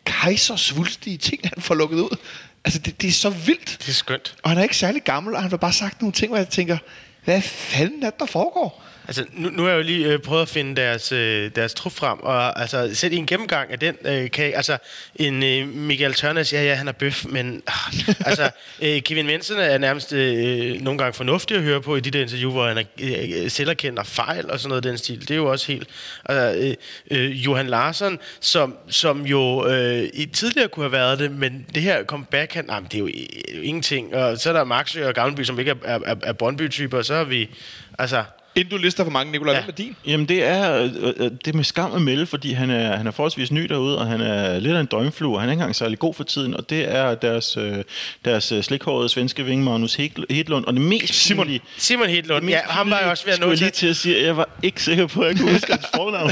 kejsersvulstige 0.05 1.17
ting, 1.17 1.41
han 1.45 1.63
får 1.63 1.75
lukket 1.75 1.99
ud. 1.99 2.17
Altså, 2.65 2.79
det, 2.79 3.03
det 3.03 3.09
er 3.09 3.13
så 3.13 3.31
vildt. 3.31 3.77
Det 3.81 3.89
er 3.89 3.93
skønt. 3.93 4.37
Og 4.43 4.51
han 4.51 4.59
er 4.59 4.63
ikke 4.63 4.77
særlig 4.77 5.03
gammel, 5.03 5.35
og 5.35 5.43
han 5.43 5.51
har 5.51 5.57
bare 5.57 5.73
sagt 5.73 6.01
nogle 6.01 6.13
ting, 6.13 6.29
hvor 6.29 6.37
jeg 6.37 6.49
tænker, 6.49 6.79
hvad 7.25 7.43
fanden 7.43 8.03
er 8.03 8.11
det, 8.11 8.21
der 8.21 8.27
foregår? 8.27 8.83
Altså, 9.11 9.25
nu, 9.33 9.51
nu 9.51 9.63
har 9.63 9.71
jeg 9.71 9.79
jo 9.79 9.83
lige 9.83 10.07
øh, 10.07 10.19
prøvet 10.19 10.43
at 10.43 10.49
finde 10.49 10.77
deres, 10.77 11.13
øh, 11.13 11.51
deres 11.55 11.75
trup 11.75 11.93
frem, 11.93 12.19
og 12.21 12.61
altså, 12.61 12.91
sæt 12.95 13.13
i 13.13 13.17
en 13.17 13.27
gennemgang 13.27 13.73
af 13.73 13.79
den, 13.79 13.97
øh, 14.05 14.31
kan, 14.31 14.53
altså, 14.55 14.79
en 15.17 15.43
øh, 15.43 15.69
Michael 15.69 16.15
Tørnes, 16.15 16.53
ja, 16.53 16.63
ja, 16.63 16.75
han 16.75 16.89
er 16.89 16.93
bøf, 16.93 17.25
men 17.29 17.63
øh, 18.09 18.15
altså, 18.27 18.51
øh, 18.83 19.03
Kevin 19.03 19.27
Mensen 19.27 19.59
er 19.59 19.79
nærmest 19.79 20.13
øh, 20.13 20.81
nogle 20.81 20.99
gange 20.99 21.13
fornuftig 21.13 21.57
at 21.57 21.63
høre 21.63 21.81
på 21.81 21.97
i 21.97 22.01
de 22.01 22.11
der 22.11 22.21
interview, 22.21 22.51
hvor 22.51 22.69
han 22.69 22.79
er 22.79 22.83
øh, 23.01 23.51
selverkendt 23.51 23.99
og 23.99 24.07
fejl 24.07 24.51
og 24.51 24.61
sådan 24.61 24.69
noget 24.69 24.85
den 24.85 24.99
stil. 24.99 25.21
Det 25.21 25.31
er 25.31 25.37
jo 25.37 25.51
også 25.51 25.67
helt... 25.67 25.89
Altså, 26.25 26.77
øh, 27.11 27.21
øh, 27.21 27.45
Johan 27.45 27.67
Larsson, 27.67 28.19
som, 28.41 28.77
som 28.89 29.27
jo 29.27 29.67
øh, 29.67 30.09
tidligere 30.33 30.69
kunne 30.69 30.85
have 30.85 30.93
været 30.93 31.19
det, 31.19 31.31
men 31.31 31.67
det 31.75 31.83
her 31.83 32.05
comeback, 32.05 32.55
han, 32.55 32.65
nej, 32.65 32.81
det 32.81 32.95
er 32.95 32.99
jo, 32.99 33.07
øh, 33.07 33.67
ingenting. 33.69 34.15
Og 34.15 34.39
så 34.39 34.49
er 34.49 34.53
der 34.53 34.65
Maxø 34.65 35.07
og 35.07 35.15
Gavnby, 35.15 35.43
som 35.43 35.59
ikke 35.59 35.75
er, 35.85 35.99
er, 36.05 36.15
er 36.23 36.33
Brøndby-typer, 36.33 36.99
og 36.99 37.05
så 37.05 37.15
har 37.15 37.25
vi... 37.25 37.51
Altså, 37.99 38.25
Inden 38.55 38.71
du 38.71 38.77
lister 38.77 39.05
for 39.05 39.11
mange, 39.11 39.33
Nicolai, 39.33 39.55
ja. 39.55 39.61
hvad 39.61 39.73
er 39.73 39.77
din? 39.77 39.97
Jamen, 40.07 40.29
det 40.29 40.45
er, 40.45 40.77
øh, 40.77 40.91
øh, 41.07 41.31
det 41.45 41.49
er 41.49 41.53
med 41.53 41.65
skam 41.65 41.93
at 41.93 42.03
melde, 42.03 42.27
fordi 42.27 42.53
han 42.53 42.71
er, 42.71 42.97
han 42.97 43.07
er 43.07 43.11
forholdsvis 43.11 43.53
ny 43.53 43.63
derude, 43.63 43.99
og 43.99 44.07
han 44.07 44.21
er 44.21 44.59
lidt 44.59 44.77
af 44.77 44.81
en 44.81 44.87
døgnflue, 44.87 45.35
og 45.37 45.41
han 45.41 45.49
er 45.49 45.53
ikke 45.53 45.61
engang 45.61 45.77
særlig 45.77 45.99
god 45.99 46.15
for 46.15 46.25
tiden, 46.25 46.55
og 46.55 46.71
det 46.71 46.95
er 46.95 47.15
deres, 47.15 47.57
øh, 47.57 47.77
deres 48.25 48.53
slikhårede 48.63 49.09
svenske 49.09 49.45
ving, 49.45 49.65
Magnus 49.65 49.95
Hedlund, 49.95 50.65
og 50.65 50.73
det 50.73 50.83
mest 50.83 51.15
Simon, 51.15 51.45
pinlige, 51.47 51.63
Simon 51.77 52.09
Hedlund, 52.09 52.49
ja, 52.49 52.61
ham 52.69 52.91
var 52.91 52.99
jeg 52.99 53.09
også 53.09 53.25
ved 53.25 53.33
at 53.33 53.41
nå 53.41 53.51
til. 53.51 53.59
lige 53.59 53.71
til 53.71 53.87
at 53.87 53.97
sige, 53.97 54.17
at 54.19 54.27
jeg 54.27 54.37
var 54.37 54.49
ikke 54.63 54.83
sikker 54.83 55.07
på, 55.07 55.23
at 55.23 55.29
jeg 55.29 55.37
kunne 55.39 55.53
huske 55.53 55.73
hans 55.73 55.87
fornavn. 55.95 56.31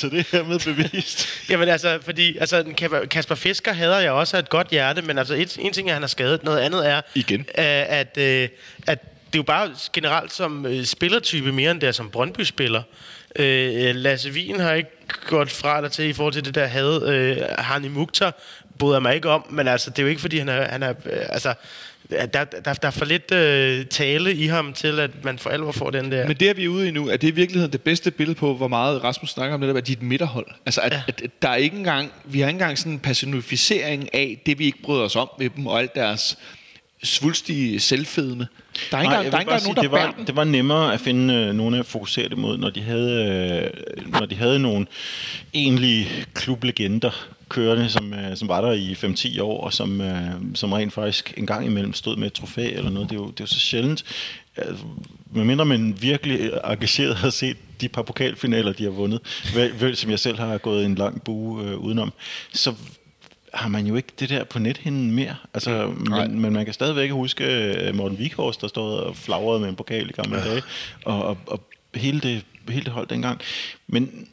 Så 0.00 0.08
det 0.08 0.18
er 0.18 0.36
hermed 0.36 0.74
bevist. 0.74 1.28
Jamen 1.50 1.68
altså, 1.68 1.98
fordi 2.04 2.38
altså, 2.38 2.64
Kasper 3.10 3.34
Fisker 3.34 3.72
hader 3.72 3.98
jeg 3.98 4.12
også 4.12 4.38
et 4.38 4.48
godt 4.48 4.68
hjerte, 4.68 5.02
men 5.02 5.18
altså, 5.18 5.34
et, 5.34 5.58
en 5.60 5.72
ting 5.72 5.88
er, 5.88 5.92
at 5.92 5.94
han 5.94 6.02
har 6.02 6.08
skadet, 6.08 6.44
noget 6.44 6.58
andet 6.58 6.88
er, 6.90 7.00
Igen. 7.14 7.46
at, 7.54 8.18
at, 8.18 8.18
at 8.86 8.98
det 9.32 9.34
er 9.34 9.38
jo 9.38 9.42
bare 9.42 9.70
generelt 9.92 10.32
som 10.32 10.66
øh, 10.66 10.84
spillertype 10.84 11.52
mere 11.52 11.70
end 11.70 11.80
det 11.80 11.86
er 11.86 11.92
som 11.92 12.10
Brøndby-spiller. 12.10 12.82
Øh, 13.36 13.94
Lasse 13.94 14.30
Wien 14.30 14.60
har 14.60 14.72
ikke 14.72 14.90
gået 15.26 15.50
fra 15.50 15.80
dig 15.82 15.92
til 15.92 16.04
i 16.04 16.12
forhold 16.12 16.32
til 16.32 16.44
det 16.44 16.54
der 16.54 16.66
had. 16.66 17.02
Øh, 17.02 17.36
Hani 17.58 17.88
Mukhtar 17.88 18.34
bryder 18.78 19.00
mig 19.00 19.14
ikke 19.14 19.28
om, 19.28 19.46
men 19.50 19.68
altså, 19.68 19.90
det 19.90 19.98
er 19.98 20.02
jo 20.02 20.08
ikke 20.08 20.20
fordi, 20.20 20.38
han 20.38 20.48
er... 20.48 20.68
Han 20.68 20.82
er 20.82 20.94
øh, 21.06 21.26
altså, 21.28 21.54
der, 22.10 22.26
der, 22.44 22.44
der 22.74 22.86
er 22.86 22.90
for 22.90 23.04
lidt 23.04 23.32
øh, 23.32 23.86
tale 23.86 24.34
i 24.34 24.46
ham 24.46 24.72
til, 24.72 25.00
at 25.00 25.24
man 25.24 25.38
for 25.38 25.50
alvor 25.50 25.72
får 25.72 25.90
den 25.90 26.12
der... 26.12 26.26
Men 26.26 26.36
det 26.36 26.50
er 26.50 26.54
vi 26.54 26.68
ude 26.68 26.88
i 26.88 26.90
nu, 26.90 27.08
at 27.08 27.20
det 27.20 27.26
er 27.26 27.32
i 27.32 27.34
virkeligheden 27.34 27.72
det 27.72 27.82
bedste 27.82 28.10
billede 28.10 28.38
på, 28.38 28.54
hvor 28.54 28.68
meget 28.68 29.04
Rasmus 29.04 29.30
snakker 29.30 29.54
om 29.54 29.60
det 29.60 29.68
der, 29.68 29.76
at 29.76 29.86
de 29.86 29.92
er 29.92 29.96
et 29.96 30.02
midterhold. 30.02 30.46
Altså, 30.66 30.80
at, 30.80 30.92
ja. 30.92 31.02
at, 31.08 31.20
at 31.22 31.30
der 31.42 31.48
er 31.48 31.56
ikke 31.56 31.76
engang, 31.76 32.12
vi 32.24 32.40
har 32.40 32.48
ikke 32.48 32.56
engang 32.56 32.78
sådan 32.78 32.92
en 32.92 32.98
personificering 32.98 34.14
af 34.14 34.42
det, 34.46 34.58
vi 34.58 34.64
ikke 34.64 34.82
bryder 34.82 35.04
os 35.04 35.16
om 35.16 35.30
med 35.38 35.50
dem, 35.56 35.66
og 35.66 35.78
alt 35.78 35.94
deres 35.94 36.38
svulstige 37.02 37.80
selvfedme. 37.80 38.46
Der 38.90 38.96
er 38.96 39.02
ikke 39.02 39.14
engang, 39.14 39.32
der 39.32 39.38
er 39.38 39.40
engang 39.40 39.60
sige, 39.60 39.74
nogen, 39.74 39.76
der 39.76 39.82
det 39.82 39.90
var, 39.90 40.14
den. 40.16 40.26
det 40.26 40.36
var 40.36 40.44
nemmere 40.44 40.94
at 40.94 41.00
finde 41.00 41.34
øh, 41.34 41.54
nogen 41.54 41.74
at 41.74 41.86
fokusere 41.86 42.28
det 42.28 42.38
mod, 42.38 42.58
når 42.58 42.70
de 42.70 42.82
havde, 42.82 43.72
øh, 43.96 44.12
når 44.20 44.26
de 44.26 44.34
havde 44.34 44.58
nogle 44.58 44.86
egentlige 45.54 46.08
klublegender 46.34 47.28
kørende, 47.48 47.88
som, 47.88 48.14
øh, 48.14 48.36
som 48.36 48.48
var 48.48 48.60
der 48.60 48.72
i 48.72 48.92
5-10 48.92 49.42
år, 49.42 49.64
og 49.64 49.72
som, 49.72 50.00
øh, 50.00 50.30
som 50.54 50.72
rent 50.72 50.92
faktisk 50.92 51.34
en 51.36 51.46
gang 51.46 51.66
imellem 51.66 51.92
stod 51.92 52.16
med 52.16 52.26
et 52.26 52.32
trofæ 52.32 52.70
eller 52.72 52.90
noget. 52.90 53.10
Det 53.10 53.16
er 53.16 53.20
jo, 53.20 53.26
det 53.26 53.40
er 53.40 53.44
jo 53.44 53.46
så 53.46 53.60
sjældent. 53.60 54.04
Altså, 54.56 54.84
medmindre 55.32 55.64
man 55.64 55.96
virkelig 56.00 56.50
engageret 56.64 57.16
har 57.16 57.30
set 57.30 57.56
de 57.80 57.88
par 57.88 58.02
pokalfinaler, 58.02 58.72
de 58.72 58.84
har 58.84 58.90
vundet, 58.90 59.20
vel, 59.54 59.80
vel, 59.80 59.96
som 59.96 60.10
jeg 60.10 60.18
selv 60.18 60.38
har 60.38 60.58
gået 60.58 60.84
en 60.84 60.94
lang 60.94 61.22
bue 61.22 61.64
øh, 61.64 61.78
udenom, 61.78 62.12
så 62.52 62.74
har 63.58 63.68
man 63.68 63.86
jo 63.86 63.96
ikke 63.96 64.08
det 64.18 64.28
der 64.28 64.44
på 64.44 64.58
nethinden 64.58 65.10
mere. 65.10 65.36
Altså, 65.54 65.86
men, 65.86 66.40
men 66.40 66.52
man 66.52 66.64
kan 66.64 66.74
stadigvæk 66.74 67.10
huske 67.10 67.44
øh, 67.44 67.94
Morten 67.94 68.18
Vikhorst, 68.18 68.60
der 68.60 68.68
stod 68.68 68.98
og 68.98 69.16
flagrede 69.16 69.60
med 69.60 69.68
en 69.68 69.76
pokal 69.76 70.10
i 70.10 70.12
gamle 70.12 70.38
dage, 70.38 70.62
og, 71.04 71.24
og, 71.24 71.38
og 71.46 71.60
hele, 71.94 72.20
det, 72.20 72.44
hele 72.68 72.84
det 72.84 72.92
hold 72.92 73.06
dengang. 73.06 73.40
Men 73.86 74.28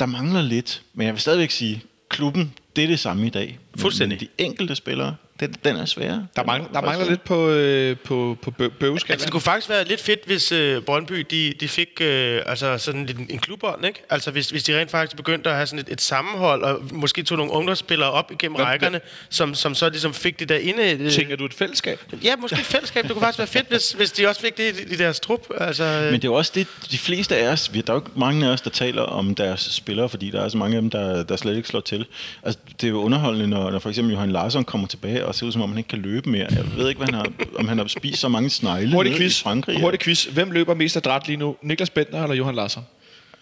der 0.00 0.06
mangler 0.06 0.42
lidt, 0.42 0.82
men 0.94 1.06
jeg 1.06 1.14
vil 1.14 1.20
stadigvæk 1.20 1.50
sige, 1.50 1.82
klubben, 2.08 2.52
det 2.76 2.84
er 2.84 2.88
det 2.88 3.00
samme 3.00 3.26
i 3.26 3.30
dag. 3.30 3.58
Fuldstændig. 3.76 4.18
Men 4.20 4.28
de 4.38 4.44
enkelte 4.44 4.74
spillere, 4.74 5.14
den, 5.40 5.54
den 5.64 5.76
er 5.76 5.84
sværere. 5.84 6.26
Der, 6.36 6.44
mangler, 6.44 6.68
er 6.68 6.72
der 6.72 6.80
mangler 6.86 7.08
lidt 7.10 7.24
på, 7.24 7.48
øh, 7.50 7.96
på, 7.96 8.38
på 8.42 8.50
bø- 8.50 8.68
bøveskalaen. 8.68 9.12
Altså, 9.12 9.24
det 9.24 9.32
kunne 9.32 9.40
faktisk 9.40 9.68
være 9.68 9.84
lidt 9.84 10.00
fedt, 10.00 10.20
hvis 10.26 10.52
øh, 10.52 10.82
Brøndby 10.82 11.26
de, 11.30 11.54
de 11.60 11.68
fik 11.68 11.88
øh, 12.00 12.42
altså 12.46 12.78
sådan 12.78 13.00
en, 13.00 13.26
en 13.30 13.38
klubånd, 13.38 13.86
ikke? 13.86 14.02
Altså, 14.10 14.30
hvis, 14.30 14.50
hvis 14.50 14.62
de 14.62 14.78
rent 14.80 14.90
faktisk 14.90 15.16
begyndte 15.16 15.50
at 15.50 15.56
have 15.56 15.66
sådan 15.66 15.78
et, 15.78 15.88
et 15.92 16.00
sammenhold, 16.00 16.62
og 16.62 16.80
måske 16.92 17.22
tog 17.22 17.38
nogle 17.38 17.52
ungdomsspillere 17.52 18.10
op 18.10 18.32
igennem 18.32 18.56
Hvad- 18.56 18.66
rækkerne, 18.66 19.00
som, 19.28 19.54
som 19.54 19.74
så 19.74 19.88
ligesom 19.90 20.14
fik 20.14 20.38
det 20.40 20.48
der 20.48 20.56
inde... 20.56 20.82
Øh, 21.04 21.10
Tænker 21.10 21.36
du 21.36 21.44
et 21.44 21.54
fællesskab? 21.54 22.00
Ja, 22.24 22.36
måske 22.36 22.56
et 22.60 22.66
fællesskab. 22.66 23.02
Det 23.04 23.12
kunne 23.12 23.22
faktisk 23.22 23.38
være 23.38 23.46
fedt, 23.48 23.68
hvis, 23.68 23.92
hvis 23.92 24.12
de 24.12 24.28
også 24.28 24.40
fik 24.40 24.56
det 24.56 24.80
i, 24.80 24.92
i 24.92 24.96
deres 24.96 25.20
trup. 25.20 25.46
Altså, 25.60 25.84
øh, 25.84 26.04
Men 26.04 26.12
det 26.12 26.24
er 26.24 26.28
jo 26.28 26.34
også 26.34 26.52
det, 26.54 26.66
de 26.90 26.98
fleste 26.98 27.36
af 27.36 27.48
os, 27.52 27.74
vi- 27.74 27.80
der 27.80 27.92
er 27.92 27.94
jo 27.94 28.00
ikke 28.00 28.10
mange 28.20 28.46
af 28.46 28.50
os, 28.52 28.60
der 28.60 28.70
taler 28.70 29.02
om 29.02 29.34
deres 29.34 29.60
spillere, 29.60 30.08
fordi 30.08 30.30
der 30.30 30.40
er 30.40 30.48
så 30.48 30.56
mange 30.58 30.76
af 30.76 30.82
dem, 30.82 30.90
der, 30.90 31.22
der 31.22 31.36
slet 31.36 31.56
ikke 31.56 31.68
slår 31.68 31.80
til. 31.80 32.06
Altså, 32.42 32.60
det 32.80 32.86
er 32.86 32.90
jo 32.90 33.02
underholdende, 33.02 33.46
når, 33.46 33.70
når 33.70 33.78
for 33.78 33.88
eksempel 33.88 34.12
Johan 34.14 34.30
Larsson 34.30 34.64
kommer 34.64 34.86
tilbage 34.86 35.26
og 35.28 35.34
ser 35.34 35.46
ud 35.46 35.52
som 35.52 35.62
om, 35.62 35.68
han 35.68 35.78
ikke 35.78 35.88
kan 35.88 35.98
løbe 35.98 36.30
mere. 36.30 36.46
Jeg 36.50 36.64
ved 36.76 36.88
ikke, 36.88 36.98
hvad 36.98 37.06
han 37.06 37.14
har, 37.14 37.26
om 37.58 37.68
han 37.68 37.78
har 37.78 37.86
spist 37.86 38.20
så 38.20 38.28
mange 38.28 38.50
snegle 38.50 38.92
Hurtig 38.92 39.16
quiz. 39.16 39.40
i 39.40 39.42
Frankrig. 39.42 39.80
Hurtig 39.80 40.00
quiz. 40.00 40.24
Hvem 40.24 40.50
løber 40.50 40.74
mest 40.74 40.96
adræt 40.96 41.26
lige 41.26 41.36
nu? 41.36 41.56
Niklas 41.62 41.90
Bentner 41.90 42.22
eller 42.22 42.36
Johan 42.36 42.54
Larsson? 42.54 42.84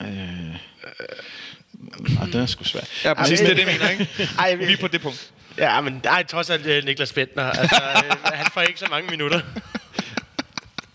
Øh, 0.01 0.09
ah, 2.22 2.32
den 2.32 2.41
er 2.41 2.47
sgu 2.47 2.64
svær. 2.64 2.80
Ja, 3.05 3.14
præcis. 3.14 3.41
Ej, 3.41 3.47
Det 3.47 3.53
er 3.61 3.64
det, 3.64 3.72
jeg 3.72 3.78
mener, 3.80 3.91
ikke? 3.91 4.09
Ej, 4.39 4.55
Vi 4.55 4.72
er 4.72 4.76
på 4.76 4.89
det 4.89 5.01
punkt. 5.01 5.30
Ja, 5.59 5.80
men 5.80 6.01
ej, 6.05 6.22
trods 6.24 6.51
alt 6.51 6.66
øh, 6.66 6.84
Niklas 6.84 7.12
Bentner. 7.12 7.43
Altså, 7.43 7.82
øh, 7.97 8.32
han 8.32 8.47
får 8.55 8.61
ikke 8.61 8.78
så 8.80 8.87
mange 8.91 9.11
minutter. 9.11 9.41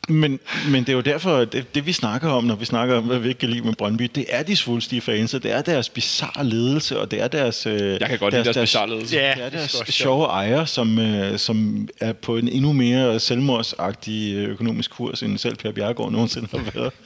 Men, 0.09 0.39
men 0.69 0.83
det 0.83 0.89
er 0.89 0.93
jo 0.93 1.01
derfor, 1.01 1.37
at 1.37 1.53
det, 1.53 1.75
det 1.75 1.85
vi 1.85 1.91
snakker 1.93 2.29
om, 2.29 2.43
når 2.43 2.55
vi 2.55 2.65
snakker 2.65 2.95
om, 2.95 3.03
hvad 3.03 3.19
vi 3.19 3.27
ikke 3.27 3.39
kan 3.39 3.49
lide 3.49 3.61
med 3.65 3.73
Brøndby, 3.73 4.09
det 4.15 4.25
er 4.29 4.43
de 4.43 4.55
svulstige 4.55 5.01
fans, 5.01 5.33
og 5.33 5.43
det 5.43 5.51
er 5.51 5.61
deres 5.61 5.89
bizarre 5.89 6.45
ledelse, 6.45 6.99
og 6.99 7.11
det 7.11 7.21
er 7.21 7.27
deres... 7.27 7.65
øh, 7.65 7.79
Jeg 8.01 8.09
kan 8.09 8.19
godt 8.19 8.33
lide 8.33 8.43
deres 8.43 8.57
bizarre 8.57 8.89
ledelse. 8.89 9.15
Ja, 9.15 9.21
det 9.21 9.29
er 9.29 9.35
det 9.35 9.45
er 9.45 9.49
deres 9.49 9.71
sgu 9.71 9.79
også 9.79 9.91
sjove 9.91 10.25
ejer, 10.25 10.65
som, 10.65 10.99
øh, 10.99 11.39
som 11.39 11.87
er 11.99 12.13
på 12.13 12.37
en 12.37 12.47
endnu 12.47 12.73
mere 12.73 13.19
selvmordsagtig 13.19 14.35
øh, 14.35 14.49
økonomisk 14.49 14.91
kurs, 14.91 15.23
end 15.23 15.37
selv 15.37 15.55
Per 15.55 15.71
Bjergård 15.71 16.11
nogensinde 16.11 16.47
har 16.51 16.71
været. 16.75 16.93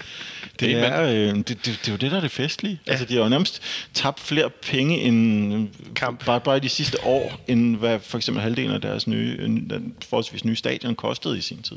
Det 0.59 0.69
Amen. 0.69 0.83
er, 0.83 1.01
øh, 1.03 1.35
det, 1.35 1.47
det, 1.47 1.65
det 1.65 1.87
er 1.87 1.91
jo 1.91 1.97
det, 1.97 2.11
der 2.11 2.17
er 2.17 2.21
det 2.21 2.31
festlige. 2.31 2.79
Ja. 2.87 2.91
Altså, 2.91 3.05
de 3.05 3.13
har 3.13 3.23
jo 3.23 3.29
nærmest 3.29 3.61
tabt 3.93 4.19
flere 4.19 4.49
penge 4.49 4.97
end 5.01 5.67
Kamp. 5.95 6.25
Bare, 6.25 6.39
bare 6.41 6.59
de 6.59 6.69
sidste 6.69 7.05
år, 7.05 7.39
end 7.47 7.75
hvad 7.77 7.99
for 7.99 8.17
eksempel 8.17 8.43
halvdelen 8.43 8.71
af 8.71 8.81
deres 8.81 9.07
nye, 9.07 9.37
forholdsvis 10.09 10.45
nye 10.45 10.55
stadion 10.55 10.95
kostede 10.95 11.37
i 11.37 11.41
sin 11.41 11.61
tid. 11.61 11.75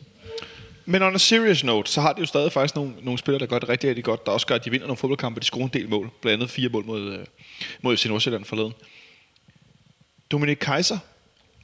Men 0.91 1.03
on 1.03 1.15
a 1.15 1.19
serious 1.19 1.65
note, 1.65 1.91
så 1.91 2.01
har 2.01 2.13
de 2.13 2.21
jo 2.21 2.27
stadig 2.27 2.53
faktisk 2.53 2.75
nogle, 2.77 2.93
nogle 3.03 3.19
spillere, 3.19 3.41
der 3.41 3.47
gør 3.47 3.59
det 3.59 3.69
rigtig, 3.69 3.89
rigtig 3.89 4.05
godt, 4.05 4.27
der 4.27 4.33
også 4.33 4.47
gør, 4.47 4.55
at 4.55 4.65
de 4.65 4.71
vinder 4.71 4.87
nogle 4.87 4.97
fodboldkampe, 4.97 5.41
de 5.41 5.45
scorer 5.45 5.65
en 5.65 5.71
del 5.73 5.89
mål. 5.89 6.11
Blandt 6.21 6.43
andet 6.43 6.51
fire 6.51 6.69
mål 6.69 6.85
mod, 6.85 7.13
øh, 7.13 7.27
mod 7.83 7.97
FC 7.97 8.07
Nordsjælland 8.07 8.45
forleden. 8.45 8.73
Dominik 10.31 10.57
Kaiser 10.57 10.99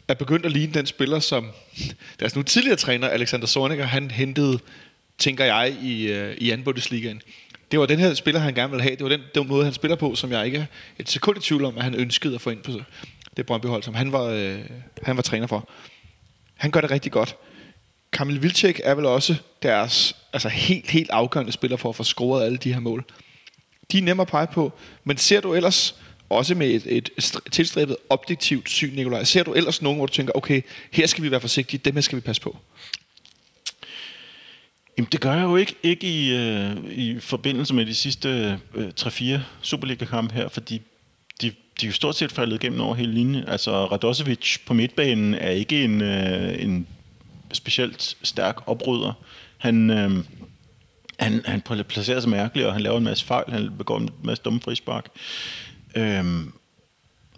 er 0.09 0.15
begyndt 0.15 0.47
at 0.47 0.53
ligne 0.53 0.75
den 0.75 0.87
spiller, 0.87 1.19
som 1.19 1.51
deres 2.21 2.37
nu 2.37 2.43
tidligere 2.43 2.77
træner, 2.77 3.09
Alexander 3.09 3.47
Zorniger, 3.47 3.85
han 3.85 4.11
hentede, 4.11 4.59
tænker 5.19 5.45
jeg, 5.45 5.77
i, 5.83 6.13
øh, 6.13 6.37
i 6.37 6.51
anden 6.51 6.65
Bundesligaen. 6.65 7.23
Det 7.71 7.81
var 7.81 7.87
den 7.87 7.99
her 7.99 8.15
spiller, 8.15 8.41
han 8.41 8.55
gerne 8.55 8.71
ville 8.71 8.83
have. 8.83 8.97
Det 8.97 9.03
var 9.03 9.11
den, 9.11 9.23
den 9.35 9.49
måde, 9.49 9.65
han 9.65 9.75
spiller 9.75 9.97
på, 9.97 10.15
som 10.15 10.33
jeg 10.33 10.47
ikke 10.47 10.59
er 10.59 10.67
et 10.99 11.11
sekund 11.11 11.39
i 11.39 11.41
tvivl 11.41 11.65
om, 11.65 11.77
at 11.77 11.85
han 11.85 11.95
ønskede 11.95 12.35
at 12.35 12.41
få 12.41 12.51
ind 12.51 12.63
på 12.63 12.73
det 13.37 13.47
Brøndby-hold, 13.47 13.83
som 13.83 13.95
han 13.95 14.13
var, 14.13 14.25
øh, 14.25 14.59
han 15.03 15.17
var 15.17 15.23
træner 15.23 15.47
for. 15.47 15.69
Han 16.55 16.71
gør 16.71 16.81
det 16.81 16.91
rigtig 16.91 17.13
godt. 17.13 17.37
Kamil 18.15 18.43
Vilcek 18.43 18.81
er 18.85 18.95
vel 18.95 19.07
også 19.07 19.35
deres 19.63 20.17
altså 20.33 20.49
helt, 20.49 20.91
helt 20.91 21.11
afgørende 21.11 21.53
spiller 21.53 21.77
for 21.77 21.89
at 21.89 21.97
få 21.97 22.05
scoret 22.05 22.45
alle 22.45 22.59
de 22.59 22.73
her 22.73 22.81
mål. 22.81 23.05
De 23.93 23.99
er 23.99 24.03
nemme 24.03 24.23
at 24.23 24.29
pege 24.29 24.47
på, 24.47 24.73
men 25.05 25.17
ser 25.17 25.41
du 25.41 25.55
ellers, 25.55 25.95
også 26.29 26.55
med 26.55 26.71
et, 26.71 26.87
et 26.87 27.11
tilstræbet 27.53 27.97
objektivt 28.11 28.71
syn, 28.71 28.95
Nikolaj, 28.95 29.25
ser 29.25 29.43
du 29.43 29.53
ellers 29.53 29.83
nogen, 29.83 29.99
hvor 29.99 30.07
du 30.07 30.13
tænker, 30.13 30.33
okay, 30.37 30.63
her 30.93 31.07
skal 31.07 31.25
vi 31.25 31.31
være 31.31 31.41
forsigtige, 31.41 31.81
dem 31.85 31.95
her 31.95 32.01
skal 32.01 32.17
vi 32.17 32.21
passe 32.21 32.43
på? 32.43 32.57
Jamen, 34.99 35.09
det 35.13 35.21
gør 35.21 35.33
jeg 35.33 35.43
jo 35.43 35.57
ikke, 35.57 35.75
ikke 35.83 36.07
i, 36.07 36.37
øh, 36.37 36.77
i 36.91 37.21
forbindelse 37.21 37.75
med 37.75 37.87
de 37.87 37.95
sidste 37.95 38.59
øh, 38.75 38.89
3-4 39.01 39.39
Superliga-kampe 39.63 40.35
her, 40.35 40.49
fordi 40.49 40.83
de, 41.41 41.51
de 41.81 41.87
er 41.87 41.87
jo 41.87 41.93
stort 41.93 42.17
set 42.17 42.33
faldet 42.33 42.63
igennem 42.63 42.81
over 42.81 42.95
hele 42.95 43.15
linjen. 43.15 43.49
Altså, 43.49 43.87
Radosevic 43.87 44.59
på 44.67 44.75
midtbanen 44.75 45.35
er 45.35 45.51
ikke 45.51 45.85
en, 45.85 46.01
øh, 46.01 46.63
en 46.63 46.87
specielt 47.55 48.17
stærk 48.23 48.57
oprydder. 48.67 49.13
Han, 49.59 49.91
øh, 49.91 50.25
han, 51.19 51.43
han 51.45 51.63
placerer 51.89 52.21
sig 52.21 52.31
mærkeligt, 52.31 52.67
og 52.67 52.73
han 52.73 52.83
laver 52.83 52.99
en 52.99 53.05
masse 53.05 53.25
fejl. 53.25 53.53
Han 53.53 53.71
begår 53.79 53.99
en 53.99 54.09
masse 54.25 54.43
dumme 54.43 54.61
frispark. 54.61 55.09
Øh, 55.97 56.25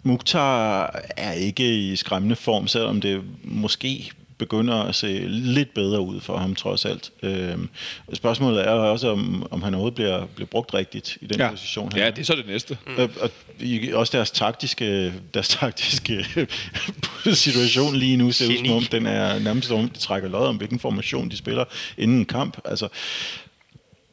Mukhtar 0.03 0.99
er 1.17 1.31
ikke 1.31 1.91
i 1.91 1.95
skræmmende 1.95 2.35
form, 2.35 2.67
selvom 2.67 3.01
det 3.01 3.23
måske 3.43 4.11
begynder 4.37 4.75
at 4.75 4.95
se 4.95 5.27
lidt 5.27 5.73
bedre 5.73 6.01
ud 6.01 6.19
for 6.21 6.37
ham 6.37 6.55
trods 6.55 6.85
alt. 6.85 7.11
Øhm, 7.23 7.69
spørgsmålet 8.13 8.67
er 8.67 8.71
også, 8.71 9.11
om, 9.11 9.47
om 9.51 9.61
han 9.63 9.73
overhovedet 9.73 9.95
bliver, 9.95 10.25
bliver 10.25 10.47
brugt 10.47 10.73
rigtigt 10.73 11.17
i 11.21 11.25
den 11.27 11.39
ja. 11.39 11.49
position. 11.49 11.91
han 11.91 12.01
Ja, 12.01 12.09
det 12.09 12.19
er 12.19 12.23
så 12.23 12.35
det 12.35 12.47
næste. 12.47 12.77
Mm. 12.87 12.93
Og, 12.97 13.09
og 13.21 13.29
i- 13.59 13.91
også 13.93 14.17
deres 14.17 14.31
taktiske, 14.31 15.13
deres 15.33 15.47
taktiske 15.49 16.25
situation 17.33 17.95
lige 17.95 18.17
nu 18.17 18.31
ser 18.31 18.47
ud 18.47 18.57
som 18.65 18.71
om, 18.75 18.83
den 18.83 19.05
er 19.05 19.39
nærmest 19.39 19.71
om, 19.71 19.89
de 19.89 19.99
trækker 19.99 20.29
lod 20.29 20.47
om, 20.47 20.55
hvilken 20.57 20.79
formation 20.79 21.29
de 21.29 21.37
spiller 21.37 21.63
inden 21.97 22.17
en 22.17 22.25
kamp. 22.25 22.57
Altså, 22.65 22.87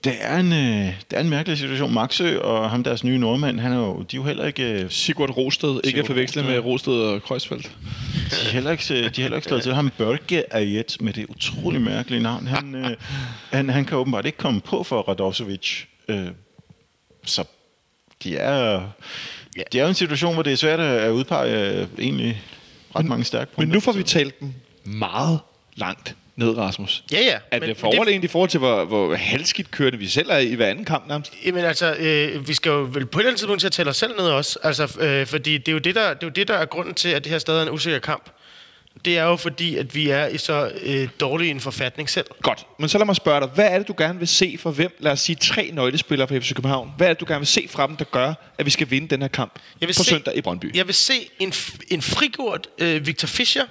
det 0.04 0.16
er 0.20 0.36
en, 0.36 0.52
øh, 0.52 0.86
det 1.10 1.16
er 1.16 1.20
en 1.20 1.28
mærkelig 1.30 1.58
situation. 1.58 1.94
Maxø 1.94 2.38
og 2.38 2.70
ham 2.70 2.84
deres 2.84 3.04
nye 3.04 3.18
nordmand, 3.18 3.60
han 3.60 3.72
er 3.72 3.76
jo, 3.76 4.02
de 4.02 4.16
er 4.16 4.20
jo 4.20 4.22
heller 4.22 4.46
ikke 4.46 4.72
øh, 4.72 4.90
Sigurd 4.90 5.30
Rosted, 5.30 5.80
ikke 5.84 6.00
at 6.00 6.06
forveksle 6.06 6.42
med 6.42 6.58
Rosted 6.58 6.92
og 6.92 7.22
Kreuzfeldt. 7.22 7.70
De 8.30 8.46
er 8.46 8.50
heller 8.50 8.70
ikke, 8.70 8.84
de 8.88 9.04
er 9.04 9.22
heller 9.22 9.36
ikke 9.36 9.48
slået 9.48 9.62
til. 9.62 9.74
Ham 9.74 9.90
Børge 9.98 10.54
Ayet 10.54 10.96
med 11.00 11.12
det 11.12 11.26
utrolig 11.26 11.80
mærkelige 11.80 12.22
navn. 12.22 12.46
Han, 12.46 12.74
øh, 12.74 12.96
han, 13.52 13.68
han 13.68 13.84
kan 13.84 13.98
åbenbart 13.98 14.26
ikke 14.26 14.38
komme 14.38 14.60
på 14.60 14.82
for 14.82 15.02
Radosevic. 15.02 15.84
Øh, 16.08 16.26
så 17.24 17.44
de 18.22 18.36
er, 18.36 18.82
de 19.72 19.78
er 19.78 19.82
jo 19.82 19.88
en 19.88 19.94
situation, 19.94 20.34
hvor 20.34 20.42
det 20.42 20.52
er 20.52 20.56
svært 20.56 20.80
at 20.80 21.10
udpege 21.10 21.80
øh, 21.80 21.86
egentlig 21.98 22.42
ret 22.96 23.04
mange 23.04 23.24
stærke 23.24 23.50
Men 23.58 23.68
nu 23.68 23.80
får 23.80 23.92
vi 23.92 24.02
talt 24.02 24.40
dem 24.40 24.52
meget 24.84 25.40
langt 25.76 26.16
ned, 26.36 26.56
Rasmus. 26.58 27.04
Ja, 27.12 27.20
ja. 27.20 27.38
Er 27.50 27.60
men- 27.60 27.68
det 27.68 27.76
for 27.76 27.86
men 27.86 27.92
det- 27.92 27.98
overlegent 27.98 28.24
i 28.24 28.28
forhold 28.28 28.50
til, 28.50 28.58
hvor, 28.58 28.84
hvor 28.84 29.14
halvskidt 29.14 29.70
kørende 29.70 29.98
vi 29.98 30.06
selv 30.06 30.30
er 30.30 30.38
i 30.38 30.54
hver 30.54 30.66
anden 30.66 30.84
kamp 30.84 31.08
nærmest? 31.08 31.32
Jamen 31.46 31.64
altså, 31.64 31.94
øh, 31.94 32.48
vi 32.48 32.54
skal 32.54 32.70
jo 32.70 32.88
vel 32.92 33.06
på 33.06 33.18
et 33.18 33.22
eller 33.22 33.30
andet 33.30 33.38
tidspunkt 33.38 33.60
til 33.60 33.66
at 33.66 33.72
tælle 33.72 33.90
os 33.90 33.96
selv 33.96 34.16
ned 34.18 34.26
også. 34.26 34.58
Altså, 34.62 34.96
øh, 35.00 35.26
fordi 35.26 35.58
det 35.58 35.68
er, 35.68 35.72
jo 35.72 35.78
det, 35.78 35.94
der, 35.94 36.14
det 36.14 36.22
er 36.22 36.26
jo 36.26 36.30
det, 36.30 36.48
der 36.48 36.54
er 36.54 36.64
grunden 36.64 36.94
til, 36.94 37.08
at 37.08 37.24
det 37.24 37.32
her 37.32 37.38
stadig 37.38 37.58
er 37.58 37.62
en 37.66 37.70
usikker 37.70 37.98
kamp. 37.98 38.30
Det 39.04 39.18
er 39.18 39.22
jo 39.24 39.36
fordi, 39.36 39.76
at 39.76 39.94
vi 39.94 40.08
er 40.10 40.26
i 40.26 40.38
så 40.38 40.70
øh, 40.82 41.08
dårlig 41.20 41.50
en 41.50 41.60
forfatning 41.60 42.10
selv. 42.10 42.26
Godt, 42.42 42.66
men 42.78 42.88
så 42.88 42.98
lad 42.98 43.06
mig 43.06 43.16
spørge 43.16 43.40
dig, 43.40 43.48
hvad 43.54 43.68
er 43.70 43.78
det, 43.78 43.88
du 43.88 43.94
gerne 43.98 44.18
vil 44.18 44.28
se 44.28 44.56
for 44.58 44.70
hvem, 44.70 44.96
lad 45.00 45.12
os 45.12 45.20
sige 45.20 45.36
tre 45.36 45.70
nøglespillere 45.72 46.28
fra 46.28 46.38
FC 46.38 46.54
København? 46.54 46.90
Hvad 46.96 47.06
er 47.08 47.12
det, 47.12 47.20
du 47.20 47.24
gerne 47.28 47.40
vil 47.40 47.46
se 47.46 47.66
fra 47.70 47.86
dem, 47.86 47.96
der 47.96 48.04
gør, 48.04 48.34
at 48.58 48.66
vi 48.66 48.70
skal 48.70 48.90
vinde 48.90 49.08
den 49.08 49.20
her 49.22 49.28
kamp 49.28 49.52
Jeg 49.80 49.88
vil 49.88 49.94
på 49.94 50.02
se- 50.02 50.10
søndag 50.10 50.36
i 50.36 50.40
Brøndby? 50.40 50.76
Jeg 50.76 50.86
vil 50.86 50.94
se 50.94 51.14
en, 51.38 51.52
en 51.90 52.02
frigjort 52.02 52.68
øh, 52.78 53.06
Victor 53.06 53.26
Fischer, 53.28 53.64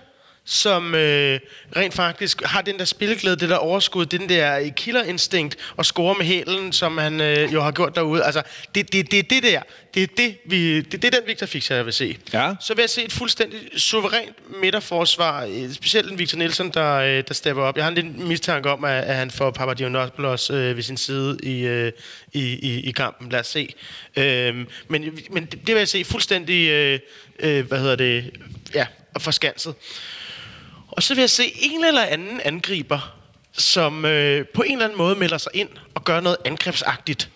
som 0.45 0.95
øh, 0.95 1.39
rent 1.75 1.93
faktisk 1.93 2.41
har 2.45 2.61
den 2.61 2.79
der 2.79 2.85
spilleglæde, 2.85 3.35
det 3.35 3.49
der 3.49 3.55
overskud, 3.55 4.05
den 4.05 4.29
der 4.29 4.69
killerinstinkt 4.69 5.57
og 5.77 5.85
score 5.85 6.15
med 6.17 6.25
hælen, 6.25 6.73
som 6.73 6.97
han 6.97 7.21
øh, 7.21 7.53
jo 7.53 7.61
har 7.61 7.71
gjort 7.71 7.95
derude. 7.95 8.23
Altså, 8.23 8.41
det, 8.75 8.93
det, 8.93 9.11
det 9.11 9.19
er 9.19 9.23
det 9.23 9.43
der. 9.43 9.61
Det 9.93 10.03
er, 10.03 10.07
det, 10.17 10.37
vi, 10.45 10.81
det, 10.81 10.91
det 10.91 11.05
er 11.05 11.19
den 11.19 11.27
Victor 11.27 11.45
Fischer, 11.45 11.75
jeg 11.75 11.85
vil 11.85 11.93
se. 11.93 12.17
Ja. 12.33 12.53
Så 12.59 12.73
vil 12.73 12.81
jeg 12.81 12.89
se 12.89 13.03
et 13.03 13.13
fuldstændig 13.13 13.59
suverænt 13.77 14.35
midterforsvar, 14.61 15.45
øh, 15.45 15.73
specielt 15.73 16.11
en 16.11 16.19
Victor 16.19 16.37
Nielsen, 16.37 16.69
der, 16.69 16.93
øh, 16.93 17.23
der 17.27 17.33
stepper 17.33 17.63
op. 17.63 17.75
Jeg 17.77 17.83
har 17.85 17.89
en 17.89 17.95
lille 17.95 18.11
mistanke 18.11 18.69
om, 18.69 18.83
at, 18.83 19.03
at 19.03 19.15
han 19.15 19.31
får 19.31 19.51
Papadionopoulos 19.51 20.49
øh, 20.49 20.75
ved 20.75 20.83
sin 20.83 20.97
side 20.97 21.37
i, 21.43 21.59
øh, 21.59 21.91
i, 22.33 22.41
i, 22.41 22.89
i 22.89 22.91
kampen. 22.91 23.29
Lad 23.29 23.39
os 23.39 23.47
se. 23.47 23.73
Øhm, 24.15 24.67
men, 24.87 25.19
men 25.29 25.45
det, 25.45 25.51
det 25.51 25.67
vil 25.67 25.77
jeg 25.77 25.87
se 25.87 26.03
fuldstændig, 26.03 26.69
øh, 26.69 26.99
øh, 27.39 27.67
hvad 27.67 27.79
hedder 27.79 27.95
det, 27.95 28.31
ja, 28.75 28.85
forskanset. 29.19 29.75
Og 30.97 31.03
så 31.03 31.13
vil 31.15 31.21
jeg 31.21 31.29
se 31.29 31.51
en 31.55 31.85
eller 31.85 32.01
anden 32.03 32.41
angriber, 32.45 33.13
som 33.53 34.05
øh, 34.05 34.45
på 34.53 34.61
en 34.61 34.71
eller 34.71 34.85
anden 34.85 34.97
måde 34.97 35.15
melder 35.15 35.37
sig 35.37 35.51
ind 35.55 35.69
og 35.95 36.03
gør 36.03 36.19
noget 36.19 36.37
angrebsagtigt. 36.45 37.29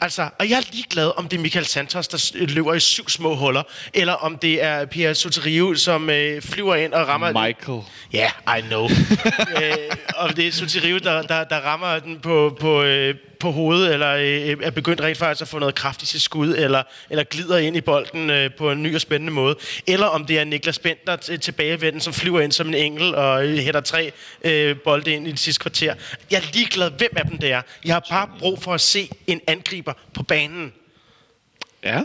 Altså, 0.00 0.28
og 0.38 0.50
jeg 0.50 0.56
er 0.58 0.62
ligeglad, 0.72 1.12
om 1.16 1.28
det 1.28 1.36
er 1.36 1.40
Michael 1.40 1.66
Santos, 1.66 2.08
der 2.08 2.18
s- 2.18 2.32
løber 2.34 2.74
i 2.74 2.80
syv 2.80 3.08
små 3.08 3.34
huller, 3.36 3.62
eller 3.94 4.12
om 4.12 4.38
det 4.38 4.62
er 4.62 4.84
Pierre 4.86 5.14
Soteriou, 5.14 5.74
som 5.74 6.10
øh, 6.10 6.42
flyver 6.42 6.74
ind 6.74 6.92
og 6.92 7.08
rammer... 7.08 7.46
Michael. 7.46 7.80
Ja, 8.12 8.30
yeah, 8.48 8.58
I 8.58 8.62
know. 8.62 8.84
øh, 9.62 9.76
og 10.16 10.36
det 10.36 10.46
er 10.48 10.52
Soteriou, 10.52 10.98
der, 10.98 11.22
der, 11.22 11.44
der 11.44 11.56
rammer 11.56 11.98
den 11.98 12.20
på, 12.20 12.56
på, 12.60 12.82
øh, 12.82 13.14
på 13.44 13.50
hovedet, 13.50 13.92
eller 13.92 14.10
øh, 14.10 14.56
er 14.62 14.70
begyndt 14.70 15.00
rent 15.00 15.18
faktisk 15.18 15.42
at 15.42 15.48
få 15.48 15.58
noget 15.58 15.74
kraft 15.74 16.02
i 16.02 16.06
sit 16.06 16.22
skud, 16.22 16.54
eller, 16.56 16.82
eller 17.10 17.24
glider 17.24 17.58
ind 17.58 17.76
i 17.76 17.80
bolden 17.80 18.30
øh, 18.30 18.50
på 18.58 18.70
en 18.70 18.82
ny 18.82 18.94
og 18.94 19.00
spændende 19.00 19.32
måde. 19.32 19.56
Eller 19.86 20.06
om 20.06 20.26
det 20.26 20.38
er 20.38 20.44
Niklas 20.44 20.78
Bender 20.78 21.16
t- 21.16 21.36
tilbagevenden, 21.36 22.00
som 22.00 22.12
flyver 22.12 22.40
ind 22.40 22.52
som 22.52 22.68
en 22.68 22.74
engel 22.74 23.14
og 23.14 23.46
øh, 23.46 23.56
hætter 23.56 23.80
tre 23.80 24.12
øh, 24.44 24.76
bolde 24.76 25.12
ind 25.12 25.28
i 25.28 25.30
det 25.30 25.38
sidste 25.38 25.60
kvarter. 25.60 25.94
Jeg 26.30 26.36
er 26.36 26.52
ligeglad, 26.52 26.90
hvem 26.90 27.10
af 27.16 27.24
dem 27.26 27.38
det 27.38 27.52
er. 27.52 27.62
Jeg 27.84 27.94
har 27.94 28.06
bare 28.10 28.28
brug 28.38 28.62
for 28.62 28.74
at 28.74 28.80
se 28.80 29.08
en 29.26 29.40
angriber 29.46 29.92
på 30.14 30.22
banen. 30.22 30.72
Ja. 31.84 32.02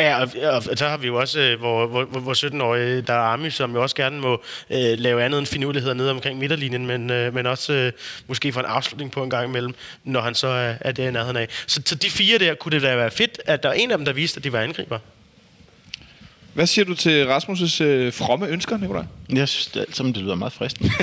Ja, 0.00 0.20
og, 0.20 0.62
og 0.70 0.78
så 0.78 0.88
har 0.88 0.96
vi 0.96 1.06
jo 1.06 1.16
også 1.16 1.40
øh, 1.40 1.58
hvor, 1.58 1.86
hvor, 1.86 2.04
hvor, 2.04 2.20
hvor 2.20 2.34
17-årige, 2.34 3.02
der 3.02 3.12
er 3.12 3.18
Army, 3.18 3.50
som 3.50 3.74
jo 3.74 3.82
også 3.82 3.96
gerne 3.96 4.20
må 4.20 4.42
øh, 4.70 4.98
lave 4.98 5.22
andet 5.22 5.38
end 5.38 5.46
finurligheder 5.46 5.94
nede 5.94 6.10
omkring 6.10 6.38
midterlinjen, 6.38 6.86
men, 6.86 7.10
øh, 7.10 7.34
men 7.34 7.46
også 7.46 7.72
øh, 7.72 7.92
måske 8.26 8.52
få 8.52 8.60
en 8.60 8.66
afslutning 8.66 9.10
på 9.10 9.22
en 9.22 9.30
gang 9.30 9.48
imellem, 9.48 9.74
når 10.04 10.20
han 10.20 10.34
så 10.34 10.46
er, 10.46 10.74
er 10.80 10.92
der 10.92 11.08
i 11.08 11.10
nærheden 11.10 11.36
af. 11.36 11.48
Så, 11.66 11.82
så 11.86 11.94
de 11.94 12.10
fire 12.10 12.38
der, 12.38 12.54
kunne 12.54 12.72
det 12.72 12.82
da 12.82 12.96
være 12.96 13.10
fedt, 13.10 13.40
at 13.46 13.62
der 13.62 13.68
er 13.68 13.72
en 13.72 13.90
af 13.90 13.98
dem, 13.98 14.04
der 14.04 14.12
viste, 14.12 14.38
at 14.38 14.44
de 14.44 14.52
var 14.52 14.60
angriber. 14.60 14.98
Hvad 16.60 16.66
siger 16.66 16.84
du 16.84 16.94
til 16.94 17.24
Rasmus' 17.24 17.82
øh, 17.82 18.12
fromme 18.12 18.48
ønsker, 18.48 18.76
Nicolaj? 18.76 19.04
Jeg 19.32 19.48
synes 19.48 19.66
det 19.66 19.80
alt 19.80 19.96
sammen, 19.96 20.14
det 20.14 20.22
lyder 20.22 20.34
meget 20.34 20.52
fristende. 20.52 20.90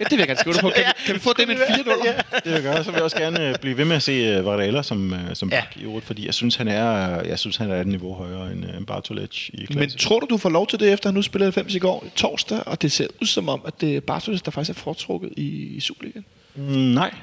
Ja, 0.00 0.04
det 0.04 0.10
vil 0.10 0.18
jeg 0.18 0.26
gerne 0.26 0.40
skrive 0.40 0.54
dig 0.54 0.62
på. 0.62 0.70
Kan, 0.70 0.84
vi, 0.84 0.92
kan 1.06 1.14
vi 1.14 1.20
få 1.20 1.32
det 1.38 1.48
med 1.48 1.54
en 1.54 1.60
4 1.74 1.84
0 1.84 1.94
det 2.34 2.44
vil 2.44 2.52
jeg 2.52 2.62
gøre. 2.62 2.84
Så 2.84 2.90
vil 2.90 2.96
jeg 2.96 3.02
også 3.02 3.16
gerne 3.16 3.48
øh, 3.48 3.54
blive 3.60 3.76
ved 3.76 3.84
med 3.84 3.96
at 3.96 4.02
se 4.02 4.38
uh, 4.38 4.46
Varela 4.46 4.82
som, 4.82 5.12
uh, 5.12 5.18
som 5.34 5.48
Ja. 5.48 5.56
ja. 5.56 5.62
bak 5.62 5.76
i 5.76 5.84
øvrigt, 5.84 6.06
fordi 6.06 6.26
jeg 6.26 6.34
synes, 6.34 6.56
han 6.56 6.68
er, 6.68 7.22
jeg 7.22 7.38
synes, 7.38 7.56
han 7.56 7.70
er 7.70 7.80
et 7.80 7.86
niveau 7.86 8.14
højere 8.14 8.52
end 8.52 8.64
uh, 8.64 8.86
Bartolec 8.86 9.48
i 9.52 9.56
klasse. 9.56 9.78
Men 9.78 9.90
tror 9.90 10.20
du, 10.20 10.26
du 10.30 10.36
får 10.36 10.48
lov 10.48 10.66
til 10.66 10.80
det, 10.80 10.92
efter 10.92 11.08
han 11.08 11.14
nu 11.14 11.22
spillede 11.22 11.46
90 11.46 11.74
i 11.74 11.78
går 11.78 12.04
torsdag, 12.16 12.62
og 12.66 12.82
det 12.82 12.92
ser 12.92 13.06
ud 13.22 13.26
som 13.26 13.48
om, 13.48 13.62
at 13.66 13.80
det 13.80 13.96
er 13.96 14.00
Bartolis, 14.00 14.42
der 14.42 14.50
faktisk 14.50 14.78
er 14.78 14.82
foretrukket 14.82 15.30
i, 15.36 15.76
i 15.76 15.80
Superligaen? 15.80 16.24
Mm, 16.58 16.64
nej, 16.74 17.14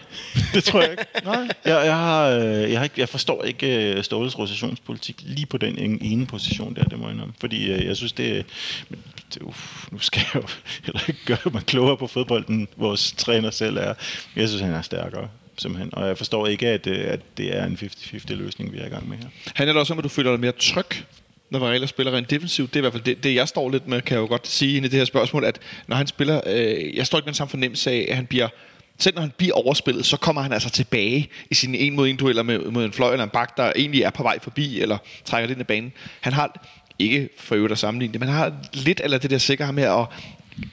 det 0.54 0.64
tror 0.64 0.82
jeg 0.82 0.92
ikke. 0.92 1.06
nej. 1.26 1.48
Jeg, 1.66 1.86
jeg, 1.86 1.96
har, 1.98 2.30
øh, 2.30 2.72
jeg, 2.72 2.80
har 2.80 2.84
ikke, 2.84 2.96
jeg 3.02 3.10
forstår 3.10 3.44
ikke 3.44 3.94
øh, 3.94 4.04
Ståles 4.04 4.40
rotationspolitik 4.40 5.16
lige 5.24 5.46
på 5.46 5.58
den 5.58 6.00
ene- 6.02 6.26
position 6.26 6.76
der, 6.76 6.84
det 6.84 7.00
må 7.00 7.06
jeg 7.06 7.14
indrømme. 7.14 7.34
Fordi 7.40 7.72
øh, 7.72 7.86
jeg 7.86 7.98
synes, 7.98 8.14
det, 8.14 8.46
det 9.34 9.42
jo, 9.42 9.54
nu 9.92 10.00
skal 10.00 10.22
jeg 10.34 10.44
jo 10.44 10.48
heller 10.86 11.02
ikke 11.08 11.26
gøre 11.26 11.52
mig 11.54 11.64
klogere 11.66 11.98
på 11.98 12.08
fodbolden, 12.08 12.68
vores 12.78 13.12
træner 13.12 13.52
selv 13.52 13.78
er. 13.78 13.94
Jeg 14.36 14.48
synes, 14.48 14.62
han 14.62 14.74
er 14.74 14.82
stærkere, 14.82 15.28
simpelthen. 15.58 15.96
Og 15.96 16.08
jeg 16.08 16.18
forstår 16.18 16.48
ikke, 16.48 16.68
at, 16.68 16.88
at 16.88 17.20
det 17.38 17.58
er 17.58 17.66
en 17.66 17.78
50-50 17.82 18.34
løsning, 18.34 18.74
vi 18.74 18.78
er 18.78 18.86
i 18.86 18.90
gang 18.90 19.10
med 19.10 19.18
her. 19.18 19.28
Han 19.56 19.70
er 19.70 19.74
også 19.74 19.94
om, 19.94 20.00
at 20.00 20.04
du 20.04 20.10
føler 20.10 20.32
dig 20.32 20.40
mere 20.40 20.52
tryg, 20.52 20.86
når 21.50 21.60
Varela 21.60 21.86
spiller 21.86 22.12
rent 22.18 22.30
defensivt. 22.30 22.74
Det 22.74 22.76
er 22.76 22.80
i 22.80 22.82
hvert 22.82 22.94
fald 22.94 23.04
det, 23.04 23.24
det, 23.24 23.36
jeg 23.36 23.48
står 23.48 23.70
lidt 23.70 23.88
med, 23.88 24.02
kan 24.02 24.16
jeg 24.16 24.22
jo 24.22 24.28
godt 24.28 24.48
sige 24.48 24.78
ind 24.78 24.86
i 24.86 24.90
det 24.90 24.98
her 24.98 25.06
spørgsmål, 25.06 25.44
at 25.46 25.60
når 25.88 25.96
han 25.96 26.08
spiller, 26.08 26.42
øh, 26.46 26.96
jeg 26.96 27.06
står 27.08 27.18
ikke 27.18 27.26
med 27.26 27.34
den 27.34 27.38
samme 27.38 27.50
fornemmelse 27.50 27.92
af, 27.92 28.06
at 28.10 28.16
han 28.16 28.26
bliver, 28.26 28.48
selv 28.98 29.16
når 29.16 29.22
han 29.22 29.32
bliver 29.38 29.54
overspillet, 29.54 30.06
så 30.06 30.18
kommer 30.18 30.41
han 30.41 30.54
altså 30.54 30.70
tilbage 30.70 31.30
i 31.52 31.56
sine 31.56 31.78
en 31.78 31.96
mod 31.96 32.08
en 32.08 32.16
dueller 32.16 32.43
med, 32.43 32.60
mod 32.60 32.86
en 32.86 32.93
fløj 32.93 33.12
eller 33.12 33.24
en 33.24 33.30
bak, 33.30 33.58
der 33.58 33.72
egentlig 33.76 34.02
er 34.02 34.10
på 34.10 34.24
vej 34.24 34.39
forbi, 34.39 34.82
eller 34.82 34.98
trækker 35.26 35.48
lidt 35.48 35.56
ind 35.56 35.62
af 35.62 35.68
banen. 35.68 35.93
Han 36.22 36.34
har, 36.34 36.66
ikke 37.00 37.30
for 37.38 37.56
øvrigt 37.56 37.72
at 37.72 37.78
sammenligne 37.78 38.14
det, 38.14 38.20
men 38.20 38.30
han 38.30 38.38
har 38.38 38.54
lidt 38.74 39.02
eller 39.04 39.18
det 39.18 39.30
der 39.30 39.38
sikker 39.38 39.72
med 39.72 39.84
at, 39.84 40.06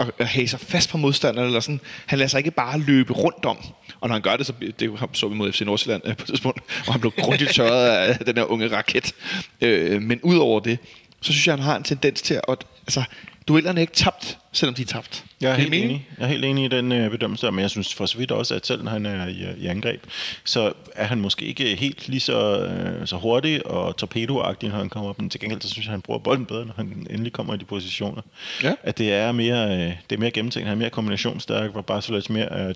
at, 0.01 0.11
at 0.19 0.27
have 0.27 0.49
sig 0.49 0.61
fast 0.61 0.91
på 0.91 0.97
modstanderen, 0.97 1.47
eller 1.47 1.61
sådan. 1.61 1.81
Han 2.07 2.19
lader 2.19 2.29
sig 2.29 2.39
ikke 2.39 2.51
bare 2.51 2.79
løbe 2.79 3.13
rundt 3.13 3.45
om. 3.45 3.59
Og 4.01 4.09
når 4.09 4.15
han 4.15 4.23
gør 4.23 4.37
det, 4.37 4.47
så 4.47 4.53
det 4.81 4.91
så 5.13 5.29
vi 5.29 5.35
mod 5.35 5.53
FC 5.53 5.61
Nordsjælland 5.61 6.03
øh, 6.05 6.17
på 6.17 6.23
et 6.23 6.27
tidspunkt, 6.27 6.61
hvor 6.85 6.93
han 6.93 7.01
blev 7.01 7.13
grundigt 7.13 7.55
tørret 7.57 7.89
af 7.89 8.25
den 8.25 8.37
her 8.37 8.45
unge 8.45 8.77
raket. 8.77 9.15
Øh, 9.61 10.03
men 10.03 10.21
udover 10.23 10.61
det, 10.61 10.79
så 11.21 11.33
synes 11.33 11.47
jeg, 11.47 11.55
han 11.55 11.65
har 11.65 11.77
en 11.77 11.83
tendens 11.83 12.23
til 12.23 12.41
at... 12.49 12.65
Altså, 12.87 13.03
duellerne 13.49 13.79
er 13.79 13.81
ikke 13.81 13.93
tabt, 13.93 14.39
selvom 14.53 14.75
de 14.75 14.83
er 14.83 14.87
tabt. 14.87 15.25
Jeg 15.41 15.51
er 15.51 15.55
helt 15.55 15.71
mening? 15.71 15.91
enig. 15.91 16.09
Jeg 16.19 16.25
er 16.25 16.29
helt 16.29 16.45
enig 16.45 16.65
i 16.65 16.69
den 16.69 16.93
øh, 16.93 17.11
bedømmelse, 17.11 17.51
men 17.51 17.61
jeg 17.61 17.71
synes 17.71 17.95
for 17.95 18.07
så 18.07 18.19
vidt 18.19 18.31
også, 18.31 18.55
at 18.55 18.67
selv 18.67 18.83
når 18.83 18.91
han 18.91 19.07
er 19.07 19.27
i, 19.27 19.43
øh, 19.43 19.59
i 19.59 19.67
angreb, 19.67 20.05
så 20.45 20.73
er 20.95 21.05
han 21.05 21.21
måske 21.21 21.45
ikke 21.45 21.77
helt 21.77 22.09
lige 22.09 22.21
så, 22.21 22.65
øh, 22.65 23.07
så 23.07 23.17
hurtig 23.17 23.67
og 23.67 23.97
torpedoagtig, 23.97 24.69
når 24.69 24.77
han 24.77 24.89
kommer 24.89 25.11
op. 25.11 25.21
Men 25.21 25.31
til 25.31 25.41
gengæld, 25.41 25.61
så 25.61 25.69
synes 25.69 25.87
jeg, 25.87 25.91
at 25.91 25.95
han 25.95 26.03
bruger 26.03 26.19
bolden 26.19 26.47
bedre, 26.47 26.67
når 26.67 26.75
han 26.77 27.07
endelig 27.11 27.33
kommer 27.33 27.55
i 27.55 27.57
de 27.57 27.65
positioner. 27.65 28.23
Ja. 28.63 28.75
At 28.83 28.99
det 28.99 29.13
er 29.13 29.33
mere, 29.33 29.77
øh, 29.77 29.93
det 30.11 30.17
er 30.17 30.21
mere 30.21 30.31
gennemtænkt, 30.31 30.69
han 30.69 30.77
er 30.77 30.79
mere 30.79 30.91
kombinationsstærk, 30.91 31.71
hvor 31.71 31.83
bare 31.83 32.03
så 32.03 32.13
lidt 32.13 32.31
mere 32.31 32.69
øh, 32.69 32.75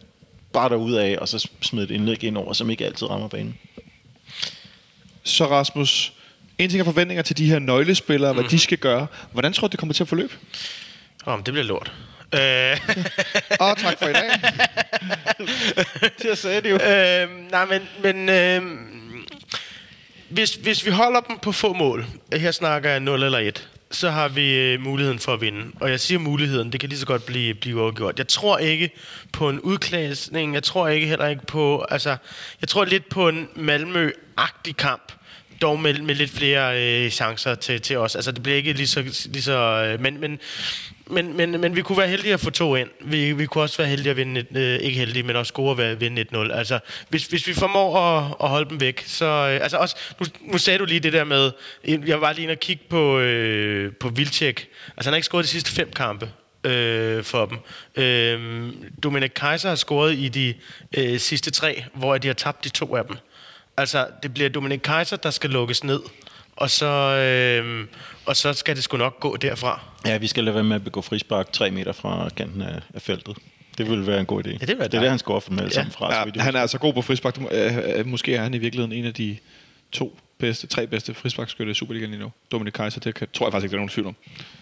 bare 0.53 0.69
derud 0.69 0.95
af, 0.95 1.17
og 1.21 1.29
så 1.29 1.49
smide 1.61 1.85
et 1.85 1.91
indlæg 1.91 2.25
ind 2.25 2.37
over, 2.37 2.53
som 2.53 2.71
ikke 2.71 2.87
altid 2.87 3.11
rammer 3.11 3.29
banen. 3.29 3.59
Så 5.25 5.47
Rasmus, 5.47 6.13
en 6.59 6.71
ting 6.71 6.81
er 6.81 6.85
forventninger 6.85 7.23
til 7.23 7.39
de 7.39 7.47
her 7.47 7.59
nøglespillere, 7.59 8.33
hvad 8.33 8.45
de 8.45 8.59
skal 8.59 8.79
gøre. 8.79 9.07
Hvordan 9.33 9.53
tror 9.53 9.69
du, 9.69 9.71
det 9.73 9.79
kommer 9.79 9.93
til 9.93 10.05
at 10.05 10.09
forløbe? 10.09 10.33
Om 11.25 11.43
det 11.43 11.55
bliver 11.55 11.67
lort. 11.67 11.93
Øh, 12.35 12.41
Og 13.61 13.79
tak 13.79 13.99
for 13.99 14.07
i 14.07 14.13
dag. 14.13 14.31
Det 16.23 16.39
sagde 16.39 16.61
det 16.61 16.71
jo. 16.71 16.75
øh, 16.75 17.51
nej, 17.51 17.67
men, 17.67 17.83
men 18.03 18.29
øh, 18.29 18.63
hvis, 20.29 20.55
hvis 20.55 20.87
vi 20.87 20.91
holder 20.91 21.21
dem 21.21 21.39
på 21.39 21.53
få 21.53 21.73
mål, 21.73 22.07
her 22.33 22.51
snakker 22.51 22.91
jeg 22.91 23.01
0 23.01 23.23
eller 23.23 23.39
1, 23.39 23.69
så 23.91 24.11
har 24.11 24.29
vi 24.29 24.55
øh, 24.55 24.81
muligheden 24.81 25.19
for 25.19 25.33
at 25.33 25.41
vinde. 25.41 25.73
Og 25.81 25.91
jeg 25.91 26.01
siger 26.01 26.19
muligheden, 26.19 26.73
det 26.73 26.81
kan 26.81 26.89
lige 26.89 26.99
så 26.99 27.07
godt 27.07 27.27
blive, 27.27 27.55
blive 27.55 27.83
overgjort. 27.83 28.19
Jeg 28.19 28.29
tror 28.29 28.59
ikke 28.59 28.91
på 29.33 29.49
en 29.49 29.61
udklassning, 29.61 30.55
jeg 30.55 30.63
tror 30.63 30.89
ikke 30.89 31.07
heller 31.07 31.27
ikke 31.27 31.47
på, 31.47 31.87
altså, 31.91 32.17
jeg 32.61 32.69
tror 32.69 32.85
lidt 32.85 33.09
på 33.09 33.29
en 33.29 33.49
Malmø-agtig 33.57 34.77
kamp, 34.77 35.13
dog 35.63 35.81
med, 35.81 35.99
med 35.99 36.15
lidt 36.15 36.31
flere 36.31 36.83
øh, 36.83 37.11
chancer 37.11 37.55
til, 37.55 37.81
til 37.81 37.99
os. 37.99 38.15
Altså, 38.15 38.33
det 38.33 38.43
bliver 38.43 38.57
ikke 38.57 38.73
lige 38.73 38.87
så... 38.87 39.03
Lige 39.25 39.43
så 39.43 39.59
øh, 39.59 40.01
men, 40.01 40.21
men, 40.21 40.39
men, 41.07 41.37
men, 41.37 41.61
men 41.61 41.77
vi 41.77 41.83
kunne 41.83 41.99
være 41.99 42.09
heldige 42.09 42.35
at 42.35 42.41
få 42.41 42.51
to 42.51 42.77
ind. 42.77 42.89
Vi, 43.01 43.33
vi 43.33 43.47
kunne 43.47 43.65
også 43.65 43.77
være 43.79 43.89
heldige 43.89 44.11
at 44.11 44.17
vinde... 44.17 44.41
Et, 44.41 44.57
øh, 44.57 44.79
ikke 44.81 44.99
heldige, 44.99 45.23
men 45.23 45.37
også 45.37 45.53
gode 45.53 45.85
at 45.85 46.01
vinde 46.01 46.25
1-0. 46.33 46.53
Altså, 46.53 46.79
hvis, 47.09 47.27
hvis 47.27 47.47
vi 47.47 47.55
formår 47.55 47.99
at, 47.99 48.35
at 48.43 48.49
holde 48.49 48.71
dem 48.71 48.81
væk, 48.81 49.05
så... 49.07 49.25
Øh, 49.25 49.63
altså 49.63 49.77
også, 49.77 49.97
nu, 50.21 50.27
nu 50.53 50.59
sagde 50.59 50.79
du 50.79 50.85
lige 50.85 51.01
det 51.01 51.13
der 51.13 51.25
med... 51.25 51.53
Jeg 51.85 52.21
var 52.21 52.33
lige 52.33 52.43
inde 52.43 52.53
og 52.53 52.61
kigge 52.61 52.83
på, 52.91 53.19
øh, 53.19 53.93
på 54.01 54.09
Vilcek. 54.09 54.69
Altså, 54.97 55.11
han 55.11 55.13
har 55.13 55.17
ikke 55.17 55.27
scoret 55.27 55.45
de 55.45 55.49
sidste 55.49 55.73
fem 55.73 55.93
kampe 55.93 56.31
øh, 56.67 57.25
for 57.25 57.47
dem. 57.47 57.59
Øh, 58.05 58.73
Dominic 59.03 59.33
Kaiser 59.33 59.69
har 59.69 59.77
scoret 59.77 60.15
i 60.15 60.29
de 60.29 60.55
øh, 60.97 61.19
sidste 61.19 61.51
tre, 61.51 61.85
hvor 61.95 62.19
de 62.19 62.27
har 62.27 62.35
tabt 62.35 62.65
de 62.65 62.69
to 62.69 62.97
af 62.97 63.05
dem. 63.05 63.17
Altså, 63.77 64.07
det 64.23 64.35
bliver 64.35 64.49
Dominic 64.49 64.81
Kaiser, 64.81 65.17
der 65.17 65.31
skal 65.31 65.51
lukkes 65.51 65.85
ned. 65.85 66.01
Og 66.57 66.71
så, 66.71 66.87
øh, 66.87 67.87
og 68.27 68.37
så 68.37 68.53
skal 68.53 68.77
det 68.77 68.85
sgu 68.85 68.97
nok 68.97 69.21
gå 69.21 69.37
derfra. 69.37 69.81
Ja, 70.07 70.17
vi 70.17 70.27
skal 70.27 70.45
lade 70.45 70.55
være 70.55 70.65
med 70.65 70.77
at 70.77 70.85
begå 70.85 71.01
frispark 71.01 71.53
tre 71.53 71.71
meter 71.71 71.93
fra 71.93 72.29
kanten 72.37 72.63
af, 72.63 72.81
af 72.95 73.03
feltet. 73.03 73.37
Det 73.79 73.91
ville 73.91 74.07
være 74.07 74.21
en 74.21 74.27
god 74.27 74.47
idé. 74.47 74.51
Ja, 74.51 74.57
det 74.59 74.69
det 74.69 74.95
er 74.95 75.01
det, 75.01 75.11
han 75.11 75.19
scorer 75.19 75.41
for 75.41 75.49
dem 75.51 75.59
alle 75.59 75.69
Ja. 75.69 75.75
sammen 75.75 75.93
fra. 75.93 76.15
Ja, 76.35 76.43
han 76.43 76.57
er 76.57 76.61
altså 76.61 76.79
god 76.79 76.95
på 76.95 77.03
frispark. 77.03 77.39
Øh, 77.53 77.77
øh, 77.99 78.07
Måske 78.07 78.35
er 78.35 78.43
han 78.43 78.55
i 78.55 78.59
virkeligheden 78.59 78.93
en 78.93 79.05
af 79.05 79.15
de 79.15 79.37
to 79.93 80.19
bedste, 80.39 80.67
tre 80.67 80.87
bedste 80.87 81.15
frisparkskytte 81.15 81.71
i 81.71 81.75
Superligaen 81.75 82.11
lige 82.11 82.21
nu. 82.23 82.33
Dominik 82.53 82.73
Kaiser, 82.73 83.01
det 83.01 83.15
kan, 83.15 83.29
tror 83.33 83.47
jeg 83.47 83.53
faktisk 83.53 83.65
ikke, 83.65 83.73
der 83.73 83.77
er 83.77 83.81
nogen 83.81 83.89
tvivl 83.89 84.07
om. 84.07 84.17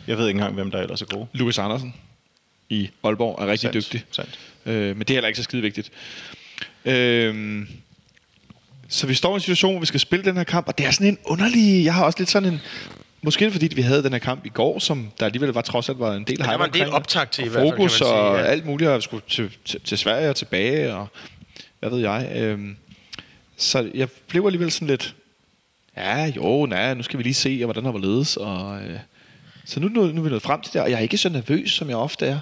Jeg 0.07 0.19
ved 0.19 0.29
ikke 0.29 0.37
engang, 0.39 0.55
hvem 0.55 0.71
der 0.71 0.79
ellers 0.81 1.03
er 1.03 1.07
gode. 1.07 1.27
Lukas 1.33 1.59
Andersen 1.59 1.95
i 2.71 2.91
Aalborg 3.05 3.43
er 3.43 3.47
rigtig 3.47 3.61
Sandt, 3.61 3.75
dygtig. 3.75 4.05
sandt. 4.11 4.39
Øh, 4.67 4.97
men 4.97 4.99
det 4.99 5.11
er 5.11 5.15
heller 5.15 5.29
ikke 5.29 5.37
så 5.37 5.43
skide 5.43 5.62
vigtigt. 5.62 5.91
Øh, 6.85 7.67
så 8.95 9.07
vi 9.07 9.14
står 9.14 9.32
i 9.32 9.34
en 9.34 9.40
situation, 9.40 9.72
hvor 9.72 9.80
vi 9.80 9.86
skal 9.86 10.01
spille 10.01 10.24
den 10.24 10.36
her 10.36 10.45
kamp, 10.45 10.68
og 10.68 10.78
det 10.78 10.86
er 10.86 10.90
sådan 10.90 11.07
en 11.07 11.18
underlig... 11.24 11.84
Jeg 11.84 11.95
har 11.95 12.05
også 12.05 12.18
lidt 12.18 12.30
sådan 12.30 12.53
en... 12.53 12.61
Måske 13.22 13.45
det 13.45 13.53
fordi, 13.53 13.74
vi 13.74 13.82
havde 13.82 14.03
den 14.03 14.12
her 14.12 14.18
kamp 14.18 14.47
i 14.47 14.49
går, 14.49 14.78
som 14.78 15.11
der 15.20 15.26
alligevel 15.26 15.51
var 15.51 15.61
trods 15.61 15.88
alt 15.88 15.99
var 15.99 16.14
en 16.14 16.24
del 16.24 16.38
der 16.38 16.45
hype 16.45 16.59
var 16.59 16.64
en 16.64 16.72
del 16.72 16.90
optakt 16.90 17.32
til 17.32 17.45
i 17.45 17.47
og 17.47 17.51
hvert 17.51 17.61
fald, 17.61 17.70
kan 17.70 17.78
man 17.78 17.88
fokus 17.88 17.99
sige, 17.99 18.09
og 18.09 18.38
ja. 18.38 18.45
alt 18.45 18.66
muligt, 18.66 18.90
og 18.90 19.03
skulle 19.03 19.22
til, 19.28 19.57
til, 19.64 19.80
til 19.80 19.99
Sverige 19.99 20.30
og 20.30 20.36
tilbage, 20.36 20.95
og 20.95 21.07
hvad 21.80 21.90
ved 21.90 21.99
jeg. 21.99 22.32
Øhm, 22.36 22.76
så 23.57 23.90
jeg 23.95 24.09
blev 24.28 24.47
alligevel 24.47 24.70
sådan 24.70 24.88
lidt, 24.88 25.14
ja, 25.97 26.32
jo, 26.36 26.66
nej, 26.66 26.95
nu 26.95 27.03
skal 27.03 27.18
vi 27.18 27.22
lige 27.22 27.34
se, 27.34 27.59
og 27.62 27.64
hvordan 27.64 27.84
der 27.84 27.92
var 27.92 27.99
ledes, 27.99 28.36
og... 28.36 28.80
Øh, 28.82 28.99
så 29.64 29.80
nu, 29.80 29.88
nu, 29.88 30.07
nu 30.07 30.20
er 30.20 30.24
vi 30.24 30.30
nået 30.30 30.42
frem 30.42 30.61
til 30.61 30.72
det, 30.72 30.82
og 30.82 30.90
jeg 30.90 30.97
er 30.97 31.01
ikke 31.01 31.18
så 31.18 31.28
nervøs, 31.28 31.70
som 31.70 31.88
jeg 31.88 31.97
ofte 31.97 32.26
er. 32.26 32.38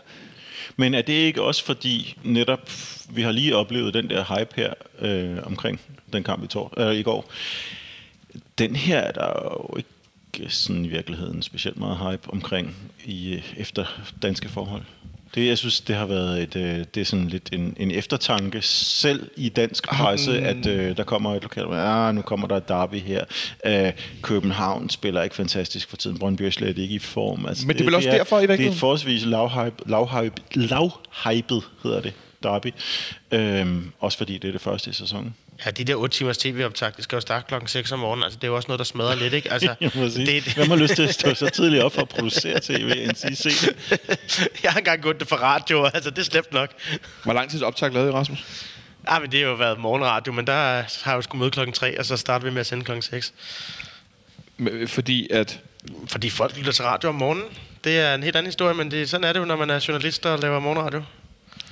Men 0.76 0.94
er 0.94 1.02
det 1.02 1.12
ikke 1.12 1.42
også 1.42 1.64
fordi, 1.64 2.16
netop, 2.24 2.70
vi 3.10 3.22
har 3.22 3.32
lige 3.32 3.56
oplevet 3.56 3.94
den 3.94 4.10
der 4.10 4.38
hype 4.38 4.50
her 4.56 4.74
øh, 4.98 5.38
omkring 5.42 5.80
den 6.12 6.22
kamp 6.22 6.44
i, 6.44 6.46
tor, 6.46 6.74
øh, 6.76 6.96
i 6.96 7.02
går. 7.02 7.32
Den 8.58 8.76
her 8.76 8.98
er 8.98 9.12
der 9.12 9.26
jo 9.26 9.76
ikke 9.76 10.54
sådan 10.54 10.84
i 10.84 10.88
virkeligheden 10.88 11.42
specielt 11.42 11.78
meget 11.78 11.98
hype 11.98 12.30
omkring 12.30 12.76
i, 13.04 13.32
øh, 13.32 13.54
efter 13.56 14.02
danske 14.22 14.48
forhold. 14.48 14.82
Det, 15.34 15.46
jeg 15.46 15.58
synes, 15.58 15.80
det 15.80 15.96
har 15.96 16.06
været 16.06 16.42
et, 16.42 16.56
øh, 16.56 16.84
det 16.94 17.00
er 17.00 17.04
sådan 17.04 17.28
lidt 17.28 17.48
en, 17.52 17.74
en 17.76 17.90
eftertanke 17.90 18.62
selv 18.62 19.30
i 19.36 19.48
dansk 19.48 19.88
presse, 19.88 20.38
at 20.40 20.66
øh, 20.66 20.96
der 20.96 21.04
kommer 21.04 21.34
et 21.34 21.42
lokalt, 21.42 21.66
ah, 21.72 22.14
nu 22.14 22.22
kommer 22.22 22.46
der 22.48 22.56
et 22.56 22.68
derby 22.68 22.94
her. 22.94 23.24
Øh, 23.66 23.92
København 24.22 24.88
spiller 24.90 25.22
ikke 25.22 25.36
fantastisk 25.36 25.88
for 25.90 25.96
tiden. 25.96 26.18
Brøndby 26.18 26.42
er 26.42 26.50
slet 26.50 26.78
ikke 26.78 26.94
i 26.94 26.98
form. 26.98 27.46
Altså, 27.46 27.66
Men 27.66 27.76
det 27.76 27.80
er 27.80 27.84
vel 27.84 27.94
også 27.94 28.08
derfor, 28.08 28.38
i 28.38 28.40
Det 28.40 28.44
er 28.44 28.48
virkeligheden? 28.48 28.74
et 28.76 28.80
forholdsvis 28.80 29.24
lavhype, 29.24 29.76
lavhype, 29.86 30.34
lavhypet, 30.54 31.62
hedder 31.82 32.00
det, 32.00 32.12
derby. 32.42 32.74
Øhm, 33.32 33.92
også 34.00 34.18
fordi 34.18 34.38
det 34.38 34.48
er 34.48 34.52
det 34.52 34.60
første 34.60 34.90
i 34.90 34.92
sæsonen. 34.92 35.34
Ja, 35.66 35.70
de 35.70 35.84
der 35.84 35.94
8 35.94 36.16
timers 36.16 36.38
tv-optag, 36.38 36.92
det 36.96 37.04
skal 37.04 37.16
jo 37.16 37.20
starte 37.20 37.44
klokken 37.48 37.68
6 37.68 37.92
om 37.92 37.98
morgenen. 37.98 38.24
Altså, 38.24 38.36
det 38.38 38.44
er 38.44 38.48
jo 38.48 38.56
også 38.56 38.68
noget, 38.68 38.78
der 38.78 38.84
smadrer 38.84 39.14
lidt, 39.14 39.34
ikke? 39.34 39.52
Altså, 39.52 39.74
Jeg 39.80 39.90
må 39.94 40.08
sige, 40.08 40.26
det, 40.26 40.42
Hvem 40.54 40.68
har 40.68 40.76
lyst 40.76 40.94
til 40.94 41.02
at 41.02 41.14
stå 41.14 41.34
så 41.34 41.48
tidligt 41.48 41.82
op 41.82 41.92
for 41.92 42.02
at 42.02 42.08
producere 42.08 42.60
tv, 42.60 42.92
end 42.96 43.16
sige 43.16 43.36
se 43.36 43.48
det? 43.48 43.76
jeg 44.62 44.72
har 44.72 44.78
engang 44.78 45.02
gået 45.02 45.20
det 45.20 45.28
for 45.28 45.36
radio, 45.36 45.84
altså 45.84 46.10
det 46.10 46.18
er 46.18 46.22
slemt 46.22 46.52
nok. 46.52 46.70
Hvor 47.24 47.32
lang 47.32 47.50
tid 47.50 47.62
optag 47.62 47.92
lavede 47.92 48.10
I, 48.10 48.12
Rasmus? 48.12 48.44
Ja, 49.10 49.18
men 49.18 49.32
det 49.32 49.40
har 49.40 49.46
jo 49.46 49.54
været 49.54 49.78
morgenradio, 49.78 50.32
men 50.32 50.46
der 50.46 50.52
har 50.52 50.84
jeg 51.06 51.16
jo 51.16 51.22
skulle 51.22 51.38
møde 51.40 51.50
klokken 51.50 51.74
3, 51.74 51.98
og 51.98 52.04
så 52.04 52.16
starter 52.16 52.44
vi 52.44 52.50
med 52.52 52.60
at 52.60 52.66
sende 52.66 52.84
klokken 52.84 53.02
6. 53.02 53.32
M- 54.60 54.86
Fordi 54.86 55.28
at... 55.30 55.60
Fordi 56.06 56.30
folk 56.30 56.56
lytter 56.56 56.72
til 56.72 56.84
radio 56.84 57.08
om 57.08 57.14
morgenen. 57.14 57.44
Det 57.84 57.98
er 58.00 58.14
en 58.14 58.22
helt 58.22 58.36
anden 58.36 58.48
historie, 58.48 58.74
men 58.74 58.90
det, 58.90 59.10
sådan 59.10 59.24
er 59.24 59.32
det 59.32 59.40
jo, 59.40 59.44
når 59.44 59.56
man 59.56 59.70
er 59.70 59.84
journalist 59.88 60.26
og 60.26 60.38
laver 60.38 60.60
morgenradio. 60.60 61.02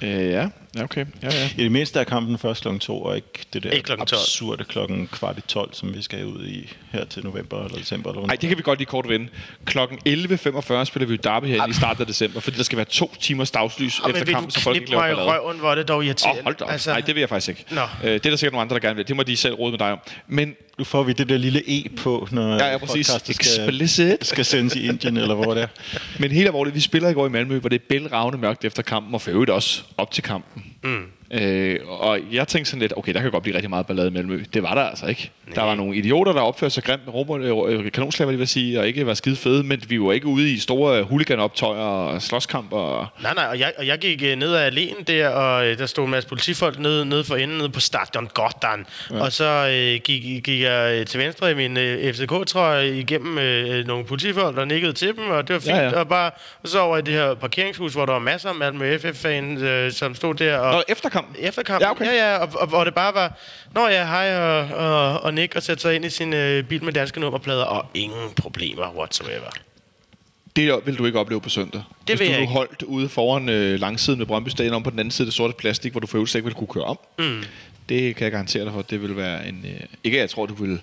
Øh, 0.02 0.10
ja, 0.10 0.48
ja, 0.76 0.82
okay. 0.82 1.06
Ja, 1.22 1.28
ja. 1.32 1.50
I 1.58 1.62
det 1.62 1.72
mindste 1.72 2.00
er 2.00 2.04
kampen 2.04 2.38
først 2.38 2.62
kl. 2.62 2.78
2, 2.78 3.02
og 3.02 3.16
ikke 3.16 3.28
det 3.52 3.62
der 3.62 3.70
Ikke 3.70 3.84
klokken 3.84 4.06
12. 4.06 4.20
absurde 4.20 4.64
klokken 4.64 5.08
kvart 5.12 5.38
i 5.38 5.40
12, 5.40 5.74
som 5.74 5.94
vi 5.94 6.02
skal 6.02 6.24
ud 6.24 6.46
i 6.46 6.72
her 6.92 7.04
til 7.04 7.24
november 7.24 7.64
eller 7.64 7.78
december. 7.78 8.10
Eller 8.10 8.26
Nej, 8.26 8.36
det 8.36 8.48
kan 8.48 8.58
vi 8.58 8.62
godt 8.62 8.78
lige 8.78 8.86
kort 8.86 9.08
vende. 9.08 9.28
Klokken 9.64 9.98
11.45 10.08 10.84
spiller 10.84 11.06
vi 11.06 11.16
derby 11.16 11.46
her 11.46 11.66
i 11.66 11.72
starten 11.72 12.00
af 12.00 12.06
december, 12.06 12.40
fordi 12.40 12.56
der 12.56 12.62
skal 12.62 12.76
være 12.76 12.86
to 12.86 13.14
timers 13.20 13.50
dagslys 13.50 14.00
men 14.06 14.16
efter 14.16 14.32
kampen, 14.32 14.50
så 14.50 14.60
folk 14.60 14.76
ikke 14.76 14.90
laver 14.90 15.02
ballade. 15.02 15.28
røven, 15.28 15.58
hvor 15.58 15.70
er 15.70 15.74
det 15.74 15.88
dog 15.88 16.04
irriterende. 16.04 16.40
oh, 16.40 16.44
hold 16.44 16.54
da 16.56 16.64
op. 16.64 16.70
Altså... 16.70 16.90
Nej, 16.90 17.00
det 17.00 17.14
vil 17.14 17.20
jeg 17.20 17.28
faktisk 17.28 17.48
ikke. 17.48 17.64
Nå. 17.74 17.80
Øh, 17.80 18.12
det 18.12 18.26
er 18.26 18.30
der 18.30 18.36
sikkert 18.36 18.52
nogle 18.52 18.62
andre, 18.62 18.74
der 18.74 18.80
gerne 18.80 18.96
vil. 18.96 19.08
Det 19.08 19.16
må 19.16 19.22
de 19.22 19.36
selv 19.36 19.54
råde 19.54 19.70
med 19.70 19.78
dig 19.78 19.92
om. 19.92 19.98
Men 20.28 20.56
Nu 20.80 20.84
får 20.84 21.02
vi 21.02 21.12
det 21.12 21.28
der 21.28 21.36
lille 21.36 21.62
E 21.66 21.88
på, 21.96 22.28
når 22.30 22.54
Ja, 22.58 22.66
ja, 22.70 22.78
præcis. 22.78 23.06
podcastet 23.10 23.34
skal, 23.34 23.68
Explicit. 23.68 24.26
skal 24.26 24.44
sendes 24.44 24.76
i 24.76 24.86
Indien, 24.86 25.16
eller 25.16 25.34
hvor 25.34 25.54
det 25.54 25.62
er. 25.62 25.66
Men 26.20 26.30
helt 26.30 26.46
alvorligt, 26.46 26.74
vi 26.76 26.80
spiller 26.80 27.08
i 27.08 27.12
går 27.12 27.26
i 27.26 27.28
Malmø, 27.30 27.58
hvor 27.58 27.68
det 27.68 27.80
er 27.80 27.84
bælragende 27.88 28.38
mørkt 28.38 28.64
efter 28.64 28.82
kampen, 28.82 29.14
og 29.14 29.22
for 29.22 29.30
øvrigt 29.30 29.50
også 29.50 29.82
op 29.96 30.10
til 30.10 30.22
kampen. 30.22 30.64
Mm. 30.84 31.04
Øh, 31.30 31.78
og 31.88 32.18
jeg 32.32 32.48
tænkte 32.48 32.70
sådan 32.70 32.80
lidt, 32.80 32.92
okay, 32.96 33.14
der 33.14 33.20
kan 33.20 33.30
godt 33.30 33.42
blive 33.42 33.54
rigtig 33.54 33.70
meget 33.70 33.86
ballade 33.86 34.10
Malmø. 34.10 34.42
Det 34.54 34.62
var 34.62 34.74
der 34.74 34.82
altså 34.82 35.06
ikke. 35.06 35.30
Nej. 35.46 35.54
Der 35.54 35.62
var 35.62 35.74
nogle 35.74 35.96
idioter, 35.96 36.32
der 36.32 36.40
opførte 36.40 36.74
sig 36.74 36.84
grimt 36.84 37.06
med 37.06 37.14
robot, 37.14 37.40
øh, 37.40 37.92
kanonslaver, 37.92 38.32
vil 38.36 38.48
sige, 38.48 38.80
og 38.80 38.86
ikke 38.86 39.06
var 39.06 39.14
skide 39.14 39.36
fede, 39.36 39.62
men 39.62 39.82
vi 39.88 40.00
var 40.00 40.12
ikke 40.12 40.26
ude 40.26 40.52
i 40.52 40.58
store 40.58 41.02
huliganoptøjer 41.02 41.80
og 41.82 42.22
slåskamp. 42.22 42.72
Og... 42.72 43.06
Nej, 43.22 43.34
nej, 43.34 43.46
og 43.50 43.58
jeg, 43.58 43.72
og 43.78 43.86
jeg 43.86 43.98
gik 43.98 44.22
øh, 44.22 44.36
ned 44.36 44.54
ad 44.54 44.62
alene 44.62 44.96
der, 45.06 45.28
og 45.28 45.66
øh, 45.66 45.78
der 45.78 45.86
stod 45.86 46.04
en 46.04 46.10
masse 46.10 46.28
politifolk 46.28 46.78
nede, 46.78 47.06
nede 47.06 47.24
for 47.24 47.36
enden, 47.36 47.58
nede 47.58 47.68
på 47.68 47.80
Stadion 47.80 48.28
Gotland. 48.34 48.84
Ja. 49.10 49.20
Og 49.20 49.32
så 49.32 49.44
øh, 49.44 50.00
gik, 50.04 50.44
gik 50.44 50.62
jeg 50.62 50.98
øh, 51.00 51.06
til 51.06 51.20
venstre 51.20 51.50
i 51.50 51.54
min 51.54 51.76
øh, 51.76 52.14
FCK-trøje 52.14 52.90
igennem 52.98 53.38
øh, 53.38 53.86
nogle 53.86 54.04
politifolk, 54.04 54.56
der 54.56 54.64
nikkede 54.64 54.92
til 54.92 55.08
dem, 55.08 55.30
og 55.30 55.48
det 55.48 55.54
var 55.54 55.60
fint. 55.60 55.76
Ja, 55.76 55.90
Ja. 55.90 55.98
Og 56.00 56.08
bare 56.08 56.30
og 56.62 56.68
så 56.68 56.80
over 56.80 56.98
i 56.98 57.02
det 57.02 57.14
her 57.14 57.34
parkeringshus, 57.34 57.92
hvor 57.92 58.06
der 58.06 58.12
var 58.12 58.18
masser 58.18 58.48
af 58.48 58.54
Malmø 58.54 58.98
FF-fans, 58.98 59.62
øh, 59.62 59.92
som 59.92 60.14
stod 60.14 60.34
der. 60.34 60.58
Og, 60.58 60.72
Nå, 60.72 60.82
efter 60.88 61.08
kampen? 61.22 61.36
Efter 61.44 61.62
kampen, 61.62 61.82
Ja, 61.86 61.90
okay. 61.90 62.04
ja, 62.04 62.32
ja, 62.32 62.36
og, 62.36 62.48
og, 62.54 62.66
hvor 62.66 62.84
det 62.84 62.94
bare 62.94 63.14
var, 63.14 63.38
Nå 63.74 63.88
ja, 63.88 64.04
hej 64.06 64.36
og, 64.36 64.68
og, 64.68 65.20
og 65.20 65.34
Nick, 65.34 65.56
og 65.56 65.62
sætte 65.62 65.82
sig 65.82 65.94
ind 65.94 66.04
i 66.04 66.10
sin 66.10 66.32
øh, 66.32 66.64
bil 66.64 66.84
med 66.84 66.92
danske 66.92 67.20
nummerplader, 67.20 67.64
og 67.64 67.86
ingen 67.94 68.30
problemer 68.36 68.92
whatsoever. 68.96 69.50
Det 70.56 70.80
vil 70.86 70.98
du 70.98 71.06
ikke 71.06 71.18
opleve 71.18 71.40
på 71.40 71.48
søndag. 71.48 71.82
Det 72.08 72.16
Hvis 72.16 72.20
vil 72.20 72.28
du 72.28 72.32
jeg 72.32 72.40
ikke. 72.40 72.52
holdt 72.52 72.82
ude 72.82 73.08
foran 73.08 73.48
øh, 73.48 73.80
langsiden 73.80 74.18
med 74.18 74.26
Brøndby 74.26 74.48
Stadion 74.48 74.74
om 74.74 74.82
på 74.82 74.90
den 74.90 74.98
anden 74.98 75.10
side 75.10 75.26
af 75.26 75.26
det 75.26 75.34
sorte 75.34 75.54
plastik, 75.58 75.92
hvor 75.92 76.00
du 76.00 76.06
for 76.06 76.18
øvrigt 76.18 76.34
ikke 76.34 76.44
ville 76.44 76.54
kunne 76.58 76.66
køre 76.66 76.84
om. 76.84 76.98
Mm. 77.18 77.42
Det 77.88 78.16
kan 78.16 78.24
jeg 78.24 78.32
garantere 78.32 78.64
dig 78.64 78.72
for. 78.72 78.82
Det 78.82 79.02
vil 79.02 79.16
være 79.16 79.48
en... 79.48 79.64
Øh, 79.64 79.80
ikke 80.04 80.16
at 80.16 80.20
jeg 80.20 80.30
tror, 80.30 80.46
du 80.46 80.54
vil... 80.54 80.80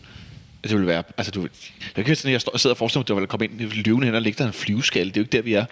Det 0.63 0.77
vil 0.77 0.88
være... 0.88 1.03
Altså, 1.17 1.31
du, 1.31 1.47
det 1.95 2.05
kan 2.05 2.15
sådan, 2.15 2.29
at 2.29 2.33
jeg 2.33 2.41
står 2.41 2.51
og 2.51 2.59
sidder 2.59 2.73
og 2.73 2.77
forestiller 2.77 2.99
mig, 3.01 3.05
at 3.05 3.07
du 3.09 3.19
vil 3.19 3.27
komme 3.27 3.45
ind 3.45 3.61
i 3.61 3.81
løven 3.81 4.03
hen 4.03 4.15
og 4.15 4.21
ligge 4.21 4.38
der 4.43 4.47
en 4.47 4.53
flyveskalle. 4.53 5.09
Det 5.09 5.17
er 5.17 5.21
jo 5.21 5.23
ikke 5.23 5.38
der, 5.38 5.41
vi 5.43 5.53
er. 5.53 5.65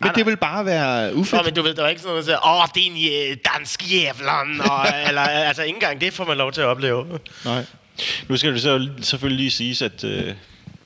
Men 0.00 0.06
Nej, 0.06 0.12
det 0.12 0.26
vil 0.26 0.36
bare 0.36 0.66
være 0.66 1.14
ufedt. 1.14 1.42
Nå, 1.42 1.44
men 1.44 1.54
du 1.54 1.62
ved, 1.62 1.74
der 1.74 1.82
var 1.82 1.88
ikke 1.88 2.00
sådan 2.00 2.10
noget, 2.10 2.26
der 2.26 2.32
siger, 2.32 2.62
åh, 2.62 2.68
din 2.74 2.92
øh, 2.92 3.36
dansk 3.54 3.92
jævlan, 3.92 4.60
og, 4.60 4.86
eller, 5.08 5.22
altså, 5.22 5.62
ikke 5.62 5.76
engang 5.76 6.00
det 6.00 6.12
får 6.12 6.24
man 6.24 6.36
lov 6.36 6.52
til 6.52 6.60
at 6.60 6.66
opleve. 6.66 7.18
Nej. 7.44 7.64
Nu 8.28 8.36
skal 8.36 8.52
det 8.52 8.62
så 8.62 8.88
selvfølgelig 9.02 9.38
lige 9.38 9.50
siges, 9.50 9.82
at 9.82 10.04
øh, 10.04 10.34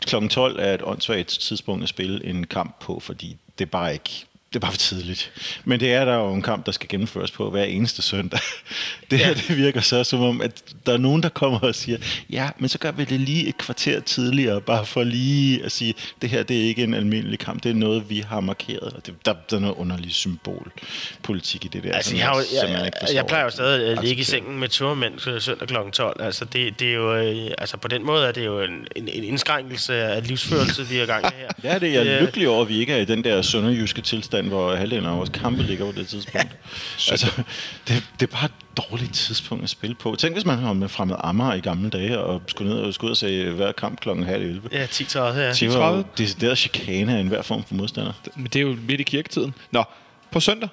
kl. 0.06 0.28
12 0.28 0.58
er 0.58 0.74
et 0.74 0.80
åndssvagt 0.84 1.28
tidspunkt 1.28 1.82
at 1.82 1.88
spille 1.88 2.26
en 2.26 2.46
kamp 2.46 2.80
på, 2.80 3.00
fordi 3.00 3.36
det 3.58 3.64
er 3.64 3.70
bare 3.70 3.92
ikke 3.92 4.26
det 4.54 4.58
er 4.58 4.60
bare 4.60 4.72
for 4.72 4.78
tidligt. 4.78 5.32
Men 5.64 5.80
det 5.80 5.92
er 5.92 6.04
der 6.04 6.14
jo 6.14 6.32
en 6.34 6.42
kamp, 6.42 6.66
der 6.66 6.72
skal 6.72 6.88
gennemføres 6.88 7.30
på 7.30 7.50
hver 7.50 7.64
eneste 7.64 8.02
søndag. 8.02 8.40
Det 9.10 9.18
her, 9.18 9.28
Ja. 9.28 9.34
det 9.34 9.56
virker 9.56 9.80
så 9.80 10.04
som 10.04 10.20
om, 10.22 10.40
at 10.40 10.62
der 10.86 10.92
er 10.92 10.96
nogen, 10.96 11.22
der 11.22 11.28
kommer 11.28 11.58
og 11.60 11.74
siger, 11.74 11.98
ja, 12.30 12.50
men 12.58 12.68
så 12.68 12.78
gør 12.78 12.90
vi 12.90 13.04
det 13.04 13.20
lige 13.20 13.46
et 13.48 13.58
kvarter 13.58 14.00
tidligere, 14.00 14.60
bare 14.60 14.86
for 14.86 15.02
lige 15.04 15.64
at 15.64 15.72
sige, 15.72 15.94
det 16.22 16.30
her, 16.30 16.42
det 16.42 16.56
er 16.60 16.64
ikke 16.64 16.82
en 16.84 16.94
almindelig 16.94 17.38
kamp, 17.38 17.62
det 17.62 17.70
er 17.70 17.74
noget, 17.74 18.10
vi 18.10 18.24
har 18.28 18.40
markeret. 18.40 18.92
Og 18.92 19.06
det, 19.06 19.14
der, 19.24 19.34
der 19.50 19.56
er 19.56 19.60
noget 19.60 19.74
underlig 19.74 20.12
symbolpolitik 20.12 21.64
i 21.64 21.68
det 21.68 21.82
der. 21.84 21.92
Altså, 21.92 22.16
jeg, 22.16 22.26
har 22.26 22.34
jeg, 22.36 22.44
jeg, 22.72 22.90
forstår 23.00 23.14
jeg 23.14 23.26
plejer 23.26 23.44
jo 23.44 23.50
stadig 23.50 23.98
at 23.98 24.04
ligge 24.04 24.20
i 24.20 24.24
sengen 24.24 24.58
med 24.60 24.68
turmænd 24.68 25.40
søndag 25.40 25.68
kl. 25.68 25.74
12. 25.92 26.22
Altså, 26.22 26.44
det, 26.44 26.80
det 26.80 26.88
er 26.88 26.92
jo, 26.94 27.14
øh, 27.16 27.50
altså, 27.58 27.76
på 27.76 27.88
den 27.88 28.06
måde 28.06 28.26
er 28.26 28.32
det 28.32 28.44
jo 28.44 28.60
en, 28.60 28.86
en, 28.96 29.08
en 29.08 29.24
indskrænkelse 29.24 29.94
af 29.94 30.26
livsførelse, 30.28 30.86
vi 30.86 30.98
er 30.98 31.02
i 31.02 31.06
gang 31.06 31.22
med 31.22 31.30
her. 31.38 31.48
Ja, 31.72 31.78
det 31.78 31.88
er 31.96 32.02
jeg 32.02 32.06
Øh, 32.14 32.20
lykkelig 32.26 32.48
over, 32.48 32.62
at 32.62 32.68
vi 32.68 32.78
ikke 32.80 32.92
er 32.92 32.96
i 32.98 33.04
den 33.04 33.24
der 33.24 33.42
sønderjyske 33.42 34.02
tilstand, 34.02 34.43
hvor 34.48 34.74
halvdelen 34.74 35.06
af 35.06 35.16
vores 35.16 35.30
kampe 35.30 35.62
ligger 35.62 35.92
på 35.92 35.98
det 35.98 36.08
tidspunkt. 36.08 36.56
altså, 37.10 37.42
det, 37.88 38.04
det 38.20 38.28
er 38.28 38.32
bare 38.36 38.44
et 38.44 38.52
dårligt 38.90 39.14
tidspunkt 39.14 39.64
at 39.64 39.70
spille 39.70 39.94
på. 39.96 40.16
Tænk, 40.18 40.34
hvis 40.34 40.44
man 40.44 40.64
var 40.64 40.72
med 40.72 40.88
fremmed 40.88 41.16
Amager 41.18 41.54
i 41.54 41.60
gamle 41.60 41.90
dage, 41.90 42.18
og 42.18 42.42
skulle 42.46 42.74
ned 42.74 42.80
og 42.82 42.94
skulle 42.94 43.08
ud 43.08 43.10
og 43.10 43.16
se 43.16 43.50
hver 43.50 43.72
kamp 43.72 44.00
klokken 44.00 44.24
halv 44.24 44.42
11. 44.42 44.68
Ja, 44.72 44.86
10 44.86 45.06
ja. 45.14 45.52
Det 45.52 45.74
var 45.74 45.96
jo 45.96 46.04
decideret 46.18 46.58
chikane 46.58 47.16
af 47.16 47.20
enhver 47.20 47.42
form 47.42 47.64
for 47.64 47.74
modstander. 47.74 48.12
Men 48.36 48.44
det 48.46 48.56
er 48.56 48.60
jo 48.60 48.76
midt 48.88 49.00
i 49.00 49.04
kirketiden. 49.04 49.54
Nå, 49.70 49.84
på 50.30 50.40
søndag. 50.40 50.68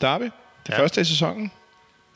Derby. 0.00 0.24
Det 0.24 0.32
Ja. 0.68 0.78
første 0.80 1.00
i 1.00 1.04
sæsonen. 1.04 1.50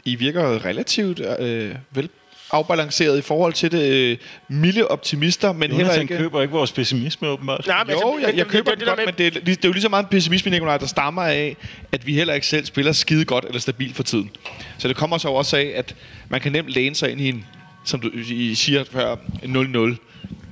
I 0.04 0.14
virker 0.14 0.64
relativt 0.64 1.20
øh, 1.38 1.74
vel 1.90 2.08
afbalanceret 2.50 3.18
i 3.18 3.22
forhold 3.22 3.52
til 3.52 3.72
det 3.72 3.90
øh, 3.92 4.16
milde 4.48 4.88
optimister, 4.88 5.52
men 5.52 5.62
heller 5.62 5.76
Jonathan 5.78 6.02
ikke... 6.02 6.16
køber 6.16 6.42
ikke 6.42 6.52
vores 6.54 6.72
pessimisme, 6.72 7.28
åbenbart. 7.28 7.66
Nej, 7.66 7.84
men 7.84 7.92
Jo, 7.92 8.12
altså, 8.14 8.28
jeg, 8.28 8.36
jeg 8.36 8.44
det- 8.44 8.52
køber 8.52 8.70
det- 8.70 8.80
det, 8.80 8.86
det 8.86 8.88
godt, 8.88 8.98
der 8.98 9.04
men 9.06 9.14
det 9.18 9.26
er, 9.26 9.40
det 9.54 9.64
er 9.64 9.68
jo 9.68 9.72
lige 9.72 9.82
så 9.82 9.88
meget 9.88 10.02
en 10.04 10.08
pessimisme, 10.10 10.50
Nikolaj, 10.50 10.78
der 10.78 10.86
stammer 10.86 11.22
af, 11.22 11.56
at 11.92 12.06
vi 12.06 12.14
heller 12.14 12.34
ikke 12.34 12.46
selv 12.46 12.66
spiller 12.66 12.92
skide 12.92 13.24
godt 13.24 13.44
eller 13.44 13.60
stabilt 13.60 13.96
for 13.96 14.02
tiden. 14.02 14.30
Så 14.78 14.88
det 14.88 14.96
kommer 14.96 15.18
så 15.18 15.28
også 15.28 15.56
af, 15.56 15.72
at 15.76 15.94
man 16.28 16.40
kan 16.40 16.52
nemt 16.52 16.68
læne 16.68 16.94
sig 16.94 17.10
ind 17.10 17.20
i 17.20 17.28
en, 17.28 17.46
som 17.84 18.00
du 18.00 18.10
I 18.30 18.54
siger 18.54 18.84
før, 18.84 19.16
0-0, 19.42 19.96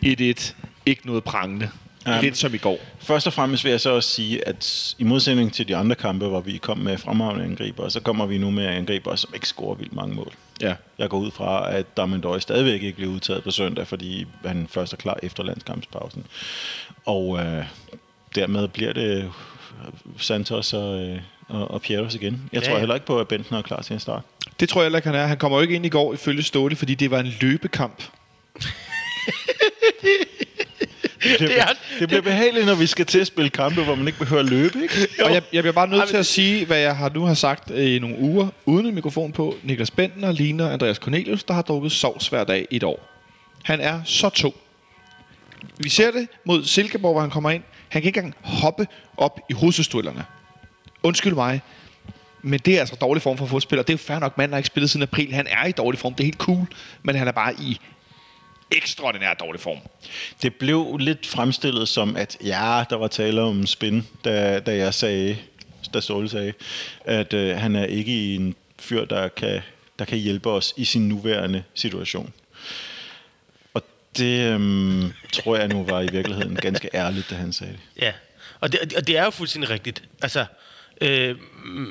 1-1, 0.06 0.54
ikke 0.86 1.06
noget 1.06 1.24
prangende. 1.24 1.68
Ja. 2.06 2.20
Lidt 2.20 2.36
som 2.36 2.54
i 2.54 2.58
går. 2.58 2.78
Først 3.00 3.26
og 3.26 3.32
fremmest 3.32 3.64
vil 3.64 3.70
jeg 3.70 3.80
så 3.80 3.90
også 3.90 4.08
sige, 4.10 4.48
at 4.48 4.94
i 4.98 5.04
modsætning 5.04 5.52
til 5.52 5.68
de 5.68 5.76
andre 5.76 5.94
kampe, 5.96 6.26
hvor 6.26 6.40
vi 6.40 6.56
kom 6.56 6.78
med 6.78 6.98
fremragende 6.98 7.44
angriber, 7.44 7.88
så 7.88 8.00
kommer 8.00 8.26
vi 8.26 8.38
nu 8.38 8.50
med 8.50 8.66
angriber, 8.66 9.16
som 9.16 9.30
ikke 9.34 9.48
scorer 9.48 9.74
vildt 9.74 9.92
mange 9.94 10.14
mål. 10.14 10.32
Ja. 10.60 10.74
Jeg 10.98 11.08
går 11.08 11.18
ud 11.18 11.30
fra, 11.30 11.72
at 11.74 11.96
Damendøj 11.96 12.38
stadigvæk 12.38 12.82
ikke 12.82 12.96
bliver 12.96 13.12
udtaget 13.12 13.44
på 13.44 13.50
søndag, 13.50 13.86
fordi 13.86 14.26
han 14.44 14.66
først 14.70 14.92
er 14.92 14.96
klar 14.96 15.18
efter 15.22 15.42
landskampspausen. 15.42 16.26
Og 17.06 17.38
øh, 17.38 17.64
dermed 18.34 18.68
bliver 18.68 18.92
det 18.92 19.32
Santos 20.18 20.72
og, 20.72 21.00
øh, 21.00 21.18
og, 21.48 21.70
og 21.70 21.82
Pierres 21.82 22.14
igen. 22.14 22.48
Jeg 22.52 22.62
Ja, 22.62 22.68
tror 22.68 22.78
heller 22.78 22.94
ikke 22.94 23.06
på, 23.06 23.20
at 23.20 23.28
Bentner 23.28 23.58
er 23.58 23.62
klar 23.62 23.82
til 23.82 23.94
en 23.94 24.00
start. 24.00 24.22
Det 24.60 24.68
tror 24.68 24.80
jeg 24.80 24.84
heller 24.86 24.98
ikke, 24.98 25.08
han 25.08 25.18
er. 25.18 25.26
Han 25.26 25.38
kommer 25.38 25.58
jo 25.58 25.62
ikke 25.62 25.74
ind 25.74 25.86
i 25.86 25.88
går 25.88 26.14
ifølge 26.14 26.42
Ståle, 26.42 26.76
fordi 26.76 26.94
det 26.94 27.10
var 27.10 27.20
en 27.20 27.32
løbekamp. 27.40 28.02
Det 31.24 31.38
bliver, 31.38 31.48
Det 31.48 31.58
er- 31.58 31.98
det 31.98 32.08
bliver 32.08 32.22
behageligt, 32.22 32.66
når 32.66 32.74
vi 32.74 32.86
skal 32.86 33.06
til 33.06 33.18
at 33.18 33.26
spille 33.26 33.50
kampe, 33.50 33.84
hvor 33.84 33.94
man 33.94 34.06
ikke 34.06 34.18
behøver 34.18 34.42
at 34.42 34.48
løbe, 34.50 34.82
ikke? 34.82 34.94
Og 35.24 35.34
jeg, 35.34 35.42
jeg 35.52 35.62
bliver 35.62 35.72
bare 35.72 35.88
nødt 35.88 36.00
Ej, 36.02 36.06
til 36.08 36.16
at 36.16 36.26
sige, 36.26 36.66
hvad 36.66 36.78
jeg 36.78 36.96
har 36.96 37.10
nu 37.14 37.24
har 37.24 37.34
sagt 37.34 37.70
øh, 37.70 37.94
i 37.94 37.98
nogle 37.98 38.18
uger, 38.18 38.48
uden 38.66 38.86
en 38.86 38.94
mikrofon 38.94 39.32
på. 39.32 39.54
Niklas 39.62 39.90
Bentner 39.90 40.32
ligner 40.32 40.70
Andreas 40.70 40.96
Cornelius, 40.96 41.44
der 41.44 41.54
har 41.54 41.62
drukket 41.62 41.92
sovs 41.92 42.28
hver 42.28 42.44
dag 42.44 42.66
i 42.70 42.76
et 42.76 42.82
år. 42.82 43.08
Han 43.62 43.80
er 43.80 44.00
så 44.04 44.28
to. 44.28 44.54
Vi 45.78 45.88
ser 45.88 46.10
det 46.10 46.28
mod 46.44 46.64
Silkeborg, 46.64 47.12
hvor 47.12 47.20
han 47.20 47.30
kommer 47.30 47.50
ind. 47.50 47.62
Han 47.88 48.02
kan 48.02 48.08
ikke 48.08 48.18
engang 48.18 48.34
hoppe 48.42 48.86
op 49.16 49.40
i 49.50 49.52
hovedstødstødlerne. 49.52 50.24
Undskyld 51.02 51.34
mig, 51.34 51.60
men 52.42 52.60
det 52.64 52.74
er 52.76 52.80
altså 52.80 52.96
dårlig 53.00 53.22
form 53.22 53.38
for 53.38 53.46
fodspiller. 53.46 53.82
Det 53.82 53.90
er 53.90 53.94
jo 53.94 53.98
fair 53.98 54.18
nok, 54.18 54.38
manden 54.38 54.52
har 54.52 54.58
ikke 54.58 54.66
spillet 54.66 54.90
siden 54.90 55.02
april. 55.02 55.32
Han 55.32 55.46
er 55.50 55.66
i 55.66 55.72
dårlig 55.72 56.00
form, 56.00 56.14
det 56.14 56.20
er 56.20 56.24
helt 56.24 56.38
cool. 56.38 56.66
Men 57.02 57.14
han 57.16 57.28
er 57.28 57.32
bare 57.32 57.54
i 57.54 57.78
ekstraordinær 58.70 59.34
dårlig 59.34 59.60
form. 59.60 59.78
Det 60.42 60.54
blev 60.54 60.96
lidt 60.98 61.26
fremstillet 61.26 61.88
som, 61.88 62.16
at 62.16 62.36
ja, 62.44 62.84
der 62.90 62.96
var 62.96 63.08
tale 63.08 63.40
om 63.40 63.66
spin, 63.66 64.06
da, 64.24 64.60
da 64.60 64.76
jeg 64.76 64.94
sagde, 64.94 65.36
da 65.94 66.00
Ståle 66.00 66.28
sagde, 66.28 66.52
at 67.04 67.32
øh, 67.32 67.56
han 67.56 67.76
er 67.76 67.84
ikke 67.84 68.34
en 68.34 68.54
fyr, 68.78 69.04
der 69.04 69.28
kan, 69.28 69.60
der 69.98 70.04
kan 70.04 70.18
hjælpe 70.18 70.50
os 70.50 70.74
i 70.76 70.84
sin 70.84 71.08
nuværende 71.08 71.64
situation. 71.74 72.32
Og 73.74 73.82
det 74.16 74.52
øhm, 74.52 75.12
tror 75.32 75.56
jeg 75.56 75.68
nu 75.68 75.84
var 75.84 76.00
i 76.00 76.08
virkeligheden 76.12 76.56
ganske 76.56 76.88
ærligt, 76.94 77.30
da 77.30 77.34
han 77.34 77.52
sagde 77.52 77.72
det. 77.72 78.02
Ja, 78.02 78.12
og 78.60 78.72
det, 78.72 78.94
og 78.96 79.06
det 79.06 79.18
er 79.18 79.24
jo 79.24 79.30
fuldstændig 79.30 79.70
rigtigt. 79.70 80.02
Altså, 80.22 80.46
Øh, 81.00 81.36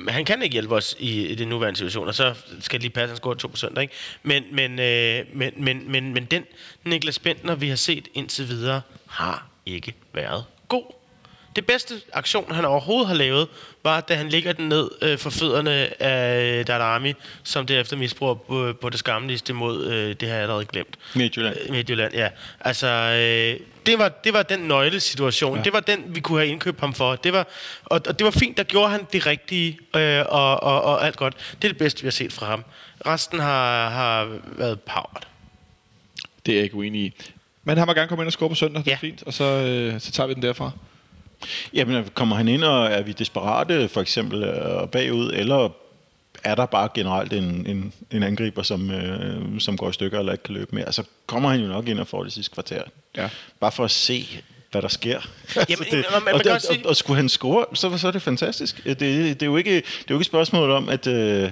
han 0.08 0.24
kan 0.24 0.42
ikke 0.42 0.52
hjælpe 0.52 0.74
os 0.74 0.96
i, 0.98 1.26
i 1.26 1.34
den 1.34 1.48
nuværende 1.48 1.78
situation, 1.78 2.08
og 2.08 2.14
så 2.14 2.34
skal 2.60 2.78
det 2.78 2.82
lige 2.82 2.92
passe, 2.92 3.02
at 3.02 3.08
han 3.08 3.16
scorer 3.16 3.34
to 3.34 3.48
på 3.48 3.56
søndag. 3.56 3.82
Ikke? 3.82 3.94
Men, 4.22 4.44
men, 4.52 4.78
øh, 4.78 5.24
men, 5.32 5.52
men, 5.56 5.92
men, 5.92 6.14
men 6.14 6.24
den 6.24 6.44
Niklas 6.84 7.18
Bentner, 7.18 7.54
vi 7.54 7.68
har 7.68 7.76
set 7.76 8.08
indtil 8.14 8.48
videre, 8.48 8.80
har 9.06 9.46
ikke 9.66 9.94
været 10.12 10.44
god. 10.68 10.84
Det 11.56 11.66
bedste 11.66 11.94
aktion, 12.12 12.52
han 12.52 12.64
overhovedet 12.64 13.08
har 13.08 13.14
lavet, 13.14 13.48
var, 13.84 14.00
da 14.00 14.14
han 14.14 14.28
ligger 14.28 14.52
den 14.52 14.68
ned 14.68 14.90
øh, 15.02 15.18
for 15.18 15.30
fødderne 15.30 16.02
af 16.02 16.66
Darami, 16.66 17.14
som 17.42 17.66
derefter 17.66 17.96
misbruger 17.96 18.34
på, 18.34 18.72
på 18.80 18.90
det 18.90 18.98
skamligste 18.98 19.52
mod, 19.52 19.86
øh, 19.86 20.16
det 20.20 20.28
har 20.28 20.34
jeg 20.34 20.42
allerede 20.42 20.64
glemt. 20.64 20.98
Midtjylland. 21.14 21.56
Øh, 21.64 21.70
Midtjylland, 21.70 22.14
ja. 22.14 22.28
Altså, 22.60 22.86
øh, 22.86 23.66
det, 23.86 23.98
var, 23.98 24.08
det 24.08 24.32
var 24.32 24.42
den 24.42 24.60
nøglesituation. 24.60 25.56
Ja. 25.56 25.62
Det 25.62 25.72
var 25.72 25.80
den, 25.80 26.04
vi 26.14 26.20
kunne 26.20 26.38
have 26.38 26.48
indkøbt 26.48 26.80
ham 26.80 26.94
for. 26.94 27.16
Det 27.16 27.32
var, 27.32 27.46
og, 27.84 28.00
og 28.08 28.18
det 28.18 28.24
var 28.24 28.30
fint, 28.30 28.56
der 28.56 28.62
gjorde 28.64 28.90
han 28.90 29.06
det 29.12 29.26
rigtige, 29.26 29.78
øh, 29.96 30.24
og, 30.28 30.62
og, 30.62 30.82
og 30.82 31.06
alt 31.06 31.16
godt. 31.16 31.34
Det 31.62 31.68
er 31.68 31.72
det 31.72 31.78
bedste, 31.78 32.02
vi 32.02 32.06
har 32.06 32.10
set 32.12 32.32
fra 32.32 32.46
ham. 32.46 32.64
Resten 33.06 33.40
har, 33.40 33.88
har 33.90 34.28
været 34.44 34.80
powered. 34.80 35.22
Det 36.46 36.52
er 36.52 36.56
jeg 36.56 36.64
ikke 36.64 36.76
uenig 36.76 37.00
i. 37.00 37.12
Men 37.64 37.78
han 37.78 37.86
må 37.86 37.92
gerne 37.94 38.08
komme 38.08 38.22
ind 38.22 38.26
og 38.26 38.32
score 38.32 38.48
på 38.48 38.54
søndag, 38.54 38.84
det 38.84 38.90
er 38.90 38.92
Ja. 38.92 38.96
fint, 38.96 39.22
og 39.22 39.32
så, 39.34 39.44
øh, 39.44 40.00
så 40.00 40.12
tager 40.12 40.26
vi 40.26 40.34
den 40.34 40.42
derfra. 40.42 40.70
Jamen, 41.74 42.04
kommer 42.14 42.36
han 42.36 42.48
ind, 42.48 42.64
og 42.64 42.86
er 42.86 43.02
vi 43.02 43.12
desperate 43.12 43.88
for 43.88 44.00
eksempel 44.00 44.42
øh, 44.44 44.88
bagud, 44.88 45.30
eller 45.34 45.68
er 46.44 46.54
der 46.54 46.66
bare 46.66 46.88
generelt 46.94 47.32
en, 47.32 47.66
en, 47.66 47.92
en 48.10 48.22
angriber, 48.22 48.62
som, 48.62 48.90
øh, 48.90 49.60
som 49.60 49.76
går 49.76 49.90
i 49.90 49.92
stykker 49.92 50.18
eller 50.18 50.32
ikke 50.32 50.44
kan 50.44 50.54
løbe 50.54 50.74
mere, 50.74 50.92
så 50.92 51.02
kommer 51.26 51.48
han 51.50 51.60
jo 51.60 51.66
nok 51.66 51.88
ind 51.88 51.98
og 52.00 52.06
får 52.06 52.24
det 52.24 52.32
sidste 52.32 52.54
kvarter. 52.54 52.82
Ja. 53.16 53.28
Bare 53.60 53.72
for 53.72 53.84
at 53.84 53.90
se, 53.90 54.26
hvad 54.72 54.82
der 54.82 54.88
sker. 54.88 55.20
Jamen, 55.68 55.84
det, 55.90 56.04
man- 56.12 56.22
man 56.24 56.34
og, 56.34 56.40
kan 56.40 56.52
og, 56.52 56.60
sige- 56.62 56.84
og, 56.84 56.88
og 56.88 56.96
skulle 56.96 57.16
han 57.16 57.28
score, 57.28 57.64
så, 57.74 57.98
så 57.98 58.06
er 58.08 58.12
det 58.12 58.22
fantastisk. 58.22 58.84
Det, 58.84 59.00
det, 59.00 59.42
er 59.42 59.46
jo 59.46 59.56
ikke, 59.56 59.74
det 59.76 59.82
er 59.82 60.04
jo 60.10 60.14
ikke 60.14 60.20
et 60.22 60.26
spørgsmål 60.26 60.70
om, 60.70 60.88
at... 60.88 61.06
Øh, 61.06 61.50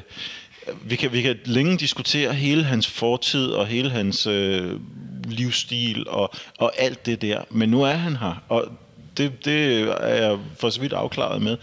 vi 0.85 0.97
kan, 0.97 1.13
vi 1.13 1.23
kan 1.23 1.39
længe 1.45 1.77
diskutere 1.79 2.33
hele 2.35 2.65
hans 2.65 2.87
fortid 2.91 3.47
og 3.47 3.67
hele 3.67 3.91
hans 3.91 4.27
øh, 4.27 4.81
livsstil 5.25 6.09
og, 6.09 6.35
og 6.59 6.73
alt 6.79 7.07
det 7.07 7.23
der, 7.23 7.43
men 7.51 7.69
nu 7.69 7.83
er 7.83 7.93
han 7.93 8.17
her, 8.17 8.43
og 8.49 8.69
det, 9.17 9.45
det 9.45 9.81
er 10.01 10.07
jeg 10.27 10.39
for 10.61 10.71
så 10.71 10.81
vidt 10.81 10.93
afklaret 10.93 11.43
med. 11.43 11.57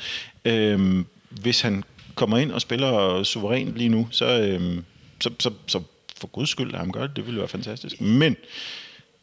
Øhm, 0.46 1.06
hvis 1.30 1.62
han 1.62 1.84
kommer 2.20 2.38
ind 2.38 2.52
og 2.52 2.62
spiller 2.62 3.24
suverænt 3.24 3.76
lige 3.76 3.90
nu, 3.90 4.08
så, 4.12 4.26
øh, 4.26 4.84
så, 5.22 5.30
så, 5.40 5.52
så 5.68 5.82
for 6.18 6.28
guds 6.28 6.50
skyld, 6.50 6.72
lad 6.72 6.80
ham 6.80 6.92
gøre 6.92 7.08
det, 7.08 7.16
det 7.16 7.26
ville 7.26 7.40
være 7.40 7.48
fantastisk. 7.48 8.02
Men 8.02 8.36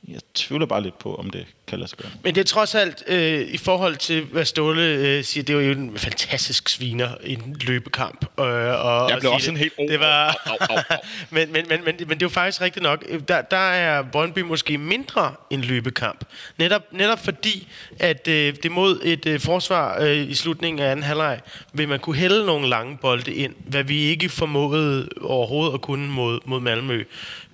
jeg 0.09 0.21
tvivler 0.35 0.67
bare 0.67 0.83
lidt 0.83 0.99
på, 0.99 1.15
om 1.15 1.31
det 1.31 1.47
kan 1.67 1.79
lade 1.79 1.89
sig 1.89 1.99
gøre. 1.99 2.11
Men 2.23 2.35
det 2.35 2.41
er 2.41 2.45
trods 2.45 2.75
alt, 2.75 3.05
øh, 3.07 3.41
i 3.41 3.57
forhold 3.57 3.97
til, 3.97 4.25
hvad 4.25 4.45
Ståle 4.45 4.83
øh, 4.83 5.25
siger, 5.25 5.45
det 5.45 5.57
var 5.57 5.63
jo 5.63 5.73
en 5.73 5.99
fantastisk 5.99 6.69
sviner 6.69 7.09
i 7.25 7.33
en 7.33 7.57
løbekamp. 7.61 8.25
Øh, 8.41 8.45
og, 8.45 8.51
Jeg 8.51 8.75
og 8.85 9.09
blev 9.09 9.21
sige 9.21 9.31
også 9.31 9.45
sådan 9.45 9.59
helt, 9.59 9.73
oh, 9.79 9.89
Det 9.89 10.01
var, 10.01 10.43
au, 10.47 10.57
au, 10.61 10.77
au, 10.77 10.83
au. 10.91 10.97
men, 11.31 11.53
men, 11.53 11.69
men, 11.69 11.85
men, 11.85 11.95
men 11.99 12.09
det 12.09 12.15
er 12.15 12.17
jo 12.23 12.29
faktisk 12.29 12.61
rigtigt 12.61 12.83
nok. 12.83 13.05
Der, 13.29 13.43
der 13.43 13.57
er 13.57 14.03
Brøndby 14.03 14.39
måske 14.39 14.79
mindre 14.79 15.35
en 15.51 15.61
løbekamp. 15.61 16.25
Netop, 16.59 16.83
netop 16.93 17.25
fordi, 17.25 17.69
at 17.99 18.29
øh, 18.29 18.55
det 18.63 18.71
mod 18.71 19.01
et 19.05 19.27
øh, 19.27 19.41
forsvar 19.41 20.01
øh, 20.01 20.31
i 20.31 20.35
slutningen 20.35 20.83
af 20.83 20.91
anden 20.91 21.03
halvleg, 21.03 21.41
vil 21.73 21.89
man 21.89 21.99
kunne 21.99 22.17
hælde 22.17 22.47
nogle 22.47 22.69
lange 22.69 22.97
bolde 22.97 23.35
ind, 23.35 23.55
hvad 23.59 23.83
vi 23.83 23.99
ikke 23.99 24.29
formåede 24.29 25.09
overhovedet 25.21 25.75
at 25.75 25.81
kunne 25.81 26.09
mod, 26.09 26.41
mod 26.45 26.61
Malmø. 26.61 27.05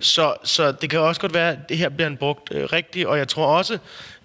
Så, 0.01 0.35
så 0.45 0.73
det 0.73 0.91
kan 0.91 1.01
også 1.01 1.21
godt 1.21 1.35
være, 1.35 1.53
at 1.53 1.69
det 1.69 1.79
her 1.79 1.89
bliver 1.89 2.09
han 2.09 2.17
brugt 2.17 2.42
øh, 2.51 2.65
rigtigt, 2.65 3.07
og 3.07 3.19
jeg 3.19 3.29
tror 3.29 3.47
også, 3.47 3.75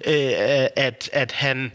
øh, 0.05 0.31
at, 0.75 1.09
at 1.13 1.31
han... 1.31 1.71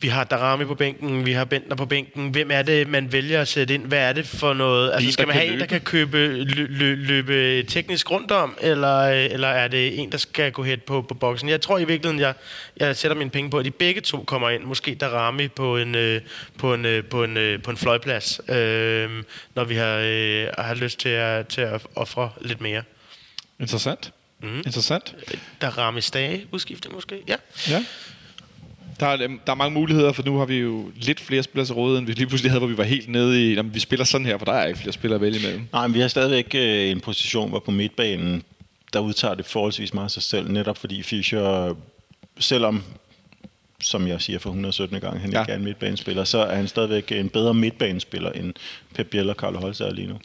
Vi 0.00 0.08
har 0.08 0.24
Darami 0.24 0.64
på 0.64 0.74
bænken, 0.74 1.26
vi 1.26 1.32
har 1.32 1.44
Bentner 1.44 1.76
på 1.76 1.86
bænken. 1.86 2.28
Hvem 2.28 2.50
er 2.50 2.62
det, 2.62 2.88
man 2.88 3.12
vælger 3.12 3.40
at 3.40 3.48
sætte 3.48 3.74
ind? 3.74 3.86
Hvad 3.86 3.98
er 3.98 4.12
det 4.12 4.26
for 4.26 4.52
noget? 4.52 4.92
Altså, 4.94 5.12
skal 5.12 5.26
man 5.26 5.36
have 5.36 5.52
en, 5.52 5.60
der 5.60 5.66
kan 5.66 5.80
købe, 5.80 6.44
lø, 6.44 6.66
lø, 6.68 6.94
løbe 6.94 7.62
teknisk 7.62 8.10
rundt 8.10 8.30
om, 8.30 8.58
eller, 8.60 9.02
eller 9.08 9.48
er 9.48 9.68
det 9.68 10.00
en, 10.00 10.12
der 10.12 10.18
skal 10.18 10.52
gå 10.52 10.62
hen 10.62 10.80
på, 10.86 11.02
på 11.02 11.14
boksen? 11.14 11.48
Jeg 11.48 11.60
tror 11.60 11.78
i 11.78 11.84
virkeligheden, 11.84 12.20
jeg, 12.20 12.34
jeg 12.76 12.96
sætter 12.96 13.16
mine 13.16 13.30
penge 13.30 13.50
på, 13.50 13.58
at 13.58 13.64
de 13.64 13.70
begge 13.70 14.00
to 14.00 14.24
kommer 14.26 14.50
ind. 14.50 14.64
Måske 14.64 14.94
Darami 14.94 15.48
på 15.48 15.76
en, 15.76 15.94
øh, 15.94 16.20
på 16.58 16.74
en, 16.74 16.84
øh, 16.84 17.04
på 17.04 17.24
en, 17.24 17.36
øh, 17.36 17.62
på 17.62 17.70
en 17.70 17.76
fløjplads, 17.76 18.40
øh, 18.48 19.10
når 19.54 19.64
vi 19.64 19.74
har, 19.74 19.96
øh, 19.96 20.48
har 20.58 20.74
lyst 20.74 20.98
til 20.98 21.08
at, 21.08 21.48
til 21.48 21.60
at 21.60 21.86
ofre 21.94 22.30
lidt 22.40 22.60
mere. 22.60 22.82
Interessant. 23.60 24.12
Mm. 24.46 24.58
Interessant. 24.58 25.14
Darami 25.60 26.00
Stage 26.00 26.46
udskiftet 26.52 26.92
måske? 26.92 27.18
Ja. 27.28 27.36
Ja. 27.68 27.84
Der 29.00 29.06
er, 29.06 29.16
der 29.16 29.28
er 29.46 29.54
mange 29.54 29.74
muligheder, 29.74 30.12
for 30.12 30.22
nu 30.22 30.38
har 30.38 30.44
vi 30.46 30.56
jo 30.56 30.90
lidt 30.96 31.20
flere 31.20 31.42
spillere 31.42 31.66
til 31.66 31.74
rådighed, 31.74 31.98
end 31.98 32.06
vi 32.06 32.12
lige 32.12 32.26
pludselig 32.26 32.50
havde, 32.50 32.58
hvor 32.60 32.68
vi 32.68 32.76
var 32.76 32.84
helt 32.84 33.08
nede 33.08 33.50
i, 33.50 33.54
jamen, 33.54 33.74
vi 33.74 33.80
spiller 33.80 34.04
sådan 34.04 34.26
her, 34.26 34.38
for 34.38 34.44
der 34.44 34.52
er 34.52 34.66
ikke 34.66 34.78
flere 34.78 34.92
spillere 34.92 35.14
at 35.16 35.20
vælge 35.20 35.38
imellem. 35.38 35.68
Nej, 35.72 35.86
men 35.86 35.94
vi 35.94 36.00
har 36.00 36.08
stadigvæk 36.08 36.54
øh, 36.54 36.90
en 36.90 37.00
position, 37.00 37.48
hvor 37.48 37.58
på 37.58 37.70
midtbanen, 37.70 38.42
der 38.92 39.00
udtager 39.00 39.34
det 39.34 39.46
forholdsvis 39.46 39.94
meget 39.94 40.04
af 40.04 40.10
sig 40.10 40.22
selv, 40.22 40.50
netop 40.50 40.78
fordi 40.78 41.02
Fischer, 41.02 41.74
selvom, 42.38 42.82
som 43.80 44.06
jeg 44.08 44.20
siger 44.20 44.38
for 44.38 44.50
117 44.50 45.00
gange, 45.00 45.20
han 45.20 45.32
Ja. 45.32 45.40
ikke 45.40 45.52
er 45.52 45.56
en 45.56 45.64
midtbanespiller, 45.64 46.24
så 46.24 46.38
er 46.38 46.56
han 46.56 46.68
stadigvæk 46.68 47.12
en 47.12 47.28
bedre 47.28 47.54
midtbanespiller 47.54 48.32
end 48.32 48.54
Pep 48.94 49.06
Biel 49.06 49.30
og 49.30 49.34
Carlo 49.36 49.60
Holst 49.60 49.80
er 49.80 49.92
lige 49.92 50.08
nu. 50.08 50.18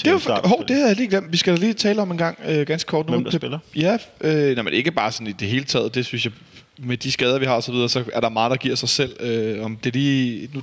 Til 0.00 0.08
Det 0.08 0.14
er 0.14 0.18
for, 0.18 0.22
start, 0.22 0.46
hov, 0.46 0.64
det 0.68 0.76
havde 0.76 0.88
jeg 0.88 0.96
lige 0.96 1.08
glemt. 1.08 1.32
Vi 1.32 1.36
skal 1.36 1.56
da 1.56 1.60
lige 1.60 1.72
tale 1.72 2.02
om 2.02 2.10
en 2.10 2.18
gang, 2.18 2.38
øh, 2.48 2.66
ganske 2.66 2.88
kort 2.88 3.06
nu. 3.06 3.12
Hvem 3.12 3.24
der 3.24 3.30
spiller? 3.30 3.58
Ja, 3.76 3.98
øh, 4.20 4.54
nej, 4.54 4.62
men 4.62 4.72
ikke 4.72 4.90
bare 4.90 5.12
sådan 5.12 5.26
i 5.26 5.32
det 5.32 5.48
hele 5.48 5.64
taget. 5.64 5.94
Det 5.94 6.06
synes 6.06 6.24
jeg, 6.24 6.32
med 6.78 6.96
de 6.96 7.12
skader, 7.12 7.38
vi 7.38 7.44
har 7.44 7.54
og 7.54 7.62
så 7.62 7.72
videre, 7.72 7.88
så 7.88 8.04
er 8.12 8.20
der 8.20 8.28
meget, 8.28 8.50
der 8.50 8.56
giver 8.56 8.74
sig 8.74 8.88
selv. 8.88 9.16
Øh, 9.20 9.64
om 9.64 9.76
det 9.76 9.94
lige, 9.94 10.50
nu, 10.54 10.62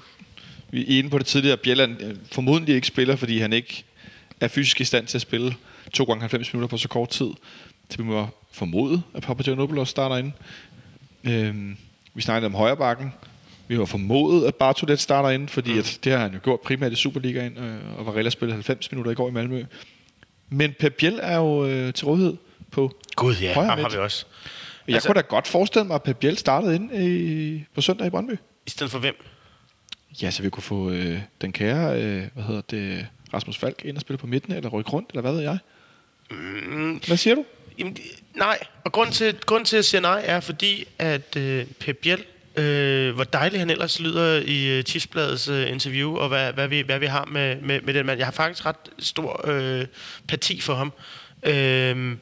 vi 0.72 0.81
er 0.81 0.97
inde 0.99 1.09
på 1.09 1.18
det 1.18 1.26
tidligere, 1.26 1.57
Bjelland 1.57 2.01
øh, 2.03 2.15
formodentlig 2.31 2.76
ikke 2.76 2.88
spiller, 2.88 3.15
fordi 3.15 3.39
han 3.39 3.53
ikke 3.53 3.84
er 4.41 4.47
fysisk 4.47 4.81
i 4.81 4.84
stand 4.84 5.07
til 5.07 5.18
at 5.18 5.22
spille 5.22 5.55
to 5.93 6.03
gange 6.03 6.19
90 6.19 6.53
minutter 6.53 6.68
på 6.68 6.77
så 6.77 6.88
kort 6.88 7.09
tid. 7.09 7.30
Så 7.89 7.97
vi 7.97 8.03
må 8.03 8.27
formode, 8.51 9.01
at 9.15 9.23
Papagiannopoulos 9.23 9.89
starter 9.89 10.18
ind. 10.18 10.31
Øh, 11.23 11.55
vi 12.14 12.22
snakkede 12.22 12.45
om 12.45 12.55
højre 12.55 12.77
bakken. 12.77 13.14
Vi 13.68 13.76
har 13.76 13.85
formodet, 13.85 14.48
at 14.48 14.56
Bartolet 14.56 14.99
starter 14.99 15.30
ind, 15.30 15.48
fordi 15.49 15.73
mm. 15.73 15.80
at 15.80 15.99
det 16.03 16.11
har 16.11 16.19
han 16.19 16.34
jo 16.34 16.39
gjort 16.44 16.60
primært 16.61 16.91
i 16.91 16.95
Superligaen, 16.95 17.57
øh, 17.57 17.99
og 17.99 18.06
Varela 18.06 18.30
spillede 18.30 18.53
90 18.53 18.91
minutter 18.91 19.11
i 19.11 19.15
går 19.15 19.30
i 19.30 19.31
Malmø. 19.31 19.64
Men 20.49 20.73
Pep 20.80 20.94
Biel 20.94 21.19
er 21.22 21.38
jo 21.38 21.65
øh, 21.65 21.94
til 21.94 22.06
rådighed 22.06 22.38
på 22.72 22.91
Gud 23.15 23.35
ja, 23.35 23.53
højre 23.53 23.69
ham 23.69 23.80
har 23.80 23.89
vi 23.89 23.98
også. 23.98 24.26
Jeg 24.88 24.94
Altså- 24.95 25.10
kunne 25.10 25.15
da 25.15 25.22
godt 25.27 25.48
forestille 25.48 25.88
mig, 25.88 25.95
at 25.95 26.03
Pep 26.03 26.18
Biel 26.18 26.38
startede 26.38 26.76
ind 26.76 26.95
i, 26.95 27.64
på 27.76 27.81
søndag 27.81 28.07
i 28.07 28.10
Brøndby. 28.10 28.31
I 28.68 28.69
stedet 28.69 28.91
for 28.91 28.99
hvem? 28.99 29.15
Ja, 30.22 30.31
så 30.31 30.44
vi 30.44 30.49
kunne 30.49 30.64
få 30.64 30.89
øh, 30.91 31.19
den 31.41 31.52
kære, 31.52 32.02
øh, 32.02 32.23
hvad 32.34 32.44
hedder 32.44 32.61
det, 32.61 33.07
Rasmus 33.34 33.57
Falk 33.57 33.81
ind 33.85 33.98
og 33.98 34.02
spille 34.02 34.18
på 34.18 34.27
midten, 34.27 34.53
eller 34.53 34.69
rykke 34.69 34.89
rundt, 34.91 35.10
eller 35.10 35.22
hvad 35.22 35.31
ved 35.34 35.41
jeg? 35.41 35.57
Mm, 36.31 37.02
Hvad 37.07 37.18
siger 37.18 37.35
du? 37.35 37.45
Jamen, 37.80 37.98
nej, 38.35 38.57
og 38.84 38.91
grund 38.91 39.11
til, 39.11 39.35
grund 39.45 39.65
til 39.65 39.77
at 39.77 39.85
sige 39.85 40.02
nej 40.02 40.22
er 40.26 40.39
fordi, 40.39 40.85
at 40.99 41.35
øh, 41.35 41.65
Pep 41.80 41.98
Biel, 41.98 42.23
øh, 42.58 43.16
hvor 43.16 43.24
dejligt 43.24 43.60
han 43.60 43.70
ellers 43.70 44.00
lyder 44.00 44.42
i 44.46 44.78
øh, 44.78 44.84
øh, 45.50 45.72
interview, 45.72 46.18
og 46.18 46.28
hvad, 46.28 46.54
hvad, 46.54 46.68
vi, 46.68 46.82
hvad 46.82 47.00
vi 47.00 47.06
har 47.06 47.26
med, 47.26 47.62
med, 47.62 47.82
med 47.82 47.94
den 47.94 48.06
mand. 48.06 48.18
Jeg 48.18 48.28
har 48.28 48.32
faktisk 48.32 48.66
ret 48.66 48.76
stor 49.00 49.50
øh, 49.50 49.86
parti 50.28 50.62
for 50.62 50.74
ham. 50.76 50.94
Øh, 51.44 52.18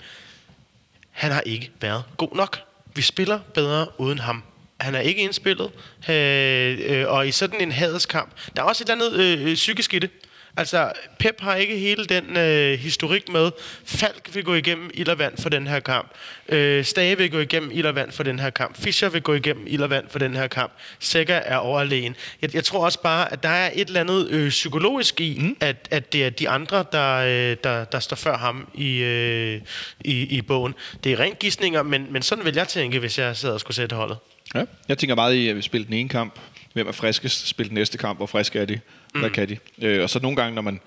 han 1.11 1.31
har 1.31 1.41
ikke 1.41 1.71
været 1.81 2.03
god 2.17 2.35
nok. 2.35 2.59
Vi 2.95 3.01
spiller 3.01 3.39
bedre 3.53 3.87
uden 3.97 4.19
ham. 4.19 4.43
Han 4.79 4.95
er 4.95 4.99
ikke 4.99 5.21
indspillet, 5.21 5.71
øh, 6.09 6.79
øh, 6.85 7.07
og 7.07 7.27
i 7.27 7.31
sådan 7.31 7.61
en 7.61 7.71
hadeskamp, 7.71 8.31
der 8.55 8.61
er 8.61 8.65
også 8.65 8.83
et 8.83 8.89
eller 8.89 9.05
andet 9.05 9.19
øh, 9.19 9.47
øh 9.47 9.55
psykisk 9.55 9.93
i 9.93 9.99
det. 9.99 10.09
Altså, 10.57 10.91
Pep 11.19 11.41
har 11.41 11.55
ikke 11.55 11.77
hele 11.77 12.05
den 12.05 12.37
øh, 12.37 12.79
historik 12.79 13.29
med. 13.29 13.51
Falk 13.85 14.29
vil 14.33 14.43
gå 14.43 14.53
igennem 14.53 14.89
ild 14.93 15.07
og 15.07 15.19
vand 15.19 15.37
for 15.37 15.49
den 15.49 15.67
her 15.67 15.79
kamp. 15.79 16.11
Øh, 16.49 16.85
Stage 16.85 17.17
vil 17.17 17.31
gå 17.31 17.39
igennem 17.39 17.71
ild 17.73 17.85
og 17.85 17.95
vand 17.95 18.11
for 18.11 18.23
den 18.23 18.39
her 18.39 18.49
kamp. 18.49 18.77
Fischer 18.77 19.09
vil 19.09 19.21
gå 19.21 19.33
igennem 19.33 19.63
ild 19.67 19.81
og 19.81 19.89
vand 19.89 20.09
for 20.09 20.19
den 20.19 20.35
her 20.35 20.47
kamp. 20.47 20.71
Sækker 20.99 21.35
er 21.35 21.57
overlegen. 21.57 22.15
Jeg, 22.41 22.55
jeg 22.55 22.63
tror 22.63 22.85
også 22.85 23.01
bare, 23.01 23.33
at 23.33 23.43
der 23.43 23.49
er 23.49 23.71
et 23.73 23.87
eller 23.87 23.99
andet 23.99 24.29
øh, 24.29 24.49
psykologisk 24.49 25.21
i, 25.21 25.37
mm. 25.39 25.57
at, 25.59 25.87
at 25.91 26.13
det 26.13 26.25
er 26.25 26.29
de 26.29 26.49
andre, 26.49 26.85
der, 26.91 27.15
øh, 27.15 27.57
der, 27.63 27.85
der 27.85 27.99
står 27.99 28.15
før 28.15 28.37
ham 28.37 28.67
i, 28.73 28.97
øh, 28.97 29.61
i, 30.01 30.37
i 30.37 30.41
bogen. 30.41 30.73
Det 31.03 31.11
er 31.11 31.19
rent 31.19 31.39
gissninger, 31.39 31.83
men, 31.83 32.07
men 32.09 32.21
sådan 32.21 32.45
vil 32.45 32.55
jeg 32.55 32.67
tænke, 32.67 32.99
hvis 32.99 33.19
jeg 33.19 33.35
sad 33.37 33.51
og 33.51 33.59
skulle 33.59 33.75
sætte 33.75 33.95
holdet. 33.95 34.17
Ja. 34.55 34.63
Jeg 34.87 34.97
tænker 34.97 35.15
meget 35.15 35.33
i, 35.33 35.49
at 35.49 35.55
vi 35.55 35.61
spiller 35.61 35.85
den 35.85 35.93
ene 35.93 36.09
kamp. 36.09 36.39
Hvem 36.73 36.87
er 36.87 36.91
friskest? 36.91 37.47
Spil 37.47 37.65
den 37.65 37.73
næste 37.73 37.97
kamp. 37.97 38.19
Hvor 38.19 38.25
friske 38.25 38.59
er 38.59 38.65
de? 38.65 38.79
Hvad 39.19 39.29
kan 39.29 39.49
de? 39.49 39.57
Øh, 39.81 40.03
og 40.03 40.09
så 40.09 40.19
nogle 40.19 40.35
gange, 40.37 40.55
når 40.55 40.61
man 40.61 40.79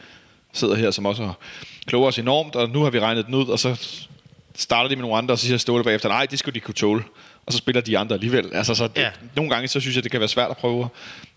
sidder 0.52 0.74
her, 0.74 0.90
som 0.90 1.06
også 1.06 1.32
kloger 1.86 2.08
os 2.08 2.18
enormt, 2.18 2.56
og 2.56 2.70
nu 2.70 2.82
har 2.82 2.90
vi 2.90 3.00
regnet 3.00 3.26
den 3.26 3.34
ud, 3.34 3.46
og 3.46 3.58
så 3.58 3.98
starter 4.56 4.88
de 4.88 4.96
med 4.96 5.02
nogle 5.02 5.16
andre, 5.16 5.34
og 5.34 5.38
så 5.38 5.46
siger 5.46 5.58
Ståle 5.58 5.84
bagefter, 5.84 6.08
nej, 6.08 6.26
det 6.26 6.38
skulle 6.38 6.54
de 6.54 6.60
kunne 6.60 6.74
tåle. 6.74 7.04
Og 7.46 7.52
så 7.52 7.58
spiller 7.58 7.80
de 7.80 7.98
andre 7.98 8.14
alligevel. 8.14 8.50
Altså, 8.54 8.74
så 8.74 8.86
det, 8.88 8.96
Ja. 8.96 9.02
ja. 9.02 9.10
Nogle 9.36 9.50
gange, 9.50 9.68
så 9.68 9.80
synes 9.80 9.96
jeg, 9.96 10.02
det 10.04 10.10
kan 10.10 10.20
være 10.20 10.28
svært 10.28 10.50
at 10.50 10.56
prøve 10.56 10.88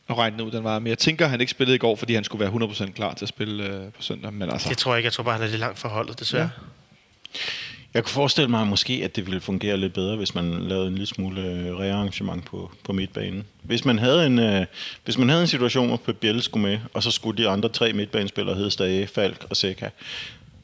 at 0.09 0.18
regne 0.18 0.38
den 0.38 0.45
ud 0.45 0.51
den 0.51 0.63
var. 0.63 0.80
Men 0.80 0.88
jeg 0.88 0.97
tænker, 0.97 1.27
han 1.27 1.41
ikke 1.41 1.51
spillede 1.51 1.76
i 1.76 1.80
går, 1.80 1.95
fordi 1.95 2.13
han 2.13 2.23
skulle 2.23 2.45
være 2.45 2.68
100% 2.69 2.91
klar 2.91 3.13
til 3.13 3.26
at 3.26 3.30
spille 3.30 3.63
øh, 3.63 3.91
på 3.91 4.01
søndag. 4.01 4.34
Men 4.34 4.49
altså, 4.51 4.69
Det 4.69 4.77
tror 4.77 4.91
jeg 4.93 4.99
ikke. 4.99 5.05
Jeg 5.05 5.13
tror 5.13 5.23
bare, 5.23 5.34
han 5.34 5.43
er 5.43 5.47
lidt 5.47 5.59
langt 5.59 5.80
fra 5.80 5.89
holdet, 5.89 6.19
desværre. 6.19 6.49
Jeg 7.93 8.03
kunne 8.03 8.11
forestille 8.11 8.49
mig 8.49 8.68
måske, 8.68 9.01
at 9.03 9.15
det 9.15 9.26
ville 9.26 9.41
fungere 9.41 9.77
lidt 9.77 9.93
bedre, 9.93 10.15
hvis 10.15 10.35
man 10.35 10.68
lavede 10.68 10.88
en 10.88 10.93
lille 10.93 11.07
smule 11.07 11.41
øh, 11.41 11.76
rearrangement 11.76 12.45
på, 12.45 12.72
på 12.84 12.93
midtbanen. 12.93 13.45
Hvis 13.63 13.85
man 13.85 13.99
havde 13.99 14.26
en, 14.26 14.39
øh, 14.39 14.65
hvis 15.03 15.18
man 15.18 15.30
havde 15.30 15.41
en 15.41 15.47
situation, 15.47 15.88
hvor 15.88 15.97
Pep 15.97 16.15
Biel 16.15 16.41
skulle 16.41 16.68
med, 16.68 16.80
og 16.93 17.03
så 17.03 17.11
skulle 17.11 17.43
de 17.43 17.49
andre 17.49 17.69
tre 17.69 17.93
midtbanespillere 17.93 18.55
hedde 18.55 18.72
Stage, 18.72 19.07
Falk 19.07 19.45
og 19.49 19.57
Seca, 19.57 19.89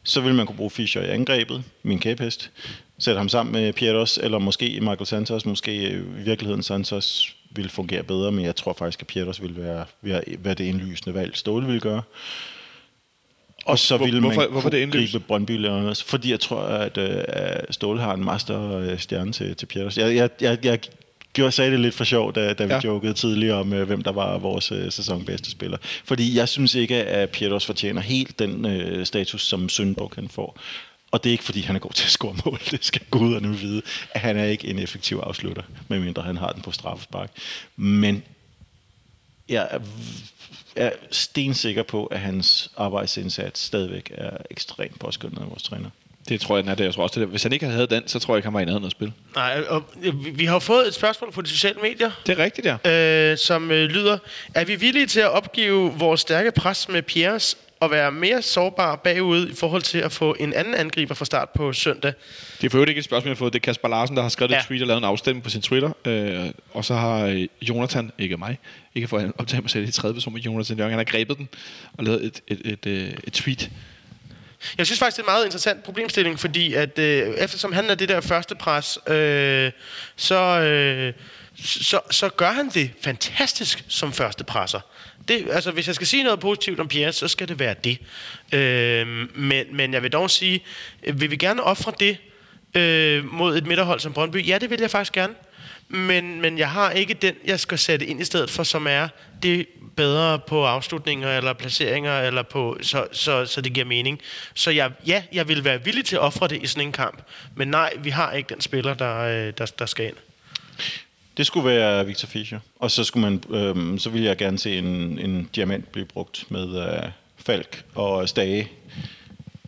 så 0.03 0.21
ville 0.21 0.35
man 0.35 0.45
kunne 0.45 0.55
bruge 0.55 0.69
Fischer 0.69 1.01
i 1.01 1.09
angrebet, 1.09 1.63
min 1.83 1.99
kæphest, 1.99 2.51
sætte 2.99 3.17
ham 3.17 3.29
sammen 3.29 3.53
med 3.53 3.73
Pietros, 3.73 4.17
eller 4.17 4.39
måske 4.39 4.79
Michael 4.81 5.05
Santos, 5.05 5.45
måske 5.45 5.89
i 5.89 5.95
virkeligheden 6.25 6.63
Santos 6.63 7.35
ville 7.51 7.69
fungere 7.69 8.03
bedre, 8.03 8.31
men 8.31 8.45
jeg 8.45 8.55
tror 8.55 8.73
faktisk, 8.73 9.01
at 9.01 9.07
Pietros 9.07 9.41
ville 9.41 9.61
være, 9.61 9.85
være, 10.01 10.21
være 10.39 10.53
det 10.53 10.63
indlysende 10.63 11.15
valg, 11.15 11.37
Ståle 11.37 11.65
ville 11.65 11.81
gøre. 11.81 12.01
Og 13.67 13.79
så 13.79 13.97
Hvor- 13.97 14.05
ville 14.05 14.21
man 14.21 14.31
hvorfor- 14.33 14.51
hvorfor 14.51 14.69
det 14.69 14.77
indlysende? 14.81 15.11
gribe 15.11 15.25
Brøndby 15.27 15.51
Leonas, 15.51 16.03
fordi 16.03 16.31
jeg 16.31 16.39
tror, 16.39 16.61
at, 16.61 16.97
øh, 16.97 17.23
Ståle 17.71 18.01
har 18.01 18.13
en 18.13 18.23
master 18.25 18.77
øh, 18.77 18.99
stjerne 18.99 19.31
til, 19.31 19.55
til 19.55 19.65
Pietos. 19.65 19.97
Jeg, 19.97 20.15
jeg, 20.15 20.29
jeg, 20.41 20.57
jeg 20.65 20.79
gjorde, 21.33 21.51
sagde 21.51 21.71
det 21.71 21.79
lidt 21.79 21.95
for 21.95 22.03
sjov, 22.03 22.33
da, 22.35 22.53
da 22.53 22.65
vi 22.65 22.73
Ja. 22.73 22.79
jokede 22.83 23.13
tidligere 23.13 23.55
om, 23.59 23.73
øh, 23.73 23.87
hvem 23.87 24.01
der 24.03 24.11
var 24.11 24.37
vores 24.37 24.71
øh, 24.71 24.91
sæsonbedste 24.91 25.51
spiller. 25.51 25.77
Fordi 26.05 26.37
jeg 26.37 26.49
synes 26.49 26.75
ikke, 26.75 26.95
at 26.95 27.29
Pietos 27.29 27.65
fortjener 27.65 28.01
helt 28.01 28.39
den 28.39 28.65
øh, 28.65 29.05
status, 29.05 29.45
som 29.45 29.69
Sønderborg 29.69 30.11
kan 30.11 30.29
få. 30.29 30.55
Og 31.11 31.23
det 31.23 31.29
er 31.29 31.31
ikke, 31.31 31.43
fordi 31.43 31.61
han 31.61 31.75
er 31.75 31.79
god 31.79 31.91
til 31.91 32.03
at 32.05 32.09
score 32.11 32.35
mål. 32.45 32.59
Det 32.71 32.85
skal 32.85 33.01
guderne 33.11 33.57
vide. 33.57 33.81
At 34.11 34.21
han 34.21 34.37
er 34.37 34.45
ikke 34.45 34.67
en 34.67 34.79
effektiv 34.79 35.17
afslutter, 35.23 35.63
medmindre 35.87 36.21
han 36.23 36.37
har 36.37 36.51
den 36.51 36.61
på 36.61 36.71
straffespark. 36.71 37.31
Men 37.75 38.23
jeg 39.49 39.67
er, 39.71 39.79
er 40.75 40.91
stensikker 41.11 41.83
på, 41.83 42.05
at 42.05 42.19
hans 42.19 42.71
arbejdsindsats 42.77 43.61
stadigvæk 43.61 44.11
er 44.15 44.37
ekstremt 44.51 44.99
påskyndet 44.99 45.37
af 45.41 45.49
vores 45.49 45.63
træner. 45.63 45.89
Det 46.29 46.41
tror 46.41 46.55
jeg, 46.57 46.63
den 46.63 46.71
er 46.71 46.75
det. 46.75 46.83
Jeg 46.83 46.93
tror 46.93 47.03
også, 47.03 47.19
det 47.19 47.25
er. 47.25 47.29
Hvis 47.29 47.43
han 47.43 47.53
ikke 47.53 47.65
havde 47.65 47.87
den, 47.87 48.07
så 48.07 48.19
tror 48.19 48.33
jeg 48.33 48.37
ikke, 48.37 48.45
han 48.45 48.53
var 48.53 48.59
i 48.59 48.65
nærheden 48.65 48.83
af 48.83 48.87
at 48.87 48.91
spille. 48.91 49.13
Nej, 49.35 49.63
og, 49.69 49.83
øh, 50.03 50.37
vi- 50.37 50.45
har 50.45 50.59
fået 50.59 50.87
et 50.87 50.93
spørgsmål 50.93 51.31
på 51.31 51.41
de 51.41 51.49
sociale 51.49 51.79
medier, 51.81 52.11
Det 52.25 52.39
er 52.39 52.43
rigtigt, 52.43 52.67
ja. 52.85 53.31
øh, 53.31 53.37
som 53.37 53.71
øh, 53.71 53.89
lyder, 53.89 54.17
er 54.55 54.65
vi 54.65 54.75
villige 54.75 55.05
til 55.07 55.19
at 55.19 55.29
opgive 55.29 55.93
vores 55.97 56.21
stærke 56.21 56.51
pres 56.51 56.89
med 56.89 57.01
Piers 57.01 57.57
og 57.79 57.91
være 57.91 58.11
mere 58.11 58.41
sårbare 58.41 58.97
bagud 58.97 59.49
i 59.49 59.55
forhold 59.55 59.81
til 59.81 59.97
at 59.97 60.11
få 60.11 60.35
en 60.39 60.53
anden 60.53 60.73
angriber 60.73 61.15
fra 61.15 61.25
start 61.25 61.49
på 61.49 61.73
søndag? 61.73 62.13
Det 62.61 62.65
er 62.65 62.69
for 62.69 62.77
øvrigt 62.77 62.89
ikke 62.89 62.99
et 62.99 63.05
spørgsmål, 63.05 63.29
jeg 63.29 63.35
har 63.35 63.37
fået. 63.37 63.53
Det 63.53 63.59
er 63.59 63.63
Kasper 63.63 63.87
Larsen, 63.87 64.15
der 64.15 64.21
har 64.21 64.29
skrevet 64.29 64.51
ja. 64.51 64.59
Et 64.59 64.65
tweet 64.65 64.81
og 64.81 64.87
lavet 64.87 64.97
en 64.97 65.03
afstemning 65.03 65.43
på 65.43 65.49
sin 65.49 65.61
Twitter. 65.61 65.91
Øh, 66.05 66.51
og 66.73 66.85
så 66.85 66.93
har 66.93 67.25
øh, 67.25 67.47
Jonathan, 67.61 68.11
ikke 68.17 68.37
mig, 68.37 68.59
ikke 68.95 69.07
for 69.07 69.17
at 69.17 69.31
optage 69.37 69.61
mig 69.61 69.69
selv 69.69 69.87
i 69.87 69.91
tredje 69.91 70.13
person 70.13 70.33
med 70.33 70.41
Jonathan 70.41 70.77
Jørgen, 70.77 70.91
han 70.91 70.99
har 70.99 71.03
grebet 71.05 71.37
den 71.37 71.49
og 71.97 72.03
lavet 72.03 72.25
et, 72.25 72.41
et, 72.47 72.61
et, 72.65 72.85
et, 72.85 73.19
et 73.23 73.33
tweet. 73.33 73.69
Jeg 74.77 74.85
synes 74.85 74.99
faktisk, 74.99 75.17
det 75.17 75.23
er 75.23 75.27
en 75.27 75.33
meget 75.33 75.45
interessant 75.45 75.83
problemstilling, 75.83 76.39
fordi 76.39 76.73
at 76.73 76.99
øh, 76.99 77.33
eftersom 77.37 77.73
han 77.73 77.89
er 77.89 77.95
det 77.95 78.09
der 78.09 78.21
første 78.21 78.55
pres, 78.55 78.99
øh, 79.07 79.71
så, 80.15 80.59
øh, 80.61 81.13
så, 81.63 81.99
så 82.11 82.29
gør 82.29 82.51
han 82.51 82.69
det 82.69 82.91
fantastisk 83.01 83.85
som 83.87 84.13
første 84.13 84.43
presser. 84.43 84.79
Det, 85.27 85.47
altså, 85.51 85.71
hvis 85.71 85.87
jeg 85.87 85.95
skal 85.95 86.07
sige 86.07 86.23
noget 86.23 86.39
positivt 86.39 86.79
om 86.79 86.87
Pierre, 86.87 87.13
så 87.13 87.27
skal 87.27 87.47
det 87.47 87.59
være 87.59 87.75
det. 87.83 87.97
Øh, 88.53 89.07
men, 89.35 89.65
men 89.71 89.93
jeg 89.93 90.03
vil 90.03 90.11
dog 90.11 90.29
sige, 90.29 90.63
vil 91.13 91.31
vi 91.31 91.35
gerne 91.35 91.63
ofre 91.63 91.93
det 91.99 92.17
øh, 92.73 93.33
mod 93.33 93.57
et 93.57 93.67
midterhold 93.67 93.99
som 93.99 94.13
Brøndby? 94.13 94.47
Ja, 94.47 94.57
det 94.57 94.69
vil 94.69 94.79
jeg 94.79 94.91
faktisk 94.91 95.13
gerne. 95.13 95.33
Men, 95.89 96.41
men 96.41 96.57
jeg 96.57 96.71
har 96.71 96.91
ikke 96.91 97.13
den, 97.13 97.35
jeg 97.45 97.59
skal 97.59 97.77
sætte 97.77 98.05
ind 98.05 98.21
i 98.21 98.25
stedet 98.25 98.49
for, 98.49 98.63
som 98.63 98.87
er 98.87 99.07
det 99.43 99.67
bedre 99.95 100.39
på 100.39 100.65
afslutninger 100.65 101.37
eller 101.37 101.53
placeringer, 101.53 102.19
eller 102.19 102.43
på, 102.43 102.77
så, 102.81 103.07
så, 103.11 103.45
så 103.45 103.61
det 103.61 103.73
giver 103.73 103.85
mening. 103.85 104.21
Så 104.53 104.71
jeg, 104.71 104.91
ja, 105.05 105.23
jeg 105.33 105.47
vil 105.47 105.63
være 105.63 105.83
villig 105.83 106.05
til 106.05 106.15
at 106.15 106.21
ofre 106.21 106.47
det 106.47 106.63
i 106.63 106.67
sådan 106.67 106.87
en 106.87 106.91
kamp. 106.91 107.21
Men 107.55 107.67
nej, 107.67 107.93
vi 107.99 108.09
har 108.09 108.31
ikke 108.33 108.49
den 108.53 108.61
spiller, 108.61 108.93
der, 108.93 109.19
øh, 109.19 109.53
der, 109.57 109.65
der 109.79 109.85
skal 109.85 110.05
ind. 110.05 110.15
Det 111.37 111.45
skulle 111.45 111.65
være 111.65 112.05
Victor 112.05 112.27
Fischer. 112.27 112.59
Og 112.79 112.91
så, 112.91 113.03
skulle 113.03 113.29
man, 113.29 113.43
øhm, 113.49 113.99
så 113.99 114.09
ville 114.09 114.27
jeg 114.27 114.37
gerne 114.37 114.59
se 114.59 114.77
en, 114.77 115.19
en 115.19 115.49
diamant 115.55 115.91
blive 115.91 116.05
brugt 116.05 116.45
med 116.49 116.87
øh, 116.87 117.09
Falk 117.37 117.85
og 117.95 118.29
Stage 118.29 118.67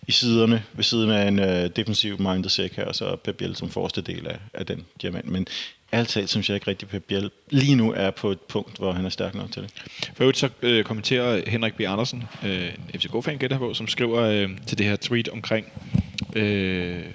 i 0.08 0.12
siderne, 0.12 0.64
ved 0.74 0.84
siden 0.84 1.10
af 1.10 1.28
en 1.28 1.40
øh, 1.40 1.70
defensiv 1.76 2.22
minded 2.22 2.50
sæk 2.50 2.76
her, 2.76 2.86
og 2.86 2.96
så 2.96 3.16
Pep 3.16 3.36
Biel 3.36 3.56
som 3.56 3.70
forreste 3.70 4.02
del 4.02 4.28
af, 4.28 4.40
af 4.54 4.66
den 4.66 4.86
diamant. 5.02 5.28
Men 5.28 5.48
alt 5.92 6.10
talt 6.10 6.30
synes 6.30 6.50
jeg 6.50 6.56
ikke 6.56 6.68
rigtig, 6.68 6.88
Pep 6.88 7.04
Biel 7.04 7.32
lige 7.50 7.76
nu 7.76 7.94
er 7.94 8.12
på 8.12 8.32
et 8.32 8.40
punkt, 8.40 8.78
hvor 8.78 8.92
han 8.92 9.06
er 9.06 9.10
stærk 9.10 9.36
nok 9.36 9.52
til 9.52 9.64
det. 9.64 9.72
For 10.16 10.24
øvrigt 10.24 10.38
så 10.38 10.50
øh, 10.62 10.84
kommenterer 10.84 11.50
Henrik 11.50 11.74
B. 11.74 11.82
Andersen, 11.82 12.24
øh, 12.46 12.72
FCK-fan 12.96 13.38
gætter 13.38 13.58
på, 13.58 13.74
som 13.74 13.88
skriver 13.88 14.22
øh, 14.22 14.50
til 14.68 14.78
det 14.78 14.86
her 14.86 14.96
tweet 14.96 15.30
omkring, 15.30 15.66
øh, 16.36 17.06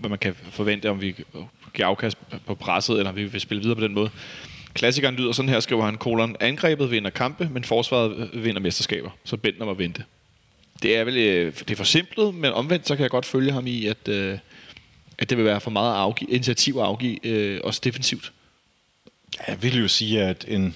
hvad 0.00 0.10
man 0.10 0.18
kan 0.18 0.34
forvente, 0.50 0.90
om 0.90 1.00
vi 1.00 1.14
give 1.76 1.86
afkast 1.86 2.18
på 2.46 2.54
presset, 2.54 2.98
eller 2.98 3.12
vi 3.12 3.24
vil 3.24 3.40
spille 3.40 3.62
videre 3.62 3.76
på 3.76 3.82
den 3.82 3.94
måde. 3.94 4.10
Klassikeren 4.74 5.14
lyder 5.14 5.32
sådan 5.32 5.48
her, 5.48 5.60
skriver 5.60 5.84
han, 5.84 5.96
kolon, 5.96 6.36
angrebet 6.40 6.90
vinder 6.90 7.10
kampe, 7.10 7.48
men 7.52 7.64
forsvaret 7.64 8.30
vinder 8.34 8.60
mesterskaber. 8.60 9.10
Så 9.24 9.36
Bentner 9.36 9.66
må 9.66 9.74
vente. 9.74 10.04
Det 10.82 10.96
er 10.96 11.04
vel 11.04 11.16
øh, 11.16 11.52
det 11.58 11.70
er 11.70 11.76
forsimplet, 11.76 12.34
men 12.34 12.52
omvendt 12.52 12.88
så 12.88 12.96
kan 12.96 13.02
jeg 13.02 13.10
godt 13.10 13.26
følge 13.26 13.52
ham 13.52 13.66
i, 13.66 13.86
at, 13.86 14.08
øh, 14.08 14.38
at 15.18 15.30
det 15.30 15.38
vil 15.38 15.44
være 15.44 15.60
for 15.60 15.70
meget 15.70 15.92
at 15.92 15.98
afgive, 15.98 16.30
initiativ 16.30 16.76
at 16.76 16.82
afgive, 16.82 17.26
øh, 17.26 17.60
også 17.64 17.80
defensivt. 17.84 18.32
Jeg 19.48 19.62
vil 19.62 19.80
jo 19.80 19.88
sige, 19.88 20.22
at 20.22 20.44
en 20.48 20.74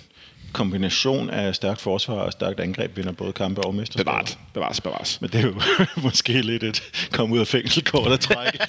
kombination 0.52 1.30
af 1.30 1.54
stærkt 1.54 1.80
forsvar 1.80 2.14
og 2.14 2.32
stærkt 2.32 2.60
angreb 2.60 2.96
vinder 2.96 3.12
både 3.12 3.32
kampe 3.32 3.60
og 3.64 3.74
mesterskaber. 3.74 4.10
Bevaret, 4.12 4.38
bevares, 4.54 4.80
bevares. 4.80 5.20
Men 5.20 5.30
det 5.30 5.40
er 5.40 5.46
jo 5.46 5.60
måske 6.02 6.32
lidt 6.42 6.62
et 6.62 6.82
komme 7.12 7.34
ud 7.34 7.40
af 7.40 7.46
fængselskort 7.46 8.12
at 8.12 8.20
trække. 8.20 8.58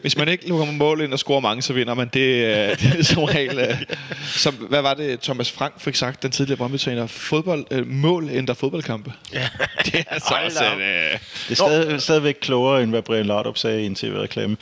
Hvis 0.00 0.16
man 0.16 0.28
ikke 0.28 0.48
lukker 0.48 0.72
mål 0.72 1.00
ind 1.00 1.12
og 1.12 1.18
scorer 1.18 1.40
mange, 1.40 1.62
så 1.62 1.72
vinder 1.72 1.94
man. 1.94 2.08
Det, 2.14 2.44
er- 2.44 2.74
det 2.74 2.98
er 2.98 3.02
som 3.02 3.22
regel... 3.24 3.58
øh, 3.58 3.76
Som, 4.24 4.54
hvad 4.54 4.82
var 4.82 4.94
det, 4.94 5.20
Thomas 5.20 5.50
Frank 5.50 5.80
fik 5.80 5.94
sagt, 5.96 6.22
den 6.22 6.30
tidligere 6.30 6.56
Brøndby-træner? 6.56 7.06
Fodbold, 7.06 7.64
øh, 7.70 7.86
mål 7.86 8.28
ændrer 8.32 8.54
fodboldkampe. 8.54 9.12
Ja. 9.32 9.48
Det 9.84 10.04
er 10.10 10.18
så 10.18 10.24
Hold 10.34 10.44
også 10.46 10.64
op. 10.64 10.78
øh, 10.78 10.84
Det 10.84 11.18
er 11.50 11.54
stadig, 11.54 12.02
stadigvæk 12.02 12.36
klogere, 12.40 12.82
end 12.82 12.90
hvad 12.90 13.02
Brian 13.02 13.26
Laudrup 13.26 13.58
sagde 13.58 13.82
i 13.82 13.86
en 13.86 13.94
tv-reklame. 13.94 14.56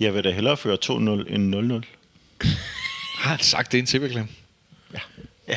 Jeg 0.00 0.14
vil 0.14 0.24
da 0.24 0.30
hellere 0.30 0.56
føre 0.56 0.76
2-0 0.84 0.90
end 1.34 1.82
0-0. 2.42 2.46
Har 3.18 3.30
han 3.30 3.38
sagt 3.40 3.72
det 3.72 3.78
i 3.78 3.80
en 3.80 3.86
tv-reklame? 3.86 4.28
Ja. 5.48 5.56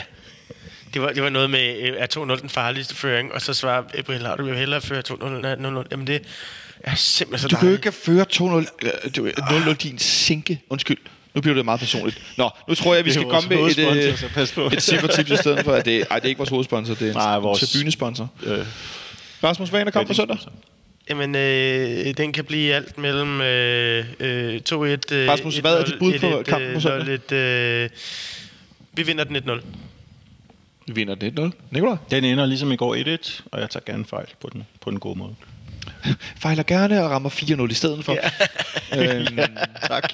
Det 0.94 1.02
var, 1.02 1.10
det 1.12 1.24
var 1.24 1.30
noget 1.30 1.50
med, 1.50 1.78
øh, 1.80 1.94
er 1.98 2.08
2-0 2.36 2.42
den 2.42 2.50
farligste 2.50 2.96
føring, 2.96 3.34
og 3.34 3.42
så 3.42 3.54
svarer 3.54 3.84
Ebril 3.96 4.22
Laud, 4.22 4.38
du 4.38 4.44
vil 4.46 4.56
hellere 4.56 4.82
føre 4.82 5.02
2-0 5.10 5.14
end 5.26 5.68
0-0. 5.80 5.88
Jamen 5.92 6.08
det 6.08 6.22
er 6.84 6.96
simpelthen 6.96 7.50
så 7.50 7.56
Du 7.56 7.60
kan 7.60 7.68
jo 7.68 7.74
ikke 7.76 7.92
føre 7.92 8.26
2-0, 8.34 8.44
øh, 8.84 8.92
du- 9.16 9.28
0-0 9.28 9.74
din 9.74 10.00
sinke. 10.00 10.62
Undskyld. 10.70 10.98
Nu 11.34 11.42
bliver 11.42 11.56
det 11.56 11.66
meget 11.66 11.80
personligt. 11.80 12.22
Nå, 12.38 12.50
nu 12.68 12.76
tror 12.76 12.94
jeg, 12.94 13.00
at 13.00 13.06
vi 13.06 13.12
skal 13.12 13.26
komme 13.30 13.50
med 13.50 13.58
et, 13.58 13.80
øh, 13.80 14.54
på. 14.56 14.62
et 14.74 14.82
ciffertips 14.84 15.32
i 15.32 15.36
stedet 15.36 15.66
for, 15.66 15.74
at 15.74 15.86
det, 15.86 16.06
ej, 16.12 16.16
det 16.20 16.26
er 16.26 16.30
ikke 16.30 16.38
vores 16.40 16.50
hovedsponsor, 16.50 16.94
det 16.94 17.10
er 17.10 17.14
Nej, 17.14 17.38
vores- 17.40 17.72
tribunesponsor. 17.72 18.30
Øh, 18.44 18.66
Rasmus, 19.44 19.70
hvad 19.70 19.80
er 19.80 19.84
der 19.84 19.92
kommer 19.92 20.08
på 20.08 20.14
søndag? 20.14 20.38
Jamen, 21.10 21.36
øh, 21.36 22.14
den 22.18 22.34
kan 22.34 22.46
blive 22.46 22.74
alt 22.74 22.98
mellem 22.98 23.42
øh, 23.42 24.06
øh, 24.20 24.62
2-1... 24.70 24.76
Øh, 25.12 25.30
Rasmus, 25.30 25.58
hvad 25.58 25.74
er 25.78 25.84
dit 25.86 26.00
bud 26.00 26.20
på 26.20 26.44
kampen 26.48 26.74
på 26.74 26.80
søndag? 26.80 27.20
0-1, 27.32 27.36
øh, 27.36 27.90
vi 28.94 29.04
vinder 29.04 29.24
den 29.24 29.36
1-0. 29.36 29.62
Vi 30.88 30.94
vinder 30.94 31.16
den 31.16 31.52
1-0. 31.52 31.52
Nikolaj? 31.72 31.98
den 32.12 32.24
ender 32.24 32.46
ligesom 32.46 32.72
i 32.72 32.76
går 32.76 32.96
1-1, 32.96 33.42
og 33.52 33.60
jeg 33.60 33.70
tager 33.70 33.84
gerne 33.86 34.06
fejl 34.06 34.28
på 34.42 34.50
den, 34.54 34.64
på 34.82 34.92
den 34.92 35.00
gode 35.00 35.20
måde. 35.20 35.36
Fejler 36.42 36.64
gerne 36.64 37.04
og 37.04 37.12
rammer 37.12 37.30
4-0 37.30 37.72
i 37.72 37.74
stedet 37.74 38.06
for. 38.06 38.14
Ja. 38.14 38.30
øhm, 39.20 39.38
Tak. 39.88 40.14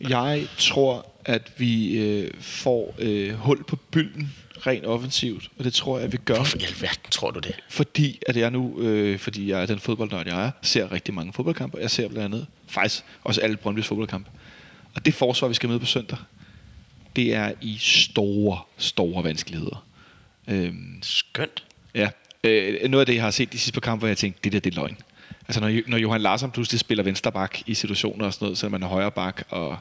Jeg 0.00 0.46
tror, 0.58 1.06
at 1.24 1.52
vi 1.56 1.98
øh, 1.98 2.30
får 2.40 2.94
øh, 2.98 3.34
hul 3.34 3.64
på 3.64 3.76
bylden 3.76 4.32
rent 4.66 4.86
offensivt, 4.86 5.50
og 5.58 5.64
det 5.64 5.74
tror 5.74 5.98
jeg, 5.98 6.04
at 6.04 6.12
vi 6.12 6.16
gør, 6.16 6.34
Hvorfor 6.34 6.58
i 6.58 6.62
alverden 6.64 7.10
tror 7.10 7.30
du 7.30 7.40
det? 7.40 7.54
fordi 7.68 8.18
at 8.26 8.36
jeg 8.36 8.50
nu, 8.50 8.80
øh, 8.80 9.18
fordi 9.18 9.50
jeg 9.50 9.62
er 9.62 9.66
den 9.66 9.78
fodboldnørd, 9.78 10.26
jeg 10.26 10.46
er, 10.46 10.50
ser 10.62 10.92
rigtig 10.92 11.14
mange 11.14 11.32
fodboldkampe. 11.32 11.78
Jeg 11.80 11.90
ser 11.90 12.08
blandt 12.08 12.24
andet 12.24 12.46
faktisk 12.68 13.04
også 13.24 13.40
alle 13.40 13.58
Brøndby's 13.66 13.82
fodboldkampe. 13.82 14.30
Og 14.94 15.04
det 15.04 15.14
forsvar, 15.14 15.48
vi 15.48 15.54
skal 15.54 15.68
møde 15.68 15.80
på 15.80 15.86
søndag, 15.86 16.18
det 17.16 17.34
er 17.34 17.52
i 17.60 17.76
store, 17.80 18.58
store 18.78 19.24
vanskeligheder. 19.24 19.84
Øhm, 20.48 20.98
Skønt. 21.02 21.64
Ja. 21.94 22.08
Øh, 22.44 22.90
noget 22.90 23.00
af 23.02 23.06
det, 23.06 23.14
jeg 23.14 23.22
har 23.22 23.30
set 23.30 23.52
de 23.52 23.58
sidste 23.58 23.72
par 23.72 23.80
kampe, 23.80 24.00
hvor 24.00 24.08
jeg 24.08 24.16
tænkte, 24.16 24.40
det 24.44 24.52
der, 24.52 24.60
det 24.60 24.70
er 24.70 24.80
løgn. 24.80 24.96
Altså, 25.48 25.60
når, 25.60 25.80
når 25.86 25.98
Johan 25.98 26.20
Larsson 26.20 26.50
pludselig 26.50 26.80
spiller 26.80 27.04
vensterbak 27.04 27.58
i 27.66 27.74
situationer 27.74 28.26
og 28.26 28.32
sådan 28.34 28.44
noget, 28.44 28.58
selvom 28.58 28.72
man 28.72 28.82
er 28.82 28.86
højre 28.86 29.10
bak, 29.10 29.42
og 29.48 29.76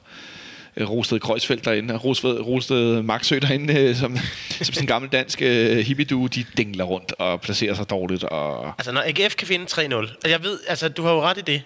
øh, 0.78 0.90
Rosted 0.90 1.20
Kreuzfeldt 1.20 1.66
derinde, 1.66 1.94
og 1.94 2.06
Rosted, 2.06 2.40
Rosted 2.40 3.02
Maxø 3.02 3.40
derinde, 3.40 3.74
øh, 3.80 3.96
som, 3.96 4.18
som 4.50 4.66
sådan 4.66 4.84
en 4.84 4.88
gammel 4.88 5.12
dansk 5.12 5.42
øh, 5.42 5.78
hippie 5.78 6.06
de 6.06 6.46
dingler 6.58 6.84
rundt 6.84 7.14
og 7.20 7.42
placerer 7.42 7.74
sig 7.74 7.90
dårligt. 7.90 8.24
Og 8.24 8.68
Altså, 8.68 8.92
når 8.92 9.02
AGF 9.02 9.36
kan 9.36 9.48
finde 9.48 9.66
3-0, 9.66 9.96
og 9.96 10.30
jeg 10.30 10.44
ved, 10.44 10.60
altså, 10.68 10.90
du 10.90 11.04
har 11.04 11.12
jo 11.12 11.22
ret 11.22 11.38
i 11.38 11.42
det. 11.42 11.62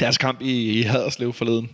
deres 0.00 0.18
kamp 0.18 0.42
i, 0.42 0.78
i 0.78 0.82
Haderslev 0.82 1.32
forleden, 1.32 1.70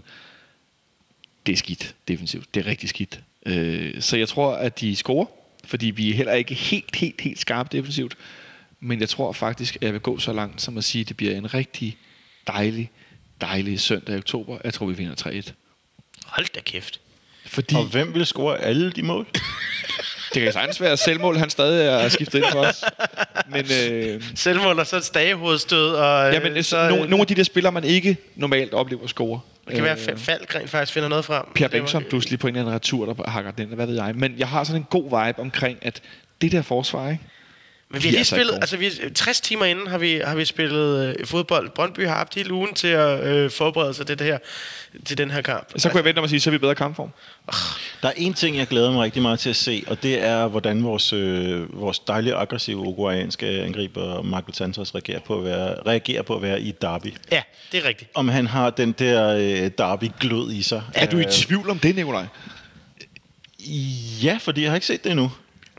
det 1.46 1.52
er 1.52 1.56
skidt 1.56 1.94
defensivt. 2.08 2.54
Det 2.54 2.66
er 2.66 2.70
rigtig 2.70 2.88
skidt. 2.88 3.20
Øh, 3.46 4.00
så 4.00 4.16
jeg 4.16 4.28
tror, 4.28 4.54
at 4.54 4.80
de 4.80 4.96
scorer, 4.96 5.26
fordi 5.64 5.86
vi 5.86 6.10
er 6.10 6.14
heller 6.14 6.32
ikke 6.32 6.54
helt, 6.54 6.96
helt, 6.96 7.20
helt 7.20 7.40
skarpe 7.40 7.68
defensivt. 7.72 8.16
Men 8.80 9.00
jeg 9.00 9.08
tror 9.08 9.32
faktisk, 9.32 9.76
at 9.76 9.82
jeg 9.82 9.92
vil 9.92 10.00
gå 10.00 10.18
så 10.18 10.32
langt 10.32 10.62
som 10.62 10.78
at 10.78 10.84
sige, 10.84 11.02
at 11.02 11.08
det 11.08 11.16
bliver 11.16 11.36
en 11.36 11.54
rigtig 11.54 11.96
dejlig, 12.46 12.90
dejlig 13.40 13.80
søndag 13.80 14.14
i 14.14 14.18
oktober. 14.18 14.58
Jeg 14.64 14.74
tror, 14.74 14.86
vi 14.86 14.94
vinder 14.94 15.14
3-1. 15.14 15.52
Hold 16.26 16.46
da 16.54 16.60
kæft. 16.60 17.00
Fordi 17.46 17.74
Og 17.74 17.84
hvem 17.84 18.14
vil 18.14 18.26
score 18.26 18.58
alle 18.58 18.90
de 18.92 19.02
mål? 19.02 19.26
det 20.36 20.44
kan 20.44 20.52
sagtens 20.52 20.80
være, 20.80 20.96
selvmål 20.96 21.36
han 21.36 21.50
stadig 21.50 21.86
er 22.04 22.08
skiftet 22.08 22.38
ind 22.38 22.46
for 22.52 22.58
os. 22.60 22.84
Men, 23.50 23.64
øh, 23.84 24.22
Selvmål 24.34 24.78
og 24.78 24.86
så 24.86 24.96
et 24.96 25.04
stagehovedstød. 25.04 25.88
Og, 25.94 26.32
ja, 26.32 26.40
men 26.40 26.56
øh, 26.56 26.62
så, 26.64 26.88
nogle, 26.88 27.08
nogle 27.10 27.20
af 27.20 27.26
de 27.26 27.34
der 27.34 27.42
spillere, 27.42 27.72
man 27.72 27.84
ikke 27.84 28.16
normalt 28.36 28.74
oplever 28.74 29.06
score. 29.06 29.40
Det 29.66 29.74
kan 29.74 29.84
være, 29.84 29.92
at 30.08 30.18
Falk 30.18 30.68
faktisk 30.68 30.92
finder 30.92 31.08
noget 31.08 31.24
frem. 31.24 31.42
Var- 31.60 31.68
Bengtsson 31.68 32.04
pludselig 32.08 32.38
på 32.38 32.46
en 32.46 32.54
eller 32.54 32.62
anden 32.62 32.74
retur, 32.74 33.06
der 33.12 33.30
hakker 33.30 33.50
den, 33.50 33.68
hvad 33.68 33.86
ved 33.86 33.94
jeg. 33.94 34.12
Men 34.14 34.34
jeg 34.38 34.48
har 34.48 34.64
sådan 34.64 34.80
en 34.80 34.86
god 34.90 35.02
vibe 35.26 35.38
omkring, 35.40 35.78
at 35.82 36.00
det 36.40 36.52
der 36.52 36.62
forsvar, 36.62 37.10
ikke? 37.10 37.22
Men 37.90 38.02
vi 38.02 38.08
har 38.08 38.12
lige 38.12 38.24
spillet, 38.24 38.54
altså 38.54 38.76
vi, 38.76 38.90
60 39.14 39.40
timer 39.40 39.64
inden 39.64 39.86
har 39.86 39.98
vi, 39.98 40.20
har 40.24 40.34
vi 40.34 40.44
spillet 40.44 41.16
øh, 41.18 41.26
fodbold. 41.26 41.70
Brøndby 41.70 42.06
har 42.06 42.14
haft 42.14 42.34
hele 42.34 42.52
ugen 42.52 42.74
til 42.74 42.88
at 42.88 43.26
øh, 43.26 43.50
forberede 43.50 43.94
sig 43.94 44.06
til, 44.06 44.18
det 44.18 44.26
her, 44.26 44.38
til 45.04 45.18
den 45.18 45.30
her 45.30 45.42
kamp. 45.42 45.72
Så 45.76 45.88
kunne 45.88 45.98
jeg 45.98 46.04
vente 46.04 46.18
om 46.18 46.24
at 46.24 46.30
sige, 46.30 46.40
så 46.40 46.50
er 46.50 46.52
vi 46.52 46.58
bedre 46.58 46.74
kampform. 46.74 47.10
Der 48.02 48.08
er 48.08 48.12
en 48.16 48.34
ting, 48.34 48.56
jeg 48.56 48.66
glæder 48.66 48.92
mig 48.92 49.00
rigtig 49.02 49.22
meget 49.22 49.38
til 49.38 49.50
at 49.50 49.56
se, 49.56 49.84
og 49.86 50.02
det 50.02 50.22
er, 50.22 50.46
hvordan 50.46 50.84
vores, 50.84 51.12
øh, 51.12 51.80
vores 51.80 51.98
dejlige, 51.98 52.34
aggressive 52.34 52.76
uruguayanske 52.76 53.46
angriber 53.46 54.22
Michael 54.22 54.54
Santos 54.54 54.94
reagerer 54.94 55.20
på 55.20 55.38
at 55.38 55.44
være, 55.44 55.74
reagerer 55.86 56.22
på 56.22 56.36
at 56.36 56.42
være 56.42 56.60
i 56.60 56.72
derby. 56.82 57.14
Ja, 57.32 57.42
det 57.72 57.84
er 57.84 57.88
rigtigt. 57.88 58.10
Om 58.14 58.28
han 58.28 58.46
har 58.46 58.70
den 58.70 58.92
der 58.92 59.28
øh, 59.36 59.70
derby-glød 59.78 60.52
i 60.52 60.62
sig. 60.62 60.82
Er 60.94 61.06
du 61.06 61.18
i 61.18 61.20
Øh, 61.24 61.30
tvivl 61.30 61.70
om 61.70 61.78
det, 61.78 61.96
Nikolaj? 61.96 62.26
Ja, 64.22 64.38
fordi 64.40 64.62
jeg 64.62 64.70
har 64.70 64.74
ikke 64.76 64.86
set 64.86 65.04
det 65.04 65.10
endnu. 65.10 65.30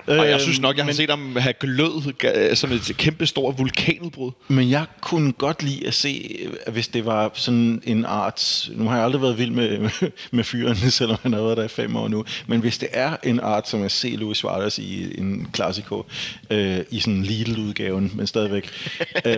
Og 0.08 0.30
jeg 0.30 0.42
synes 0.42 0.60
nok, 0.60 0.78
jeg 0.78 0.84
har 0.84 0.88
men, 0.88 0.96
set 0.96 1.10
ham 1.10 1.36
have 1.36 1.54
glød 1.54 2.56
som 2.56 2.72
et 2.72 2.92
kæmpe 2.98 3.26
stort 3.26 3.58
vulkanudbrud. 3.58 4.32
Men 4.48 4.70
jeg 4.70 4.86
kunne 5.02 5.32
godt 5.32 5.64
lide 5.64 5.88
at 5.88 5.94
se, 5.94 6.40
at 6.66 6.74
hvis 6.74 6.88
det 6.88 7.06
var 7.06 7.32
sådan 7.34 7.82
en 7.86 8.06
art... 8.06 8.70
Nu 8.72 8.88
har 8.88 8.96
jeg 8.96 9.06
aldrig 9.06 9.22
været 9.22 9.38
vild 9.38 9.52
med, 9.52 9.90
med, 10.32 10.44
fyren, 10.44 10.76
selvom 10.92 11.18
han 11.24 11.34
har 11.34 11.42
været 11.42 11.58
der 11.58 11.64
i 11.64 11.68
fem 11.68 11.96
år 11.96 12.08
nu. 12.08 12.26
Men 12.48 12.60
hvis 12.60 12.78
det 12.78 12.90
er 12.92 13.18
en 13.24 13.40
art, 13.40 13.70
som 13.70 13.84
at 13.84 13.92
se 13.92 14.08
Luis 14.08 14.38
Suarez 14.38 14.78
i 14.78 15.20
en 15.20 15.48
klassiko, 15.54 16.06
øh, 16.50 16.80
i 16.90 17.00
sådan 17.00 17.14
en 17.14 17.24
Lidl-udgaven, 17.24 18.12
men 18.16 18.28
stadigvæk... 18.28 18.70
øh, 19.26 19.38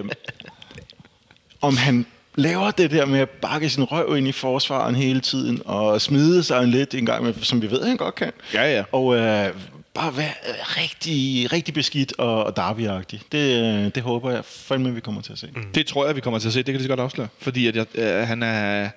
om 1.61 1.77
han 1.77 2.05
laver 2.35 2.71
det 2.71 2.91
der 2.91 3.05
med 3.05 3.19
at 3.19 3.29
bakke 3.29 3.69
sin 3.69 3.83
røv 3.83 4.17
ind 4.17 4.27
i 4.27 4.31
forsvaren 4.31 4.95
hele 4.95 5.19
tiden, 5.19 5.61
og 5.65 6.01
smide 6.01 6.43
sig 6.43 6.63
en 6.63 6.69
lidt 6.69 6.93
en 6.93 7.05
gang, 7.05 7.23
med, 7.23 7.33
som 7.41 7.61
vi 7.61 7.71
ved, 7.71 7.85
han 7.85 7.97
godt 7.97 8.15
kan. 8.15 8.31
Ja, 8.53 8.75
ja. 8.75 8.83
Og 8.91 9.15
øh, 9.15 9.53
bare 9.99 10.17
være 10.17 10.33
øh, 10.49 10.55
rigtig, 10.77 11.53
rigtig 11.53 11.73
beskidt 11.73 12.13
og, 12.17 12.43
og 12.43 12.55
derbyagtig. 12.55 13.21
Det, 13.31 13.63
øh, 13.63 13.91
det 13.95 14.03
håber 14.03 14.31
jeg 14.31 14.45
fandme, 14.45 14.93
vi 14.93 14.99
kommer 14.99 15.21
til 15.21 15.31
at 15.31 15.39
se. 15.39 15.49
Mm. 15.55 15.71
Det 15.75 15.85
tror 15.85 16.05
jeg, 16.05 16.15
vi 16.15 16.21
kommer 16.21 16.39
til 16.39 16.47
at 16.47 16.53
se. 16.53 16.59
Det 16.59 16.65
kan 16.65 16.73
det 16.73 16.81
så 16.81 16.89
godt 16.89 16.99
afsløre. 16.99 17.27
Fordi 17.39 17.67
at 17.67 17.75
jeg, 17.75 17.85
øh, 17.95 18.27
han 18.27 18.43
er... 18.43 18.89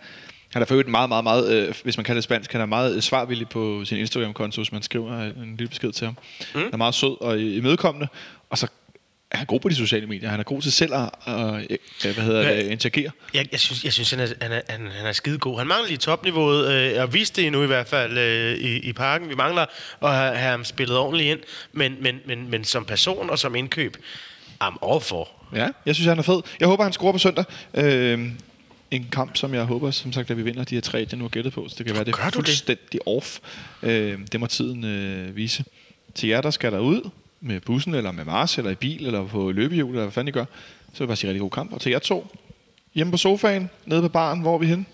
Han 0.53 0.63
er 0.63 0.67
for 0.67 0.75
øvrigt 0.75 0.89
meget, 0.89 1.09
meget, 1.09 1.25
meget, 1.25 1.53
øh, 1.53 1.75
hvis 1.83 1.97
man 1.97 2.05
kalder 2.05 2.17
det 2.17 2.25
spansk, 2.25 2.53
han 2.53 2.61
er 2.61 2.67
meget 2.67 2.97
øh, 2.97 3.03
svarvillig 3.03 3.49
på 3.49 3.85
sin 3.85 3.99
Instagram-konto, 3.99 4.61
hvis 4.61 4.73
man 4.73 4.83
skriver 4.83 5.23
en 5.23 5.55
lille 5.59 5.69
besked 5.69 5.93
til 5.93 6.05
ham. 6.05 6.17
Mm. 6.55 6.61
Han 6.61 6.71
er 6.73 6.77
meget 6.77 6.95
sød 6.95 7.21
og 7.21 7.41
imødekommende, 7.41 8.09
og 8.51 8.59
så 8.59 8.67
er 9.33 9.37
han 9.39 9.47
god 9.47 9.61
på 9.61 9.69
de 9.69 9.75
sociale 9.75 10.07
medier. 10.07 10.29
Han 10.29 10.41
er 10.41 10.45
god 10.45 10.63
til 10.63 10.73
selv 10.73 10.95
at, 10.95 11.11
øh, 11.29 11.35
hvad 12.15 12.25
hedder 12.25 12.55
det, 12.55 12.71
interagere. 12.71 13.11
Jeg, 13.35 13.47
jeg 13.53 13.61
synes, 13.61 13.85
jeg 13.85 13.93
synes 13.93 14.11
han, 14.11 14.21
er, 14.21 14.27
han, 14.41 14.53
er, 14.53 14.61
han, 14.69 14.87
han 14.87 15.07
er 15.07 15.13
skide 15.13 15.39
god. 15.39 15.59
Han 15.59 15.67
mangler 15.67 15.89
lige 15.89 15.99
topniveauet, 15.99 16.73
øh, 16.73 17.03
og 17.03 17.15
viste 17.15 17.41
det 17.41 17.47
endnu 17.47 17.63
i 17.63 17.67
hvert 17.67 17.89
fald 17.89 18.19
øh, 18.19 18.59
i, 18.59 18.77
i 18.77 18.93
parken. 18.93 19.29
Vi 19.29 19.35
mangler 19.35 19.67
at 20.03 20.15
have, 20.15 20.37
have 20.37 20.51
ham 20.51 20.65
spillet 20.65 20.99
ordentligt 20.99 21.31
ind, 21.31 21.41
men, 21.73 21.97
men, 22.01 22.21
men, 22.27 22.51
men 22.51 22.65
som 22.65 22.85
person 22.85 23.31
og 23.31 23.39
som 23.39 23.55
indkøb, 23.55 23.97
I'm 24.65 24.93
all 24.93 25.01
for. 25.01 25.29
Ja, 25.55 25.69
jeg 25.87 25.95
synes, 25.95 26.09
han 26.09 26.19
er 26.19 26.23
fed. 26.23 26.43
Jeg 26.61 26.69
håber, 26.69 26.85
han 26.85 26.93
scorer 26.93 27.13
på 27.13 27.19
søndag. 27.19 27.45
Øh, 27.75 28.29
en 28.91 29.09
kamp, 29.13 29.37
som 29.37 29.55
jeg 29.55 29.65
håber, 29.65 29.91
som 29.91 30.13
sagt, 30.13 30.31
at 30.31 30.37
vi 30.37 30.43
vinder 30.43 30.65
de 30.65 30.75
her 30.75 30.83
tre, 30.83 31.07
jeg 31.11 31.19
nu 31.19 31.25
har 31.25 31.29
gættet 31.29 31.53
på. 31.53 31.69
Så 31.69 31.75
det 31.79 31.87
kan 31.87 31.95
være, 31.95 32.05
det 32.05 32.15
er 32.15 32.19
du 32.19 32.27
det? 32.27 32.35
fuldstændig 32.35 33.09
off. 33.09 33.39
Øh, 33.83 34.19
det 34.33 34.41
må 34.41 34.47
tiden 34.47 34.85
øh, 34.85 35.37
vise. 35.37 35.65
Til 36.15 36.29
jer, 36.29 36.41
der 36.41 36.51
skal 36.51 36.73
der 36.73 36.79
ud 36.79 37.11
med 37.43 37.61
bussen, 37.61 37.95
eller 37.95 38.13
med 38.13 38.25
Mars, 38.25 38.59
eller 38.59 38.71
i 38.71 38.75
bil, 38.75 39.07
eller 39.07 39.27
på 39.27 39.51
løbehjul, 39.51 39.91
eller 39.91 40.03
hvad 40.03 40.13
fanden 40.13 40.29
I 40.29 40.33
gør, 40.33 40.45
så 40.93 40.99
vil 40.99 41.05
jeg 41.05 41.09
bare 41.09 41.17
sige 41.17 41.29
rigtig 41.29 41.41
god 41.41 41.51
kamp. 41.51 41.73
Og 41.73 41.81
til 41.81 41.91
jer 41.91 41.99
to, 41.99 42.27
hjemme 42.95 43.11
på 43.11 43.17
sofaen, 43.17 43.71
nede 43.87 44.03
på 44.03 44.09
baren, 44.09 44.41
hvor 44.41 44.55
er 44.55 44.59
vi 44.59 44.67
henne? 44.67 44.85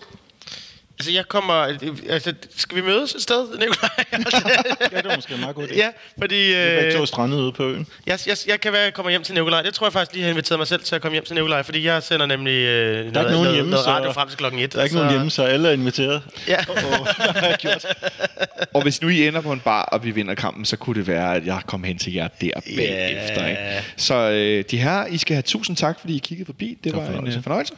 Altså, 0.99 1.11
jeg 1.11 1.27
kommer... 1.27 1.53
Altså, 2.09 2.33
skal 2.57 2.77
vi 2.77 2.81
mødes 2.81 3.15
et 3.15 3.21
sted, 3.21 3.47
Nikolaj? 3.59 3.89
Ja, 4.91 4.97
det 4.97 5.05
var 5.05 5.15
måske 5.15 5.33
en 5.33 5.39
meget 5.39 5.55
god 5.55 5.67
idé. 5.67 5.75
ja, 5.77 5.89
fordi... 6.19 6.35
Vi 6.35 6.53
er 6.53 6.91
to 6.91 7.01
Øh, 7.01 7.07
strandet 7.07 7.37
ude 7.37 7.51
på 7.51 7.63
øen. 7.63 7.87
jeg, 8.05 8.19
jeg, 8.27 8.37
jeg 8.47 8.61
kan 8.61 8.73
være, 8.73 8.81
jeg 8.81 8.93
kommer 8.93 9.09
hjem 9.09 9.23
til 9.23 9.33
Nikolaj. 9.35 9.61
Det 9.61 9.73
tror 9.73 9.85
jeg 9.87 9.93
faktisk 9.93 10.13
lige 10.13 10.23
har 10.23 10.29
inviteret 10.29 10.59
mig 10.59 10.67
selv 10.67 10.83
til 10.83 10.95
at 10.95 11.01
komme 11.01 11.15
hjem 11.15 11.25
til 11.25 11.35
Nikolaj, 11.35 11.63
fordi 11.63 11.85
jeg 11.85 12.03
sender 12.03 12.25
nemlig 12.25 12.51
øh, 12.53 12.95
der 12.95 13.03
ikke 13.05 13.13
nogen 13.13 13.31
noget, 13.31 13.53
hjemme, 13.53 13.71
noget 13.71 13.85
så- 13.85 13.91
radio 13.91 14.11
frem 14.11 14.27
til 14.29 14.37
klokken 14.37 14.61
1. 14.61 14.73
Der 14.73 14.79
er 14.79 14.83
ikke 14.83 14.95
nogen 14.95 15.11
hjemme, 15.11 15.29
så 15.31 15.43
alle 15.43 15.69
er 15.69 15.73
inviteret. 15.73 16.21
Ja. 16.47 16.57
Og 18.73 18.81
hvis 18.83 19.01
nu 19.01 19.07
I 19.07 19.27
ender 19.27 19.41
på 19.41 19.51
en 19.51 19.59
bar, 19.59 19.83
og 19.83 20.03
vi 20.03 20.11
vinder 20.11 20.35
kampen, 20.35 20.65
så 20.65 20.77
kunne 20.77 20.99
det 20.99 21.07
være, 21.07 21.35
at 21.35 21.45
jeg 21.45 21.61
kom 21.67 21.83
hen 21.83 21.97
til 21.97 22.13
jer 22.13 22.27
der 22.27 22.51
bagefter. 22.77 23.47
Ikke? 23.47 23.83
Så 23.97 24.15
øh, 24.15 24.63
de 24.71 24.77
her, 24.77 25.05
I 25.05 25.17
skal 25.17 25.35
have 25.35 25.41
tusind 25.43 25.77
tak, 25.77 25.99
fordi 25.99 26.15
I 26.15 26.19
kiggede 26.19 26.45
forbi. 26.45 26.77
Det 26.83 26.93
var 26.95 26.99
en 27.01 27.05
fornøjelse. 27.05 27.37
øh, 27.37 27.43
fornøjelse. 27.43 27.73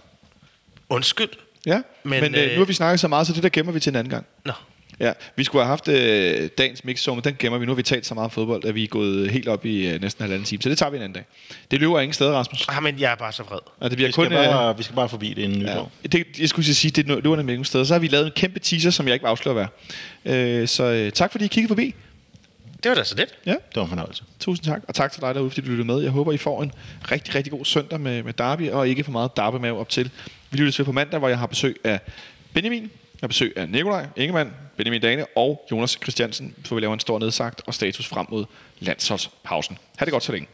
Undskyld. 0.89 1.29
Ja, 1.65 1.81
men, 2.03 2.21
Men, 2.23 2.35
øh, 2.35 2.43
øh, 2.43 2.51
nu 2.51 2.57
har 2.57 2.65
vi 2.65 2.73
snakket 2.73 2.99
så 2.99 3.07
meget, 3.07 3.27
så 3.27 3.33
det 3.33 3.43
der 3.43 3.49
gemmer 3.49 3.71
vi 3.71 3.79
til 3.79 3.89
en 3.89 3.95
anden 3.95 4.11
gang. 4.11 4.25
Nå. 4.45 4.51
Ja, 4.99 5.13
vi 5.35 5.43
skulle 5.43 5.63
have 5.63 5.69
haft 5.69 5.87
øh, 5.87 6.49
dagens 6.57 6.83
mixzone, 6.85 7.15
men 7.15 7.23
den 7.23 7.35
gemmer 7.39 7.59
vi. 7.59 7.65
Nu 7.65 7.71
har 7.71 7.75
vi 7.75 7.83
talt 7.83 8.05
så 8.05 8.13
meget 8.13 8.31
fodbold, 8.31 8.65
at 8.65 8.75
vi 8.75 8.83
er 8.83 8.87
gået 8.87 9.31
helt 9.31 9.47
op 9.47 9.65
i 9.65 9.87
øh, 9.87 10.01
næsten 10.01 10.23
en 10.23 10.25
halvanden 10.25 10.45
time. 10.45 10.61
Så 10.61 10.69
det 10.69 10.77
tager 10.77 10.89
vi 10.89 10.97
en 10.97 11.03
anden 11.03 11.13
dag. 11.13 11.25
Det 11.71 11.79
løber 11.79 11.99
ingen 11.99 12.13
steder, 12.13 12.31
Rasmus. 12.31 12.65
Ah, 12.69 12.83
men 12.83 12.99
jeg 12.99 13.11
er 13.11 13.15
bare 13.15 13.31
så 13.31 13.43
vred. 13.43 13.59
Og 13.79 13.89
det 13.89 13.97
bliver 13.97 14.07
Vi 14.07 14.11
kun... 14.11 14.25
skal, 14.25 14.37
bare, 14.37 14.77
vi 14.77 14.83
skal 14.83 14.95
bare 14.95 15.09
forbi 15.09 15.29
det 15.29 15.41
inden 15.41 15.61
øh, 15.61 15.67
ja, 15.67 15.73
nytår. 15.73 15.91
det, 16.11 16.25
jeg 16.39 16.49
skulle 16.49 16.73
sige, 16.75 16.91
det 16.91 17.07
løber 17.07 17.35
nemlig 17.35 17.53
ingen 17.53 17.65
steder. 17.65 17.83
Så 17.83 17.93
har 17.93 17.99
vi 17.99 18.07
lavet 18.07 18.25
en 18.25 18.31
kæmpe 18.35 18.59
teaser, 18.59 18.89
som 18.89 19.07
jeg 19.07 19.13
ikke 19.13 19.23
vil 19.23 19.29
afsløre 19.29 19.53
hvad. 19.53 20.35
Øh, 20.35 20.67
så 20.67 20.83
øh, 20.83 21.11
tak 21.11 21.31
fordi 21.31 21.45
I 21.45 21.47
kiggede 21.47 21.67
forbi. 21.67 21.95
Det 22.83 22.89
var 22.89 22.95
da 22.95 23.03
så 23.03 23.15
lidt. 23.15 23.35
Ja, 23.45 23.51
Det 23.51 23.75
var 23.75 23.81
en 23.83 23.89
fornøjelse. 23.89 24.23
tusind 24.39 24.65
tak. 24.65 24.81
Og 24.87 24.95
tak 24.95 25.11
til 25.11 25.21
dig 25.21 25.35
derude, 25.35 25.49
fordi 25.49 25.61
du 25.61 25.67
lyttede 25.67 25.87
med. 25.87 26.01
Jeg 26.01 26.11
håber, 26.11 26.31
I 26.31 26.37
får 26.37 26.63
en 26.63 26.71
rigtig, 27.11 27.35
rigtig 27.35 27.51
god 27.51 27.65
søndag 27.65 27.99
med, 27.99 28.23
med 28.23 28.33
Derby, 28.33 28.69
og 28.69 28.87
ikke 28.89 29.03
for 29.03 29.11
meget 29.11 29.37
derby 29.37 29.55
med 29.55 29.71
op 29.71 29.89
til. 29.89 30.11
Vi 30.51 30.57
lyttes 30.57 30.79
ved 30.79 30.85
på 30.85 30.91
mandag, 30.91 31.19
hvor 31.19 31.29
jeg 31.29 31.39
har 31.39 31.47
besøg 31.47 31.75
af 31.83 31.99
Benjamin, 32.53 32.81
jeg 32.81 32.89
har 33.21 33.27
besøg 33.27 33.53
af 33.55 33.69
Nikolaj 33.69 34.05
Ingemann, 34.15 34.53
Benjamin 34.77 35.01
Dane 35.01 35.25
og 35.35 35.67
Jonas 35.71 35.91
Christiansen, 36.01 36.55
for 36.65 36.75
vi 36.75 36.81
laver 36.81 36.93
en 36.93 36.99
stor 36.99 37.19
nedsagt 37.19 37.61
og 37.67 37.73
status 37.73 38.07
frem 38.07 38.25
mod 38.29 38.45
landsholdspausen. 38.79 39.77
Ha' 39.97 40.05
det 40.05 40.11
godt 40.11 40.23
så 40.23 40.31
længe. 40.31 40.47